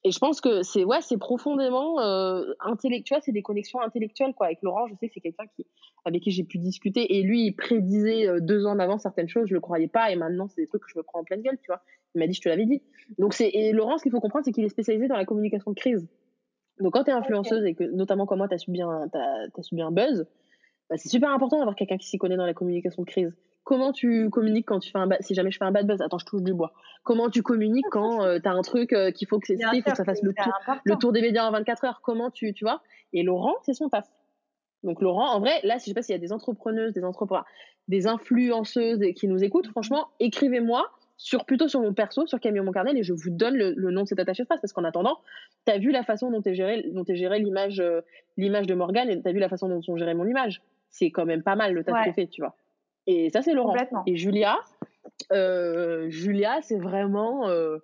Et 0.04 0.12
je 0.12 0.20
pense 0.20 0.40
que 0.40 0.62
c'est 0.62 0.84
ouais, 0.84 1.02
c'est 1.02 1.18
profondément 1.18 2.00
euh, 2.00 2.44
intellectuel, 2.60 3.22
c'est 3.24 3.32
des 3.32 3.42
connexions 3.42 3.82
intellectuelles 3.82 4.36
quoi. 4.36 4.48
Avec 4.48 4.62
Laurent, 4.62 4.86
je 4.86 4.94
sais 5.00 5.08
que 5.08 5.14
c'est 5.16 5.20
quelqu'un 5.20 5.46
qui 5.56 5.66
avec 6.04 6.22
qui 6.22 6.30
j'ai 6.30 6.44
pu 6.44 6.60
discuter 6.60 7.18
et 7.18 7.24
lui 7.24 7.48
il 7.48 7.54
prédisait 7.56 8.28
deux 8.40 8.68
ans 8.68 8.74
en 8.74 8.80
avant 8.80 9.00
certaines 9.00 9.28
choses, 9.28 9.48
je 9.48 9.56
le 9.56 9.62
croyais 9.62 9.88
pas 9.88 10.12
et 10.12 10.16
maintenant 10.16 10.48
c'est 10.48 10.62
des 10.62 10.68
trucs 10.68 10.84
que 10.84 10.92
je 10.94 11.00
me 11.00 11.02
prends 11.02 11.22
en 11.22 11.24
pleine 11.24 11.42
gueule, 11.42 11.58
tu 11.58 11.72
vois. 11.72 11.82
Il 12.16 12.20
m'a 12.20 12.28
dit 12.28 12.34
je 12.34 12.42
te 12.42 12.50
l'avais 12.50 12.66
dit. 12.66 12.82
Donc 13.20 13.34
c'est 13.34 13.50
et 13.50 13.72
Laurent, 13.72 13.98
ce 13.98 14.04
qu'il 14.04 14.12
faut 14.12 14.20
comprendre, 14.20 14.46
c'est 14.46 14.52
qu'il 14.52 14.64
est 14.64 14.70
spécialisé 14.70 15.08
dans 15.08 15.18
la 15.18 15.26
communication 15.26 15.72
de 15.72 15.76
crise. 15.76 16.08
Donc 16.80 16.94
quand 16.94 17.04
tu 17.04 17.12
es 17.12 17.14
influenceuse 17.14 17.66
et 17.66 17.76
que 17.76 17.84
notamment 17.84 18.26
comme 18.26 18.40
moi 18.40 18.48
tu 18.48 18.56
as 18.56 18.58
subi 18.58 18.82
un 18.82 19.10
as, 19.14 19.62
subi 19.62 19.82
un 19.82 19.92
buzz, 19.92 20.26
bah, 20.90 20.98
c'est 20.98 21.10
super 21.10 21.30
important 21.32 21.58
d'avoir 21.58 21.76
quelqu'un 21.76 21.98
qui 21.98 22.08
s'y 22.08 22.18
connaît 22.18 22.38
dans 22.38 22.46
la 22.46 22.54
communication 22.54 23.04
de 23.04 23.08
crise. 23.08 23.34
Comment 23.64 23.92
tu 23.92 24.30
communiques 24.30 24.68
quand 24.68 24.80
tu 24.80 24.92
fais 24.92 25.00
un 25.00 25.08
bad, 25.08 25.22
si 25.22 25.34
jamais 25.34 25.50
je 25.50 25.58
fais 25.58 25.66
un 25.66 25.72
bad 25.72 25.88
buzz, 25.88 26.02
attends, 26.02 26.20
je 26.20 26.26
touche 26.26 26.44
du 26.44 26.54
bois. 26.54 26.74
Comment 27.04 27.30
tu 27.30 27.42
communiques 27.42 27.86
quand 27.90 28.24
euh, 28.24 28.40
tu 28.40 28.48
as 28.48 28.52
un 28.52 28.62
truc 28.62 28.94
euh, 28.94 29.12
qu'il 29.12 29.28
faut 29.28 29.40
que 29.40 29.48
c'est 29.48 29.58
faut 29.58 29.90
que 29.90 29.96
ça 29.96 30.06
fasse 30.06 30.22
le 30.22 30.34
tour, 30.34 30.54
le 30.84 30.96
tour 30.96 31.12
des 31.12 31.22
médias 31.22 31.48
en 31.48 31.52
24 31.52 31.86
heures. 31.86 32.02
Comment 32.04 32.30
tu, 32.30 32.54
tu 32.54 32.64
vois? 32.64 32.82
Et 33.14 33.24
Laurent, 33.24 33.56
c'est 33.64 33.74
son 33.74 33.90
taf. 33.90 34.08
Donc 34.84 35.02
Laurent, 35.02 35.32
en 35.32 35.40
vrai, 35.40 35.60
là, 35.64 35.78
je 35.80 35.86
sais 35.86 35.94
pas 35.96 36.04
s'il 36.04 36.14
y 36.14 36.18
a 36.18 36.22
des 36.22 36.32
entrepreneuses, 36.32 36.94
des 36.94 37.04
entrepreneurs, 37.04 37.46
des 37.88 38.06
influenceuses 38.06 39.02
qui 39.16 39.28
nous 39.28 39.44
écoutent, 39.44 39.68
franchement, 39.68 40.10
écrivez-moi 40.20 40.88
sur 41.18 41.46
plutôt 41.46 41.68
sur 41.68 41.82
mon 41.82 41.94
perso, 41.94 42.28
sur 42.28 42.40
Camille 42.40 42.62
Carnet, 42.74 42.94
et 42.96 43.04
je 43.04 43.14
vous 43.14 43.30
donne 43.30 43.56
le, 43.56 43.74
nom 43.92 44.04
de 44.04 44.08
cet 44.08 44.20
attaché 44.20 44.44
de 44.44 44.48
phrase 44.48 44.60
parce 44.62 44.74
qu'en 44.74 44.84
attendant, 44.84 45.18
tu 45.66 45.72
as 45.72 45.78
vu 45.78 45.92
la 45.92 46.04
façon 46.04 46.30
dont 46.30 46.42
tu 46.42 46.54
géré, 46.54 46.84
dont 46.94 47.06
géré 47.08 47.40
l'image, 47.40 47.80
euh, 47.80 48.02
l'image 48.38 48.68
de 48.68 48.76
Morgane 48.76 49.10
et 49.10 49.22
tu 49.22 49.28
as 49.28 49.32
vu 49.32 49.40
la 49.40 49.50
façon 49.50 49.70
dont 49.70 49.82
on 49.88 49.98
gérait 49.98 50.14
mon 50.14 50.28
image. 50.28 50.62
C'est 50.90 51.12
quand 51.12 51.26
même 51.26 51.44
pas 51.44 51.56
mal 51.56 51.74
le 51.74 51.84
taf 51.84 52.06
que 52.06 52.12
fait, 52.12 52.28
tu 52.28 52.42
vois. 52.42 52.56
Et 53.08 53.30
ça, 53.30 53.42
c'est 53.42 53.54
Laurent. 53.54 53.76
Et 54.08 54.18
Julia, 54.18 54.58
euh, 55.32 56.10
Julia, 56.10 56.62
c'est 56.62 56.78
vraiment. 56.78 57.48
Euh, 57.50 57.78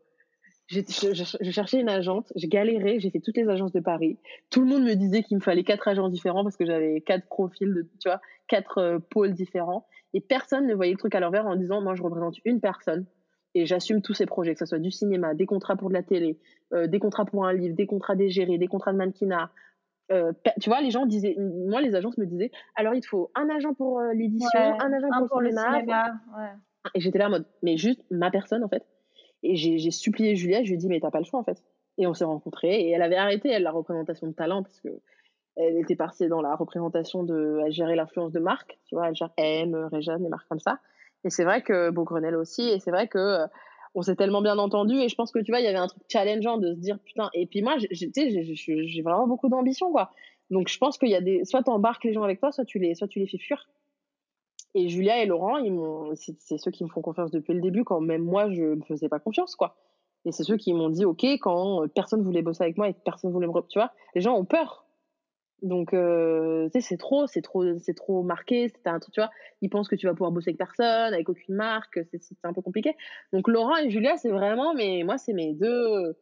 j'ai 0.67 1.51
cherché 1.51 1.79
une 1.79 1.89
agente, 1.89 2.31
j'ai 2.37 2.47
galéré, 2.47 3.01
j'ai 3.01 3.09
fait 3.09 3.19
toutes 3.19 3.35
les 3.35 3.49
agences 3.49 3.73
de 3.73 3.81
Paris. 3.81 4.17
Tout 4.49 4.61
le 4.61 4.67
monde 4.67 4.83
me 4.83 4.93
disait 4.93 5.21
qu'il 5.21 5.35
me 5.35 5.41
fallait 5.41 5.65
quatre 5.65 5.89
agents 5.89 6.07
différents 6.07 6.43
parce 6.43 6.55
que 6.55 6.65
j'avais 6.65 7.01
quatre 7.01 7.25
profils, 7.25 7.73
de, 7.73 7.81
tu 7.99 8.07
vois, 8.07 8.21
quatre 8.47 8.99
pôles 9.09 9.33
différents. 9.33 9.85
Et 10.13 10.21
personne 10.21 10.67
ne 10.67 10.73
voyait 10.73 10.93
le 10.93 10.97
truc 10.97 11.13
à 11.13 11.19
l'envers 11.19 11.45
en 11.45 11.57
disant, 11.57 11.81
moi, 11.81 11.93
je 11.93 12.03
représente 12.03 12.37
une 12.45 12.61
personne 12.61 13.05
et 13.53 13.65
j'assume 13.65 14.01
tous 14.01 14.13
ces 14.13 14.25
projets, 14.25 14.53
que 14.53 14.59
ce 14.59 14.65
soit 14.65 14.79
du 14.79 14.91
cinéma, 14.91 15.33
des 15.33 15.45
contrats 15.45 15.75
pour 15.75 15.89
de 15.89 15.93
la 15.93 16.03
télé, 16.03 16.39
euh, 16.73 16.87
des 16.87 16.99
contrats 16.99 17.25
pour 17.25 17.45
un 17.45 17.53
livre, 17.53 17.75
des 17.75 17.85
contrats 17.85 18.15
dégérés, 18.15 18.57
des 18.57 18.67
contrats 18.67 18.93
de 18.93 18.97
mannequinat, 18.97 19.51
euh, 20.11 20.33
tu 20.59 20.69
vois, 20.69 20.81
les 20.81 20.91
gens 20.91 21.05
disaient, 21.05 21.35
moi, 21.39 21.81
les 21.81 21.95
agences 21.95 22.17
me 22.17 22.25
disaient, 22.25 22.51
alors 22.75 22.93
il 22.93 23.01
te 23.01 23.07
faut 23.07 23.31
un 23.35 23.49
agent 23.49 23.73
pour 23.73 23.99
euh, 23.99 24.13
l'édition, 24.13 24.59
un 24.59 24.93
agent 24.93 25.27
pour, 25.27 25.41
le 25.41 25.49
cinéma. 25.49 26.19
Et 26.95 26.99
j'étais 26.99 27.19
là 27.19 27.27
en 27.27 27.29
mode, 27.29 27.45
mais 27.61 27.77
juste 27.77 28.03
ma 28.09 28.31
personne 28.31 28.63
en 28.63 28.67
fait. 28.67 28.85
Et 29.43 29.55
j'ai 29.55 29.91
supplié 29.91 30.35
Julia, 30.35 30.63
je 30.63 30.69
lui 30.69 30.73
ai 30.75 30.77
dit, 30.77 30.87
mais 30.87 30.99
t'as 30.99 31.11
pas 31.11 31.19
le 31.19 31.25
choix 31.25 31.39
en 31.39 31.43
fait. 31.43 31.63
Et 31.97 32.07
on 32.07 32.13
s'est 32.13 32.25
rencontrés 32.25 32.81
et 32.81 32.89
elle 32.91 33.01
avait 33.01 33.15
arrêté, 33.15 33.49
elle, 33.49 33.63
la 33.63 33.71
représentation 33.71 34.27
de 34.27 34.33
talent 34.33 34.63
parce 34.63 34.79
que 34.81 34.89
elle 35.55 35.77
était 35.77 35.95
partie 35.95 36.27
dans 36.27 36.41
la 36.41 36.55
représentation 36.55 37.23
de, 37.23 37.59
elle 37.65 37.71
gérait 37.71 37.95
l'influence 37.95 38.31
de 38.31 38.39
marque, 38.39 38.79
tu 38.85 38.95
vois, 38.95 39.09
elle 39.09 39.15
gère 39.15 39.31
M, 39.37 39.75
Réjeanne, 39.91 40.23
des 40.23 40.29
marques 40.29 40.47
comme 40.47 40.59
ça. 40.59 40.79
Et 41.23 41.29
c'est 41.29 41.43
vrai 41.43 41.61
que 41.61 41.89
Beaugrenelle 41.91 42.35
aussi, 42.35 42.67
et 42.69 42.79
c'est 42.79 42.91
vrai 42.91 43.07
que 43.07 43.47
on 43.93 44.01
s'est 44.01 44.15
tellement 44.15 44.41
bien 44.41 44.57
entendu 44.57 44.95
et 44.95 45.09
je 45.09 45.15
pense 45.15 45.31
que 45.31 45.39
tu 45.39 45.51
vois 45.51 45.59
il 45.59 45.65
y 45.65 45.67
avait 45.67 45.77
un 45.77 45.87
truc 45.87 46.01
challengeant 46.07 46.57
de 46.57 46.73
se 46.73 46.79
dire 46.79 46.97
putain 46.99 47.29
et 47.33 47.45
puis 47.45 47.61
moi 47.61 47.75
j'ai 47.77 49.01
vraiment 49.01 49.27
beaucoup 49.27 49.49
d'ambition 49.49 49.91
quoi. 49.91 50.11
Donc 50.49 50.69
je 50.69 50.77
pense 50.77 50.97
qu'il 50.97 51.09
y 51.09 51.15
a 51.15 51.21
des 51.21 51.43
soit 51.45 51.63
t'embarques 51.63 52.03
les 52.03 52.13
gens 52.13 52.23
avec 52.23 52.39
toi 52.39 52.51
soit 52.51 52.65
tu 52.65 52.79
les 52.79 52.95
soit 52.95 53.07
tu 53.07 53.19
les 53.19 53.27
fais 53.27 53.37
fuir. 53.37 53.69
Et 54.73 54.87
Julia 54.87 55.21
et 55.21 55.25
Laurent 55.25 55.57
ils 55.57 55.73
m'ont 55.73 56.11
c'est 56.15 56.57
ceux 56.57 56.71
qui 56.71 56.83
me 56.83 56.89
font 56.89 57.01
confiance 57.01 57.31
depuis 57.31 57.53
le 57.53 57.61
début 57.61 57.83
quand 57.83 57.99
même 57.99 58.23
moi 58.23 58.49
je 58.51 58.63
me 58.63 58.83
faisais 58.83 59.09
pas 59.09 59.19
confiance 59.19 59.55
quoi. 59.55 59.75
Et 60.23 60.31
c'est 60.31 60.43
ceux 60.43 60.57
qui 60.57 60.73
m'ont 60.73 60.89
dit 60.89 61.03
ok 61.03 61.25
quand 61.41 61.87
personne 61.93 62.23
voulait 62.23 62.41
bosser 62.43 62.63
avec 62.63 62.77
moi 62.77 62.87
et 62.87 62.93
personne 62.93 63.31
voulait 63.31 63.47
me 63.47 63.67
tu 63.67 63.79
vois 63.79 63.91
les 64.15 64.21
gens 64.21 64.37
ont 64.37 64.45
peur 64.45 64.85
donc, 65.61 65.93
euh, 65.93 66.69
tu 66.73 66.81
sais, 66.81 66.87
c'est 66.87 66.97
trop, 66.97 67.27
c'est 67.27 67.41
trop, 67.41 67.77
c'est 67.77 67.93
trop 67.93 68.23
marqué. 68.23 68.69
C'est 68.69 68.87
un 68.87 68.99
truc, 68.99 69.13
tu 69.13 69.21
vois. 69.21 69.29
Ils 69.61 69.69
pensent 69.69 69.87
que 69.87 69.95
tu 69.95 70.07
vas 70.07 70.13
pouvoir 70.13 70.31
bosser 70.31 70.49
avec 70.49 70.57
personne, 70.57 71.13
avec 71.13 71.29
aucune 71.29 71.55
marque. 71.55 71.99
C'est 72.11 72.35
un 72.43 72.53
peu 72.53 72.61
compliqué. 72.61 72.95
Donc, 73.31 73.47
Laurent 73.47 73.77
et 73.77 73.89
Julia, 73.89 74.17
c'est 74.17 74.31
vraiment, 74.31 74.73
mais 74.73 75.03
moi, 75.03 75.17
c'est 75.17 75.33
mes 75.33 75.53
deux, 75.53 76.15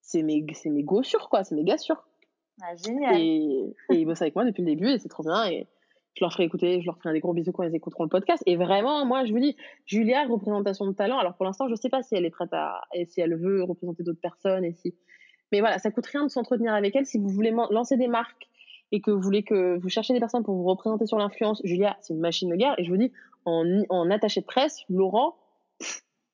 c'est 0.00 0.22
mes, 0.22 0.46
c'est 0.52 0.70
mes 0.70 0.84
gossures, 0.84 1.28
quoi. 1.28 1.42
C'est 1.42 1.56
mes 1.56 1.64
gars 1.64 1.78
sûrs. 1.78 2.06
Ah, 2.62 2.76
génial. 2.76 3.20
Et, 3.20 3.74
et 3.90 3.96
ils 3.96 4.06
bossent 4.06 4.22
avec 4.22 4.36
moi 4.36 4.44
depuis 4.44 4.62
le 4.62 4.68
début 4.68 4.88
et 4.88 4.98
c'est 4.98 5.08
trop 5.08 5.24
bien. 5.24 5.46
Et 5.50 5.66
je 6.14 6.24
leur 6.24 6.32
ferai 6.32 6.44
écouter, 6.44 6.80
je 6.80 6.86
leur 6.86 6.96
ferai 6.98 7.12
des 7.12 7.20
gros 7.20 7.34
bisous 7.34 7.52
quand 7.52 7.64
ils 7.64 7.74
écouteront 7.74 8.04
le 8.04 8.08
podcast. 8.08 8.42
Et 8.46 8.56
vraiment, 8.56 9.04
moi, 9.04 9.24
je 9.24 9.32
vous 9.32 9.40
dis, 9.40 9.56
Julia, 9.84 10.24
représentation 10.26 10.86
de 10.86 10.92
talent. 10.92 11.18
Alors, 11.18 11.34
pour 11.34 11.44
l'instant, 11.44 11.68
je 11.68 11.74
sais 11.74 11.90
pas 11.90 12.02
si 12.02 12.14
elle 12.14 12.24
est 12.24 12.30
prête 12.30 12.52
à, 12.52 12.82
et 12.94 13.04
si 13.04 13.20
elle 13.20 13.34
veut 13.34 13.64
représenter 13.64 14.04
d'autres 14.04 14.20
personnes 14.20 14.64
et 14.64 14.72
si, 14.72 14.94
mais 15.52 15.60
voilà, 15.60 15.78
ça 15.78 15.90
coûte 15.90 16.06
rien 16.06 16.24
de 16.24 16.28
s'entretenir 16.28 16.74
avec 16.74 16.96
elle 16.96 17.06
si 17.06 17.18
vous 17.18 17.28
voulez 17.28 17.54
lancer 17.70 17.96
des 17.96 18.08
marques 18.08 18.48
et 18.92 19.00
que 19.00 19.10
vous 19.10 19.20
voulez 19.20 19.42
que 19.42 19.78
vous 19.78 19.88
cherchez 19.88 20.12
des 20.12 20.20
personnes 20.20 20.44
pour 20.44 20.54
vous 20.54 20.64
représenter 20.64 21.06
sur 21.06 21.18
l'influence, 21.18 21.60
Julia, 21.64 21.96
c'est 22.00 22.14
une 22.14 22.20
machine 22.20 22.48
de 22.50 22.56
guerre. 22.56 22.74
Et 22.78 22.84
je 22.84 22.90
vous 22.90 22.96
dis, 22.96 23.12
en, 23.44 23.82
en 23.88 24.10
attaché 24.10 24.40
de 24.40 24.46
presse, 24.46 24.82
Laurent, 24.88 25.36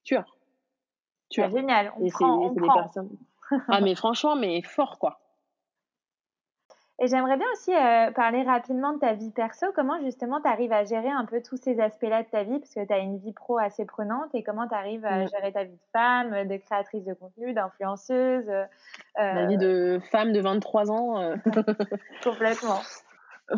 tueur. 0.05 0.37
Tueur. 1.31 1.51
génial, 1.51 1.93
on 1.99 2.09
prend, 2.11 2.51
on 2.51 2.55
prend. 2.55 2.91
ah, 3.69 3.81
mais 3.81 3.95
franchement, 3.95 4.37
mais 4.37 4.61
fort, 4.63 4.99
quoi. 4.99 5.22
Et 7.01 7.07
j'aimerais 7.09 7.37
bien 7.37 7.47
aussi 7.55 7.75
euh, 7.75 8.11
parler 8.13 8.43
rapidement 8.43 8.93
de 8.93 8.99
ta 8.99 9.15
vie 9.15 9.31
perso. 9.31 9.67
Comment 9.75 10.01
justement 10.03 10.41
tu 10.41 10.49
arrives 10.49 10.73
à 10.73 10.85
gérer 10.85 11.09
un 11.09 11.25
peu 11.25 11.43
tous 11.43 11.57
ces 11.57 11.81
aspects-là 11.81 12.23
de 12.23 12.29
ta 12.29 12.45
vie? 12.45 12.59
Parce 12.59 12.75
que 12.75 12.87
tu 12.87 12.93
as 12.93 12.99
une 12.99 13.19
vie 13.19 13.33
pro 13.33 13.59
assez 13.59 13.85
prenante. 13.85 14.35
Et 14.35 14.43
comment 14.43 14.69
tu 14.69 14.75
arrives 14.75 15.05
à 15.05 15.27
gérer 15.27 15.53
ta 15.53 15.65
vie 15.65 15.73
de 15.73 15.91
femme, 15.93 16.47
de 16.47 16.57
créatrice 16.59 17.05
de 17.05 17.15
contenu, 17.15 17.55
d'influenceuse 17.55 18.49
euh, 18.49 18.65
Ma 19.17 19.47
vie 19.47 19.59
de 19.59 20.01
femme 20.13 20.33
de 20.33 20.41
23 20.41 20.91
ans. 20.91 21.21
Euh. 21.21 21.37
Complètement. 22.25 22.81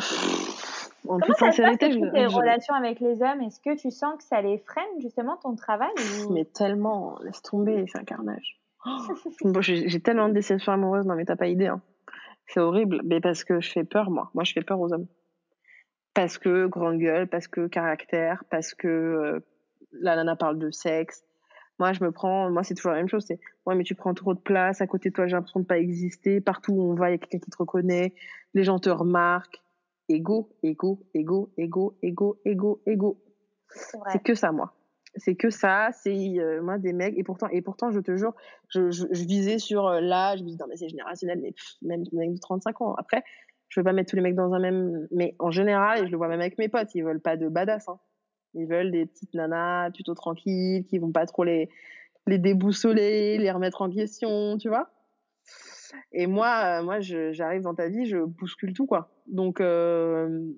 En 1.07 1.21
toute 1.21 1.37
sincérité, 1.37 1.93
je. 1.93 1.99
Tes 1.99 2.27
relations 2.27 2.75
avec 2.75 2.99
les 3.01 3.23
hommes, 3.23 3.43
est-ce 3.43 3.61
que 3.61 3.77
tu 3.77 3.91
sens 3.91 4.17
que 4.17 4.25
ça 4.25 4.41
les 4.41 4.57
freine 4.57 4.89
justement 5.01 5.37
ton 5.37 5.55
travail 5.55 5.93
Mais 6.31 6.47
tellement, 6.47 7.19
laisse 7.23 7.43
tomber, 7.43 7.85
c'est 7.93 7.99
un 7.99 8.05
carnage. 8.05 8.59
Oh, 9.45 9.61
j'ai 9.61 10.01
tellement 10.01 10.29
de 10.29 10.35
déceptions 10.35 10.73
amoureuses, 10.73 11.07
non 11.07 11.15
mais 11.15 11.25
t'as 11.25 11.37
pas 11.37 11.47
idée. 11.47 11.69
Hein. 11.69 11.81
C'est 12.47 12.61
horrible, 12.61 13.01
mais 13.05 13.21
parce 13.21 13.45
que 13.45 13.61
je 13.61 13.71
fais 13.71 13.85
peur, 13.85 14.11
moi. 14.11 14.31
Moi, 14.35 14.45
je 14.45 14.53
fais 14.53 14.63
peur 14.63 14.81
aux 14.81 14.93
hommes. 14.93 15.07
Parce 16.15 16.39
que 16.39 16.67
grande 16.67 16.99
gueule, 16.99 17.29
parce 17.29 17.49
que 17.49 17.67
caractère, 17.67 18.45
parce 18.51 18.75
que 18.75 18.89
euh, 18.89 19.41
la 19.93 20.17
nana 20.17 20.37
parle 20.37 20.59
de 20.59 20.71
sexe. 20.71 21.25
Moi, 21.79 21.93
je 21.93 22.05
me 22.05 22.13
prends, 22.13 22.51
moi, 22.51 22.63
c'est 22.63 22.75
toujours 22.75 22.93
la 22.93 22.99
même 22.99 23.09
chose. 23.09 23.25
C'est, 23.27 23.41
ouais, 23.67 23.75
mais 23.75 23.83
tu 23.83 23.97
prends 23.97 24.15
trop 24.15 24.35
de 24.35 24.39
place. 24.39 24.81
À 24.81 24.87
côté 24.87 25.09
de 25.09 25.15
toi, 25.15 25.27
j'ai 25.27 25.35
l'impression 25.35 25.61
de 25.61 25.67
pas 25.67 25.79
exister. 25.79 26.41
Partout 26.41 26.73
où 26.73 26.83
on 26.83 26.95
va, 26.95 27.11
il 27.11 27.13
y 27.13 27.15
a 27.17 27.19
quelqu'un 27.19 27.39
qui 27.39 27.51
te 27.51 27.57
reconnaît. 27.57 28.15
Les 28.55 28.63
gens 28.63 28.79
te 28.79 28.91
remarquent. 28.91 29.61
Ego, 30.09 30.51
ego, 30.63 31.01
ego, 31.15 31.51
ego, 31.57 31.97
ego, 32.03 32.39
ego, 32.45 32.81
ego. 32.87 33.19
C'est 34.13 34.23
que 34.23 34.35
ça, 34.35 34.53
moi. 34.53 34.73
C'est 35.17 35.35
que 35.35 35.51
ça. 35.51 35.91
C'est 35.93 36.39
euh, 36.39 36.63
moi 36.63 36.79
des 36.79 36.93
mecs. 36.93 37.17
Et 37.17 37.23
pourtant, 37.23 37.49
et 37.49 37.63
pourtant, 37.63 37.91
je 37.91 38.01
te 38.01 38.17
jure, 38.17 38.35
je, 38.69 39.07
visais 39.25 39.59
sur 39.59 39.87
euh, 39.87 40.01
l'âge. 40.01 40.41
Je 40.41 40.45
me 40.45 40.51
dis, 40.51 40.57
non, 40.59 40.67
mais 40.69 40.77
c'est 40.77 40.89
générationnel. 40.89 41.41
Mais 41.41 41.55
même 41.83 42.03
des 42.05 42.17
mecs 42.17 42.35
de 42.35 42.39
35 42.39 42.81
ans. 42.83 42.95
Après, 42.95 43.23
je 43.69 43.81
veux 43.81 43.85
pas 43.85 43.93
mettre 43.93 44.11
tous 44.11 44.17
les 44.17 44.23
mecs 44.23 44.35
dans 44.35 44.53
un 44.53 44.59
même. 44.59 45.07
Mais 45.11 45.35
en 45.39 45.51
général, 45.51 46.03
et 46.03 46.07
je 46.07 46.11
le 46.11 46.17
vois 46.17 46.29
même 46.29 46.41
avec 46.41 46.59
mes 46.59 46.69
potes, 46.69 46.95
ils 46.95 47.05
veulent 47.05 47.21
pas 47.21 47.37
de 47.37 47.49
badass. 47.49 47.89
Hein. 47.89 47.99
Ils 48.55 48.67
veulent 48.67 48.91
des 48.91 49.07
petites 49.07 49.35
nanas 49.35 49.91
plutôt 49.91 50.15
tranquilles, 50.15 50.85
qui 50.85 50.99
vont 50.99 51.13
pas 51.13 51.27
trop 51.27 51.45
les, 51.45 51.69
les 52.27 52.39
déboussoler, 52.39 53.39
les 53.39 53.51
remettre 53.51 53.83
en 53.83 53.91
question, 53.91 54.59
tu 54.59 54.69
vois. 54.69 54.91
Et 56.13 56.27
moi, 56.27 56.81
euh, 56.81 56.83
moi, 56.83 57.01
j'arrive 57.01 57.63
dans 57.63 57.75
ta 57.75 57.89
vie, 57.89 58.07
je 58.07 58.19
bouscule 58.19 58.73
tout, 58.73 58.87
quoi. 58.87 59.11
Donc, 59.27 59.61
je, 59.61 60.51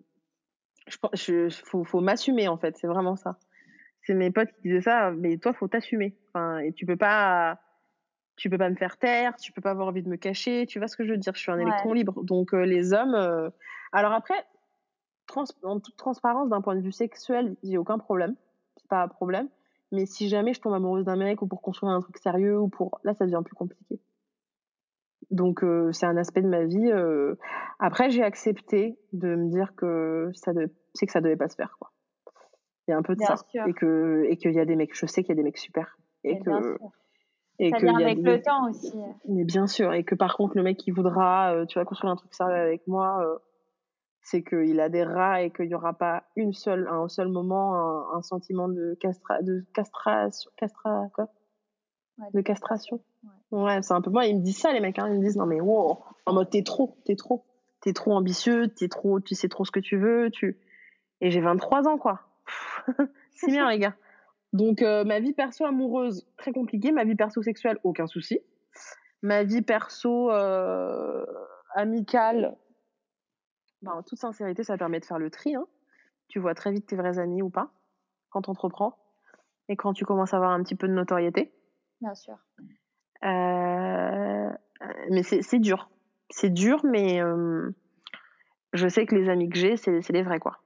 faut, 1.65 1.85
faut 1.85 2.01
m'assumer, 2.01 2.49
en 2.49 2.57
fait. 2.57 2.77
C'est 2.77 2.87
vraiment 2.87 3.17
ça. 3.17 3.39
C'est 4.07 4.15
mes 4.15 4.31
potes 4.31 4.53
qui 4.53 4.69
disaient 4.69 4.83
ça, 4.83 5.11
mais 5.11 5.37
toi, 5.37 5.53
faut 5.53 5.69
t'assumer. 5.69 6.17
Enfin, 6.29 6.59
et 6.59 6.73
tu 6.73 6.87
peux 6.87 6.97
pas, 6.97 7.59
tu 8.37 8.49
peux 8.49 8.59
pas 8.59 8.71
me 8.71 8.77
faire 8.77 8.99
taire, 8.99 9.35
tu 9.37 9.53
peux 9.53 9.61
pas 9.61 9.71
avoir 9.71 9.89
envie 9.89 10.03
de 10.03 10.09
me 10.09 10.17
cacher. 10.17 10.67
Tu 10.67 10.79
vois 10.79 10.87
ce 10.89 10.97
que 10.97 11.05
je 11.05 11.11
veux 11.11 11.19
dire 11.19 11.35
Je 11.35 11.41
suis 11.41 11.51
un 11.51 11.59
électron 11.59 11.93
libre. 11.93 12.23
Donc, 12.23 12.55
euh, 12.55 12.65
les 12.65 12.93
hommes. 12.93 13.17
Alors 13.93 14.13
après, 14.13 14.45
en 15.63 15.81
toute 15.81 15.97
transparence, 15.97 16.49
d'un 16.49 16.61
point 16.61 16.77
de 16.77 16.81
vue 16.81 16.93
sexuel, 16.93 17.57
j'ai 17.63 17.79
aucun 17.79 17.99
problème. 17.99 18.37
C'est 18.77 18.89
pas 18.89 19.03
un 19.03 19.09
problème. 19.09 19.49
Mais 19.93 20.07
si 20.07 20.29
jamais 20.29 20.53
je 20.53 20.61
tombe 20.61 20.75
amoureuse 20.75 21.05
d'un 21.05 21.17
mec 21.17 21.43
ou 21.43 21.47
pour 21.47 21.63
construire 21.63 21.93
un 21.93 22.01
truc 22.01 22.19
sérieux 22.19 22.59
ou 22.59 22.69
pour. 22.69 23.01
Là, 23.05 23.15
ça 23.15 23.25
devient 23.25 23.43
plus 23.45 23.55
compliqué. 23.55 24.01
Donc, 25.31 25.65
euh, 25.65 25.91
c'est 25.93 26.07
un 26.07 26.17
aspect 26.17 26.43
de 26.43 26.49
ma 26.49 26.65
vie. 26.65 26.91
Euh. 26.93 27.35
Après, 27.79 28.11
j'ai 28.11 28.23
accepté 28.23 28.99
de 29.13 29.35
me 29.35 29.51
dire 29.51 29.75
que 29.77 30.31
ça 30.35 30.53
de... 30.53 30.71
c'est 30.95 31.07
que 31.07 31.13
ça 31.13 31.21
devait 31.21 31.37
pas 31.37 31.49
se 31.49 31.57
faire, 31.57 31.77
quoi. 31.79 31.91
Il 32.89 32.93
y 32.93 32.95
a 32.95 32.99
un 32.99 33.03
peu 33.03 33.15
de 33.15 33.21
ça. 33.21 33.37
Et 33.67 33.73
que 33.73 34.27
et 34.29 34.37
qu'il 34.37 34.53
y 34.53 34.61
a 34.61 34.65
des 34.65 34.77
mecs, 34.77 34.95
je 34.95 35.07
sais 35.07 35.23
qu'il 35.23 35.31
y 35.31 35.33
a 35.33 35.37
des 35.37 35.43
mecs 35.43 35.59
super. 35.59 35.99
Et, 36.25 36.39
que. 36.39 36.79
Et 37.59 37.71
ça 37.71 37.79
vient 37.79 37.97
avec 37.97 38.19
le 38.19 38.41
temps 38.43 38.69
aussi. 38.69 38.93
Mais 39.29 39.45
bien 39.45 39.67
sûr. 39.67 39.93
Et 39.93 40.05
que 40.05 40.15
par 40.15 40.37
contre, 40.37 40.57
le 40.57 40.63
mec 40.63 40.77
qui 40.77 40.91
voudra, 40.91 41.53
euh, 41.53 41.67
tu 41.67 41.79
vois, 41.79 41.85
construire 41.85 42.13
un 42.13 42.17
truc 42.17 42.35
sérieux 42.35 42.55
avec 42.55 42.87
moi, 42.87 43.41
c'est 44.27 44.43
qu'il 44.43 44.81
a 44.81 44.89
des 44.89 45.05
rats 45.05 45.43
et 45.43 45.51
qu'il 45.51 45.69
n'y 45.69 45.75
aura 45.75 45.95
pas 45.95 46.25
une 46.35 46.53
seule, 46.53 46.89
un 46.91 47.07
seul 47.07 47.29
moment, 47.29 48.13
un, 48.13 48.23
sentiment 48.23 48.69
de, 48.69 48.97
castra, 49.01 49.41
de 49.41 49.65
castration. 49.73 50.51
Castra, 50.57 51.09
quoi? 51.15 51.29
De 52.35 52.41
castration. 52.41 53.01
Ouais, 53.53 53.83
c'est 53.83 53.95
un 53.95 54.01
peu 54.01 54.11
moi. 54.11 54.27
Ils 54.27 54.37
me 54.37 54.43
disent 54.43 54.59
ça, 54.59 54.73
les 54.73 54.81
mecs. 54.81 54.99
Hein. 54.99 55.09
Ils 55.11 55.19
me 55.21 55.25
disent 55.25 55.37
non, 55.37 55.47
mais 55.47 55.61
wow, 55.61 56.01
en 56.25 56.33
mode 56.33 56.51
t'es 56.51 56.65
trop, 56.65 56.97
t'es 57.05 57.15
trop. 57.15 57.45
T'es 57.81 57.93
trop 57.93 58.15
ambitieux, 58.15 58.67
t'es 58.67 58.89
trop, 58.89 59.21
tu 59.21 59.37
sais 59.37 59.49
trop 59.49 59.65
ce 59.65 59.71
que 59.71 59.79
tu 59.79 59.97
veux. 59.97 60.31
Tu... 60.33 60.59
Et 61.21 61.31
j'ai 61.31 61.41
23 61.41 61.87
ans, 61.87 61.99
quoi. 61.99 62.26
c'est 63.35 63.49
bien, 63.49 63.69
les 63.71 63.79
gars. 63.79 63.95
Donc, 64.53 64.83
euh, 64.83 65.05
ma 65.05 65.21
vie 65.21 65.33
perso 65.33 65.65
amoureuse, 65.65 66.27
très 66.37 66.53
compliquée. 66.53 66.93
Ma 66.93 67.05
vie 67.05 67.15
perso 67.15 67.43
sexuelle, 67.43 67.79
aucun 67.85 68.07
souci. 68.07 68.41
Ma 69.23 69.45
vie 69.45 69.63
perso 69.63 70.31
euh, 70.31 71.25
amicale, 71.75 72.57
bah, 73.83 73.93
en 73.95 74.03
toute 74.03 74.19
sincérité, 74.19 74.65
ça 74.65 74.79
permet 74.79 75.01
de 75.01 75.05
faire 75.05 75.19
le 75.19 75.31
tri. 75.31 75.55
Hein. 75.55 75.67
Tu 76.29 76.39
vois 76.39 76.55
très 76.55 76.73
vite 76.73 76.87
tes 76.87 76.97
vrais 76.97 77.19
amis 77.19 77.43
ou 77.43 77.51
pas 77.51 77.71
quand 78.31 78.43
tu 78.43 78.51
entreprends 78.51 78.99
et 79.69 79.77
quand 79.77 79.93
tu 79.93 80.05
commences 80.05 80.35
à 80.35 80.37
avoir 80.37 80.53
un 80.53 80.63
petit 80.63 80.75
peu 80.75 80.89
de 80.89 80.93
notoriété. 80.93 81.53
Bien 82.01 82.15
sûr. 82.15 82.37
Euh, 83.25 84.51
mais 85.11 85.23
c'est 85.23 85.59
dur. 85.59 85.91
C'est 86.31 86.51
dur, 86.51 86.85
mais 86.85 87.21
je 88.73 88.89
sais 88.89 89.07
que 89.07 89.15
les 89.15 89.29
amis 89.29 89.49
que 89.49 89.59
j'ai, 89.59 89.77
c'est 89.77 90.11
les 90.11 90.23
vrais, 90.23 90.39
quoi. 90.39 90.59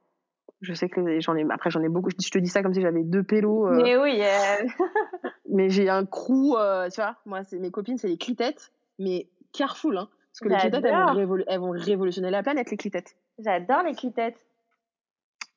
Je 0.61 0.75
sais 0.75 0.89
que 0.89 1.21
j'en 1.21 1.37
ai. 1.37 1.47
Après, 1.51 1.71
j'en 1.71 1.83
ai 1.83 1.89
beaucoup. 1.89 2.11
Je 2.11 2.31
te 2.31 2.39
dis 2.39 2.49
ça 2.49 2.63
comme 2.63 2.75
si 2.75 2.83
j'avais 2.83 3.03
deux 3.03 3.23
pélos. 3.23 3.67
Euh. 3.69 3.83
mais 3.83 3.97
oui. 3.97 4.21
mais 5.49 5.71
j'ai 5.71 5.89
un 5.89 6.05
crew, 6.05 6.57
tu 6.93 7.01
vois. 7.01 7.17
Moi, 7.25 7.41
mes 7.53 7.71
copines, 7.71 7.97
c'est 7.97 8.09
les 8.09 8.19
clitettes, 8.19 8.73
mais 8.99 9.29
careful, 9.53 9.97
hein. 9.97 10.09
Parce 10.31 10.41
que 10.41 10.49
les 10.49 10.57
clitettes, 10.57 10.85
elles 11.49 11.59
vont, 11.59 11.71
révolutionner 11.71 12.31
la 12.31 12.43
planète, 12.43 12.71
les 12.71 12.77
clitettes. 12.77 13.17
J'adore 13.39 13.83
les 13.83 13.95
clitettes. 13.95 14.39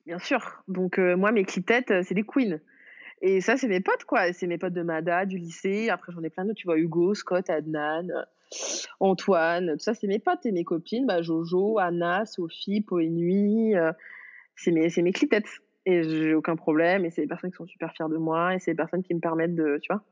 Bien 0.06 0.18
sûr. 0.18 0.62
Donc, 0.68 0.98
euh, 0.98 1.16
moi, 1.16 1.32
mes 1.32 1.44
clitettes, 1.44 1.90
euh, 1.90 2.02
c'est 2.04 2.14
des 2.14 2.24
queens. 2.24 2.58
Et 3.22 3.40
ça, 3.40 3.56
c'est 3.56 3.68
mes 3.68 3.80
potes, 3.80 4.04
quoi. 4.04 4.32
C'est 4.32 4.46
mes 4.46 4.58
potes 4.58 4.72
de 4.72 4.82
Mada, 4.82 5.24
du 5.26 5.38
lycée. 5.38 5.88
Après, 5.90 6.12
j'en 6.12 6.22
ai 6.22 6.30
plein 6.30 6.44
d'autres. 6.44 6.58
Tu 6.58 6.66
vois, 6.66 6.76
Hugo, 6.76 7.14
Scott, 7.14 7.48
Adnan, 7.48 8.08
Antoine. 9.00 9.72
Tout 9.72 9.84
ça, 9.84 9.94
c'est 9.94 10.08
mes 10.08 10.18
potes. 10.18 10.44
Et 10.44 10.52
mes 10.52 10.64
copines, 10.64 11.06
bah, 11.06 11.22
Jojo, 11.22 11.78
Anna, 11.78 12.26
Sophie, 12.26 12.80
Poé 12.80 13.08
Nuit. 13.08 13.74
C'est 14.56 14.70
mes, 14.70 14.88
mes 15.02 15.12
clitettes. 15.12 15.48
Et 15.86 16.02
j'ai 16.02 16.34
aucun 16.34 16.56
problème. 16.56 17.04
Et 17.04 17.10
c'est 17.10 17.22
des 17.22 17.28
personnes 17.28 17.50
qui 17.50 17.56
sont 17.56 17.66
super 17.66 17.92
fières 17.92 18.08
de 18.08 18.16
moi. 18.16 18.54
Et 18.54 18.58
c'est 18.58 18.72
des 18.72 18.76
personnes 18.76 19.02
qui 19.02 19.14
me 19.14 19.20
permettent 19.20 19.54
de, 19.54 19.78
tu 19.82 19.92
vois, 19.92 20.02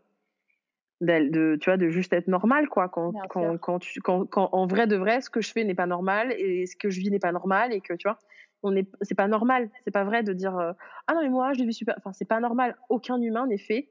de, 1.03 1.57
tu 1.57 1.71
vois, 1.71 1.77
de 1.77 1.89
juste 1.89 2.13
être 2.13 2.29
normal, 2.29 2.69
quoi. 2.69 2.89
Quand, 2.89 3.13
quand, 3.29 3.59
quand, 3.59 3.79
tu, 3.79 4.01
quand, 4.01 4.27
quand, 4.27 4.49
en 4.53 4.67
vrai 4.67 4.87
de 4.87 4.97
vrai, 4.97 5.21
ce 5.21 5.31
que 5.31 5.41
je 5.41 5.53
fais 5.53 5.65
n'est 5.65 5.75
pas 5.75 5.87
normal 5.87 6.33
et 6.39 6.67
ce 6.67 6.77
que 6.77 6.91
je 6.91 7.01
vis 7.01 7.11
n'est 7.11 7.19
pas 7.19 7.33
normal 7.33 7.73
et 7.73 7.81
que, 7.81 7.95
tu 7.95 8.09
vois, 8.09 8.19
on 8.63 8.77
est, 8.77 8.89
c'est 9.03 9.17
pas 9.17 9.29
normal. 9.29 9.71
C'est 9.85 9.91
pas 9.91 10.05
vrai 10.05 10.23
de 10.23 10.33
dire, 10.33 10.57
euh, 10.57 10.73
ah 11.07 11.15
non, 11.15 11.23
mais 11.23 11.29
moi, 11.29 11.53
je 11.53 11.65
vis 11.65 11.75
super. 11.75 11.95
Enfin, 11.99 12.13
c'est 12.13 12.29
pas 12.29 12.41
normal. 12.41 12.77
Aucun 12.89 13.21
humain 13.21 13.47
n'est 13.47 13.59
fait 13.59 13.89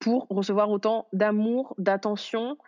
pour 0.00 0.26
recevoir 0.28 0.70
autant 0.70 1.06
d'amour, 1.12 1.74
d'attention, 1.78 2.58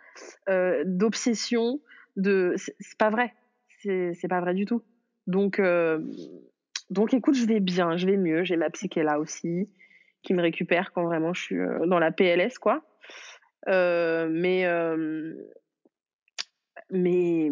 euh, 0.49 0.83
d'obsession. 0.85 1.79
De... 2.15 2.53
C'est, 2.57 2.97
pas 2.97 3.09
vrai. 3.09 3.33
C'est, 3.81 4.13
c'est 4.13 4.27
pas 4.27 4.41
vrai 4.41 4.53
du 4.53 4.65
tout. 4.65 4.81
Donc, 5.27 5.59
euh, 5.59 5.99
donc, 6.89 7.13
écoute, 7.13 7.35
je 7.35 7.45
vais 7.45 7.59
bien, 7.59 7.97
je 7.97 8.05
vais 8.05 8.17
mieux. 8.17 8.43
J'ai 8.43 8.57
ma 8.57 8.69
psyché 8.69 9.03
là 9.03 9.19
aussi 9.19 9.69
qui 10.21 10.33
me 10.33 10.41
récupère 10.41 10.91
quand 10.93 11.03
vraiment 11.03 11.33
je 11.33 11.41
suis 11.41 11.57
dans 11.85 11.99
la 11.99 12.11
PLS, 12.11 12.57
quoi. 12.59 12.81
Euh, 13.67 14.27
mais, 14.31 14.65
euh, 14.65 15.33
mais, 16.89 17.51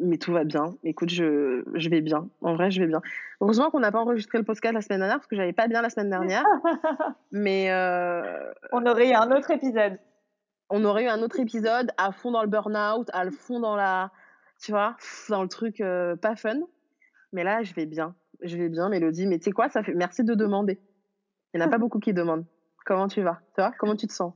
mais 0.00 0.18
tout 0.18 0.32
va 0.32 0.44
bien. 0.44 0.76
Écoute, 0.84 1.10
je, 1.10 1.62
je 1.74 1.88
vais 1.88 2.00
bien. 2.00 2.28
En 2.40 2.54
vrai, 2.54 2.70
je 2.70 2.80
vais 2.80 2.86
bien. 2.86 3.00
Heureusement 3.40 3.70
qu'on 3.70 3.80
n'a 3.80 3.92
pas 3.92 4.00
enregistré 4.00 4.38
le 4.38 4.44
podcast 4.44 4.74
la 4.74 4.80
semaine 4.80 5.00
dernière 5.00 5.16
parce 5.16 5.26
que 5.26 5.36
j'avais 5.36 5.52
pas 5.52 5.68
bien 5.68 5.82
la 5.82 5.90
semaine 5.90 6.10
dernière. 6.10 6.44
mais 7.32 7.70
euh, 7.70 8.52
on 8.72 8.84
aurait 8.86 9.10
eu 9.10 9.14
un 9.14 9.30
autre 9.32 9.50
épisode. 9.50 9.98
On 10.70 10.84
aurait 10.84 11.04
eu 11.04 11.08
un 11.08 11.22
autre 11.22 11.40
épisode 11.40 11.90
à 11.98 12.12
fond 12.12 12.30
dans 12.30 12.42
le 12.42 12.48
burn-out, 12.48 13.08
à 13.12 13.30
fond 13.30 13.60
dans 13.60 13.76
la, 13.76 14.10
tu 14.60 14.72
vois, 14.72 14.96
dans 15.28 15.42
le 15.42 15.48
truc 15.48 15.82
pas 16.20 16.36
fun. 16.36 16.60
Mais 17.32 17.44
là, 17.44 17.62
je 17.62 17.74
vais 17.74 17.86
bien. 17.86 18.14
Je 18.44 18.56
vais 18.56 18.68
bien, 18.68 18.88
Mélodie. 18.88 19.26
Mais 19.26 19.38
tu 19.38 19.44
sais 19.44 19.52
quoi, 19.52 19.68
ça 19.68 19.82
fait 19.82 19.94
merci 19.94 20.22
de 20.22 20.34
demander. 20.34 20.78
Il 21.52 21.60
n'y 21.60 21.64
en 21.64 21.66
a 21.66 21.70
pas 21.70 21.78
beaucoup 21.78 21.98
qui 21.98 22.12
demandent. 22.12 22.44
Comment 22.84 23.08
tu 23.08 23.22
vas? 23.22 23.40
Tu 23.54 23.60
vois 23.60 23.72
Comment 23.78 23.96
tu 23.96 24.06
te 24.06 24.12
sens? 24.12 24.34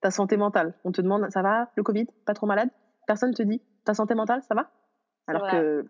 Ta 0.00 0.10
santé 0.10 0.36
mentale? 0.36 0.74
On 0.84 0.92
te 0.92 1.00
demande, 1.00 1.30
ça 1.30 1.42
va, 1.42 1.70
le 1.76 1.82
Covid, 1.82 2.06
pas 2.26 2.34
trop 2.34 2.46
malade? 2.46 2.70
Personne 3.06 3.34
te 3.34 3.42
dit, 3.42 3.62
ta 3.84 3.94
santé 3.94 4.14
mentale, 4.14 4.42
ça 4.42 4.54
va? 4.54 4.70
Alors 5.26 5.48
que 5.50 5.84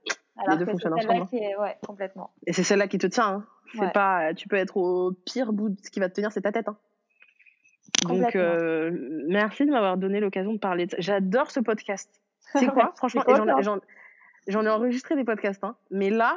les 0.49 0.57
deux 0.57 0.67
fonctionnent 0.67 0.95
ensemble. 0.95 1.27
Hein. 1.33 1.61
ouais, 1.61 1.77
complètement. 1.87 2.31
Et 2.47 2.53
c'est 2.53 2.63
celle-là 2.63 2.89
qui 2.89 2.99
te 2.99 3.07
tient. 3.07 3.45
Hein. 3.79 3.91
pas, 3.95 4.35
tu 4.35 4.49
peux 4.49 4.57
être 4.57 4.77
au 4.77 5.13
pire 5.13 5.53
bout, 5.53 5.75
ce 5.83 5.91
qui 5.91 6.01
va 6.01 6.09
te 6.09 6.15
tenir, 6.15 6.33
c'est 6.33 6.43
ta 6.43 6.53
tête. 6.53 6.69
Hein. 6.69 6.77
Donc, 8.05 8.37
euh, 8.37 8.91
merci 9.29 9.67
de 9.67 9.71
m'avoir 9.71 9.97
donné 9.97 10.21
l'occasion 10.21 10.53
de 10.53 10.59
parler. 10.59 10.87
De... 10.87 10.97
J'adore 10.99 11.51
ce 11.51 11.61
podcast. 11.61 12.21
C'est 12.55 12.67
quoi? 12.67 12.93
Franchement, 12.97 13.23
j'en 14.49 14.65
ai 14.65 14.69
enregistré 14.69 15.15
des 15.15 15.25
podcasts, 15.25 15.63
hein. 15.65 15.77
mais 15.91 16.11
là, 16.11 16.37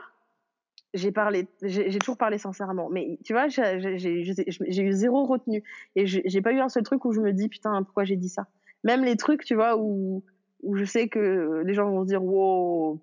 j'ai 0.95 1.11
parlé, 1.11 1.47
j'ai 1.61 1.99
toujours 1.99 2.17
parlé 2.17 2.37
sincèrement. 2.37 2.89
Mais 2.89 3.19
tu 3.23 3.33
vois, 3.33 3.47
j'ai 3.47 4.81
eu 4.81 4.91
zéro 4.91 5.25
retenue. 5.25 5.63
Et 5.95 6.05
j'ai 6.05 6.41
pas 6.41 6.51
eu 6.51 6.59
un 6.59 6.69
seul 6.69 6.83
truc 6.83 7.05
où 7.05 7.11
je 7.11 7.21
me 7.21 7.33
dis, 7.33 7.49
putain, 7.49 7.83
pourquoi 7.83 8.05
j'ai 8.05 8.15
dit 8.15 8.29
ça. 8.29 8.47
Même 8.83 9.03
les 9.03 9.17
trucs, 9.17 9.43
tu 9.43 9.55
vois, 9.55 9.77
où, 9.77 10.23
où 10.63 10.75
je 10.75 10.85
sais 10.85 11.09
que 11.09 11.63
les 11.65 11.73
gens 11.73 11.89
vont 11.89 12.03
se 12.03 12.07
dire, 12.07 12.23
wow. 12.23 13.01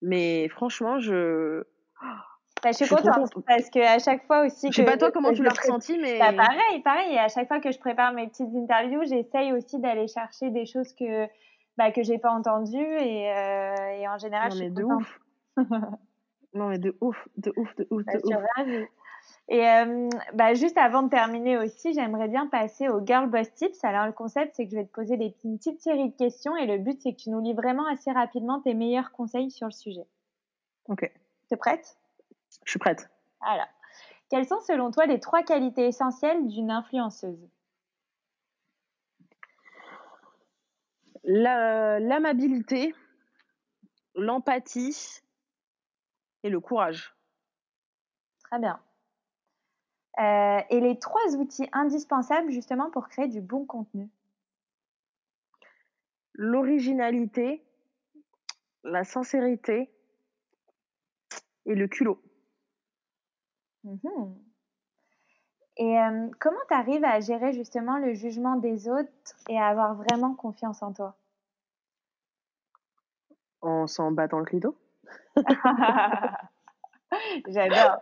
Mais 0.00 0.48
franchement, 0.48 0.98
je. 0.98 1.64
Bah, 2.62 2.70
je 2.72 2.84
suis 2.84 2.88
contente 2.88 3.32
parce 3.46 3.70
que 3.70 3.78
à 3.78 3.98
chaque 3.98 4.26
fois 4.26 4.44
aussi. 4.46 4.68
Je 4.70 4.76
sais 4.76 4.84
pas 4.84 4.96
toi 4.96 5.12
comment 5.12 5.32
tu 5.32 5.42
l'as 5.42 5.50
ressenti, 5.50 5.98
mais. 5.98 6.18
Bah, 6.18 6.32
pareil, 6.32 6.82
pareil. 6.82 7.14
Et 7.14 7.18
à 7.18 7.28
chaque 7.28 7.48
fois 7.48 7.60
que 7.60 7.70
je 7.70 7.78
prépare 7.78 8.12
mes 8.12 8.26
petites 8.28 8.54
interviews, 8.54 9.02
j'essaye 9.04 9.52
aussi 9.52 9.78
d'aller 9.78 10.08
chercher 10.08 10.50
des 10.50 10.66
choses 10.66 10.92
que 10.94 11.26
bah, 11.76 11.92
que 11.92 12.02
j'ai 12.02 12.18
pas 12.18 12.30
entendues 12.30 12.76
et, 12.76 13.30
euh, 13.30 13.90
et 14.00 14.08
en 14.08 14.18
général. 14.18 14.50
Non, 14.50 14.50
je 14.50 14.56
suis 14.56 14.70
mais 14.70 14.70
de 14.70 14.84
ouf. 14.84 15.20
Non, 16.54 16.68
mais 16.68 16.78
de 16.78 16.96
ouf, 17.00 17.28
de 17.36 17.52
ouf, 17.56 17.74
de 17.76 17.86
ouf, 17.90 18.04
Bah, 18.04 18.12
de 18.14 18.26
ouf. 18.26 18.36
ravie. 18.56 18.86
Et 19.48 19.66
euh, 19.66 20.08
bah, 20.34 20.54
juste 20.54 20.78
avant 20.78 21.02
de 21.02 21.10
terminer 21.10 21.58
aussi, 21.58 21.92
j'aimerais 21.92 22.28
bien 22.28 22.46
passer 22.46 22.88
au 22.88 23.04
Girl 23.04 23.28
Boss 23.28 23.52
Tips. 23.54 23.82
Alors, 23.84 24.06
le 24.06 24.12
concept, 24.12 24.54
c'est 24.54 24.64
que 24.64 24.70
je 24.70 24.76
vais 24.76 24.84
te 24.84 24.92
poser 24.92 25.16
des, 25.16 25.34
une 25.44 25.58
petite 25.58 25.80
série 25.80 26.10
de 26.10 26.16
questions 26.16 26.56
et 26.56 26.66
le 26.66 26.78
but, 26.78 27.00
c'est 27.02 27.12
que 27.12 27.18
tu 27.20 27.30
nous 27.30 27.40
livres 27.40 27.60
vraiment 27.62 27.86
assez 27.86 28.10
rapidement 28.12 28.60
tes 28.60 28.74
meilleurs 28.74 29.12
conseils 29.12 29.50
sur 29.50 29.66
le 29.66 29.72
sujet. 29.72 30.06
Ok, 30.88 31.10
T'es 31.48 31.56
prête? 31.56 31.98
Je 32.64 32.70
suis 32.70 32.78
prête. 32.78 33.08
Voilà. 33.40 33.68
Quelles 34.30 34.46
sont, 34.46 34.60
selon 34.60 34.90
toi, 34.90 35.06
les 35.06 35.20
trois 35.20 35.42
qualités 35.42 35.86
essentielles 35.86 36.46
d'une 36.46 36.70
influenceuse? 36.70 37.48
La- 41.24 41.98
L'amabilité, 42.00 42.94
l'empathie 44.14 45.20
et 46.42 46.50
le 46.50 46.60
courage. 46.60 47.14
Très 48.44 48.58
bien. 48.58 48.80
Euh, 50.18 50.60
et 50.70 50.80
les 50.80 50.98
trois 50.98 51.36
outils 51.36 51.68
indispensables, 51.72 52.50
justement, 52.50 52.90
pour 52.90 53.08
créer 53.08 53.28
du 53.28 53.40
bon 53.40 53.64
contenu? 53.64 54.08
L'originalité, 56.34 57.62
la 58.84 59.04
sincérité 59.04 59.90
et 61.66 61.74
le 61.74 61.86
culot. 61.88 62.20
Mhm. 63.84 64.34
Et 65.76 65.98
euh, 65.98 66.28
comment 66.40 66.58
tu 66.68 66.74
arrives 66.74 67.04
à 67.04 67.20
gérer 67.20 67.52
justement 67.52 67.98
le 67.98 68.12
jugement 68.12 68.56
des 68.56 68.88
autres 68.88 69.10
et 69.48 69.56
à 69.56 69.68
avoir 69.68 69.94
vraiment 69.94 70.34
confiance 70.34 70.82
en 70.82 70.92
toi? 70.92 71.16
En 73.60 73.86
s'en 73.86 74.10
battant 74.10 74.38
le 74.38 74.44
rideau? 74.44 74.76
J'adore. 77.48 77.96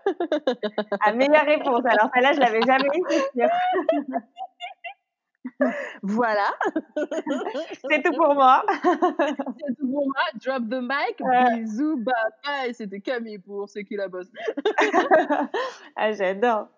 Ah, 1.00 1.12
meilleure 1.12 1.46
réponse. 1.46 1.84
Alors, 1.84 2.10
celle-là, 2.12 2.32
je 2.32 2.40
l'avais 2.40 2.62
jamais 2.62 2.88
c'est 3.08 3.30
sûr. 3.32 3.48
Voilà. 6.02 6.52
C'est 7.88 8.02
tout 8.02 8.12
pour 8.16 8.34
moi. 8.34 8.64
C'est 8.66 9.76
tout 9.78 9.88
pour 9.90 10.06
moi. 10.06 10.24
Drop 10.44 10.68
the 10.68 10.80
mic. 10.82 11.16
Ouais. 11.20 11.60
Bisous, 11.60 11.96
bye 11.98 12.14
bye. 12.44 12.74
C'était 12.74 13.00
Camille 13.00 13.38
pour 13.38 13.68
ceux 13.68 13.82
qui 13.82 13.94
la 13.96 14.08
bossent. 14.08 14.32
ah, 15.96 16.12
j'adore. 16.12 16.68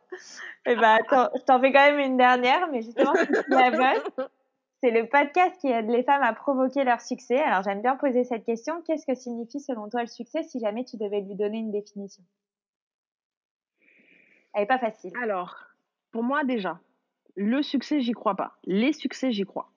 Eh 0.67 0.77
ben, 0.77 0.99
attends, 1.01 1.31
je 1.35 1.43
t'en 1.43 1.61
fais 1.61 1.73
quand 1.73 1.91
même 1.91 1.99
une 1.99 2.17
dernière, 2.17 2.69
mais 2.71 2.83
justement, 2.83 3.15
tu 3.15 3.27
la 3.49 3.71
bosse, 3.71 4.29
c'est 4.81 4.91
le 4.91 5.09
podcast 5.09 5.61
qui 5.61 5.69
aide 5.69 5.89
les 5.89 6.05
femmes 6.05 6.23
à 6.23 6.33
provoquer 6.33 6.85
leur 6.85 7.01
succès. 7.01 7.39
Alors, 7.39 7.63
j'aime 7.63 7.83
bien 7.83 7.97
poser 7.97 8.25
cette 8.25 8.45
question. 8.45 8.81
Qu'est-ce 8.83 9.07
que 9.07 9.15
signifie 9.15 9.61
selon 9.61 9.89
toi 9.89 10.03
le 10.03 10.07
succès 10.07 10.43
si 10.45 10.61
jamais 10.61 10.85
tu 10.85 10.97
devais 10.97 11.21
lui 11.21 11.35
donner 11.35 11.59
une 11.59 11.73
définition? 11.73 12.23
Elle 14.55 14.63
n'est 14.63 14.67
pas 14.67 14.79
facile. 14.79 15.13
Alors, 15.21 15.57
pour 16.13 16.23
moi 16.23 16.45
déjà, 16.45 16.81
le 17.35 17.63
succès, 17.63 18.01
j'y 18.01 18.13
crois 18.13 18.37
pas. 18.37 18.57
Les 18.65 18.93
succès, 18.93 19.33
j'y 19.33 19.45
crois. 19.45 19.71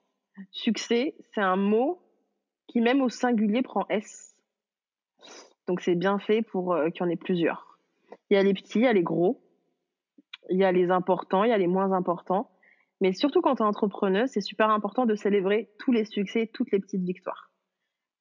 Succès, 0.52 1.16
c'est 1.34 1.42
un 1.42 1.56
mot 1.56 2.02
qui, 2.68 2.80
même 2.80 3.02
au 3.02 3.10
singulier, 3.10 3.64
prend 3.64 3.86
S. 3.90 4.36
Donc, 5.68 5.82
c'est 5.82 5.96
bien 5.96 6.20
fait 6.20 6.42
pour 6.42 6.74
euh, 6.74 6.90
qu'il 6.90 7.02
y 7.02 7.04
en 7.04 7.10
ait 7.10 7.16
plusieurs. 7.16 7.80
Il 8.30 8.36
y 8.36 8.38
a 8.38 8.44
les 8.44 8.54
petits, 8.54 8.80
il 8.80 8.86
y 8.86 8.88
a 8.88 8.94
les 8.94 9.04
gros, 9.04 9.42
il 10.50 10.58
y 10.58 10.64
a 10.64 10.72
les 10.72 10.90
importants, 10.90 11.44
il 11.44 11.50
y 11.50 11.54
a 11.54 11.58
les 11.58 11.68
moins 11.68 11.92
importants. 11.92 12.50
Mais 13.02 13.14
surtout 13.14 13.42
quand 13.42 13.56
tu 13.56 13.64
es 13.64 13.66
entrepreneuse, 13.66 14.30
c'est 14.30 14.42
super 14.42 14.70
important 14.70 15.06
de 15.06 15.16
célébrer 15.16 15.70
tous 15.80 15.92
les 15.92 16.06
succès, 16.06 16.50
toutes 16.54 16.72
les 16.72 16.80
petites 16.80 17.04
victoires. 17.04 17.52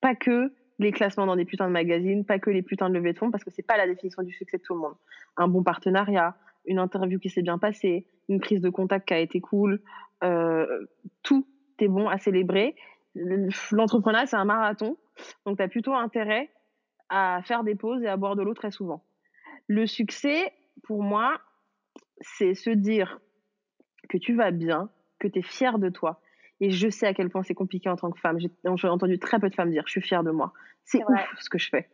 Pas 0.00 0.14
que 0.14 0.52
les 0.78 0.92
classements 0.92 1.26
dans 1.26 1.36
des 1.36 1.44
putains 1.44 1.68
de 1.68 1.72
magazines, 1.72 2.24
pas 2.24 2.38
que 2.38 2.50
les 2.50 2.62
putains 2.62 2.88
de 2.88 2.94
levées 2.94 3.12
de 3.12 3.18
fonds, 3.18 3.30
parce 3.30 3.44
que 3.44 3.50
c'est 3.50 3.62
pas 3.62 3.76
la 3.76 3.86
définition 3.86 4.22
du 4.22 4.32
succès 4.32 4.56
de 4.56 4.62
tout 4.62 4.72
le 4.72 4.80
monde. 4.80 4.94
Un 5.36 5.46
bon 5.46 5.62
partenariat, 5.62 6.34
une 6.64 6.78
interview 6.78 7.18
qui 7.18 7.28
s'est 7.28 7.42
bien 7.42 7.58
passée, 7.58 8.06
une 8.30 8.40
prise 8.40 8.62
de 8.62 8.70
contact 8.70 9.06
qui 9.08 9.14
a 9.14 9.18
été 9.18 9.40
cool, 9.40 9.82
euh, 10.24 10.86
tout 11.22 11.46
est 11.78 11.88
bon 11.88 12.08
à 12.08 12.16
célébrer. 12.16 12.74
L'entrepreneuriat, 13.14 14.26
c'est 14.26 14.36
un 14.36 14.46
marathon, 14.46 14.96
donc 15.44 15.58
tu 15.58 15.62
as 15.62 15.68
plutôt 15.68 15.94
intérêt 15.94 16.50
à 17.10 17.42
faire 17.44 17.64
des 17.64 17.74
pauses 17.74 18.02
et 18.02 18.08
à 18.08 18.16
boire 18.16 18.36
de 18.36 18.42
l'eau 18.42 18.54
très 18.54 18.70
souvent. 18.70 19.04
Le 19.66 19.86
succès, 19.86 20.52
pour 20.84 21.02
moi, 21.02 21.38
c'est 22.20 22.54
se 22.54 22.70
dire 22.70 23.20
que 24.10 24.18
tu 24.18 24.34
vas 24.34 24.50
bien, 24.50 24.90
que 25.18 25.28
tu 25.28 25.38
es 25.38 25.42
fier 25.42 25.78
de 25.78 25.88
toi. 25.88 26.20
Et 26.60 26.70
je 26.70 26.90
sais 26.90 27.06
à 27.06 27.14
quel 27.14 27.30
point 27.30 27.42
c'est 27.42 27.54
compliqué 27.54 27.88
en 27.88 27.96
tant 27.96 28.10
que 28.10 28.20
femme. 28.20 28.38
J'ai 28.38 28.88
entendu 28.88 29.18
très 29.18 29.38
peu 29.38 29.48
de 29.48 29.54
femmes 29.54 29.70
dire 29.70 29.84
je 29.86 29.92
suis 29.92 30.02
fière 30.02 30.22
de 30.24 30.30
moi. 30.30 30.52
C'est 30.84 31.02
ouf 31.04 31.20
ce 31.38 31.48
que 31.48 31.58
je 31.58 31.70
fais. 31.70 31.88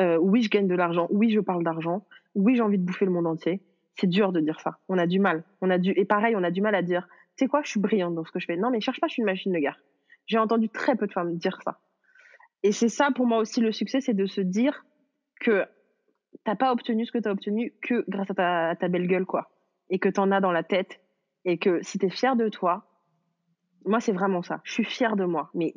Euh, 0.00 0.16
oui, 0.16 0.42
je 0.42 0.48
gagne 0.48 0.66
de 0.66 0.74
l'argent. 0.74 1.06
Oui, 1.10 1.30
je 1.30 1.40
parle 1.40 1.62
d'argent. 1.62 2.06
Oui, 2.34 2.56
j'ai 2.56 2.62
envie 2.62 2.78
de 2.78 2.84
bouffer 2.84 3.04
le 3.04 3.12
monde 3.12 3.26
entier. 3.26 3.62
C'est 3.94 4.08
dur 4.08 4.32
de 4.32 4.40
dire 4.40 4.60
ça. 4.60 4.78
On 4.88 4.96
a 4.98 5.06
du 5.06 5.20
mal. 5.20 5.44
On 5.60 5.70
a 5.70 5.78
du 5.78 5.92
et 5.92 6.04
pareil, 6.04 6.34
on 6.36 6.42
a 6.42 6.50
du 6.50 6.62
mal 6.62 6.74
à 6.74 6.82
dire. 6.82 7.06
Tu 7.36 7.44
sais 7.44 7.48
quoi, 7.48 7.62
je 7.62 7.70
suis 7.70 7.80
brillante 7.80 8.14
dans 8.14 8.24
ce 8.24 8.32
que 8.32 8.40
je 8.40 8.46
fais. 8.46 8.56
Non, 8.56 8.70
mais 8.70 8.80
cherche 8.80 9.00
pas, 9.00 9.06
je 9.06 9.12
suis 9.12 9.20
une 9.20 9.26
machine 9.26 9.52
de 9.52 9.58
guerre. 9.58 9.78
J'ai 10.26 10.38
entendu 10.38 10.68
très 10.68 10.96
peu 10.96 11.06
de 11.06 11.12
femmes 11.12 11.36
dire 11.36 11.60
ça. 11.62 11.78
Et 12.62 12.72
c'est 12.72 12.88
ça 12.88 13.10
pour 13.14 13.26
moi 13.26 13.38
aussi 13.38 13.60
le 13.60 13.70
succès, 13.70 14.00
c'est 14.00 14.14
de 14.14 14.26
se 14.26 14.40
dire 14.40 14.84
que 15.40 15.64
t'as 16.44 16.56
pas 16.56 16.72
obtenu 16.72 17.06
ce 17.06 17.12
que 17.12 17.18
t'as 17.18 17.30
obtenu 17.30 17.72
que 17.82 18.04
grâce 18.08 18.30
à 18.30 18.34
ta, 18.34 18.68
à 18.70 18.76
ta 18.76 18.88
belle 18.88 19.06
gueule, 19.06 19.26
quoi. 19.26 19.50
Et 19.90 19.98
que 19.98 20.08
t'en 20.08 20.32
as 20.32 20.40
dans 20.40 20.52
la 20.52 20.64
tête. 20.64 21.00
Et 21.48 21.56
que 21.56 21.82
si 21.82 21.98
t'es 21.98 22.10
fier 22.10 22.36
de 22.36 22.50
toi, 22.50 22.84
moi, 23.86 24.00
c'est 24.00 24.12
vraiment 24.12 24.42
ça. 24.42 24.60
Je 24.64 24.72
suis 24.72 24.84
fière 24.84 25.16
de 25.16 25.24
moi. 25.24 25.48
Mais 25.54 25.72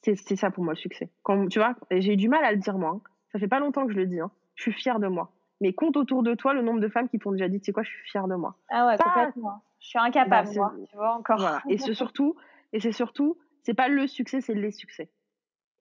c'est 0.00 0.36
ça 0.36 0.50
pour 0.50 0.64
moi 0.64 0.72
le 0.72 0.78
succès. 0.78 1.10
Quand, 1.22 1.46
tu 1.46 1.58
vois, 1.58 1.74
j'ai 1.90 2.14
eu 2.14 2.16
du 2.16 2.30
mal 2.30 2.42
à 2.42 2.52
le 2.52 2.56
dire, 2.56 2.78
moi. 2.78 2.92
Hein. 2.96 3.00
Ça 3.30 3.38
fait 3.38 3.46
pas 3.46 3.60
longtemps 3.60 3.86
que 3.86 3.92
je 3.92 3.98
le 3.98 4.06
dis. 4.06 4.18
Hein. 4.18 4.30
Je 4.54 4.62
suis 4.62 4.72
fière 4.72 5.00
de 5.00 5.06
moi. 5.06 5.30
Mais 5.60 5.74
compte 5.74 5.98
autour 5.98 6.22
de 6.22 6.34
toi 6.34 6.54
le 6.54 6.62
nombre 6.62 6.80
de 6.80 6.88
femmes 6.88 7.10
qui 7.10 7.18
t'ont 7.18 7.32
déjà 7.32 7.48
dit, 7.48 7.60
tu 7.60 7.66
sais 7.66 7.72
quoi, 7.72 7.82
je 7.82 7.90
suis 7.90 8.10
fière 8.10 8.28
de 8.28 8.34
moi. 8.34 8.56
Ah 8.70 8.86
ouais, 8.86 8.96
pas... 8.96 9.04
complètement. 9.04 9.62
Je 9.78 9.88
suis 9.88 9.98
incapable, 9.98 10.48
bah, 10.48 10.54
moi. 10.54 10.74
Tu 10.88 10.96
vois, 10.96 11.14
encore. 11.16 11.38
Voilà. 11.38 11.60
Et 11.68 11.76
c'est 11.76 11.92
surtout, 11.92 12.34
et 12.72 12.80
c'est 12.80 12.92
surtout, 12.92 13.36
c'est 13.62 13.74
pas 13.74 13.88
le 13.88 14.06
succès, 14.06 14.40
c'est 14.40 14.54
les 14.54 14.70
succès. 14.70 15.10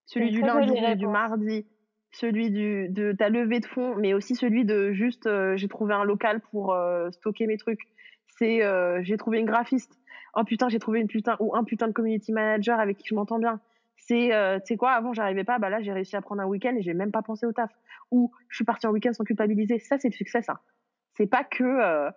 Celui 0.05 0.31
du 0.31 0.41
lundi, 0.41 0.67
celui 0.67 0.95
du 0.97 1.07
mardi, 1.07 1.65
celui 2.11 2.51
du, 2.51 2.89
de 2.89 3.13
ta 3.13 3.29
levée 3.29 3.61
de 3.61 3.65
fonds, 3.65 3.95
mais 3.95 4.13
aussi 4.13 4.35
celui 4.35 4.65
de 4.65 4.91
juste, 4.91 5.27
euh, 5.27 5.55
j'ai 5.55 5.69
trouvé 5.69 5.93
un 5.93 6.03
local 6.03 6.41
pour 6.51 6.73
euh, 6.73 7.09
stocker 7.11 7.47
mes 7.47 7.57
trucs. 7.57 7.87
C'est, 8.37 8.63
euh, 8.63 9.01
j'ai 9.03 9.17
trouvé 9.17 9.39
une 9.39 9.45
graphiste. 9.45 9.97
Oh 10.35 10.43
putain, 10.43 10.69
j'ai 10.69 10.79
trouvé 10.79 10.99
une 10.99 11.07
putain, 11.07 11.35
ou 11.39 11.55
un 11.55 11.63
putain 11.63 11.87
de 11.87 11.93
community 11.93 12.31
manager 12.31 12.79
avec 12.79 12.97
qui 12.97 13.07
je 13.07 13.15
m'entends 13.15 13.39
bien. 13.39 13.59
C'est, 13.97 14.33
euh, 14.33 14.59
tu 14.59 14.67
sais 14.67 14.77
quoi, 14.77 14.91
avant 14.91 15.13
j'arrivais 15.13 15.43
pas, 15.43 15.59
bah 15.59 15.69
là 15.69 15.81
j'ai 15.81 15.93
réussi 15.93 16.15
à 16.15 16.21
prendre 16.21 16.41
un 16.41 16.45
week-end 16.45 16.75
et 16.75 16.81
j'ai 16.81 16.93
même 16.93 17.11
pas 17.11 17.21
pensé 17.21 17.45
au 17.45 17.53
taf. 17.53 17.71
Ou 18.11 18.31
je 18.49 18.55
suis 18.55 18.65
partie 18.65 18.87
en 18.87 18.91
week-end 18.91 19.13
sans 19.13 19.23
culpabiliser. 19.23 19.79
Ça, 19.79 19.97
c'est 19.97 20.09
le 20.09 20.13
succès, 20.13 20.41
ça. 20.41 20.61
C'est 21.15 21.27
pas 21.27 21.43
que, 21.43 21.63
euh, 21.63 22.11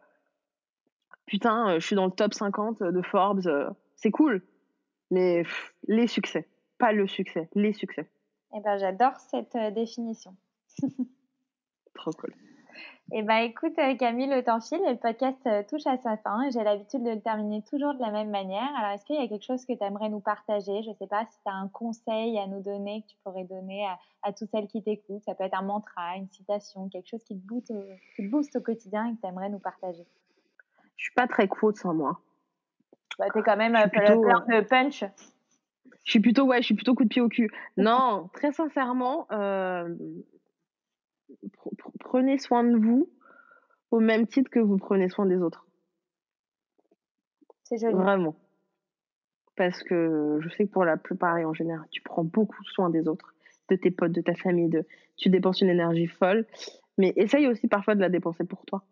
putain, 1.27 1.79
je 1.79 1.87
suis 1.87 1.97
dans 1.97 2.07
le 2.07 2.13
top 2.13 2.35
50 2.35 2.83
de 2.83 3.03
Forbes. 3.03 3.75
c'est 3.97 4.11
cool. 4.11 4.43
Mais 5.11 5.43
pff, 5.43 5.75
les 5.87 6.07
succès. 6.07 6.49
Pas 6.79 6.93
le 6.93 7.07
succès, 7.07 7.49
les 7.55 7.73
succès. 7.73 8.09
Eh 8.55 8.61
ben, 8.61 8.79
j'adore 8.79 9.17
cette 9.17 9.55
euh, 9.57 9.71
définition. 9.71 10.35
Trop 11.95 12.13
cool. 12.13 12.35
Eh 13.13 13.23
ben, 13.23 13.37
écoute, 13.37 13.77
Camille, 14.01 14.27
le 14.27 14.43
temps 14.43 14.61
file 14.61 14.83
et 14.85 14.91
le 14.91 14.99
podcast 14.99 15.39
euh, 15.47 15.63
touche 15.63 15.87
à 15.87 15.97
sa 15.97 16.17
fin. 16.17 16.51
J'ai 16.51 16.65
l'habitude 16.65 17.05
de 17.05 17.11
le 17.11 17.21
terminer 17.21 17.63
toujours 17.63 17.95
de 17.95 18.01
la 18.01 18.11
même 18.11 18.31
manière. 18.31 18.69
Alors, 18.77 18.91
est-ce 18.91 19.05
qu'il 19.05 19.15
y 19.15 19.25
a 19.25 19.29
quelque 19.29 19.45
chose 19.45 19.65
que 19.65 19.75
tu 19.75 19.85
aimerais 19.85 20.09
nous 20.09 20.19
partager? 20.19 20.83
Je 20.83 20.91
ne 20.91 20.95
sais 20.95 21.07
pas 21.07 21.25
si 21.31 21.39
tu 21.41 21.49
as 21.49 21.55
un 21.55 21.69
conseil 21.69 22.37
à 22.37 22.49
nous 22.49 22.61
donner 22.61 23.03
que 23.03 23.07
tu 23.07 23.17
pourrais 23.23 23.45
donner 23.45 23.87
à, 23.87 23.97
à 24.25 24.33
toutes 24.33 24.51
celles 24.51 24.67
qui 24.67 24.83
t'écoutent. 24.83 25.23
Ça 25.23 25.37
peut 25.37 25.45
être 25.45 25.57
un 25.57 25.63
mantra, 25.63 26.17
une 26.17 26.29
citation, 26.31 26.89
quelque 26.89 27.09
chose 27.09 27.23
qui 27.23 27.39
te 27.39 27.47
booste 27.47 27.71
au, 27.71 27.81
qui 28.17 28.25
te 28.25 28.29
booste 28.29 28.57
au 28.57 28.61
quotidien 28.61 29.07
et 29.07 29.15
que 29.15 29.21
tu 29.21 29.29
aimerais 29.29 29.51
nous 29.51 29.61
partager. 29.61 30.05
Je 30.97 31.05
suis 31.05 31.15
pas 31.15 31.29
très 31.29 31.47
quote 31.47 31.77
sans 31.77 31.95
moi. 31.95 32.19
Bah, 33.21 33.27
tu 33.33 33.39
es 33.39 33.43
quand 33.43 33.57
même 33.57 33.79
plutôt, 33.89 34.21
plein 34.21 34.41
de 34.49 34.61
punch. 34.63 35.05
Je 36.03 36.11
suis 36.11 36.21
plutôt, 36.21 36.45
ouais, 36.45 36.59
je 36.59 36.67
suis 36.67 36.75
plutôt 36.75 36.95
coup 36.95 37.05
de 37.05 37.09
pied 37.09 37.23
au 37.23 37.29
cul. 37.29 37.51
Non, 37.77 38.29
très 38.33 38.51
sincèrement, 38.51 39.27
euh, 39.31 39.95
prenez 42.01 42.39
soin 42.39 42.65
de 42.65 42.77
vous 42.77 43.11
au 43.91 44.01
même 44.01 44.27
titre 44.27 44.51
que 44.51 44.59
vous 44.59 44.77
prenez 44.77 45.09
soin 45.09 45.27
des 45.27 45.39
autres. 45.39 45.67
C'est 47.65 47.79
joli. 47.79 47.95
Vraiment. 47.95 48.37
Parce 49.57 49.83
que 49.83 50.39
je 50.41 50.49
sais 50.51 50.67
que 50.67 50.73
pour 50.73 50.85
la 50.85 50.97
plupart 50.97 51.39
et 51.39 51.45
en 51.45 51.55
général, 51.55 51.87
tu 51.91 52.03
prends 52.03 52.25
beaucoup 52.25 52.63
soin 52.65 52.91
des 52.91 53.09
autres, 53.09 53.35
de 53.71 53.77
tes 53.77 53.91
potes, 53.91 54.13
de 54.13 54.21
ta 54.21 54.35
famille, 54.35 54.69
de, 54.69 54.85
tu 55.17 55.31
dépenses 55.31 55.63
une 55.63 55.71
énergie 55.71 56.07
folle, 56.07 56.47
mais 56.99 57.13
essaye 57.17 57.47
aussi 57.47 57.67
parfois 57.67 57.95
de 57.95 58.01
la 58.01 58.09
dépenser 58.09 58.45
pour 58.45 58.65
toi. 58.67 58.85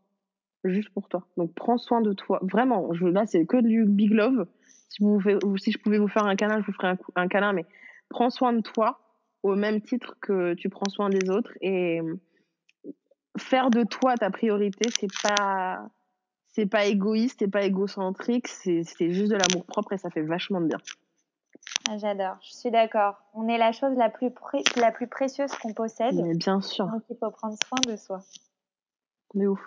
Juste 0.64 0.88
pour 0.90 1.08
toi. 1.08 1.26
Donc 1.36 1.54
prends 1.54 1.76
soin 1.76 2.00
de 2.00 2.14
toi. 2.14 2.40
Vraiment, 2.42 2.94
je, 2.94 3.04
là, 3.06 3.26
c'est 3.26 3.44
que 3.44 3.58
du 3.58 3.84
big 3.84 4.12
love. 4.12 4.46
Si, 4.88 5.02
vous 5.02 5.20
si 5.58 5.72
je 5.72 5.78
pouvais 5.78 5.98
vous 5.98 6.08
faire 6.08 6.24
un 6.24 6.36
câlin, 6.36 6.60
je 6.60 6.66
vous 6.66 6.72
ferais 6.72 6.88
un, 6.88 6.98
un 7.16 7.28
câlin, 7.28 7.52
mais 7.52 7.66
prends 8.08 8.30
soin 8.30 8.52
de 8.54 8.62
toi 8.62 9.03
au 9.44 9.54
même 9.54 9.82
titre 9.82 10.16
que 10.20 10.54
tu 10.54 10.70
prends 10.70 10.88
soin 10.88 11.10
des 11.10 11.28
autres 11.30 11.52
et 11.60 12.00
faire 13.38 13.68
de 13.68 13.84
toi 13.84 14.16
ta 14.16 14.30
priorité, 14.30 14.90
c'est 14.98 15.12
pas 15.22 15.86
c'est 16.46 16.66
pas 16.66 16.86
égoïste, 16.86 17.40
c'est 17.40 17.50
pas 17.50 17.62
égocentrique, 17.62 18.48
c'est 18.48 18.84
juste 19.10 19.30
de 19.30 19.36
l'amour 19.36 19.66
propre 19.66 19.92
et 19.92 19.98
ça 19.98 20.08
fait 20.08 20.22
vachement 20.22 20.60
de 20.60 20.68
bien. 20.68 20.78
Ah, 21.90 21.98
j'adore, 21.98 22.36
je 22.42 22.54
suis 22.54 22.70
d'accord. 22.70 23.16
On 23.34 23.46
est 23.48 23.58
la 23.58 23.72
chose 23.72 23.96
la 23.96 24.08
plus, 24.08 24.30
la 24.76 24.92
plus 24.92 25.08
précieuse 25.08 25.52
qu'on 25.56 25.74
possède. 25.74 26.14
Mais 26.14 26.34
bien 26.34 26.60
sûr. 26.60 26.86
Donc 26.86 27.02
il 27.10 27.16
faut 27.16 27.30
prendre 27.30 27.56
soin 27.68 27.92
de 27.92 27.96
soi. 27.96 28.20
Mais 29.34 29.46
ouf. 29.46 29.60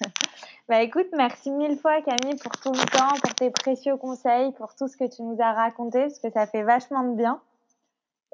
bah 0.68 0.82
écoute, 0.82 1.06
merci 1.16 1.50
mille 1.50 1.78
fois 1.78 2.02
Camille 2.02 2.36
pour 2.42 2.52
tout 2.60 2.72
le 2.72 2.86
temps, 2.90 3.16
pour 3.22 3.34
tes 3.34 3.50
précieux 3.50 3.96
conseils, 3.96 4.52
pour 4.52 4.74
tout 4.74 4.88
ce 4.88 4.96
que 4.96 5.08
tu 5.08 5.22
nous 5.22 5.40
as 5.40 5.52
raconté, 5.52 6.00
parce 6.00 6.18
que 6.18 6.30
ça 6.30 6.46
fait 6.46 6.62
vachement 6.62 7.04
de 7.04 7.16
bien. 7.16 7.40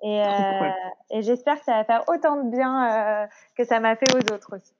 Et, 0.02 0.22
euh, 0.22 0.70
et 1.10 1.22
j'espère 1.22 1.58
que 1.58 1.64
ça 1.64 1.72
va 1.72 1.84
faire 1.84 2.04
autant 2.08 2.42
de 2.42 2.50
bien 2.50 3.24
euh, 3.24 3.26
que 3.56 3.64
ça 3.64 3.80
m'a 3.80 3.96
fait 3.96 4.14
aux 4.14 4.34
autres 4.34 4.56
aussi. 4.56 4.72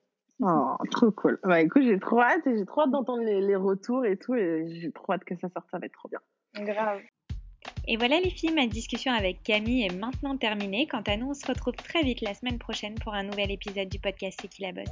Oh, 0.42 0.76
trop 0.90 1.10
cool. 1.10 1.38
Bah 1.44 1.60
écoute, 1.60 1.82
j'ai 1.82 1.98
trop 1.98 2.20
hâte 2.20 2.46
et 2.46 2.56
j'ai 2.56 2.64
trop 2.64 2.82
hâte 2.82 2.90
d'entendre 2.90 3.22
les, 3.22 3.42
les, 3.42 3.56
retours 3.56 4.06
et 4.06 4.16
tout, 4.16 4.34
et 4.34 4.64
j'ai 4.80 4.90
trop 4.90 5.12
hâte 5.12 5.24
que 5.24 5.34
ça 5.36 5.48
sorte, 5.50 5.66
ça 5.70 5.78
va 5.78 5.84
être 5.84 5.92
trop 5.92 6.08
bien. 6.08 6.20
Grave. 6.64 7.00
Et 7.86 7.96
voilà 7.96 8.20
les 8.20 8.30
filles, 8.30 8.54
ma 8.54 8.66
discussion 8.66 9.12
avec 9.12 9.42
Camille 9.42 9.84
est 9.84 9.94
maintenant 9.94 10.36
terminée. 10.36 10.86
Quant 10.86 11.02
à 11.06 11.16
nous, 11.16 11.30
on 11.30 11.34
se 11.34 11.46
retrouve 11.46 11.74
très 11.74 12.02
vite 12.02 12.22
la 12.22 12.32
semaine 12.34 12.58
prochaine 12.58 12.94
pour 12.94 13.14
un 13.14 13.24
nouvel 13.24 13.50
épisode 13.50 13.88
du 13.88 13.98
podcast 13.98 14.38
C'est 14.40 14.48
qui 14.48 14.62
la 14.62 14.72
bosse. 14.72 14.88